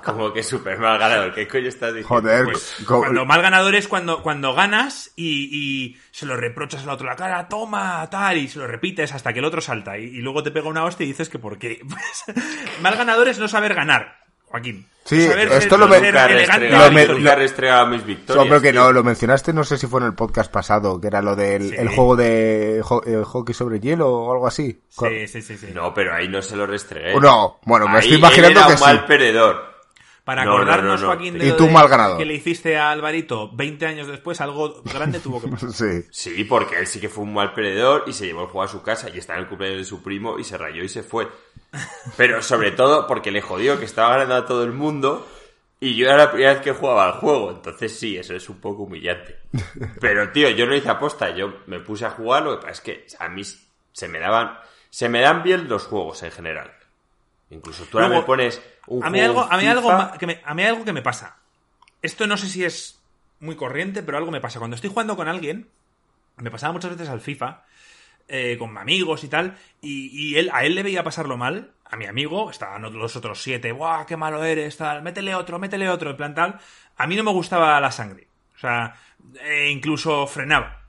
Como 0.05 0.33
que 0.33 0.43
súper 0.43 0.79
mal 0.79 0.99
ganador. 0.99 1.35
¿Qué 1.35 1.47
coño 1.47 1.69
estás 1.69 1.95
diciendo? 1.95 2.09
Joder, 2.09 2.45
Pues, 2.45 2.77
cuando 2.87 3.25
mal 3.27 3.43
ganador 3.43 3.75
es 3.75 3.87
cuando, 3.89 4.23
cuando 4.23 4.55
ganas 4.55 5.13
y, 5.17 5.49
y 5.53 5.99
se 6.11 6.27
lo 6.27 6.37
reprochas 6.37 6.83
al 6.85 6.91
otro 6.91 7.07
la 7.07 7.17
cara, 7.17 7.49
toma, 7.49 8.09
tal, 8.11 8.37
y 8.39 8.49
se 8.49 8.59
lo 8.59 8.67
repites 8.67 9.13
hasta 9.15 9.33
que 9.33 9.41
el 9.41 9.45
otro 9.45 9.61
salta 9.61 9.99
y, 9.99 10.05
y 10.05 10.19
luego 10.23 10.43
te 10.43 10.51
pega 10.51 10.69
una 10.69 10.85
hostia 10.85 11.05
y 11.05 11.09
dices 11.09 11.29
que 11.29 11.39
por 11.39 11.59
qué. 11.59 11.81
Pues, 11.91 12.25
mal 12.83 12.97
ganador 12.97 13.29
es 13.29 13.39
no 13.39 13.49
saber 13.49 13.75
ganar, 13.75 14.20
Joaquín. 14.51 14.87
Sí, 15.05 15.17
esto 15.51 15.79
lo 15.79 15.89
me- 15.89 15.99
Lo 16.13 16.91
me- 16.93 17.07
mis 17.87 18.05
victorias. 18.05 18.43
Hombre, 18.45 18.61
que 18.61 18.71
tío. 18.73 18.81
no, 18.83 18.93
lo 18.93 19.03
mencionaste, 19.03 19.53
no 19.53 19.65
sé 19.65 19.79
si 19.79 19.87
fue 19.87 20.01
en 20.01 20.07
el 20.07 20.15
podcast 20.15 20.53
pasado, 20.53 21.01
que 21.01 21.07
era 21.09 21.23
lo 21.23 21.35
del 21.35 21.71
Sí. 21.71 21.75
el 21.77 21.89
juego 21.89 22.17
de 22.17 22.83
ho- 22.89 23.03
hockey 23.25 23.55
sobre 23.55 23.81
hielo 23.81 24.09
o 24.13 24.33
algo 24.33 24.47
así. 24.47 24.83
Sí, 24.89 25.27
sí, 25.27 25.43
sí, 25.43 25.57
sí. 25.57 25.69
No, 25.75 25.95
pero 25.95 26.15
ahí 26.15 26.29
no 26.29 26.43
se 26.43 26.55
lo 26.55 26.67
restregué. 26.67 27.19
No, 27.19 27.59
bueno, 27.65 27.87
me 27.89 27.95
Ahí 27.95 27.99
estoy 28.01 28.19
imaginando 28.19 28.49
él 28.51 28.57
era 28.59 28.67
que 28.67 28.73
un 28.73 28.79
sí. 28.79 28.85
mal 28.85 29.07
perdedor. 29.07 29.70
Para 30.31 30.45
No, 30.45 30.51
no, 30.53 30.57
acordarnos, 30.59 31.01
no, 31.01 31.07
no. 31.09 31.13
Joaquín, 31.13 31.39
de 31.39 31.45
Y 31.47 31.49
lo 31.49 31.57
tú 31.57 31.65
de- 31.67 31.73
mal 31.73 32.17
que 32.17 32.25
le 32.25 32.35
hiciste 32.35 32.79
a 32.79 32.93
Alvarito 32.93 33.51
20 33.53 33.85
años 33.85 34.07
después, 34.07 34.41
algo 34.41 34.81
grande 34.85 35.19
tuvo 35.19 35.43
que 35.43 35.49
pasar. 35.49 35.71
Sí. 35.73 36.05
Sí, 36.13 36.45
porque 36.45 36.79
él 36.79 36.87
sí 36.87 37.01
que 37.01 37.09
fue 37.09 37.25
un 37.25 37.35
mal 37.35 37.53
perdedor 37.53 38.05
y 38.07 38.13
se 38.13 38.27
llevó 38.27 38.43
el 38.43 38.47
juego 38.47 38.63
a 38.63 38.69
su 38.69 38.81
casa 38.81 39.09
y 39.13 39.19
estaba 39.19 39.39
en 39.41 39.43
el 39.45 39.49
cumpleaños 39.49 39.79
de 39.79 39.85
su 39.85 40.05
primo 40.05 40.39
y 40.39 40.45
se 40.45 40.57
rayó 40.57 40.85
y 40.85 40.89
se 40.89 41.03
fue. 41.03 41.27
Pero 42.17 42.43
sobre 42.43 42.71
todo 42.71 43.09
porque 43.09 43.33
le 43.33 43.43
jodió 43.43 43.81
que 43.81 43.87
estaba 43.87 44.11
ganando 44.11 44.37
a 44.37 44.47
todo 44.47 44.63
el 44.63 44.73
mundo 44.73 45.27
y 45.81 45.97
yo 45.97 46.07
era 46.07 46.17
la 46.17 46.31
primera 46.31 46.53
vez 46.53 46.63
que 46.63 46.71
jugaba 46.73 47.07
al 47.07 47.13
juego. 47.15 47.51
Entonces 47.51 47.99
sí, 47.99 48.17
eso 48.17 48.33
es 48.33 48.49
un 48.49 48.61
poco 48.61 48.85
humillante. 48.85 49.37
Pero 50.01 50.31
tío, 50.31 50.49
yo 50.51 50.65
no 50.67 50.77
hice 50.77 50.91
aposta, 50.91 51.31
yo 51.35 51.55
me 51.67 51.81
puse 51.81 52.05
a 52.07 52.11
jugar, 52.11 52.45
lo 52.45 52.53
que 52.61 52.67
pasa 52.67 52.71
es 52.73 52.81
que 52.83 53.07
a 53.19 53.29
mí 53.29 53.43
se 53.45 54.07
me 54.07 54.21
daban, 54.21 54.59
se 54.91 55.09
me 55.09 55.23
dan 55.23 55.43
bien 55.43 55.69
los 55.69 55.87
juegos 55.87 56.23
en 56.23 56.31
general. 56.31 56.71
Incluso 57.51 57.83
tú 57.91 57.99
ahora 57.99 58.07
Luego, 58.09 58.23
me 58.23 58.27
pones 58.29 58.63
un 58.87 59.05
a 59.05 59.11
mí 59.11 59.21
algo, 59.21 59.43
a 59.43 59.57
mí 59.57 59.67
algo 59.67 59.91
que 60.19 60.27
me, 60.27 60.41
a 60.45 60.55
mí 60.55 60.65
algo 60.65 60.85
que 60.85 60.93
me 60.93 61.03
pasa. 61.03 61.37
Esto 62.03 62.27
no 62.27 62.37
sé 62.37 62.49
si 62.49 62.65
es 62.65 63.01
muy 63.41 63.57
corriente, 63.57 64.03
pero 64.03 64.19
algo 64.19 64.31
me 64.31 64.41
pasa. 64.41 64.59
Cuando 64.59 64.75
estoy 64.75 64.91
jugando 64.91 65.17
con 65.17 65.29
alguien, 65.29 65.69
me 66.37 66.51
pasaba 66.51 66.73
muchas 66.73 66.91
veces 66.91 67.09
al 67.09 67.21
FIFA, 67.21 67.65
eh, 68.29 68.57
con 68.59 68.77
amigos 68.79 69.25
y 69.25 69.29
tal, 69.29 69.57
y, 69.81 70.09
y 70.13 70.37
él, 70.39 70.51
a 70.53 70.65
él 70.65 70.75
le 70.75 70.83
veía 70.83 71.03
pasarlo 71.03 71.37
mal, 71.37 71.73
a 71.85 71.97
mi 71.97 72.07
amigo, 72.07 72.51
estaban 72.51 72.83
los 72.83 73.17
otros 73.17 73.43
siete, 73.43 73.73
¡buah, 73.73 74.07
qué 74.07 74.17
malo 74.17 74.45
eres! 74.45 74.77
Tal, 74.77 75.03
métele 75.03 75.35
otro, 75.35 75.59
métele 75.59 75.89
otro, 75.89 76.11
en 76.11 76.17
plan 76.17 76.35
tal. 76.35 76.61
A 76.97 77.07
mí 77.07 77.17
no 77.17 77.25
me 77.25 77.33
gustaba 77.33 77.81
la 77.81 77.91
sangre. 77.91 78.29
O 78.55 78.59
sea, 78.61 78.95
eh, 79.43 79.71
incluso 79.71 80.27
frenaba. 80.27 80.80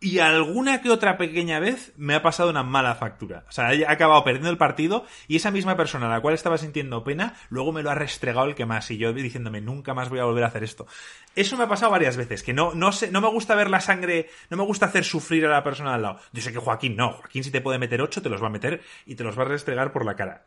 Y 0.00 0.20
alguna 0.20 0.80
que 0.80 0.90
otra 0.90 1.16
pequeña 1.18 1.58
vez 1.58 1.92
me 1.96 2.14
ha 2.14 2.22
pasado 2.22 2.50
una 2.50 2.62
mala 2.62 2.94
factura. 2.94 3.44
O 3.48 3.52
sea, 3.52 3.74
he 3.74 3.84
acabado 3.84 4.22
perdiendo 4.22 4.48
el 4.48 4.56
partido 4.56 5.04
y 5.26 5.34
esa 5.34 5.50
misma 5.50 5.76
persona 5.76 6.06
a 6.06 6.10
la 6.10 6.20
cual 6.20 6.34
estaba 6.34 6.56
sintiendo 6.56 7.02
pena, 7.02 7.34
luego 7.50 7.72
me 7.72 7.82
lo 7.82 7.90
ha 7.90 7.96
restregado 7.96 8.46
el 8.46 8.54
que 8.54 8.64
más. 8.64 8.88
Y 8.92 8.98
yo 8.98 9.12
diciéndome, 9.12 9.60
nunca 9.60 9.94
más 9.94 10.08
voy 10.08 10.20
a 10.20 10.24
volver 10.24 10.44
a 10.44 10.48
hacer 10.48 10.62
esto. 10.62 10.86
Eso 11.34 11.56
me 11.56 11.64
ha 11.64 11.68
pasado 11.68 11.90
varias 11.90 12.16
veces, 12.16 12.44
que 12.44 12.52
no, 12.52 12.74
no 12.74 12.92
sé, 12.92 13.10
no 13.10 13.20
me 13.20 13.28
gusta 13.28 13.56
ver 13.56 13.70
la 13.70 13.80
sangre, 13.80 14.30
no 14.50 14.56
me 14.56 14.62
gusta 14.62 14.86
hacer 14.86 15.02
sufrir 15.02 15.46
a 15.46 15.50
la 15.50 15.64
persona 15.64 15.94
al 15.94 16.02
lado. 16.02 16.20
Yo 16.32 16.42
sé 16.42 16.52
que 16.52 16.58
Joaquín 16.58 16.94
no. 16.94 17.14
Joaquín 17.14 17.42
si 17.42 17.50
te 17.50 17.60
puede 17.60 17.78
meter 17.80 18.00
ocho, 18.00 18.22
te 18.22 18.28
los 18.28 18.40
va 18.40 18.46
a 18.46 18.50
meter 18.50 18.82
y 19.04 19.16
te 19.16 19.24
los 19.24 19.36
va 19.36 19.42
a 19.42 19.46
restregar 19.46 19.92
por 19.92 20.04
la 20.04 20.14
cara. 20.14 20.44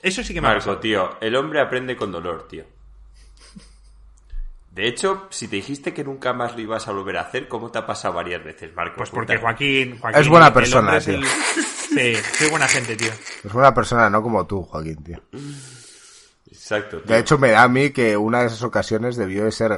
Eso 0.00 0.22
sí 0.22 0.32
que 0.32 0.40
me 0.40 0.46
ha 0.46 0.50
Marco, 0.50 0.60
pasado. 0.66 0.78
tío, 0.78 1.18
el 1.20 1.34
hombre 1.34 1.60
aprende 1.60 1.96
con 1.96 2.12
dolor, 2.12 2.46
tío. 2.46 2.64
De 4.78 4.86
hecho, 4.86 5.26
si 5.30 5.48
te 5.48 5.56
dijiste 5.56 5.92
que 5.92 6.04
nunca 6.04 6.32
más 6.32 6.54
lo 6.54 6.60
ibas 6.60 6.86
a 6.86 6.92
volver 6.92 7.16
a 7.16 7.22
hacer, 7.22 7.48
¿cómo 7.48 7.68
te 7.68 7.78
ha 7.80 7.84
pasado 7.84 8.14
varias 8.14 8.44
veces, 8.44 8.72
Marco? 8.76 8.94
Pues 8.98 9.10
porque. 9.10 9.36
Joaquín, 9.36 9.98
Joaquín 9.98 10.20
Es 10.20 10.28
buena 10.28 10.54
persona, 10.54 10.98
es 10.98 11.04
tío. 11.04 11.14
el- 11.16 11.24
Sí, 11.24 12.14
soy 12.38 12.48
buena 12.50 12.68
gente, 12.68 12.94
tío. 12.94 13.10
Es 13.42 13.52
una 13.52 13.74
persona, 13.74 14.08
no 14.08 14.22
como 14.22 14.46
tú, 14.46 14.62
Joaquín, 14.62 15.02
tío. 15.02 15.20
Exacto, 16.46 16.98
tío. 17.00 17.12
De 17.12 17.18
hecho, 17.20 17.38
me 17.38 17.50
da 17.50 17.64
a 17.64 17.68
mí 17.68 17.90
que 17.90 18.16
una 18.16 18.42
de 18.42 18.46
esas 18.46 18.62
ocasiones 18.62 19.16
debió 19.16 19.46
de 19.46 19.50
ser... 19.50 19.72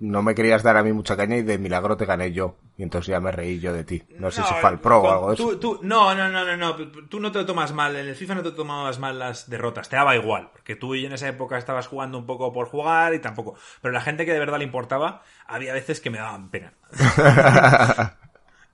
No 0.00 0.22
me 0.22 0.34
querías 0.34 0.62
dar 0.62 0.78
a 0.78 0.82
mí 0.82 0.94
mucha 0.94 1.14
caña 1.14 1.36
y 1.36 1.42
de 1.42 1.58
milagro 1.58 1.94
te 1.96 2.06
gané 2.06 2.32
yo. 2.32 2.56
Y 2.78 2.82
entonces 2.82 3.08
ya 3.08 3.20
me 3.20 3.32
reí 3.32 3.60
yo 3.60 3.74
de 3.74 3.84
ti. 3.84 4.02
No 4.18 4.30
sé 4.30 4.42
si 4.42 4.54
fue 4.54 4.70
al 4.70 4.80
pro 4.80 5.02
o 5.02 5.10
algo 5.12 5.30
de 5.30 5.36
tú, 5.36 5.50
eso. 5.50 5.58
tú- 5.60 5.80
no, 5.82 6.14
no, 6.14 6.30
no, 6.30 6.42
no, 6.44 6.56
no. 6.56 6.74
Tú 7.08 7.20
no 7.20 7.30
te 7.30 7.38
lo 7.40 7.44
tomas 7.44 7.74
mal. 7.74 7.94
En 7.94 8.08
el 8.08 8.16
FIFA 8.16 8.36
no 8.36 8.42
te 8.42 8.52
tomabas 8.52 8.98
mal 8.98 9.18
las 9.18 9.50
derrotas. 9.50 9.90
Te 9.90 9.96
daba 9.96 10.16
igual. 10.16 10.48
Porque 10.52 10.74
tú 10.74 10.94
y 10.94 11.02
yo 11.02 11.08
en 11.08 11.12
esa 11.12 11.28
época 11.28 11.58
estabas 11.58 11.86
jugando 11.86 12.16
un 12.16 12.24
poco 12.24 12.50
por 12.50 12.68
jugar 12.68 13.12
y 13.12 13.18
tampoco. 13.18 13.56
Pero 13.82 13.92
la 13.92 14.00
gente 14.00 14.24
que 14.24 14.32
de 14.32 14.38
verdad 14.38 14.56
le 14.56 14.64
importaba, 14.64 15.22
había 15.46 15.74
veces 15.74 16.00
que 16.00 16.08
me 16.08 16.16
daban 16.16 16.48
pena. 16.48 16.72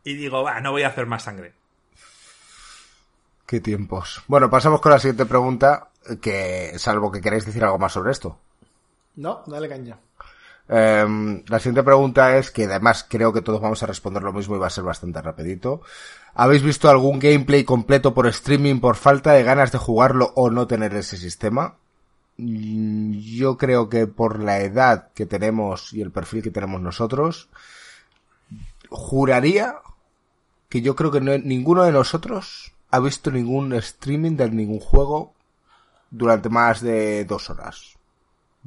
y 0.05 0.15
digo, 0.15 0.45
va, 0.45 0.61
no 0.61 0.71
voy 0.71 0.85
a 0.85 0.89
hacer 0.89 1.07
más 1.07 1.25
sangre. 1.25 1.55
Qué 3.47 3.61
tiempos. 3.61 4.23
Bueno, 4.29 4.49
pasamos 4.51 4.81
con 4.81 4.93
la 4.93 4.99
siguiente 5.01 5.27
pregunta, 5.27 5.89
que 6.21 6.73
salvo 6.79 7.11
que 7.13 7.21
queréis 7.21 7.47
decir 7.47 7.65
algo 7.65 7.79
más 7.79 7.93
sobre 7.93 8.13
esto. 8.13 8.39
No, 9.17 9.43
dale 9.47 9.69
caña. 9.69 9.99
Em, 10.69 11.45
la 11.47 11.59
siguiente 11.61 11.83
pregunta 11.85 12.37
es, 12.39 12.51
que 12.51 12.65
además 12.65 13.07
creo 13.09 13.33
que 13.33 13.41
todos 13.43 13.61
vamos 13.61 13.83
a 13.83 13.87
responder 13.87 14.23
lo 14.23 14.33
mismo 14.33 14.57
y 14.57 14.59
va 14.59 14.67
a 14.67 14.71
ser 14.71 14.85
bastante 14.85 15.23
rapidito. 15.23 15.81
¿Habéis 16.35 16.63
visto 16.63 16.89
algún 16.91 17.19
gameplay 17.21 17.65
completo 17.65 18.15
por 18.15 18.27
streaming 18.27 18.81
por 18.81 18.97
falta 18.97 19.33
de 19.33 19.45
ganas 19.45 19.73
de 19.73 19.79
jugarlo 19.79 20.33
o 20.35 20.51
no 20.51 20.67
tener 20.67 20.95
ese 20.95 21.17
sistema? 21.17 21.77
Mm, 22.39 23.13
Yo 23.19 23.57
creo 23.57 23.89
que 23.89 24.07
por 24.07 24.41
la 24.43 24.61
edad 24.61 25.09
que 25.15 25.25
tenemos 25.27 25.93
y 25.93 26.03
el 26.03 26.11
perfil 26.11 26.43
que 26.43 26.51
tenemos 26.51 26.81
nosotros, 26.81 27.49
juraría 28.91 29.77
que 30.69 30.83
yo 30.83 30.97
creo 30.97 31.11
que 31.11 31.21
no- 31.21 31.39
ninguno 31.39 31.85
de 31.85 31.93
nosotros 31.93 32.73
ha 32.91 32.99
visto 33.01 33.31
ningún 33.31 33.73
streaming 33.75 34.37
de 34.37 34.51
ningún 34.51 34.81
juego 34.81 35.33
durante 36.11 36.49
más 36.49 36.81
de 36.81 37.25
dos 37.25 37.51
horas. 37.51 37.96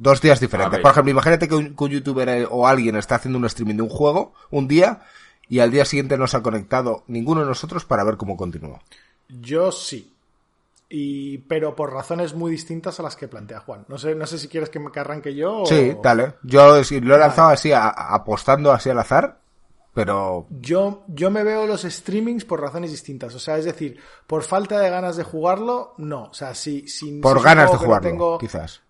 Dos 0.02 0.20
días 0.22 0.40
diferentes. 0.40 0.80
Por 0.80 0.90
ejemplo, 0.92 1.10
imagínate 1.10 1.46
que 1.46 1.54
un, 1.54 1.76
que 1.76 1.84
un 1.84 1.90
youtuber 1.90 2.28
eh, 2.30 2.46
o 2.50 2.66
alguien 2.66 2.96
está 2.96 3.16
haciendo 3.16 3.38
un 3.38 3.44
streaming 3.44 3.74
de 3.76 3.82
un 3.82 3.88
juego 3.90 4.32
un 4.50 4.66
día 4.66 5.02
y 5.48 5.58
al 5.58 5.70
día 5.70 5.84
siguiente 5.84 6.16
no 6.16 6.26
se 6.26 6.38
ha 6.38 6.42
conectado 6.42 7.04
ninguno 7.06 7.42
de 7.42 7.46
nosotros 7.48 7.84
para 7.84 8.02
ver 8.04 8.16
cómo 8.16 8.36
continúa. 8.36 8.80
Yo 9.28 9.70
sí. 9.72 10.14
Y, 10.88 11.38
pero 11.38 11.76
por 11.76 11.92
razones 11.92 12.34
muy 12.34 12.50
distintas 12.50 12.98
a 12.98 13.02
las 13.02 13.14
que 13.14 13.28
plantea 13.28 13.60
Juan. 13.60 13.84
No 13.88 13.98
sé, 13.98 14.14
no 14.14 14.26
sé 14.26 14.38
si 14.38 14.48
quieres 14.48 14.70
que 14.70 14.80
me 14.80 14.90
que 14.90 15.00
arranque 15.00 15.34
yo 15.34 15.58
o... 15.62 15.66
Sí, 15.66 15.94
dale. 16.02 16.34
Yo 16.42 16.80
lo 17.00 17.14
he 17.14 17.18
lanzado 17.18 17.50
así, 17.50 17.70
a- 17.70 17.88
apostando 17.90 18.72
así 18.72 18.90
al 18.90 18.98
azar, 18.98 19.38
pero 19.94 20.46
Yo, 20.50 21.02
yo 21.08 21.30
me 21.30 21.44
veo 21.44 21.66
los 21.66 21.82
streamings 21.82 22.44
por 22.44 22.60
razones 22.60 22.90
distintas. 22.90 23.34
O 23.34 23.38
sea, 23.38 23.58
es 23.58 23.66
decir, 23.66 23.98
por 24.26 24.42
falta 24.44 24.80
de 24.80 24.88
ganas 24.90 25.16
de 25.16 25.24
jugarlo, 25.24 25.94
no. 25.98 26.24
O 26.24 26.34
sea, 26.34 26.54
si, 26.54 26.88
si- 26.88 27.20
por 27.20 27.42
ganas 27.42 27.70
de 27.70 27.76
jugarlo, 27.76 28.08
tengo- 28.08 28.38
quizás. 28.38 28.80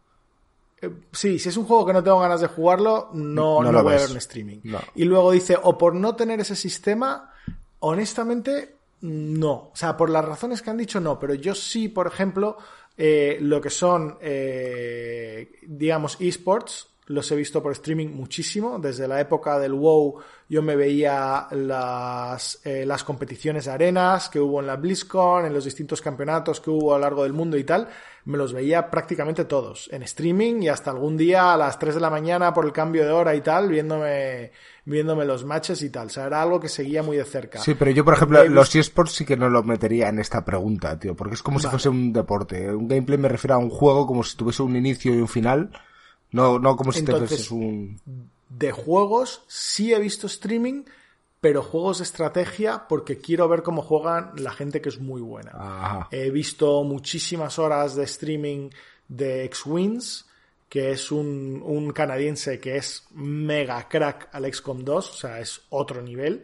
Eh, 0.82 0.90
Sí, 1.12 1.38
si 1.38 1.48
es 1.48 1.56
un 1.56 1.64
juego 1.64 1.86
que 1.86 1.92
no 1.92 2.02
tengo 2.02 2.20
ganas 2.20 2.40
de 2.40 2.46
jugarlo, 2.46 3.10
no, 3.12 3.62
No 3.62 3.64
no 3.64 3.72
lo 3.72 3.82
voy 3.82 3.94
a 3.94 3.98
ver 3.98 4.10
un 4.10 4.16
streaming. 4.16 4.60
No. 4.64 4.80
Y 4.94 5.04
luego 5.04 5.30
dice, 5.32 5.56
o 5.60 5.76
por 5.76 5.94
no 5.94 6.16
tener 6.16 6.40
ese 6.40 6.56
sistema, 6.56 7.32
honestamente, 7.80 8.76
no. 9.02 9.52
O 9.52 9.72
sea, 9.74 9.96
por 9.96 10.10
las 10.10 10.24
razones 10.24 10.62
que 10.62 10.70
han 10.70 10.76
dicho, 10.76 11.00
no. 11.00 11.18
Pero 11.18 11.34
yo 11.34 11.54
sí, 11.54 11.88
por 11.88 12.06
ejemplo, 12.06 12.56
eh, 12.96 13.38
lo 13.40 13.60
que 13.60 13.70
son, 13.70 14.18
eh, 14.20 15.52
digamos, 15.66 16.16
esports, 16.20 16.89
los 17.10 17.30
he 17.32 17.36
visto 17.36 17.60
por 17.60 17.72
streaming 17.72 18.08
muchísimo. 18.08 18.78
Desde 18.78 19.08
la 19.08 19.20
época 19.20 19.58
del 19.58 19.74
WoW 19.74 20.20
yo 20.48 20.62
me 20.62 20.76
veía 20.76 21.48
las, 21.50 22.60
eh, 22.64 22.86
las 22.86 23.02
competiciones 23.02 23.64
de 23.64 23.72
arenas 23.72 24.28
que 24.28 24.38
hubo 24.38 24.60
en 24.60 24.68
la 24.68 24.76
BlizzCon, 24.76 25.44
en 25.44 25.52
los 25.52 25.64
distintos 25.64 26.00
campeonatos 26.00 26.60
que 26.60 26.70
hubo 26.70 26.94
a 26.94 26.98
lo 26.98 27.02
largo 27.02 27.24
del 27.24 27.32
mundo 27.32 27.56
y 27.56 27.64
tal. 27.64 27.88
Me 28.26 28.38
los 28.38 28.52
veía 28.52 28.90
prácticamente 28.90 29.44
todos 29.44 29.88
en 29.92 30.04
streaming 30.04 30.62
y 30.62 30.68
hasta 30.68 30.92
algún 30.92 31.16
día 31.16 31.52
a 31.52 31.56
las 31.56 31.80
3 31.80 31.96
de 31.96 32.00
la 32.00 32.10
mañana 32.10 32.54
por 32.54 32.64
el 32.64 32.72
cambio 32.72 33.04
de 33.04 33.10
hora 33.10 33.34
y 33.34 33.40
tal, 33.40 33.68
viéndome, 33.70 34.52
viéndome 34.84 35.24
los 35.24 35.44
matches 35.44 35.82
y 35.82 35.90
tal. 35.90 36.06
O 36.06 36.10
sea, 36.10 36.26
era 36.26 36.40
algo 36.40 36.60
que 36.60 36.68
seguía 36.68 37.02
muy 37.02 37.16
de 37.16 37.24
cerca. 37.24 37.58
Sí, 37.58 37.74
pero 37.74 37.90
yo, 37.90 38.04
por 38.04 38.14
ejemplo, 38.14 38.44
los 38.44 38.72
eSports 38.76 39.12
sí 39.12 39.24
que 39.24 39.36
no 39.36 39.50
lo 39.50 39.64
metería 39.64 40.08
en 40.10 40.20
esta 40.20 40.44
pregunta, 40.44 40.96
tío, 40.96 41.16
porque 41.16 41.34
es 41.34 41.42
como 41.42 41.58
si 41.58 41.66
fuese 41.66 41.88
un 41.88 42.12
deporte. 42.12 42.72
Un 42.72 42.86
gameplay 42.86 43.18
me 43.18 43.28
refiero 43.28 43.56
a 43.56 43.58
un 43.58 43.70
juego 43.70 44.06
como 44.06 44.22
si 44.22 44.36
tuviese 44.36 44.62
un 44.62 44.76
inicio 44.76 45.12
y 45.12 45.20
un 45.20 45.28
final, 45.28 45.70
no, 46.32 46.58
no 46.58 46.76
como 46.76 46.92
si 46.92 47.00
Entonces- 47.00 47.28
te 47.28 47.34
fueses 47.36 47.50
un... 47.50 48.00
de 48.48 48.72
juegos 48.72 49.42
sí 49.48 49.92
he 49.92 49.98
visto 49.98 50.26
streaming, 50.26 50.84
pero 51.40 51.62
juegos 51.62 51.98
de 51.98 52.04
estrategia 52.04 52.86
porque 52.88 53.18
quiero 53.18 53.48
ver 53.48 53.62
cómo 53.62 53.82
juegan 53.82 54.32
la 54.36 54.52
gente 54.52 54.80
que 54.80 54.90
es 54.90 54.98
muy 55.00 55.20
buena. 55.22 55.52
Ajá. 55.54 56.08
He 56.10 56.30
visto 56.30 56.84
muchísimas 56.84 57.58
horas 57.58 57.94
de 57.94 58.04
streaming 58.04 58.70
de 59.08 59.44
X-Wings, 59.44 60.26
que 60.68 60.92
es 60.92 61.10
un, 61.10 61.62
un 61.64 61.92
canadiense 61.92 62.60
que 62.60 62.76
es 62.76 63.04
mega 63.12 63.88
crack 63.88 64.28
al 64.32 64.52
XCOM 64.52 64.84
2, 64.84 65.10
o 65.10 65.14
sea, 65.14 65.40
es 65.40 65.62
otro 65.70 66.00
nivel. 66.02 66.42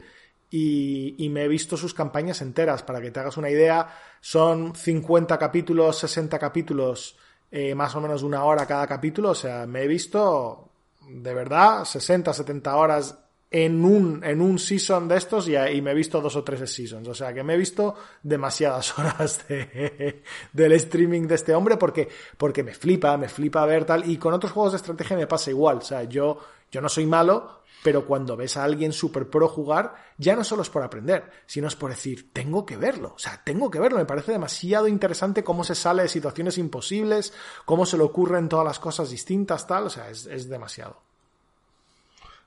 Y, 0.50 1.14
y 1.18 1.28
me 1.28 1.44
he 1.44 1.48
visto 1.48 1.76
sus 1.76 1.92
campañas 1.92 2.40
enteras, 2.40 2.82
para 2.82 3.00
que 3.00 3.10
te 3.10 3.20
hagas 3.20 3.36
una 3.36 3.50
idea, 3.50 3.88
son 4.20 4.74
50 4.74 5.38
capítulos, 5.38 5.98
60 5.98 6.38
capítulos, 6.38 7.16
eh, 7.58 7.74
más 7.74 7.94
o 7.94 8.02
menos 8.02 8.22
una 8.22 8.44
hora 8.44 8.66
cada 8.66 8.86
capítulo, 8.86 9.30
o 9.30 9.34
sea, 9.34 9.66
me 9.66 9.82
he 9.82 9.86
visto 9.86 10.68
de 11.08 11.32
verdad 11.32 11.86
60, 11.86 12.34
70 12.34 12.76
horas 12.76 13.18
en 13.50 13.82
un, 13.82 14.22
en 14.22 14.42
un 14.42 14.58
season 14.58 15.08
de 15.08 15.16
estos 15.16 15.48
y, 15.48 15.56
y 15.56 15.80
me 15.80 15.92
he 15.92 15.94
visto 15.94 16.20
dos 16.20 16.36
o 16.36 16.44
tres 16.44 16.70
seasons. 16.70 17.08
O 17.08 17.14
sea 17.14 17.32
que 17.32 17.42
me 17.42 17.54
he 17.54 17.56
visto 17.56 17.94
demasiadas 18.22 18.98
horas 18.98 19.48
de, 19.48 20.22
del 20.52 20.72
streaming 20.72 21.22
de 21.22 21.36
este 21.36 21.54
hombre 21.54 21.78
porque, 21.78 22.10
porque 22.36 22.62
me 22.62 22.74
flipa, 22.74 23.16
me 23.16 23.30
flipa 23.30 23.64
ver 23.64 23.86
tal. 23.86 24.06
Y 24.06 24.18
con 24.18 24.34
otros 24.34 24.52
juegos 24.52 24.72
de 24.72 24.76
estrategia 24.76 25.16
me 25.16 25.26
pasa 25.26 25.48
igual. 25.48 25.78
O 25.78 25.80
sea, 25.80 26.04
yo, 26.04 26.38
yo 26.70 26.82
no 26.82 26.90
soy 26.90 27.06
malo, 27.06 27.62
pero 27.82 28.06
cuando 28.06 28.36
ves 28.36 28.56
a 28.56 28.64
alguien 28.64 28.92
super 28.92 29.28
pro 29.28 29.48
jugar, 29.48 29.94
ya 30.18 30.34
no 30.34 30.44
solo 30.44 30.62
es 30.62 30.70
por 30.70 30.82
aprender, 30.82 31.30
sino 31.46 31.68
es 31.68 31.76
por 31.76 31.90
decir, 31.90 32.32
tengo 32.32 32.66
que 32.66 32.76
verlo. 32.76 33.12
O 33.14 33.18
sea, 33.18 33.40
tengo 33.44 33.70
que 33.70 33.78
verlo. 33.78 33.98
Me 33.98 34.04
parece 34.04 34.32
demasiado 34.32 34.88
interesante 34.88 35.44
cómo 35.44 35.62
se 35.62 35.74
sale 35.74 36.02
de 36.02 36.08
situaciones 36.08 36.58
imposibles, 36.58 37.32
cómo 37.64 37.86
se 37.86 37.96
le 37.96 38.02
ocurren 38.02 38.48
todas 38.48 38.66
las 38.66 38.78
cosas 38.78 39.10
distintas, 39.10 39.66
tal. 39.66 39.84
O 39.84 39.90
sea, 39.90 40.10
es, 40.10 40.26
es 40.26 40.48
demasiado. 40.48 41.00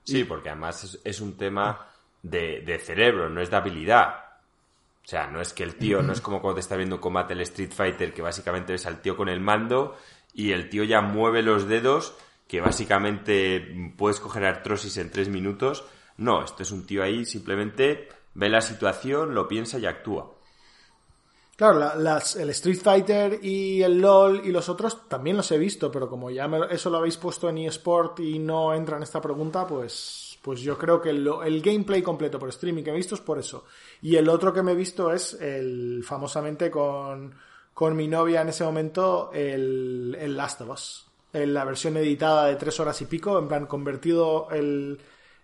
Sí, 0.04 0.24
porque 0.24 0.50
además 0.50 0.84
es, 0.84 1.00
es 1.04 1.22
un 1.22 1.38
tema 1.38 1.88
de, 2.22 2.62
de 2.62 2.80
cerebro, 2.80 3.30
no 3.30 3.42
es 3.42 3.50
de 3.50 3.58
habilidad. 3.58 4.16
O 5.04 5.08
sea, 5.10 5.28
no 5.28 5.42
es 5.42 5.54
que 5.54 5.64
el 5.64 5.76
tío, 5.76 6.02
no 6.02 6.14
es 6.14 6.22
como 6.22 6.42
cuando 6.42 6.56
te 6.56 6.62
está 6.62 6.76
viendo 6.76 6.98
un 6.98 7.02
combate 7.02 7.34
el 7.34 7.42
Street 7.42 7.72
Fighter, 7.72 8.14
que 8.14 8.22
básicamente 8.22 8.74
ves 8.74 8.86
al 8.86 9.02
tío 9.02 9.18
con 9.18 9.30
el 9.30 9.40
mando 9.40 9.98
y 10.34 10.52
el 10.52 10.70
tío 10.70 10.84
ya 10.84 11.02
mueve 11.02 11.42
los 11.42 11.68
dedos, 11.68 12.14
que 12.50 12.62
básicamente 12.62 13.94
puedes 13.96 14.20
coger 14.20 14.44
artrosis 14.44 14.98
en 14.98 15.12
tres 15.12 15.30
minutos. 15.30 15.86
No, 16.18 16.44
este 16.44 16.64
es 16.64 16.72
un 16.72 16.84
tío 16.84 17.04
ahí, 17.04 17.24
simplemente 17.24 18.10
ve 18.34 18.50
la 18.50 18.62
situación, 18.62 19.36
lo 19.36 19.48
piensa 19.48 19.78
y 19.78 19.86
actúa. 19.86 20.34
Claro, 21.56 21.92
el 21.94 22.50
Street 22.50 22.80
Fighter 22.82 23.40
y 23.44 23.84
el 23.84 24.02
LOL 24.02 24.42
y 24.44 24.52
los 24.52 24.68
otros 24.68 25.08
también 25.08 25.38
los 25.38 25.52
he 25.52 25.60
visto, 25.60 25.92
pero 25.92 26.10
como 26.10 26.32
ya 26.32 26.50
eso 26.72 26.90
lo 26.90 26.98
habéis 26.98 27.18
puesto 27.18 27.50
en 27.50 27.60
eSport 27.60 28.20
y 28.22 28.40
no 28.40 28.74
entra 28.74 28.98
en 28.98 29.04
esta 29.04 29.22
pregunta, 29.22 29.68
pues, 29.68 30.40
pues 30.42 30.62
yo 30.62 30.76
creo 30.76 31.00
que 31.00 31.12
el 31.12 31.62
gameplay 31.62 32.02
completo 32.02 32.40
por 32.40 32.50
streaming 32.50 32.84
que 32.84 32.90
he 32.90 32.96
visto 32.96 33.14
es 33.14 33.22
por 33.22 33.38
eso. 33.38 33.66
Y 34.02 34.16
el 34.16 34.28
otro 34.28 34.52
que 34.52 34.64
me 34.64 34.72
he 34.72 34.76
visto 34.76 35.14
es 35.14 35.36
el 35.36 36.04
famosamente 36.04 36.72
con, 36.72 37.36
con 37.76 37.96
mi 37.96 38.08
novia 38.08 38.42
en 38.42 38.50
ese 38.50 38.64
momento, 38.64 39.30
el 39.34 40.36
Last 40.36 40.62
of 40.62 40.70
Us. 40.70 41.09
En 41.32 41.54
la 41.54 41.64
versión 41.64 41.96
editada 41.98 42.48
de 42.48 42.56
tres 42.56 42.80
horas 42.80 43.02
y 43.02 43.06
pico, 43.06 43.38
en 43.38 43.48
plan 43.48 43.66
convertido 43.68 44.48
el, 44.52 45.00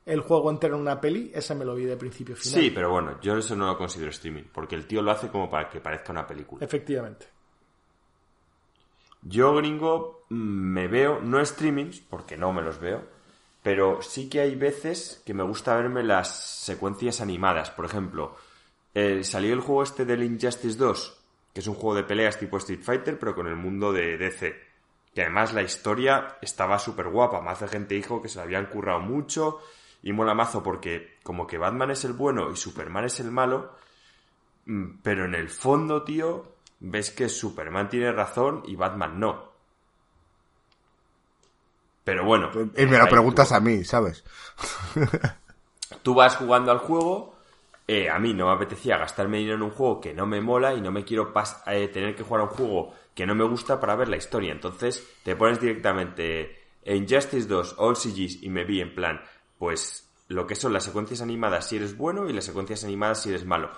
el 0.06 0.20
juego 0.22 0.50
entero 0.50 0.76
en 0.76 0.82
una 0.82 1.00
peli, 1.02 1.32
ese 1.34 1.56
me 1.56 1.66
lo 1.66 1.76
vi 1.76 1.86
de 1.86 1.98
principio 1.98 2.36
a 2.36 2.38
final. 2.38 2.62
Sí, 2.62 2.72
pero 2.72 2.92
bueno, 2.92 3.20
yo 3.22 3.38
eso 3.38 3.56
no 3.56 3.68
lo 3.68 3.78
considero 3.78 4.12
streaming, 4.12 4.44
porque 4.52 4.76
el 4.76 4.86
tío 4.86 5.02
lo 5.02 5.12
hace 5.12 5.30
como 5.30 5.50
para 5.50 5.70
que 5.70 5.82
parezca 5.82 6.12
una 6.12 6.26
película. 6.28 6.64
Efectivamente. 6.66 7.28
Yo, 9.22 9.56
gringo, 9.56 10.26
me 10.30 10.88
veo, 10.88 11.20
no 11.20 11.44
streamings, 11.44 12.00
porque 12.00 12.38
no 12.38 12.54
me 12.54 12.62
los 12.62 12.80
veo, 12.80 13.04
pero 13.64 14.00
sí 14.04 14.30
que 14.30 14.42
hay 14.42 14.56
veces 14.56 15.24
que 15.26 15.34
me 15.34 15.42
gusta 15.42 15.76
verme 15.76 16.04
las 16.04 16.40
secuencias 16.40 17.22
animadas. 17.22 17.72
Por 17.72 17.86
ejemplo, 17.86 18.36
eh, 18.94 19.24
salió 19.24 19.54
el 19.54 19.62
juego 19.62 19.82
este 19.82 20.06
del 20.06 20.22
Injustice 20.22 20.78
2, 20.78 21.24
que 21.52 21.62
es 21.62 21.68
un 21.68 21.74
juego 21.74 21.96
de 21.96 22.04
peleas 22.04 22.38
tipo 22.38 22.58
Street 22.58 22.84
Fighter, 22.84 23.18
pero 23.18 23.34
con 23.34 23.48
el 23.48 23.56
mundo 23.56 23.92
de 23.92 24.18
DC. 24.18 24.65
Que 25.16 25.22
además 25.24 25.54
la 25.54 25.64
historia 25.64 26.38
estaba 26.42 26.78
súper 26.78 27.08
guapa. 27.10 27.42
Más 27.42 27.62
de 27.62 27.68
gente 27.70 27.96
dijo 27.96 28.22
que 28.22 28.30
se 28.30 28.38
la 28.38 28.44
habían 28.44 28.68
currado 28.68 29.00
mucho 29.00 29.60
y 30.04 30.14
mola 30.14 30.36
mazo 30.36 30.62
porque 30.62 31.18
como 31.24 31.48
que 31.48 31.58
Batman 31.58 31.90
es 31.92 32.06
el 32.06 32.14
bueno 32.14 32.52
y 32.52 32.56
Superman 32.58 33.06
es 33.06 33.20
el 33.20 33.32
malo, 33.32 33.72
mm, 34.66 35.00
pero 35.02 35.26
en 35.26 35.36
el 35.36 35.50
fondo, 35.50 36.04
tío, 36.04 36.46
ves 36.80 37.12
que 37.12 37.30
Superman 37.30 37.90
tiene 37.90 38.12
razón 38.12 38.64
y 38.68 38.76
Batman 38.76 39.20
no. 39.20 39.56
Pero 42.04 42.24
bueno. 42.24 42.52
Y 42.78 42.86
me 42.86 43.00
lo 43.00 43.08
preguntas 43.08 43.50
tú- 43.50 43.56
a 43.56 43.60
mí, 43.60 43.84
¿sabes? 43.84 44.24
Tú 46.04 46.14
vas 46.14 46.36
jugando 46.36 46.72
al 46.72 46.80
juego, 46.80 47.36
eh, 47.88 48.10
a 48.10 48.20
mí 48.20 48.34
no 48.34 48.48
me 48.48 48.54
apetecía 48.54 48.98
gastarme 48.98 49.38
dinero 49.38 49.56
en 49.58 49.64
un 49.64 49.72
juego 49.72 50.02
que 50.02 50.14
no 50.14 50.26
me 50.26 50.42
mola 50.42 50.74
y 50.74 50.82
no 50.82 50.92
me 50.92 51.04
quiero 51.04 51.34
eh, 51.68 51.88
tener 51.90 52.16
que 52.16 52.24
jugar 52.24 52.42
a 52.42 52.46
un 52.46 52.50
juego 52.52 52.94
que 53.16 53.26
no 53.26 53.34
me 53.34 53.44
gusta 53.46 53.80
para 53.80 53.96
ver 53.96 54.10
la 54.10 54.18
historia. 54.18 54.52
Entonces 54.52 55.08
te 55.24 55.36
pones 55.36 55.60
directamente 55.60 56.60
en 56.84 57.08
Justice 57.10 57.48
2 57.48 57.76
All 57.80 57.96
CGs 57.96 58.44
y 58.44 58.50
me 58.50 58.64
vi 58.66 58.82
en 58.82 58.94
plan, 58.94 59.22
pues 59.58 60.14
lo 60.28 60.46
que 60.46 60.56
son 60.56 60.74
las 60.74 60.84
secuencias 60.84 61.22
animadas 61.22 61.68
si 61.70 61.78
eres 61.78 61.98
bueno 61.98 62.30
y 62.30 62.34
las 62.34 62.44
secuencias 62.46 62.84
animadas 62.84 63.24
si 63.24 63.30
eres 63.30 63.46
malo. 63.46 63.72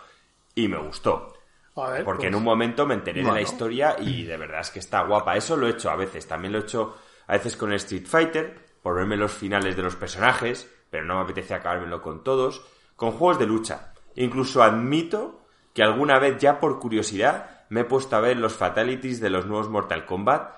Y 0.55 0.67
me 0.67 0.77
gustó. 0.77 1.33
A 1.75 1.91
ver, 1.91 2.03
Porque 2.03 2.21
pues- 2.21 2.29
en 2.29 2.35
un 2.35 2.43
momento 2.43 2.85
me 2.87 2.95
enteré 2.95 3.23
de 3.23 3.31
la 3.31 3.41
historia 3.41 3.95
y 3.99 4.23
de 4.23 4.35
verdad 4.37 4.61
es 4.61 4.71
que 4.71 4.79
está 4.79 5.03
guapa. 5.03 5.37
Eso 5.37 5.55
lo 5.55 5.67
he 5.67 5.71
hecho 5.71 5.91
a 5.91 5.95
veces. 5.95 6.27
También 6.27 6.51
lo 6.53 6.59
he 6.59 6.63
hecho 6.63 6.97
a 7.27 7.33
veces 7.33 7.55
con 7.55 7.69
el 7.69 7.75
Street 7.75 8.07
Fighter, 8.07 8.65
por 8.81 8.95
verme 8.95 9.15
los 9.17 9.31
finales 9.33 9.75
de 9.75 9.83
los 9.83 9.95
personajes, 9.95 10.67
pero 10.89 11.05
no 11.05 11.15
me 11.15 11.21
apetece 11.21 11.53
acabármelo 11.53 12.01
con 12.01 12.23
todos. 12.23 12.65
Con 12.95 13.11
juegos 13.11 13.37
de 13.37 13.45
lucha. 13.45 13.93
Incluso 14.15 14.63
admito 14.63 15.45
que 15.75 15.83
alguna 15.83 16.17
vez 16.17 16.39
ya 16.39 16.59
por 16.59 16.79
curiosidad 16.79 17.56
me 17.69 17.81
he 17.81 17.85
puesto 17.85 18.15
a 18.15 18.21
ver 18.21 18.37
los 18.37 18.53
fatalities 18.53 19.19
de 19.19 19.29
los 19.29 19.45
nuevos 19.45 19.69
Mortal 19.69 20.05
Kombat. 20.05 20.55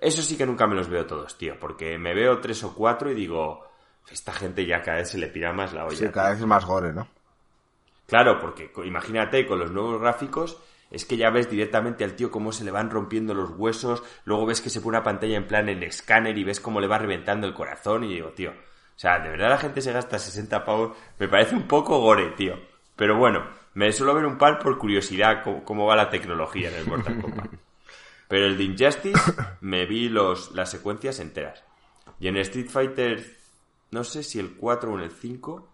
Eso 0.00 0.22
sí 0.22 0.36
que 0.36 0.46
nunca 0.46 0.66
me 0.66 0.74
los 0.74 0.88
veo 0.88 1.06
todos, 1.06 1.36
tío, 1.36 1.58
porque 1.58 1.98
me 1.98 2.14
veo 2.14 2.40
tres 2.40 2.62
o 2.64 2.74
cuatro 2.74 3.10
y 3.10 3.14
digo, 3.14 3.66
esta 4.10 4.32
gente 4.32 4.64
ya 4.64 4.82
cada 4.82 4.98
vez 4.98 5.10
se 5.10 5.18
le 5.18 5.28
pira 5.28 5.52
más 5.52 5.72
la 5.72 5.84
olla. 5.84 5.96
Sí, 5.96 6.04
tío". 6.04 6.12
cada 6.12 6.30
vez 6.30 6.38
es 6.40 6.46
más 6.46 6.64
gore, 6.64 6.92
¿no? 6.92 7.08
Claro, 8.06 8.40
porque 8.40 8.70
imagínate 8.84 9.46
con 9.46 9.58
los 9.58 9.70
nuevos 9.70 10.00
gráficos, 10.00 10.58
es 10.90 11.04
que 11.04 11.16
ya 11.16 11.30
ves 11.30 11.50
directamente 11.50 12.04
al 12.04 12.14
tío 12.14 12.30
cómo 12.30 12.52
se 12.52 12.64
le 12.64 12.70
van 12.70 12.90
rompiendo 12.90 13.34
los 13.34 13.50
huesos, 13.50 14.02
luego 14.24 14.46
ves 14.46 14.62
que 14.62 14.70
se 14.70 14.80
pone 14.80 14.96
una 14.96 15.04
pantalla 15.04 15.36
en 15.36 15.46
plan 15.46 15.68
en 15.68 15.82
escáner 15.82 16.38
y 16.38 16.44
ves 16.44 16.60
cómo 16.60 16.80
le 16.80 16.86
va 16.86 16.98
reventando 16.98 17.46
el 17.46 17.52
corazón 17.52 18.04
y 18.04 18.14
digo, 18.14 18.30
tío, 18.30 18.50
o 18.50 19.00
sea, 19.00 19.18
de 19.18 19.28
verdad 19.28 19.50
la 19.50 19.58
gente 19.58 19.82
se 19.82 19.92
gasta 19.92 20.18
60 20.18 20.64
pavos, 20.64 20.96
me 21.18 21.28
parece 21.28 21.54
un 21.54 21.68
poco 21.68 22.00
gore, 22.00 22.30
tío. 22.30 22.54
Pero 22.96 23.16
bueno, 23.16 23.44
me 23.78 23.92
suelo 23.92 24.12
ver 24.12 24.26
un 24.26 24.38
par 24.38 24.58
por 24.58 24.76
curiosidad 24.76 25.44
cómo, 25.44 25.64
cómo 25.64 25.86
va 25.86 25.94
la 25.94 26.10
tecnología 26.10 26.68
en 26.68 26.74
el 26.74 26.86
Mortal 26.86 27.20
Kombat. 27.20 27.52
Pero 28.28 28.46
el 28.46 28.58
de 28.58 28.64
Injustice 28.64 29.20
me 29.60 29.86
vi 29.86 30.08
los, 30.08 30.50
las 30.50 30.70
secuencias 30.70 31.20
enteras. 31.20 31.62
Y 32.18 32.26
en 32.26 32.36
Street 32.38 32.68
Fighter, 32.68 33.24
no 33.92 34.02
sé 34.02 34.24
si 34.24 34.40
el 34.40 34.56
4 34.56 34.92
o 34.92 34.98
en 34.98 35.04
el 35.04 35.12
5, 35.12 35.68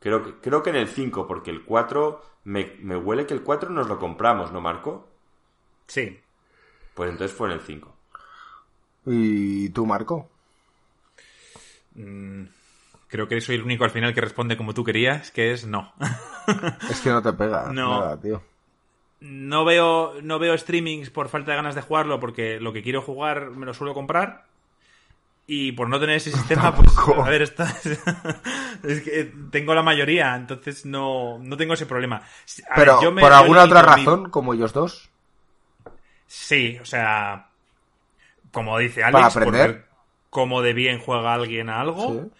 Creo 0.00 0.22
que, 0.22 0.34
creo 0.34 0.62
que 0.62 0.70
en 0.70 0.76
el 0.76 0.88
5, 0.88 1.26
porque 1.26 1.50
el 1.50 1.64
4, 1.64 2.22
me, 2.44 2.76
me 2.80 2.96
huele 2.96 3.26
que 3.26 3.34
el 3.34 3.42
4 3.42 3.70
nos 3.70 3.88
lo 3.88 3.98
compramos, 3.98 4.52
¿no, 4.52 4.60
Marco? 4.60 5.08
Sí. 5.86 6.20
Pues 6.94 7.10
entonces 7.10 7.36
fue 7.36 7.48
en 7.48 7.54
el 7.54 7.60
5. 7.60 7.96
¿Y 9.06 9.70
tú, 9.70 9.86
Marco? 9.86 10.28
Creo 13.08 13.26
que 13.26 13.40
soy 13.40 13.56
el 13.56 13.62
único 13.62 13.84
al 13.84 13.90
final 13.90 14.12
que 14.14 14.20
responde 14.20 14.56
como 14.56 14.74
tú 14.74 14.84
querías, 14.84 15.30
que 15.30 15.52
es 15.52 15.66
no. 15.66 15.92
Es 16.90 17.00
que 17.00 17.10
no 17.10 17.22
te 17.22 17.32
pega 17.32 17.70
No. 17.72 18.00
nada, 18.00 18.20
tío. 18.20 18.42
No 19.20 19.64
veo, 19.64 20.14
no 20.22 20.38
veo 20.38 20.56
streamings 20.56 21.10
por 21.10 21.28
falta 21.28 21.50
de 21.50 21.56
ganas 21.56 21.74
de 21.74 21.82
jugarlo, 21.82 22.20
porque 22.20 22.60
lo 22.60 22.72
que 22.72 22.82
quiero 22.82 23.02
jugar 23.02 23.50
me 23.50 23.66
lo 23.66 23.74
suelo 23.74 23.92
comprar. 23.94 24.44
Y 25.46 25.72
por 25.72 25.88
no 25.88 25.98
tener 25.98 26.16
ese 26.16 26.30
sistema, 26.32 26.74
pues, 26.76 26.88
a 26.98 27.28
ver, 27.28 27.42
está, 27.42 27.64
es 28.84 29.00
que 29.00 29.32
tengo 29.50 29.74
la 29.74 29.82
mayoría, 29.82 30.36
entonces 30.36 30.84
no, 30.86 31.38
no 31.38 31.56
tengo 31.56 31.74
ese 31.74 31.86
problema. 31.86 32.16
A 32.16 32.20
ver, 32.20 32.64
Pero, 32.76 33.02
yo 33.02 33.12
me- 33.12 33.22
por 33.22 33.30
yo 33.32 33.36
alguna 33.38 33.64
otra 33.64 33.80
mi- 33.96 34.04
razón, 34.04 34.30
como 34.30 34.52
ellos 34.54 34.72
dos, 34.74 35.08
Sí, 36.26 36.78
o 36.80 36.84
sea, 36.84 37.46
como 38.52 38.76
dice 38.78 39.00
Para 39.00 39.18
Alex, 39.18 39.34
por 39.34 39.42
aprender. 39.44 39.86
cómo 40.28 40.60
de 40.60 40.74
bien 40.74 40.98
juega 40.98 41.32
alguien 41.32 41.70
a 41.70 41.80
algo. 41.80 42.12
Sí. 42.12 42.30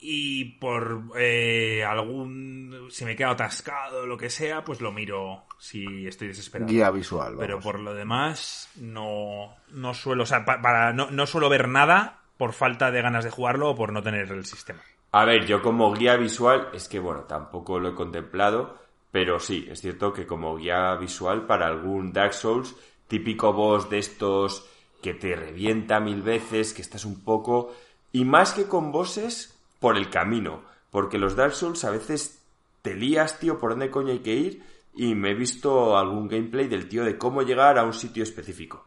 Y 0.00 0.44
por 0.60 1.02
eh, 1.18 1.84
algún. 1.84 2.86
Si 2.90 3.04
me 3.04 3.16
quedo 3.16 3.30
atascado 3.30 4.02
o 4.02 4.06
lo 4.06 4.16
que 4.16 4.30
sea, 4.30 4.64
pues 4.64 4.80
lo 4.80 4.92
miro 4.92 5.44
si 5.58 6.06
estoy 6.06 6.28
desesperado. 6.28 6.70
guía 6.70 6.90
visual. 6.90 7.34
Pero 7.38 7.54
vamos. 7.54 7.64
por 7.64 7.80
lo 7.80 7.94
demás, 7.94 8.70
no, 8.76 9.56
no 9.72 9.94
suelo. 9.94 10.22
O 10.22 10.26
sea, 10.26 10.44
pa- 10.44 10.62
para, 10.62 10.92
no, 10.92 11.10
no 11.10 11.26
suelo 11.26 11.48
ver 11.48 11.66
nada 11.68 12.20
por 12.36 12.52
falta 12.52 12.90
de 12.92 13.02
ganas 13.02 13.24
de 13.24 13.30
jugarlo 13.30 13.70
o 13.70 13.74
por 13.74 13.92
no 13.92 14.02
tener 14.02 14.30
el 14.30 14.44
sistema. 14.44 14.80
A 15.10 15.24
ver, 15.24 15.46
yo 15.46 15.62
como 15.62 15.92
guía 15.92 16.16
visual, 16.16 16.68
es 16.72 16.88
que 16.88 17.00
bueno, 17.00 17.22
tampoco 17.22 17.80
lo 17.80 17.88
he 17.88 17.94
contemplado, 17.94 18.78
pero 19.10 19.40
sí, 19.40 19.66
es 19.68 19.80
cierto 19.80 20.12
que 20.12 20.26
como 20.26 20.56
guía 20.56 20.94
visual 20.94 21.46
para 21.46 21.66
algún 21.66 22.12
Dark 22.12 22.34
Souls, 22.34 22.76
típico 23.08 23.52
boss 23.52 23.90
de 23.90 23.98
estos 23.98 24.68
que 25.02 25.14
te 25.14 25.34
revienta 25.34 25.98
mil 25.98 26.22
veces, 26.22 26.72
que 26.72 26.82
estás 26.82 27.04
un 27.04 27.24
poco... 27.24 27.74
Y 28.12 28.24
más 28.24 28.52
que 28.52 28.66
con 28.66 28.92
bosses, 28.92 29.57
por 29.80 29.96
el 29.96 30.10
camino, 30.10 30.62
porque 30.90 31.18
los 31.18 31.36
Dark 31.36 31.54
Souls 31.54 31.84
a 31.84 31.90
veces 31.90 32.42
te 32.82 32.94
lías, 32.94 33.38
tío, 33.38 33.58
por 33.58 33.70
dónde 33.70 33.90
coño 33.90 34.12
hay 34.12 34.20
que 34.20 34.34
ir, 34.34 34.62
y 34.94 35.14
me 35.14 35.30
he 35.30 35.34
visto 35.34 35.96
algún 35.98 36.28
gameplay 36.28 36.66
del 36.68 36.88
tío 36.88 37.04
de 37.04 37.18
cómo 37.18 37.42
llegar 37.42 37.78
a 37.78 37.84
un 37.84 37.92
sitio 37.92 38.22
específico, 38.22 38.84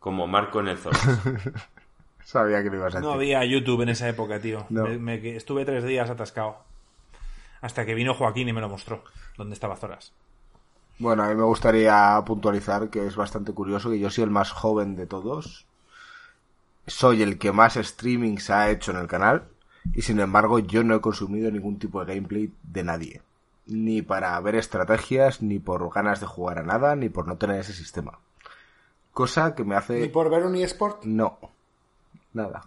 como 0.00 0.26
Marco 0.26 0.60
en 0.60 0.68
el 0.68 0.78
Zone. 0.78 0.98
Sabía 2.24 2.62
que 2.62 2.70
lo 2.70 2.76
ibas 2.76 2.94
a 2.94 2.98
decir. 2.98 3.08
No 3.08 3.14
había 3.14 3.44
YouTube 3.44 3.82
en 3.82 3.90
esa 3.90 4.08
época, 4.08 4.40
tío. 4.40 4.66
No. 4.70 4.84
Me- 4.84 4.98
me- 4.98 5.36
estuve 5.36 5.64
tres 5.64 5.84
días 5.84 6.08
atascado. 6.08 6.56
Hasta 7.60 7.84
que 7.86 7.94
vino 7.94 8.14
Joaquín 8.14 8.48
y 8.48 8.52
me 8.52 8.60
lo 8.60 8.68
mostró. 8.68 9.04
Dónde 9.36 9.54
estaba 9.54 9.76
Zoras. 9.76 10.12
Bueno, 10.98 11.22
a 11.24 11.28
mí 11.28 11.34
me 11.34 11.42
gustaría 11.44 12.20
puntualizar 12.24 12.88
que 12.88 13.06
es 13.06 13.16
bastante 13.16 13.52
curioso 13.52 13.90
que 13.90 13.98
yo 13.98 14.10
soy 14.10 14.24
el 14.24 14.30
más 14.30 14.52
joven 14.52 14.96
de 14.96 15.06
todos. 15.06 15.66
Soy 16.86 17.22
el 17.22 17.38
que 17.38 17.52
más 17.52 17.74
streamings 17.74 18.50
ha 18.50 18.70
hecho 18.70 18.90
en 18.92 18.98
el 18.98 19.06
canal. 19.06 19.44
Y 19.92 20.02
sin 20.02 20.20
embargo, 20.20 20.58
yo 20.58 20.82
no 20.82 20.94
he 20.94 21.00
consumido 21.00 21.50
ningún 21.50 21.78
tipo 21.78 22.04
de 22.04 22.14
gameplay 22.14 22.52
de 22.62 22.84
nadie. 22.84 23.22
Ni 23.66 24.02
para 24.02 24.38
ver 24.40 24.56
estrategias, 24.56 25.42
ni 25.42 25.58
por 25.58 25.92
ganas 25.92 26.20
de 26.20 26.26
jugar 26.26 26.58
a 26.58 26.62
nada, 26.62 26.96
ni 26.96 27.08
por 27.08 27.26
no 27.26 27.36
tener 27.36 27.60
ese 27.60 27.72
sistema. 27.72 28.18
Cosa 29.12 29.54
que 29.54 29.64
me 29.64 29.76
hace... 29.76 30.04
¿Y 30.04 30.08
por 30.08 30.30
ver 30.30 30.44
un 30.44 30.56
eSport? 30.56 31.04
No. 31.04 31.38
Nada. 32.32 32.62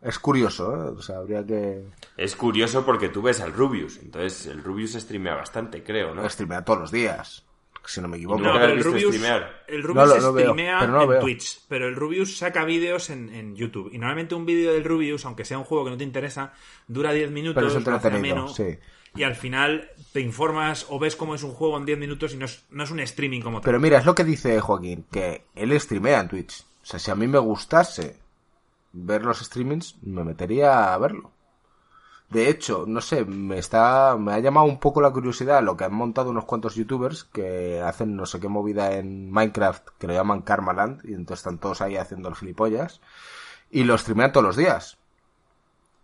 Es 0.00 0.18
curioso, 0.18 0.74
¿eh? 0.74 0.94
O 0.96 1.02
sea, 1.02 1.18
habría 1.18 1.46
que 1.46 1.84
Es 2.16 2.34
curioso 2.34 2.84
porque 2.84 3.08
tú 3.08 3.22
ves 3.22 3.40
al 3.40 3.52
Rubius, 3.52 3.98
entonces 3.98 4.46
el 4.46 4.62
Rubius 4.62 4.94
streamea 4.94 5.36
bastante, 5.36 5.84
creo, 5.84 6.12
¿no? 6.14 6.28
streamear 6.28 6.64
todos 6.64 6.80
los 6.80 6.90
días. 6.90 7.44
Si 7.84 8.00
no 8.00 8.08
me 8.08 8.16
equivoco. 8.16 8.38
No, 8.38 8.44
No, 8.44 8.52
¿Nunca 8.52 8.60
pero 8.66 8.72
has 8.72 8.78
el 8.78 8.84
Rubius, 8.92 9.14
el 9.66 9.80
No 9.82 9.86
Rubius 9.88 10.08
lo- 10.08 10.20
no 10.20 10.32
veo, 10.32 10.44
streamea 10.52 10.78
en 11.02 11.08
veo. 11.08 11.20
Twitch, 11.20 11.60
pero 11.68 11.88
el 11.88 11.96
Rubius 11.96 12.36
saca 12.38 12.64
vídeos 12.64 13.10
en, 13.10 13.28
en 13.34 13.56
YouTube. 13.56 13.90
Y 13.92 13.98
normalmente 13.98 14.34
un 14.36 14.46
vídeo 14.46 14.72
del 14.72 14.84
Rubius, 14.84 15.24
aunque 15.24 15.44
sea 15.44 15.58
un 15.58 15.64
juego 15.64 15.84
que 15.84 15.90
no 15.90 15.96
te 15.96 16.04
interesa, 16.04 16.52
dura 16.86 17.12
10 17.12 17.30
minutos, 17.32 17.54
Pero 17.56 17.68
es 17.68 17.74
ameno, 18.04 18.48
sí. 18.48 18.78
y 19.16 19.24
al 19.24 19.34
final 19.34 19.90
te 20.12 20.20
informas 20.20 20.86
o 20.90 20.98
ves 21.00 21.16
cómo 21.16 21.34
es 21.34 21.42
un 21.42 21.52
juego 21.52 21.76
en 21.76 21.84
10 21.84 21.98
minutos 21.98 22.32
y 22.34 22.36
no 22.36 22.44
es, 22.44 22.64
no 22.70 22.84
es 22.84 22.90
un 22.92 23.00
streaming 23.00 23.40
como 23.40 23.60
tal. 23.60 23.64
Pero 23.64 23.80
mira, 23.80 23.98
es 23.98 24.06
lo 24.06 24.14
que 24.14 24.24
dice 24.24 24.60
Joaquín, 24.60 25.04
que 25.10 25.46
él 25.56 25.78
streamea 25.80 26.20
en 26.20 26.28
Twitch. 26.28 26.62
O 26.82 26.86
sea, 26.86 27.00
si 27.00 27.10
a 27.10 27.14
mí 27.16 27.26
me 27.26 27.38
gustase 27.38 28.16
ver 28.92 29.24
los 29.24 29.40
streamings, 29.40 29.96
me 30.02 30.22
metería 30.22 30.94
a 30.94 30.98
verlo. 30.98 31.31
De 32.32 32.48
hecho, 32.48 32.84
no 32.88 33.02
sé, 33.02 33.26
me 33.26 33.58
está, 33.58 34.16
me 34.18 34.32
ha 34.32 34.38
llamado 34.38 34.66
un 34.66 34.80
poco 34.80 35.02
la 35.02 35.10
curiosidad 35.10 35.62
lo 35.62 35.76
que 35.76 35.84
han 35.84 35.92
montado 35.92 36.30
unos 36.30 36.46
cuantos 36.46 36.74
youtubers 36.76 37.24
que 37.24 37.78
hacen 37.82 38.16
no 38.16 38.24
sé 38.24 38.40
qué 38.40 38.48
movida 38.48 38.94
en 38.94 39.30
Minecraft, 39.30 39.86
que 39.98 40.06
lo 40.06 40.14
llaman 40.14 40.40
Karmaland, 40.40 41.04
y 41.04 41.12
entonces 41.12 41.40
están 41.40 41.58
todos 41.58 41.82
ahí 41.82 41.98
haciendo 41.98 42.30
el 42.30 42.34
gilipollas, 42.34 43.02
y 43.70 43.84
lo 43.84 43.98
streamean 43.98 44.32
todos 44.32 44.46
los 44.46 44.56
días. 44.56 44.96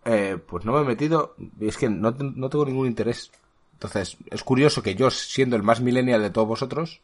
Eh, 0.05 0.37
pues 0.45 0.65
no 0.65 0.73
me 0.73 0.81
he 0.81 0.83
metido, 0.83 1.35
es 1.59 1.77
que 1.77 1.89
no, 1.89 2.11
no 2.11 2.49
tengo 2.49 2.65
ningún 2.65 2.85
interés. 2.85 3.31
Entonces, 3.73 4.17
es 4.29 4.43
curioso 4.43 4.83
que 4.83 4.93
yo, 4.93 5.09
siendo 5.09 5.55
el 5.55 5.63
más 5.63 5.81
millennial 5.81 6.21
de 6.21 6.29
todos 6.29 6.47
vosotros, 6.47 7.01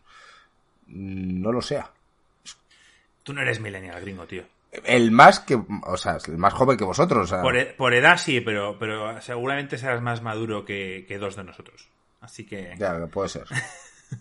mm, 0.85 1.41
no 1.41 1.51
lo 1.51 1.63
sea. 1.63 1.91
Tú 3.23 3.33
no 3.33 3.41
eres 3.41 3.59
millennial, 3.59 3.99
gringo, 4.01 4.27
tío. 4.27 4.43
El 4.83 5.11
más 5.11 5.39
que, 5.39 5.55
o 5.85 5.97
sea, 5.97 6.17
el 6.27 6.37
más 6.37 6.53
joven 6.53 6.77
que 6.77 6.83
vosotros. 6.83 7.23
O 7.23 7.27
sea, 7.35 7.41
Por, 7.41 7.55
e- 7.57 7.65
por 7.65 7.93
edad 7.93 8.17
sí, 8.17 8.41
pero, 8.41 8.77
pero 8.79 9.21
seguramente 9.21 9.77
serás 9.77 10.01
más 10.01 10.21
maduro 10.21 10.65
que, 10.65 11.05
que 11.07 11.17
dos 11.17 11.35
de 11.35 11.43
nosotros. 11.43 11.87
Así 12.21 12.45
que... 12.45 12.75
Ya, 12.77 12.99
que 12.99 13.07
puede 13.07 13.29
ser. 13.29 13.45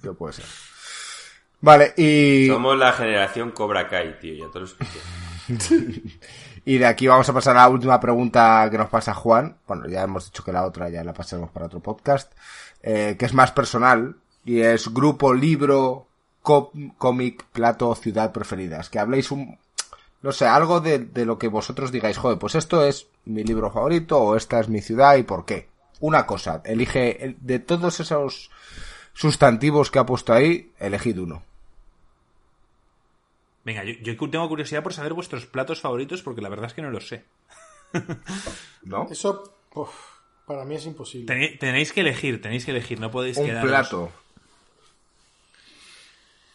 que 0.02 0.12
puede 0.12 0.35
ser. 0.35 0.44
Vale, 1.60 1.94
y, 1.97 2.47
Somos 2.48 2.76
la 2.76 2.93
generación 2.93 3.51
Cobra 3.52 3.89
Kai, 3.89 4.18
tío, 4.20 4.35
ya 4.47 4.52
te 4.52 4.59
lo 4.60 4.66
expliqué. 4.66 4.98
y 6.66 6.78
de 6.78 6.86
aquí 6.86 7.06
vamos 7.06 7.26
a 7.28 7.32
pasar 7.32 7.56
a 7.56 7.60
la 7.60 7.68
última 7.68 7.98
pregunta 8.01 8.68
que 8.70 8.76
nos 8.76 8.90
pasa 8.90 9.14
Juan. 9.14 9.56
Bueno, 9.66 9.89
ya 9.89 10.02
hemos 10.02 10.26
dicho 10.26 10.44
que 10.44 10.52
la 10.52 10.66
otra 10.66 10.90
ya 10.90 11.02
la 11.02 11.14
pasaremos 11.14 11.51
para 11.51 11.66
otro 11.66 11.81
podcast. 11.81 12.32
eh, 12.82 13.16
que 13.18 13.24
es 13.24 13.32
más 13.32 13.52
personal. 13.52 14.16
Y 14.44 14.60
es 14.60 14.93
grupo, 14.93 15.32
libro, 15.32 16.06
cómic, 16.43 17.47
plato, 17.51 17.94
ciudad 17.94 18.31
preferidas. 18.31 18.90
Que 18.90 18.98
habléis 18.98 19.31
un, 19.31 19.59
no 20.25 20.33
sé, 20.33 20.47
algo 20.47 20.81
de, 20.81 21.01
de 21.01 21.27
lo 21.27 21.39
que 21.39 21.49
vosotros 21.49 21.93
digáis, 21.93 22.17
joder, 22.17 22.39
pues 22.39 22.55
esto 22.55 22.83
es 22.83 23.09
mi 23.27 23.45
libro 23.45 23.71
favorito 23.71 24.19
o 24.19 24.37
esta 24.37 24.59
es 24.59 24.71
mi 24.71 24.81
ciudad 24.81 25.17
y 25.17 25.23
por 25.23 25.45
qué. 25.45 25.69
Una 26.01 26.25
cosa, 26.25 26.63
elige, 26.65 27.23
el- 27.23 27.37
de 27.41 27.59
todos 27.59 28.01
esos 28.01 28.51
sustantivos 29.13 29.91
que 29.91 29.99
ha 29.99 30.07
puesto 30.07 30.33
ahí, 30.33 30.73
elegid 30.79 31.19
uno. 31.19 31.43
Venga, 33.65 33.85
yo, 33.85 33.93
yo 34.01 34.17
tengo 34.31 34.49
curiosidad 34.49 34.83
por 34.83 34.95
saber 34.95 35.13
vuestros 35.13 35.45
platos 35.45 35.83
favoritos 35.83 36.23
porque 36.23 36.41
la 36.41 36.49
verdad 36.49 36.67
es 36.67 36.75
que 36.75 36.83
no 36.83 36.91
los 36.91 37.07
sé. 37.07 37.25
¿No? 38.83 39.07
Eso, 39.11 39.55
uf, 39.75 39.91
para 40.47 40.65
mí 40.65 40.75
es 40.77 40.87
imposible. 40.87 41.27
Tenéis, 41.27 41.59
tenéis 41.59 41.93
que 41.93 42.01
elegir, 42.01 42.41
tenéis 42.41 42.65
que 42.65 42.71
elegir, 42.71 42.99
no 42.99 43.11
podéis 43.11 43.37
Un 43.37 43.45
quedaros- 43.47 43.69
plato. 43.69 44.11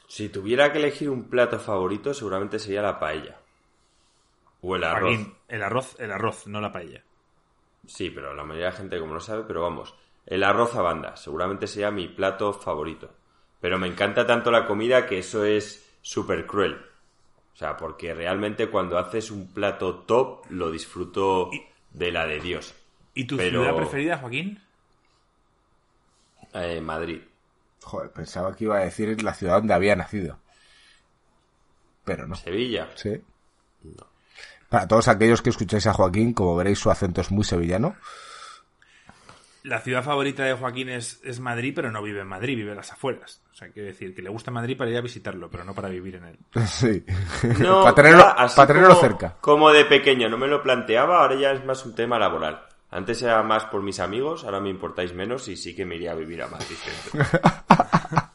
Si 0.08 0.28
tuviera 0.30 0.72
que 0.72 0.80
elegir 0.80 1.10
un 1.12 1.26
plato 1.26 1.60
favorito, 1.60 2.16
seguramente 2.16 2.58
sería 2.58 2.82
la 2.82 3.00
paella. 3.00 3.38
O 4.62 4.76
el 4.76 4.84
arroz. 4.84 5.16
Joaquín, 5.16 5.34
el 5.48 5.64
arroz, 5.64 5.96
el 6.00 6.12
arroz, 6.12 6.48
no 6.48 6.60
la 6.62 6.72
paella. 6.72 7.04
Sí, 7.88 8.10
pero 8.10 8.34
la 8.34 8.44
mayoría 8.44 8.66
de 8.68 8.72
la 8.72 8.78
gente 8.78 9.00
como 9.00 9.14
no 9.14 9.20
sabe, 9.20 9.44
pero 9.48 9.62
vamos. 9.62 9.96
El 10.26 10.44
arroz 10.44 10.76
a 10.76 10.82
banda, 10.82 11.16
seguramente 11.16 11.66
sería 11.68 11.92
mi 11.92 12.08
plato 12.08 12.54
favorito. 12.54 13.10
Pero 13.62 13.78
me 13.80 13.88
encanta 13.88 14.26
tanto 14.28 14.52
la 14.52 14.66
comida 14.66 15.08
que 15.08 15.20
eso 15.20 15.44
es 15.46 15.90
súper 16.02 16.46
cruel. 16.46 16.76
O 17.54 17.58
sea, 17.60 17.76
porque 17.78 18.14
realmente 18.14 18.70
cuando 18.70 18.98
haces 18.98 19.32
un 19.32 19.52
plato 19.54 19.96
top, 20.00 20.46
lo 20.50 20.72
disfruto 20.72 21.50
de 21.92 22.12
la 22.12 22.26
de 22.26 22.40
Dios. 22.40 22.74
¿Y 23.14 23.26
tu 23.26 23.38
Pero- 23.38 23.64
ciudad 23.64 23.76
preferida, 23.76 24.18
Joaquín? 24.18 24.62
Eh, 26.54 26.80
Madrid. 26.82 27.22
Joder, 27.82 28.12
pensaba 28.12 28.56
que 28.56 28.66
iba 28.66 28.78
a 28.78 28.84
decir 28.86 29.22
la 29.24 29.34
ciudad 29.34 29.56
donde 29.58 29.74
había 29.74 29.96
nacido. 29.96 30.38
Pero 32.06 32.28
no. 32.28 32.36
Sevilla. 32.36 32.90
Sí. 32.96 33.22
Para 34.70 34.88
todos 34.88 35.08
aquellos 35.08 35.42
que 35.42 35.50
escucháis 35.50 35.88
a 35.88 35.94
Joaquín, 35.94 36.34
como 36.34 36.56
veréis, 36.56 36.80
su 36.80 36.90
acento 36.92 37.22
es 37.22 37.32
muy 37.32 37.44
sevillano. 37.44 37.96
La 39.64 39.82
ciudad 39.82 40.04
favorita 40.04 40.44
de 40.44 40.54
Joaquín 40.54 40.88
es, 40.90 41.20
es 41.24 41.40
Madrid, 41.40 41.74
pero 41.76 41.92
no 41.92 42.02
vive 42.02 42.22
en 42.22 42.28
Madrid, 42.28 42.56
vive 42.56 42.72
en 42.72 42.78
las 42.78 42.92
afueras. 42.94 43.42
O 43.52 43.56
sea, 43.56 43.70
quiero 43.70 43.88
decir 43.90 44.16
que 44.16 44.22
le 44.22 44.30
gusta 44.30 44.52
Madrid 44.52 44.78
para 44.78 44.90
ir 44.90 44.98
a 44.98 45.02
visitarlo, 45.02 45.50
pero 45.50 45.66
no 45.66 45.74
para 45.76 45.90
vivir 45.90 46.16
en 46.16 46.26
él. 46.26 46.40
Sí. 46.68 47.04
No, 47.60 47.82
para 47.84 47.96
tenerlo, 47.96 48.20
ya, 48.24 48.36
para 48.56 48.68
tenerlo 48.68 48.90
como- 48.90 49.02
cerca. 49.02 49.36
Como 49.42 49.72
de 49.72 49.84
pequeño 49.86 50.30
no 50.30 50.38
me 50.38 50.48
lo 50.48 50.64
planteaba, 50.64 51.20
ahora 51.22 51.36
ya 51.36 51.52
es 51.52 51.66
más 51.66 51.86
un 51.86 51.94
tema 51.94 52.18
laboral. 52.18 52.62
Antes 52.92 53.22
era 53.22 53.44
más 53.44 53.66
por 53.66 53.84
mis 53.84 54.00
amigos, 54.00 54.46
ahora 54.46 54.60
me 54.62 54.70
importáis 54.70 55.14
menos 55.14 55.48
y 55.50 55.58
sí 55.58 55.76
que 55.76 55.86
me 55.86 55.96
iría 55.98 56.12
a 56.14 56.16
vivir 56.16 56.42
a 56.42 56.48
Madrid. 56.48 56.76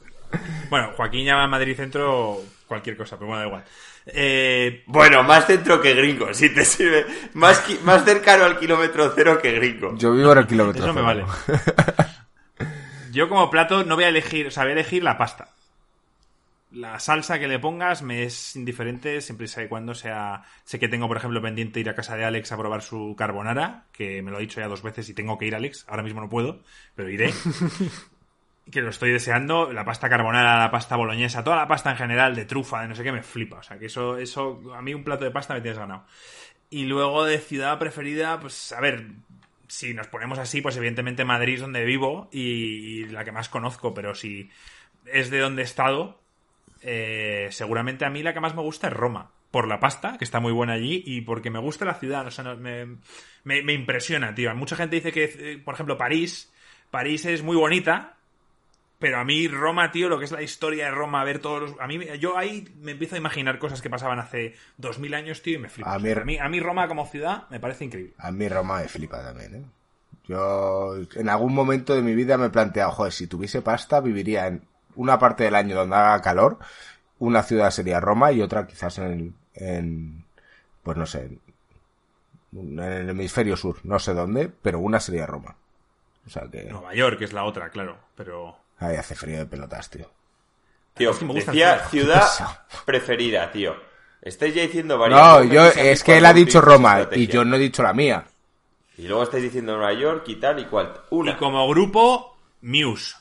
Bueno, 0.74 0.90
Joaquín 0.96 1.24
llama 1.24 1.44
a 1.44 1.46
Madrid 1.46 1.76
Centro 1.76 2.42
cualquier 2.66 2.96
cosa, 2.96 3.16
pero 3.16 3.28
bueno, 3.28 3.42
da 3.42 3.46
igual. 3.46 3.64
Eh, 4.06 4.82
Bueno, 4.88 5.22
más 5.22 5.46
centro 5.46 5.80
que 5.80 5.94
gringo, 5.94 6.34
si 6.34 6.52
te 6.52 6.64
sirve. 6.64 7.06
Más, 7.34 7.62
más 7.84 8.04
cercano 8.04 8.42
al 8.42 8.58
kilómetro 8.58 9.12
cero 9.14 9.38
que 9.40 9.52
gringo. 9.52 9.96
Yo 9.96 10.12
vivo 10.12 10.32
en 10.32 10.38
el 10.38 10.46
kilómetro 10.48 10.82
Eso 10.82 10.92
me 10.92 11.00
cero. 11.00 11.28
vale. 11.46 12.02
Yo 13.12 13.28
como 13.28 13.48
plato 13.50 13.84
no 13.84 13.94
voy 13.94 14.02
a 14.02 14.08
elegir, 14.08 14.48
o 14.48 14.50
sea, 14.50 14.64
voy 14.64 14.70
a 14.70 14.74
elegir 14.74 15.04
la 15.04 15.16
pasta. 15.16 15.50
La 16.72 16.98
salsa 16.98 17.38
que 17.38 17.46
le 17.46 17.60
pongas 17.60 18.02
me 18.02 18.24
es 18.24 18.56
indiferente 18.56 19.20
siempre 19.20 19.46
y 19.46 19.68
cuando 19.68 19.94
sea... 19.94 20.42
Sé 20.64 20.80
que 20.80 20.88
tengo, 20.88 21.06
por 21.06 21.18
ejemplo, 21.18 21.40
pendiente 21.40 21.78
ir 21.78 21.88
a 21.88 21.94
casa 21.94 22.16
de 22.16 22.24
Alex 22.24 22.50
a 22.50 22.58
probar 22.58 22.82
su 22.82 23.14
carbonara, 23.16 23.84
que 23.92 24.22
me 24.22 24.32
lo 24.32 24.38
ha 24.38 24.40
dicho 24.40 24.60
ya 24.60 24.66
dos 24.66 24.82
veces 24.82 25.08
y 25.08 25.14
tengo 25.14 25.38
que 25.38 25.46
ir, 25.46 25.54
Alex. 25.54 25.84
Ahora 25.86 26.02
mismo 26.02 26.20
no 26.20 26.28
puedo, 26.28 26.64
pero 26.96 27.10
iré. 27.10 27.32
que 28.70 28.80
lo 28.82 28.90
estoy 28.90 29.10
deseando. 29.12 29.72
La 29.72 29.84
pasta 29.84 30.08
carbonara, 30.08 30.58
la 30.58 30.70
pasta 30.70 30.96
boloñesa, 30.96 31.44
toda 31.44 31.56
la 31.56 31.68
pasta 31.68 31.90
en 31.90 31.96
general, 31.96 32.34
de 32.34 32.44
trufa, 32.44 32.82
de 32.82 32.88
no 32.88 32.94
sé 32.94 33.02
qué, 33.02 33.12
me 33.12 33.22
flipa. 33.22 33.58
O 33.58 33.62
sea, 33.62 33.78
que 33.78 33.86
eso, 33.86 34.16
eso, 34.18 34.60
a 34.74 34.82
mí 34.82 34.94
un 34.94 35.04
plato 35.04 35.24
de 35.24 35.30
pasta 35.30 35.54
me 35.54 35.60
tienes 35.60 35.78
ganado. 35.78 36.04
Y 36.70 36.84
luego 36.86 37.24
de 37.24 37.38
ciudad 37.38 37.78
preferida, 37.78 38.40
pues 38.40 38.72
a 38.72 38.80
ver, 38.80 39.06
si 39.68 39.94
nos 39.94 40.08
ponemos 40.08 40.38
así, 40.38 40.60
pues 40.60 40.76
evidentemente 40.76 41.24
Madrid 41.24 41.54
es 41.54 41.60
donde 41.60 41.84
vivo 41.84 42.28
y, 42.32 43.04
la 43.06 43.24
que 43.24 43.32
más 43.32 43.48
conozco, 43.48 43.94
pero 43.94 44.14
si 44.14 44.50
es 45.06 45.30
de 45.30 45.38
donde 45.38 45.62
he 45.62 45.64
estado, 45.64 46.20
eh, 46.82 47.48
seguramente 47.50 48.04
a 48.04 48.10
mí 48.10 48.22
la 48.22 48.34
que 48.34 48.40
más 48.40 48.54
me 48.54 48.62
gusta 48.62 48.88
es 48.88 48.92
Roma. 48.92 49.30
Por 49.50 49.68
la 49.68 49.78
pasta, 49.78 50.18
que 50.18 50.24
está 50.24 50.40
muy 50.40 50.52
buena 50.52 50.72
allí, 50.72 51.02
y 51.06 51.20
porque 51.20 51.48
me 51.50 51.60
gusta 51.60 51.84
la 51.84 51.94
ciudad, 51.94 52.26
o 52.26 52.30
sea, 52.32 52.42
no- 52.44 52.56
me, 52.56 52.86
me- 53.44 53.62
me 53.62 53.72
impresiona, 53.72 54.34
tío. 54.34 54.52
Mucha 54.56 54.74
gente 54.74 54.96
dice 54.96 55.12
que, 55.12 55.24
eh, 55.24 55.58
por 55.64 55.74
ejemplo, 55.74 55.96
París, 55.96 56.52
París 56.90 57.24
es 57.26 57.42
muy 57.44 57.56
bonita, 57.56 58.16
pero 59.04 59.18
a 59.18 59.24
mí 59.24 59.48
Roma, 59.48 59.92
tío, 59.92 60.08
lo 60.08 60.18
que 60.18 60.24
es 60.24 60.32
la 60.32 60.40
historia 60.40 60.86
de 60.86 60.90
Roma, 60.92 61.22
ver 61.24 61.38
todos 61.38 61.60
los... 61.60 61.78
A 61.78 61.86
mí, 61.86 62.00
yo 62.18 62.38
ahí 62.38 62.66
me 62.80 62.92
empiezo 62.92 63.16
a 63.16 63.18
imaginar 63.18 63.58
cosas 63.58 63.82
que 63.82 63.90
pasaban 63.90 64.18
hace 64.18 64.54
dos 64.78 64.98
mil 64.98 65.12
años, 65.12 65.42
tío, 65.42 65.56
y 65.56 65.58
me 65.58 65.68
flipa. 65.68 65.90
A 65.90 65.96
A 65.96 65.98
mí- 65.98 66.14
mí, 66.24 66.38
a 66.38 66.48
mí 66.48 66.58
Roma 66.58 66.88
como 66.88 67.04
ciudad 67.04 67.46
me 67.50 67.60
parece 67.60 67.84
increíble. 67.84 68.14
A 68.16 68.32
mí 68.32 68.48
Roma 68.48 68.78
me 68.78 68.88
flipa 68.88 69.22
también, 69.22 69.54
¿eh? 69.56 69.62
Yo 70.26 70.94
en 71.16 71.28
algún 71.28 71.52
momento 71.54 71.94
de 71.94 72.00
mi 72.00 72.14
vida 72.14 72.38
me 72.38 72.46
he 72.46 72.50
planteado, 72.50 72.92
joder, 72.92 73.12
si 73.12 73.26
tuviese 73.26 73.60
pasta 73.60 74.00
viviría 74.00 74.46
en 74.46 74.62
una 74.96 75.18
parte 75.18 75.44
del 75.44 75.54
año 75.54 75.76
donde 75.76 75.96
haga 75.96 76.22
calor, 76.22 76.58
una 77.18 77.42
ciudad 77.42 77.70
sería 77.72 78.00
Roma 78.00 78.32
y 78.32 78.40
otra 78.40 78.66
quizás 78.66 78.96
en, 79.00 79.34
en 79.52 80.24
pues 80.82 80.96
no 80.96 81.04
sé, 81.04 81.26
en, 81.26 82.78
en 82.78 82.78
el 82.80 83.10
hemisferio 83.10 83.54
sur, 83.58 83.76
no 83.84 83.98
sé 83.98 84.14
dónde, 84.14 84.48
pero 84.62 84.78
una 84.78 84.98
sería 84.98 85.26
Roma. 85.26 85.56
O 86.26 86.30
sea 86.30 86.48
que 86.50 86.64
Nueva 86.70 86.94
York 86.94 87.20
es 87.20 87.34
la 87.34 87.44
otra, 87.44 87.68
claro, 87.68 87.98
pero... 88.16 88.63
ahí 88.84 88.96
hace 88.96 89.14
frío 89.14 89.38
de 89.38 89.46
pelotas, 89.46 89.90
tío. 89.90 90.10
Tío, 90.94 91.12
me 91.22 91.34
decía 91.34 91.78
frío. 91.78 92.02
ciudad 92.04 92.22
preferida, 92.84 93.50
tío. 93.50 93.74
Estáis 94.22 94.54
ya 94.54 94.62
diciendo 94.62 94.96
varias 94.98 95.20
No, 95.20 95.34
cosas, 95.38 95.50
yo 95.50 95.66
es 95.82 96.02
que 96.04 96.16
él 96.16 96.24
ha 96.26 96.32
dicho 96.32 96.60
Roma 96.60 97.08
y 97.12 97.26
yo 97.26 97.44
no 97.44 97.56
he 97.56 97.58
dicho 97.58 97.82
la 97.82 97.92
mía. 97.92 98.24
Y 98.96 99.08
luego 99.08 99.24
estáis 99.24 99.42
diciendo 99.42 99.76
Nueva 99.76 99.92
York 99.92 100.24
y 100.28 100.36
tal 100.36 100.60
y 100.60 100.66
cual. 100.66 100.94
Una. 101.10 101.32
Y 101.32 101.36
como 101.36 101.68
grupo, 101.68 102.36
Muse. 102.62 103.16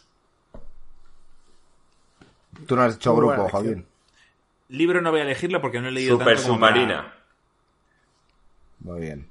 Tú 2.68 2.76
no 2.76 2.84
has 2.84 2.96
dicho 2.98 3.14
Muy 3.16 3.26
grupo, 3.26 3.50
Joaquín. 3.50 3.86
Libro 4.70 5.02
no 5.02 5.12
voy 5.12 5.22
a 5.22 5.24
elegirlo 5.24 5.60
porque 5.62 5.82
no 5.82 5.88
he 5.88 5.92
leído 5.92 6.18
Super 6.18 6.36
tanto 6.36 6.48
como 6.50 6.60
para- 6.60 6.74
submarina. 6.76 7.14
Muy 8.80 9.02
bien. 9.02 9.30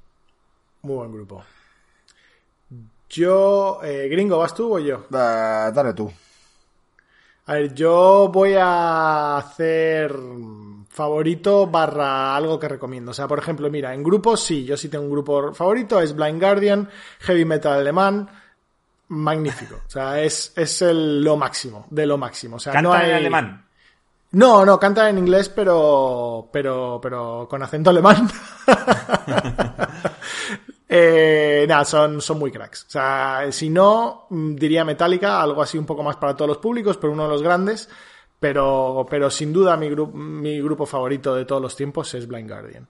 Muy 0.81 0.95
buen 0.97 1.11
grupo. 1.13 1.43
Yo, 3.09 3.79
eh, 3.83 4.07
gringo, 4.09 4.37
¿vas 4.39 4.53
tú 4.53 4.75
o 4.75 4.79
yo? 4.79 5.05
Va, 5.13 5.71
dale 5.71 5.93
tú. 5.93 6.11
A 7.45 7.53
ver, 7.53 7.73
yo 7.73 8.29
voy 8.31 8.53
a 8.57 9.37
hacer 9.37 10.15
favorito 10.89 11.67
barra 11.67 12.35
algo 12.35 12.59
que 12.59 12.69
recomiendo. 12.69 13.11
O 13.11 13.13
sea, 13.13 13.27
por 13.27 13.39
ejemplo, 13.39 13.69
mira, 13.69 13.93
en 13.93 14.03
grupos 14.03 14.43
sí, 14.43 14.63
yo 14.63 14.77
sí 14.77 14.89
tengo 14.89 15.03
un 15.05 15.11
grupo 15.11 15.53
favorito, 15.53 15.99
es 15.99 16.15
Blind 16.15 16.39
Guardian, 16.39 16.89
Heavy 17.19 17.45
Metal 17.45 17.73
Alemán, 17.73 18.29
magnífico. 19.09 19.81
O 19.85 19.89
sea, 19.89 20.21
es, 20.21 20.53
es 20.55 20.81
el, 20.83 21.23
lo 21.23 21.35
máximo, 21.35 21.87
de 21.89 22.05
lo 22.05 22.17
máximo. 22.17 22.57
O 22.57 22.59
sea, 22.59 22.73
Canta 22.73 22.89
no 22.89 22.93
hay... 22.93 23.09
en 23.09 23.15
alemán. 23.15 23.65
No, 24.31 24.65
no, 24.65 24.79
canta 24.79 25.09
en 25.09 25.19
inglés, 25.19 25.49
pero, 25.49 26.49
pero, 26.51 26.99
pero 26.99 27.47
con 27.47 27.61
acento 27.61 27.91
alemán. 27.91 28.27
eh, 30.95 31.65
nada, 31.67 31.85
son, 31.85 32.21
son 32.21 32.37
muy 32.37 32.51
cracks. 32.51 32.85
O 32.87 32.89
sea, 32.91 33.47
si 33.49 33.69
no, 33.71 34.27
mm, 34.29 34.53
diría 34.53 34.85
Metallica, 34.85 35.41
algo 35.41 35.63
así 35.63 35.75
un 35.75 35.87
poco 35.87 36.03
más 36.03 36.17
para 36.17 36.35
todos 36.35 36.49
los 36.49 36.59
públicos, 36.59 36.97
pero 36.97 37.13
uno 37.13 37.23
de 37.23 37.29
los 37.29 37.41
grandes. 37.41 37.89
pero, 38.39 39.05
pero 39.09 39.31
sin 39.31 39.51
duda 39.51 39.75
mi, 39.77 39.89
mi 39.89 40.61
grupo 40.61 40.85
favorito 40.85 41.33
de 41.33 41.45
todos 41.45 41.61
los 41.61 41.75
tiempos 41.75 42.13
es 42.13 42.27
Blind 42.27 42.47
Guardian. 42.47 42.87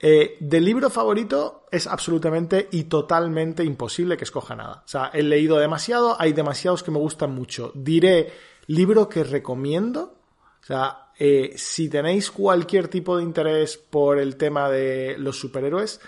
Eh, 0.00 0.36
del 0.40 0.64
libro 0.64 0.90
favorito 0.90 1.66
es 1.70 1.86
absolutamente 1.86 2.68
y 2.72 2.84
totalmente 2.84 3.62
imposible 3.62 4.16
que 4.16 4.24
escoja 4.24 4.56
nada. 4.56 4.82
O 4.84 4.88
sea, 4.88 5.10
he 5.12 5.22
leído 5.22 5.58
demasiado, 5.58 6.16
hay 6.20 6.32
demasiados 6.32 6.82
que 6.82 6.90
me 6.90 6.98
gustan 6.98 7.34
mucho. 7.34 7.70
Diré 7.74 8.32
libro 8.66 9.08
que 9.08 9.22
recomiendo. 9.22 10.14
O 10.60 10.66
sea, 10.66 11.12
eh, 11.18 11.52
si 11.56 11.88
tenéis 11.88 12.30
cualquier 12.32 12.88
tipo 12.88 13.16
de 13.16 13.22
interés 13.22 13.76
por 13.76 14.18
el 14.18 14.36
tema 14.36 14.68
de 14.70 15.16
los 15.18 15.38
superhéroes, 15.38 16.00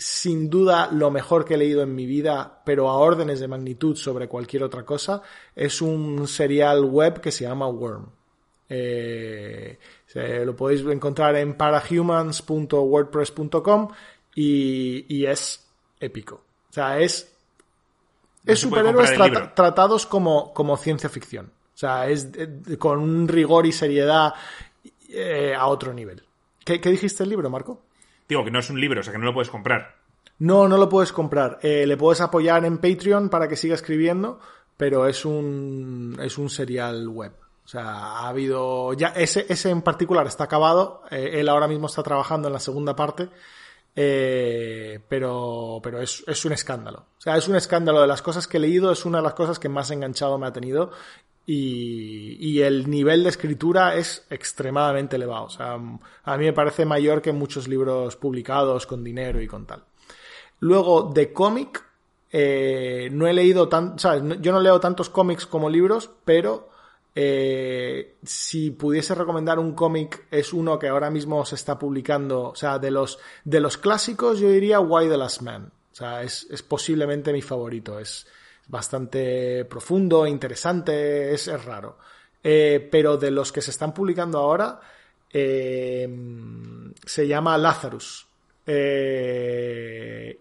sin 0.00 0.48
duda 0.48 0.88
lo 0.90 1.10
mejor 1.10 1.44
que 1.44 1.52
he 1.54 1.58
leído 1.58 1.82
en 1.82 1.94
mi 1.94 2.06
vida, 2.06 2.62
pero 2.64 2.88
a 2.88 2.96
órdenes 2.96 3.38
de 3.40 3.48
magnitud 3.48 3.94
sobre 3.96 4.28
cualquier 4.28 4.62
otra 4.64 4.82
cosa, 4.84 5.20
es 5.54 5.82
un 5.82 6.26
serial 6.26 6.84
web 6.86 7.20
que 7.20 7.30
se 7.30 7.44
llama 7.44 7.68
Worm. 7.68 8.06
Eh, 8.68 9.78
se- 10.06 10.44
lo 10.44 10.56
podéis 10.56 10.80
encontrar 10.86 11.36
en 11.36 11.54
parahumans.wordpress.com 11.56 13.88
y, 14.34 15.04
y 15.14 15.26
es 15.26 15.66
épico. 15.98 16.42
O 16.70 16.72
sea, 16.72 16.98
es, 17.00 17.32
No 18.44 18.52
es 18.52 18.60
se 18.60 18.66
superhéroes 18.66 19.10
tratados 19.54 20.06
como, 20.06 20.52
como 20.54 20.76
ciencia 20.76 21.08
ficción. 21.08 21.46
O 21.74 21.78
sea, 21.80 22.08
es 22.08 22.28
eh, 22.36 22.76
con 22.78 22.98
un 23.00 23.26
rigor 23.28 23.66
y 23.66 23.72
seriedad 23.72 24.34
eh, 25.08 25.52
a 25.56 25.66
otro 25.66 25.92
nivel. 25.92 26.22
¿Qué, 26.64 26.80
¿Qué 26.80 26.90
dijiste 26.90 27.24
el 27.24 27.30
libro, 27.30 27.50
Marco? 27.50 27.82
Digo 28.30 28.44
que 28.44 28.52
no 28.52 28.60
es 28.60 28.70
un 28.70 28.80
libro, 28.80 29.00
o 29.00 29.02
sea 29.02 29.12
que 29.12 29.18
no 29.18 29.24
lo 29.24 29.34
puedes 29.34 29.50
comprar. 29.50 29.96
No, 30.38 30.68
no 30.68 30.76
lo 30.78 30.88
puedes 30.88 31.12
comprar. 31.12 31.58
Eh, 31.62 31.84
le 31.84 31.96
puedes 31.96 32.20
apoyar 32.20 32.64
en 32.64 32.78
Patreon 32.78 33.28
para 33.28 33.48
que 33.48 33.56
siga 33.56 33.74
escribiendo, 33.74 34.38
pero 34.76 35.08
es 35.08 35.24
un, 35.24 36.16
es 36.22 36.38
un 36.38 36.48
serial 36.48 37.08
web. 37.08 37.32
O 37.64 37.68
sea, 37.68 37.82
ha 37.82 38.28
habido. 38.28 38.92
Ya, 38.94 39.08
ese, 39.08 39.46
ese 39.48 39.70
en 39.70 39.82
particular 39.82 40.28
está 40.28 40.44
acabado. 40.44 41.02
eh, 41.10 41.40
él 41.40 41.48
ahora 41.48 41.66
mismo 41.66 41.88
está 41.88 42.04
trabajando 42.04 42.46
en 42.46 42.54
la 42.54 42.60
segunda 42.60 42.94
parte. 42.94 43.28
Eh, 43.96 45.00
pero 45.08 45.80
pero 45.82 46.00
es, 46.00 46.24
es 46.26 46.44
un 46.44 46.52
escándalo. 46.52 47.06
O 47.18 47.20
sea, 47.20 47.36
es 47.36 47.48
un 47.48 47.56
escándalo 47.56 48.00
de 48.00 48.06
las 48.06 48.22
cosas 48.22 48.46
que 48.46 48.56
he 48.56 48.60
leído, 48.60 48.92
es 48.92 49.04
una 49.04 49.18
de 49.18 49.24
las 49.24 49.34
cosas 49.34 49.58
que 49.58 49.68
más 49.68 49.90
enganchado 49.90 50.38
me 50.38 50.46
ha 50.46 50.52
tenido. 50.52 50.90
Y, 51.46 52.36
y 52.38 52.62
el 52.62 52.88
nivel 52.88 53.24
de 53.24 53.30
escritura 53.30 53.96
es 53.96 54.24
extremadamente 54.30 55.16
elevado. 55.16 55.44
O 55.46 55.50
sea, 55.50 55.72
a 55.74 56.36
mí 56.36 56.44
me 56.44 56.52
parece 56.52 56.84
mayor 56.84 57.20
que 57.22 57.32
muchos 57.32 57.66
libros 57.66 58.14
publicados 58.16 58.86
con 58.86 59.02
dinero 59.02 59.40
y 59.40 59.48
con 59.48 59.66
tal. 59.66 59.82
Luego, 60.60 61.10
de 61.12 61.32
cómic, 61.32 61.82
eh, 62.30 63.08
no 63.10 63.26
he 63.26 63.32
leído 63.32 63.68
tan, 63.68 63.98
¿sabes? 63.98 64.22
No- 64.22 64.36
Yo 64.36 64.52
no 64.52 64.60
leo 64.60 64.78
tantos 64.78 65.10
cómics 65.10 65.44
como 65.46 65.68
libros, 65.68 66.10
pero 66.24 66.68
eh, 67.14 68.16
si 68.22 68.70
pudiese 68.70 69.14
recomendar 69.14 69.58
un 69.58 69.74
cómic, 69.74 70.26
es 70.30 70.52
uno 70.52 70.78
que 70.78 70.88
ahora 70.88 71.10
mismo 71.10 71.44
se 71.44 71.56
está 71.56 71.78
publicando. 71.78 72.50
O 72.50 72.54
sea, 72.54 72.78
de 72.78 72.90
los, 72.90 73.18
de 73.44 73.60
los 73.60 73.76
clásicos, 73.76 74.38
yo 74.38 74.48
diría 74.50 74.80
Why 74.80 75.08
the 75.08 75.16
Last 75.16 75.42
Man. 75.42 75.72
O 75.92 75.94
sea, 75.94 76.22
es, 76.22 76.46
es 76.50 76.62
posiblemente 76.62 77.32
mi 77.32 77.42
favorito. 77.42 77.98
Es 77.98 78.26
bastante 78.68 79.64
profundo, 79.64 80.26
interesante, 80.26 81.34
es, 81.34 81.48
raro. 81.64 81.98
Eh, 82.42 82.88
pero 82.90 83.16
de 83.16 83.30
los 83.30 83.52
que 83.52 83.60
se 83.60 83.72
están 83.72 83.92
publicando 83.92 84.38
ahora, 84.38 84.80
eh, 85.32 86.08
se 87.04 87.26
llama 87.26 87.58
Lazarus. 87.58 88.26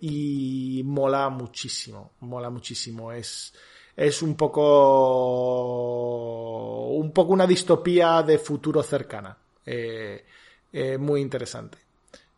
Y 0.02 0.84
mola 0.86 1.30
muchísimo, 1.30 2.12
mola 2.20 2.52
muchísimo. 2.52 3.12
Es, 3.12 3.54
es 4.02 4.22
un 4.22 4.36
poco 5.60 6.88
un 6.92 7.12
poco 7.12 7.34
una 7.34 7.46
distopía 7.48 8.24
de 8.24 8.38
futuro 8.40 8.82
cercana. 8.84 9.36
Eh, 9.66 10.26
eh, 10.72 10.98
muy 10.98 11.22
interesante. 11.22 11.78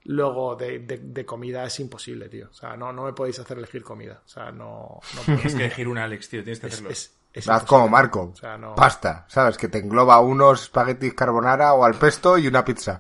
Luego 0.05 0.55
de, 0.55 0.79
de- 0.79 0.97
de 0.97 1.25
comida 1.25 1.63
es 1.65 1.79
imposible, 1.79 2.27
tío. 2.29 2.47
O 2.49 2.53
sea, 2.53 2.75
no, 2.75 2.91
no 2.91 3.03
me 3.03 3.13
podéis 3.13 3.37
hacer 3.39 3.57
elegir 3.57 3.83
comida. 3.83 4.21
O 4.25 4.29
sea, 4.29 4.51
no, 4.51 4.99
no. 5.15 5.21
Tienes 5.25 5.53
que 5.55 5.65
elegir 5.65 5.87
una, 5.87 6.03
Alex, 6.05 6.29
tío, 6.29 6.43
tienes 6.43 6.59
que 6.59 6.67
hacerlo. 6.67 6.89
es- 6.89 7.13
es 7.33 7.47
Haz 7.47 7.63
como 7.63 7.87
Marco. 7.87 8.31
O 8.33 8.35
sea, 8.35 8.57
no- 8.57 8.75
Pasta, 8.75 9.25
¿sabes? 9.29 9.57
Que 9.57 9.67
te 9.69 9.77
engloba 9.77 10.19
unos 10.19 10.63
espaguetis 10.63 11.13
carbonara 11.13 11.73
o 11.73 11.85
al 11.85 11.93
pesto 11.95 12.37
y 12.37 12.47
una 12.47 12.65
pizza 12.65 12.99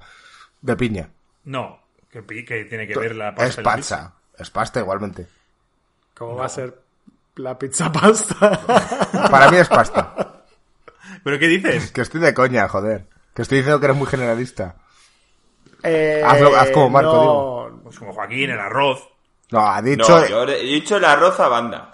de 0.61 0.75
piña. 0.77 1.09
No, 1.45 1.81
que, 2.09 2.21
pi- 2.23 2.45
que 2.45 2.63
tiene 2.65 2.87
que 2.87 2.97
ver 2.97 3.15
la 3.15 3.35
pasta 3.35 3.45
es 3.49 3.57
y 3.57 3.61
la 3.63 3.75
pizza. 3.75 3.97
pizza. 3.97 4.13
Es 4.43 4.49
pasta 4.49 4.79
igualmente. 4.79 5.27
¿Cómo 6.15 6.35
va 6.35 6.45
a 6.45 6.49
ser 6.49 6.80
la 7.43 7.57
pizza 7.57 7.91
pasta? 7.91 8.61
Para 9.31 9.49
mí 9.51 9.57
es 9.57 9.67
pasta. 9.67 10.43
¿Pero 11.23 11.37
qué 11.39 11.47
dices? 11.47 11.91
Que 11.91 12.01
estoy 12.01 12.21
de 12.21 12.33
coña, 12.33 12.67
joder. 12.67 13.07
Que 13.33 13.41
estoy 13.43 13.59
diciendo 13.59 13.79
que 13.79 13.85
eres 13.85 13.97
muy 13.97 14.07
generalista. 14.07 14.75
Eh, 15.83 16.21
Hazlo- 16.25 16.55
haz 16.55 16.69
como 16.71 16.89
Marco, 16.89 17.13
no, 17.13 17.21
digo. 17.21 17.79
Pues 17.83 17.99
como 17.99 18.13
Joaquín, 18.13 18.49
el 18.49 18.59
arroz. 18.59 19.07
No, 19.51 19.59
ha 19.67 19.81
No, 19.81 19.87
dicho... 19.87 20.27
yo 20.27 20.43
he 20.43 20.61
dicho 20.63 20.97
el 20.97 21.05
arroz 21.05 21.39
a 21.39 21.47
banda. 21.47 21.91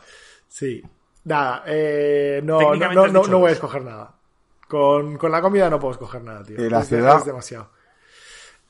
Sí. 0.48 0.82
Nada, 1.26 1.64
eh, 1.65 2.41
no, 2.44 2.53
no, 2.53 2.60
Técnicamente 2.60 2.95
no, 2.95 3.03
has 3.06 3.11
no, 3.14 3.19
dicho 3.19 3.32
no 3.32 3.40
voy 3.40 3.48
a 3.48 3.49
dos. 3.49 3.56
escoger 3.57 3.82
nada. 3.84 4.14
Con, 4.68 5.18
con 5.18 5.32
la 5.32 5.41
comida 5.41 5.69
no 5.69 5.80
puedo 5.80 5.94
escoger 5.94 6.22
nada, 6.24 6.44
tío. 6.44 6.64
¿Y 6.65 6.69
la 6.69 6.80
Es 6.80 6.90
de- 6.90 6.98
ciudad? 6.98 7.18
Es 7.18 7.26
demasiado. 7.26 7.72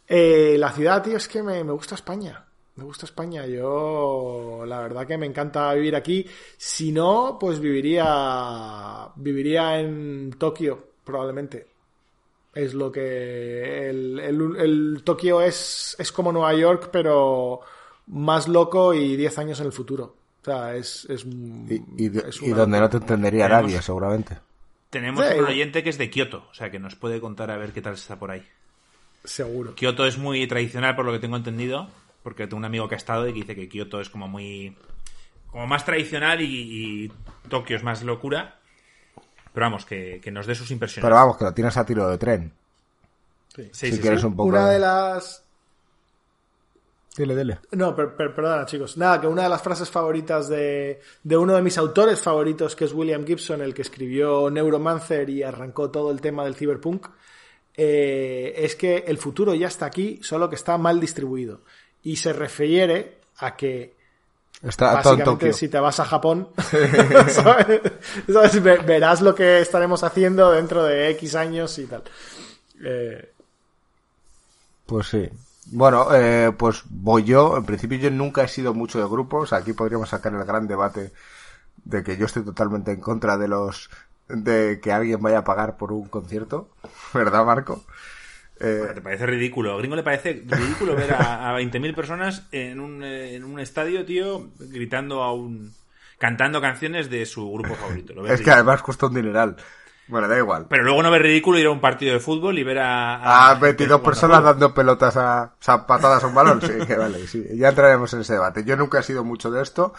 Eh, 0.08 0.56
la 0.58 0.72
ciudad, 0.72 1.02
tío, 1.04 1.18
es 1.18 1.28
que 1.28 1.44
me, 1.44 1.64
me 1.64 1.72
gusta 1.74 1.96
España. 1.96 2.46
Me 2.78 2.84
gusta 2.84 3.06
España. 3.06 3.46
Yo, 3.46 4.64
la 4.66 4.80
verdad 4.82 5.06
que 5.08 5.18
me 5.18 5.26
encanta 5.26 5.74
vivir 5.74 5.96
aquí. 5.96 6.26
Si 6.58 6.92
no, 6.92 7.38
pues 7.40 7.60
viviría, 7.60 9.08
viviría 9.16 9.80
en 9.80 10.36
Tokio, 10.38 10.88
probablemente. 11.04 11.68
Es 12.54 12.74
lo 12.74 12.92
que, 12.92 13.90
el, 13.90 14.20
el, 14.20 14.56
el 14.58 15.02
Tokio 15.04 15.42
es, 15.42 15.96
es 16.00 16.12
como 16.12 16.32
Nueva 16.32 16.54
York, 16.56 16.90
pero 16.92 17.60
más 18.08 18.48
loco 18.48 18.94
y 18.94 19.16
10 19.16 19.38
años 19.40 19.60
en 19.60 19.68
el 19.68 19.72
futuro. 19.74 20.16
O 20.42 20.46
sea, 20.46 20.76
es, 20.76 21.06
es, 21.10 21.26
Y, 21.26 21.82
y- 21.98 22.18
es 22.26 22.42
y 22.42 22.46
una 22.52 22.62
donde 22.62 22.80
no 22.80 22.90
te 22.90 22.98
entendería 22.98 23.46
Tenemos- 23.48 23.64
nadie, 23.64 23.82
seguramente. 23.82 24.38
Tenemos 24.90 25.26
Sí. 25.28 25.38
un 25.38 25.46
oyente 25.46 25.84
que 25.84 25.90
es 25.90 25.98
de 25.98 26.10
Kioto, 26.10 26.46
o 26.50 26.54
sea 26.54 26.72
que 26.72 26.80
nos 26.80 26.96
puede 26.96 27.20
contar 27.20 27.52
a 27.52 27.58
ver 27.58 27.74
qué 27.74 27.82
tal 27.82 27.96
está 27.96 28.18
por 28.18 28.32
ahí. 28.32 28.42
Seguro. 29.24 29.76
Kioto 29.76 30.06
es 30.06 30.18
muy 30.18 30.48
tradicional 30.48 30.96
por 30.96 31.06
lo 31.06 31.12
que 31.12 31.20
tengo 31.20 31.36
entendido, 31.36 31.90
porque 32.28 32.46
tengo 32.46 32.58
un 32.58 32.66
amigo 32.66 32.90
que 32.90 32.96
ha 32.96 32.98
estado 32.98 33.26
y 33.26 33.32
que 33.32 33.40
dice 33.40 33.56
que 33.56 33.70
Kioto 33.70 34.02
es 34.02 34.10
como 34.10 34.28
muy... 34.28 34.76
como 35.50 35.66
más 35.66 35.86
tradicional 35.86 36.42
y, 36.42 37.06
y 37.06 37.12
Tokio 37.48 37.78
es 37.78 37.84
más 37.84 38.04
locura. 38.04 38.60
Pero 39.54 39.66
vamos, 39.66 39.86
que, 39.86 40.20
que 40.22 40.30
nos 40.30 40.46
dé 40.46 40.54
sus 40.54 40.70
impresiones. 40.72 41.06
Pero 41.06 41.16
vamos, 41.16 41.38
que 41.38 41.46
lo 41.46 41.54
tienes 41.54 41.78
a 41.78 41.86
tiro 41.86 42.06
de 42.10 42.18
tren. 42.18 42.52
Sí, 43.56 43.70
si 43.72 43.94
sí, 43.94 44.00
quieres 44.02 44.20
sí. 44.20 44.26
un 44.28 44.36
poco... 44.36 44.50
Una 44.50 44.68
de 44.70 44.78
las 44.78 45.42
Dile, 47.16 47.34
dile. 47.34 47.60
No, 47.72 47.96
per- 47.96 48.14
per- 48.14 48.36
perdona, 48.36 48.66
chicos. 48.66 48.98
Nada, 48.98 49.22
que 49.22 49.28
una 49.28 49.44
de 49.44 49.50
las 49.50 49.62
frases 49.62 49.90
favoritas 49.90 50.50
de, 50.50 51.00
de 51.24 51.38
uno 51.38 51.56
de 51.56 51.62
mis 51.62 51.78
autores 51.78 52.20
favoritos, 52.20 52.76
que 52.76 52.84
es 52.84 52.92
William 52.92 53.26
Gibson, 53.26 53.62
el 53.62 53.74
que 53.74 53.84
escribió 53.84 54.50
Neuromancer 54.50 55.30
y 55.30 55.44
arrancó 55.44 55.90
todo 55.92 56.12
el 56.12 56.20
tema 56.20 56.44
del 56.44 56.56
cyberpunk, 56.56 57.08
eh, 57.78 58.54
es 58.58 58.76
que 58.76 59.06
el 59.08 59.18
futuro 59.18 59.54
ya 59.56 59.68
está 59.68 59.86
aquí, 59.86 60.20
solo 60.22 60.50
que 60.50 60.56
está 60.56 60.78
mal 60.78 61.00
distribuido. 61.00 61.62
Y 62.08 62.16
se 62.16 62.34
refiere 62.34 62.98
a 63.40 63.56
que 63.56 63.96
Está 64.62 65.02
todo 65.02 65.14
en 65.16 65.24
básicamente 65.24 65.24
Tokio. 65.24 65.54
si 65.54 65.68
te 65.70 65.80
vas 65.80 66.00
a 66.00 66.06
Japón, 66.06 66.50
¿sabes? 67.30 67.82
¿sabes? 68.32 68.64
Ve- 68.64 68.80
verás 68.80 69.22
lo 69.22 69.36
que 69.36 69.62
estaremos 69.62 70.04
haciendo 70.04 70.52
dentro 70.52 70.84
de 70.84 71.10
X 71.12 71.36
años 71.36 71.78
y 71.80 71.86
tal. 71.88 72.04
Eh, 72.84 73.34
Pues 74.86 75.08
sí. 75.08 75.30
Bueno, 75.72 76.08
eh, 76.16 76.52
pues 76.58 76.84
voy 76.90 77.24
yo. 77.24 77.58
En 77.58 77.66
principio 77.66 77.98
yo 77.98 78.10
nunca 78.12 78.44
he 78.44 78.48
sido 78.48 78.74
mucho 78.74 79.00
de 79.00 79.06
grupos. 79.08 79.54
Aquí 79.54 79.74
podríamos 79.74 80.10
sacar 80.10 80.34
el 80.34 80.44
gran 80.46 80.68
debate 80.68 81.12
de 81.86 82.04
que 82.04 82.18
yo 82.18 82.26
estoy 82.28 82.44
totalmente 82.46 82.92
en 82.92 83.02
contra 83.02 83.38
de 83.38 83.48
los 83.50 83.90
de 84.30 84.80
que 84.82 84.92
alguien 84.94 85.22
vaya 85.22 85.40
a 85.40 85.44
pagar 85.46 85.78
por 85.78 85.92
un 85.94 86.08
concierto, 86.10 86.70
¿verdad, 87.14 87.46
Marco? 87.46 87.84
Eh, 88.60 88.78
Bueno, 88.80 88.94
¿Te 88.94 89.02
parece 89.02 89.26
ridículo? 89.26 89.74
A 89.74 89.78
Gringo 89.78 89.96
le 89.96 90.04
parece 90.04 90.44
ridículo 90.46 90.96
ver 90.96 91.14
a, 91.14 91.50
a 91.50 91.60
20.000 91.60 91.96
personas 91.96 92.48
en 92.52 92.80
un, 92.80 93.04
en 93.04 93.44
un 93.44 93.60
estadio, 93.60 94.06
tío, 94.06 94.50
gritando 94.60 95.24
a 95.24 95.34
un... 95.34 95.74
cantando 96.18 96.60
canciones 96.62 97.10
de 97.10 97.26
su 97.26 97.52
grupo 97.52 97.76
favorito. 97.76 98.14
Lo 98.14 98.26
es 98.28 98.42
que 98.42 98.52
además 98.52 98.82
cuesta 98.82 99.06
un 99.08 99.14
dineral. 99.16 99.56
Bueno, 100.10 100.28
da 100.30 100.38
igual. 100.38 100.68
Pero 100.70 100.84
luego 100.84 101.04
no 101.04 101.12
ves 101.12 101.22
ridículo 101.22 101.60
ir 101.60 101.68
a 101.68 101.72
un 101.72 101.82
partido 101.82 102.14
de 102.14 102.22
fútbol 102.22 102.58
y 102.58 102.64
ver 102.64 102.80
a... 102.80 103.50
A 103.50 103.50
gente 103.50 103.66
22 103.66 104.00
jugando 104.00 104.04
personas 104.06 104.44
dando 104.44 104.74
pelotas 104.74 105.18
a, 105.18 105.54
o 105.60 105.62
sea, 105.64 105.86
patadas 105.86 106.24
a 106.24 106.28
un 106.28 106.34
balón. 106.34 106.62
Sí, 106.62 106.72
que 106.88 106.96
vale, 106.96 107.28
sí. 107.28 107.46
Ya 107.56 107.70
entraremos 107.70 108.14
en 108.14 108.22
ese 108.22 108.34
debate. 108.34 108.64
Yo 108.64 108.78
nunca 108.78 109.00
he 109.00 109.04
sido 109.04 109.26
mucho 109.26 109.52
de 109.52 109.62
esto, 109.62 109.94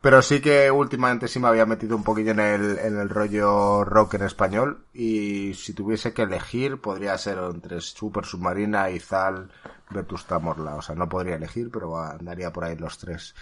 pero 0.00 0.22
sí 0.22 0.40
que 0.40 0.70
últimamente 0.70 1.28
sí 1.28 1.38
me 1.40 1.48
había 1.48 1.66
metido 1.66 1.96
un 1.96 2.04
poquillo 2.04 2.30
en 2.32 2.40
el, 2.40 2.78
en 2.78 2.98
el 2.98 3.08
rollo 3.08 3.84
rock 3.84 4.14
en 4.14 4.22
español. 4.22 4.84
Y 4.92 5.54
si 5.54 5.72
tuviese 5.74 6.12
que 6.14 6.22
elegir, 6.22 6.80
podría 6.80 7.18
ser 7.18 7.38
entre 7.38 7.80
Super 7.80 8.24
Submarina 8.24 8.90
y 8.90 9.00
Zal 9.00 9.50
Vetusta 9.90 10.38
Morla. 10.38 10.76
O 10.76 10.82
sea, 10.82 10.94
no 10.94 11.08
podría 11.08 11.36
elegir, 11.36 11.70
pero 11.70 11.98
andaría 11.98 12.52
por 12.52 12.64
ahí 12.64 12.76
los 12.76 12.98
tres. 12.98 13.34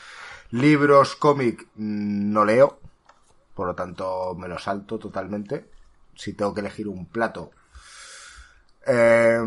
Libros, 0.50 1.16
cómic, 1.16 1.66
mm, 1.76 2.32
no 2.32 2.44
leo. 2.44 2.78
Por 3.54 3.68
lo 3.68 3.74
tanto, 3.74 4.34
me 4.36 4.48
lo 4.48 4.58
salto 4.58 4.98
totalmente. 4.98 5.70
Si 6.14 6.34
tengo 6.34 6.54
que 6.54 6.60
elegir 6.60 6.88
un 6.88 7.06
plato, 7.06 7.50
Eh, 8.86 9.40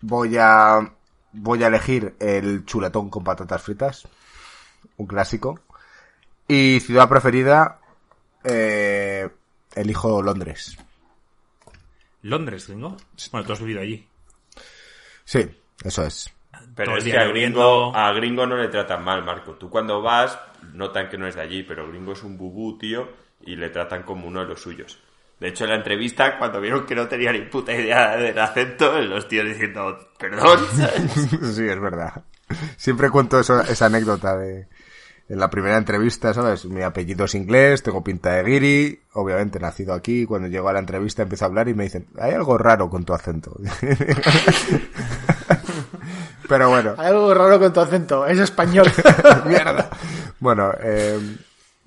voy 0.00 0.36
a 0.38 0.92
voy 1.32 1.64
a 1.64 1.68
elegir 1.68 2.14
el 2.20 2.64
chuletón 2.64 3.08
con 3.10 3.24
patatas 3.24 3.62
fritas, 3.62 4.06
un 4.96 5.06
clásico. 5.06 5.60
Y 6.52 6.80
ciudad 6.80 7.08
preferida, 7.08 7.78
eh, 8.44 9.26
elijo 9.74 10.20
Londres. 10.22 10.76
Londres, 12.20 12.68
gringo. 12.68 12.94
Bueno, 13.30 13.46
tú 13.46 13.52
has 13.54 13.60
vivido 13.60 13.80
allí. 13.80 14.06
Sí, 15.24 15.48
eso 15.82 16.04
es. 16.04 16.30
Pero 16.74 16.98
es 16.98 17.04
que 17.04 17.16
a 17.16 17.24
gringo, 17.24 17.96
a 17.96 18.12
gringo 18.12 18.46
no 18.46 18.56
le 18.56 18.68
tratan 18.68 19.02
mal, 19.02 19.24
Marco. 19.24 19.52
Tú 19.54 19.70
cuando 19.70 20.02
vas, 20.02 20.38
notan 20.74 21.08
que 21.08 21.16
no 21.16 21.26
es 21.26 21.36
de 21.36 21.40
allí, 21.40 21.62
pero 21.62 21.88
gringo 21.88 22.12
es 22.12 22.22
un 22.22 22.36
bubú, 22.36 22.76
tío, 22.76 23.08
y 23.40 23.56
le 23.56 23.70
tratan 23.70 24.02
como 24.02 24.26
uno 24.26 24.40
de 24.40 24.46
los 24.48 24.60
suyos. 24.60 25.00
De 25.40 25.48
hecho, 25.48 25.64
en 25.64 25.70
la 25.70 25.76
entrevista, 25.76 26.38
cuando 26.38 26.60
vieron 26.60 26.84
que 26.84 26.94
no 26.94 27.08
tenía 27.08 27.32
ni 27.32 27.40
puta 27.46 27.72
idea 27.72 28.16
del 28.18 28.38
acento, 28.38 29.00
los 29.00 29.26
tíos 29.26 29.46
diciendo, 29.46 30.10
perdón. 30.18 30.58
sí, 31.54 31.66
es 31.66 31.80
verdad. 31.80 32.22
Siempre 32.76 33.08
cuento 33.08 33.40
eso- 33.40 33.62
esa 33.62 33.86
anécdota 33.86 34.36
de 34.36 34.68
en 35.32 35.38
la 35.38 35.48
primera 35.48 35.78
entrevista, 35.78 36.34
¿sabes? 36.34 36.66
Mi 36.66 36.82
apellido 36.82 37.24
es 37.24 37.34
inglés, 37.34 37.82
tengo 37.82 38.04
pinta 38.04 38.34
de 38.34 38.44
guiri, 38.44 39.00
obviamente 39.14 39.58
nacido 39.58 39.94
aquí, 39.94 40.26
cuando 40.26 40.46
llego 40.48 40.68
a 40.68 40.74
la 40.74 40.78
entrevista 40.78 41.22
empiezo 41.22 41.46
a 41.46 41.48
hablar 41.48 41.70
y 41.70 41.74
me 41.74 41.84
dicen, 41.84 42.06
hay 42.20 42.32
algo 42.32 42.58
raro 42.58 42.90
con 42.90 43.06
tu 43.06 43.14
acento. 43.14 43.56
Pero 46.48 46.68
bueno, 46.68 46.96
Hay 46.98 47.06
algo 47.06 47.32
raro 47.32 47.58
con 47.58 47.72
tu 47.72 47.80
acento, 47.80 48.26
es 48.26 48.38
español. 48.40 48.86
mierda. 49.46 49.88
Bueno, 50.38 50.70
eh, 50.82 51.18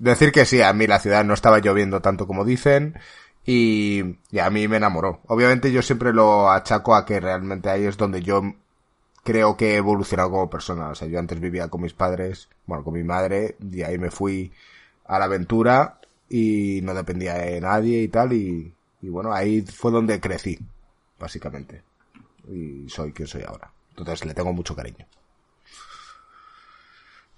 decir 0.00 0.32
que 0.32 0.44
sí, 0.44 0.60
a 0.60 0.72
mí 0.72 0.88
la 0.88 0.98
ciudad 0.98 1.24
no 1.24 1.34
estaba 1.34 1.60
lloviendo 1.60 2.00
tanto 2.00 2.26
como 2.26 2.44
dicen 2.44 2.98
y, 3.44 4.16
y 4.32 4.40
a 4.40 4.50
mí 4.50 4.66
me 4.66 4.78
enamoró. 4.78 5.20
Obviamente 5.28 5.70
yo 5.70 5.82
siempre 5.82 6.12
lo 6.12 6.50
achaco 6.50 6.96
a 6.96 7.06
que 7.06 7.20
realmente 7.20 7.70
ahí 7.70 7.84
es 7.84 7.96
donde 7.96 8.22
yo 8.22 8.42
creo 9.26 9.56
que 9.56 9.74
he 9.74 9.76
evolucionado 9.76 10.30
como 10.30 10.48
persona. 10.48 10.88
O 10.88 10.94
sea, 10.94 11.08
yo 11.08 11.18
antes 11.18 11.40
vivía 11.40 11.68
con 11.68 11.82
mis 11.82 11.92
padres, 11.92 12.48
bueno, 12.64 12.84
con 12.84 12.94
mi 12.94 13.02
madre, 13.04 13.56
y 13.60 13.82
ahí 13.82 13.98
me 13.98 14.10
fui 14.10 14.52
a 15.04 15.18
la 15.18 15.26
aventura 15.26 16.00
y 16.30 16.80
no 16.82 16.94
dependía 16.94 17.34
de 17.34 17.60
nadie 17.60 18.02
y 18.02 18.08
tal, 18.08 18.32
y, 18.32 18.72
y 19.02 19.08
bueno, 19.08 19.32
ahí 19.32 19.62
fue 19.62 19.90
donde 19.90 20.20
crecí, 20.20 20.58
básicamente. 21.18 21.82
Y 22.48 22.88
soy 22.88 23.12
quien 23.12 23.28
soy 23.28 23.42
ahora. 23.42 23.70
Entonces 23.90 24.24
le 24.24 24.34
tengo 24.34 24.52
mucho 24.52 24.74
cariño. 24.74 25.04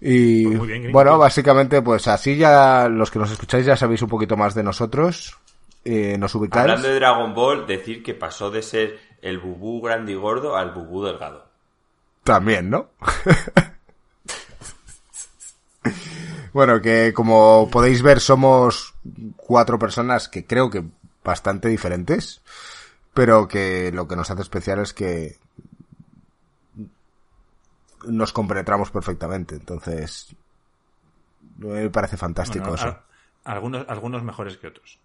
Y 0.00 0.46
Pues 0.46 0.68
bien, 0.68 0.92
bueno, 0.92 1.18
básicamente, 1.18 1.82
pues 1.82 2.06
así 2.06 2.36
ya 2.36 2.88
los 2.88 3.10
que 3.10 3.18
nos 3.18 3.32
escucháis 3.32 3.66
ya 3.66 3.76
sabéis 3.76 4.02
un 4.02 4.08
poquito 4.08 4.36
más 4.36 4.54
de 4.54 4.62
nosotros. 4.62 5.36
Eh, 5.84 6.16
nos 6.18 6.34
ubicáis. 6.34 6.62
Hablando 6.62 6.88
de 6.88 6.94
Dragon 6.94 7.34
Ball, 7.34 7.66
decir 7.66 8.02
que 8.02 8.14
pasó 8.14 8.50
de 8.50 8.62
ser 8.62 8.98
el 9.22 9.38
bubú 9.38 9.80
grande 9.80 10.12
y 10.12 10.14
gordo 10.16 10.56
al 10.56 10.72
bubú 10.72 11.04
delgado. 11.04 11.47
También, 12.28 12.68
¿no? 12.68 12.90
bueno, 16.52 16.82
que 16.82 17.14
como 17.14 17.70
podéis 17.70 18.02
ver 18.02 18.20
somos 18.20 18.94
cuatro 19.36 19.78
personas 19.78 20.28
que 20.28 20.44
creo 20.44 20.68
que 20.68 20.84
bastante 21.24 21.68
diferentes, 21.68 22.42
pero 23.14 23.48
que 23.48 23.90
lo 23.92 24.06
que 24.06 24.16
nos 24.16 24.30
hace 24.30 24.42
especial 24.42 24.80
es 24.80 24.92
que 24.92 25.38
nos 28.06 28.34
compenetramos 28.34 28.90
perfectamente, 28.90 29.54
entonces 29.54 30.36
me 31.56 31.88
parece 31.88 32.18
fantástico 32.18 32.64
Bueno, 32.70 32.76
eso. 32.76 32.88
a- 32.88 33.04
algunos, 33.54 33.86
algunos 33.88 34.22
mejores 34.22 34.58
que 34.58 34.66
otros. 34.66 34.98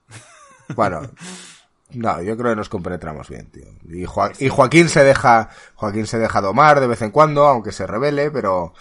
Bueno, 0.76 1.02
no, 1.94 2.22
yo 2.22 2.38
creo 2.38 2.52
que 2.52 2.56
nos 2.56 2.70
compenetramos 2.70 3.30
bien, 3.30 3.48
tío. 3.48 3.66
Y, 3.90 4.04
y 4.46 4.50
Joaquín 4.50 4.90
se 4.90 5.04
deja, 5.04 5.50
Joaquín 5.76 6.08
se 6.08 6.20
deja 6.20 6.42
domar 6.42 6.80
de 6.80 6.88
vez 6.88 7.02
en 7.02 7.12
cuando, 7.12 7.46
aunque 7.46 7.72
se 7.72 7.88
revele, 7.88 8.32
pero, 8.32 8.74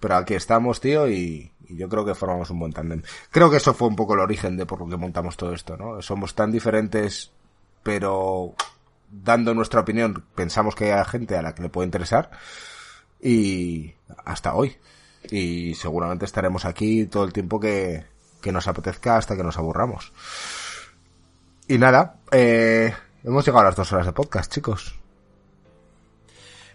pero 0.00 0.16
aquí 0.16 0.34
estamos, 0.34 0.80
tío, 0.80 1.08
y, 1.08 1.52
y 1.68 1.76
yo 1.76 1.88
creo 1.88 2.04
que 2.04 2.14
formamos 2.14 2.50
un 2.50 2.58
buen 2.60 2.72
tándem. 2.72 3.02
Creo 3.30 3.50
que 3.50 3.58
eso 3.58 3.74
fue 3.74 3.88
un 3.88 3.96
poco 3.96 4.14
el 4.14 4.20
origen 4.20 4.56
de 4.56 4.66
por 4.66 4.80
lo 4.80 4.88
que 4.88 4.96
montamos 4.96 5.36
todo 5.36 5.52
esto, 5.52 5.76
¿no? 5.76 6.00
Somos 6.02 6.34
tan 6.34 6.50
diferentes, 6.50 7.32
pero 7.82 8.54
dando 9.10 9.54
nuestra 9.54 9.80
opinión 9.80 10.24
pensamos 10.34 10.74
que 10.74 10.92
hay 10.92 11.04
gente 11.04 11.36
a 11.36 11.42
la 11.42 11.54
que 11.54 11.62
le 11.62 11.68
puede 11.68 11.86
interesar 11.86 12.30
y 13.20 13.94
hasta 14.24 14.54
hoy. 14.54 14.76
Y 15.30 15.74
seguramente 15.74 16.24
estaremos 16.24 16.64
aquí 16.64 17.06
todo 17.06 17.24
el 17.24 17.32
tiempo 17.32 17.58
que, 17.58 18.04
que 18.40 18.52
nos 18.52 18.68
apetezca 18.68 19.16
hasta 19.16 19.36
que 19.36 19.42
nos 19.42 19.58
aburramos. 19.58 20.12
Y 21.68 21.78
nada, 21.78 22.16
eh, 22.30 22.94
hemos 23.24 23.44
llegado 23.44 23.62
a 23.62 23.64
las 23.68 23.76
dos 23.76 23.92
horas 23.92 24.06
de 24.06 24.12
podcast, 24.12 24.52
chicos. 24.52 24.94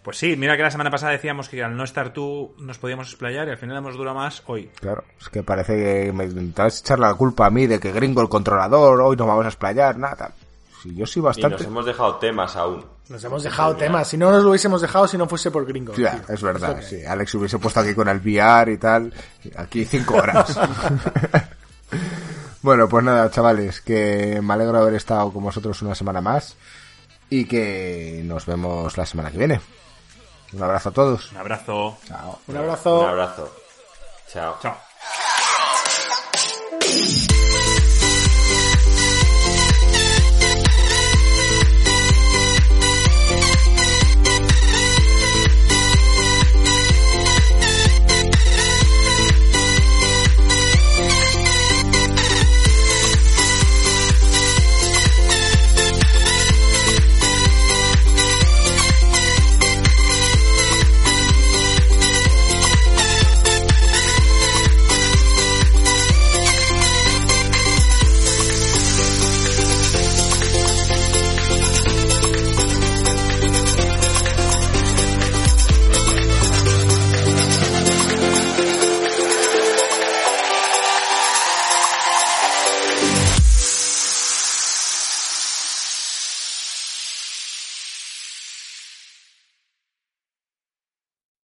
Pues 0.03 0.17
sí, 0.17 0.35
mira 0.35 0.57
que 0.57 0.63
la 0.63 0.71
semana 0.71 0.89
pasada 0.89 1.11
decíamos 1.11 1.47
que 1.47 1.63
al 1.63 1.77
no 1.77 1.83
estar 1.83 2.11
tú 2.11 2.55
nos 2.57 2.79
podíamos 2.79 3.07
explayar 3.09 3.47
y 3.47 3.51
al 3.51 3.57
final 3.57 3.77
hemos 3.77 3.95
durado 3.95 4.17
más 4.17 4.41
hoy. 4.47 4.71
Claro, 4.79 5.03
es 5.19 5.29
que 5.29 5.43
parece 5.43 5.75
que 5.77 6.11
me 6.11 6.25
intentabas 6.25 6.79
echar 6.79 6.97
la 6.99 7.13
culpa 7.13 7.45
a 7.45 7.49
mí 7.51 7.67
de 7.67 7.79
que 7.79 7.91
gringo 7.91 8.21
el 8.21 8.29
controlador, 8.29 8.99
hoy 8.99 9.15
nos 9.15 9.27
vamos 9.27 9.45
a 9.45 9.49
explayar, 9.49 9.97
nada. 9.97 10.33
Si 10.81 10.95
yo 10.95 11.05
soy 11.05 11.19
Y 11.19 11.23
nos 11.23 11.37
bastante... 11.37 11.63
hemos 11.65 11.85
dejado 11.85 12.15
temas 12.15 12.55
aún. 12.55 12.83
Nos 13.09 13.23
hemos 13.23 13.43
dejado 13.43 13.75
temas. 13.75 14.07
Si 14.07 14.17
no 14.17 14.31
nos 14.31 14.41
lo 14.43 14.49
hubiésemos 14.49 14.81
dejado 14.81 15.07
si 15.07 15.17
no 15.17 15.27
fuese 15.27 15.51
por 15.51 15.65
gringo. 15.65 15.93
Ya, 15.93 16.19
tío. 16.19 16.33
es 16.33 16.41
verdad, 16.41 16.81
sí. 16.81 17.05
Alex 17.05 17.35
hubiese 17.35 17.59
puesto 17.59 17.81
aquí 17.81 17.93
con 17.93 18.07
el 18.07 18.17
VR 18.17 18.71
y 18.73 18.77
tal. 18.77 19.13
Aquí 19.55 19.85
cinco 19.85 20.15
horas. 20.15 20.59
bueno, 22.61 22.87
pues 22.87 23.03
nada, 23.03 23.29
chavales, 23.31 23.81
que 23.81 24.39
me 24.41 24.53
alegro 24.53 24.73
de 24.73 24.81
haber 24.83 24.95
estado 24.95 25.31
con 25.31 25.43
vosotros 25.43 25.81
una 25.81 25.95
semana 25.95 26.21
más. 26.21 26.55
Y 27.29 27.45
que 27.45 28.21
nos 28.25 28.45
vemos 28.45 28.97
la 28.97 29.05
semana 29.05 29.31
que 29.31 29.37
viene. 29.37 29.61
Un 30.53 30.63
abrazo 30.63 30.89
a 30.89 30.91
todos. 30.91 31.31
Un 31.31 31.37
abrazo. 31.37 31.97
Un 32.47 32.57
abrazo. 32.57 32.99
Un 32.99 33.09
abrazo. 33.09 33.55
Chao. 34.27 34.57
Chao. 34.61 34.77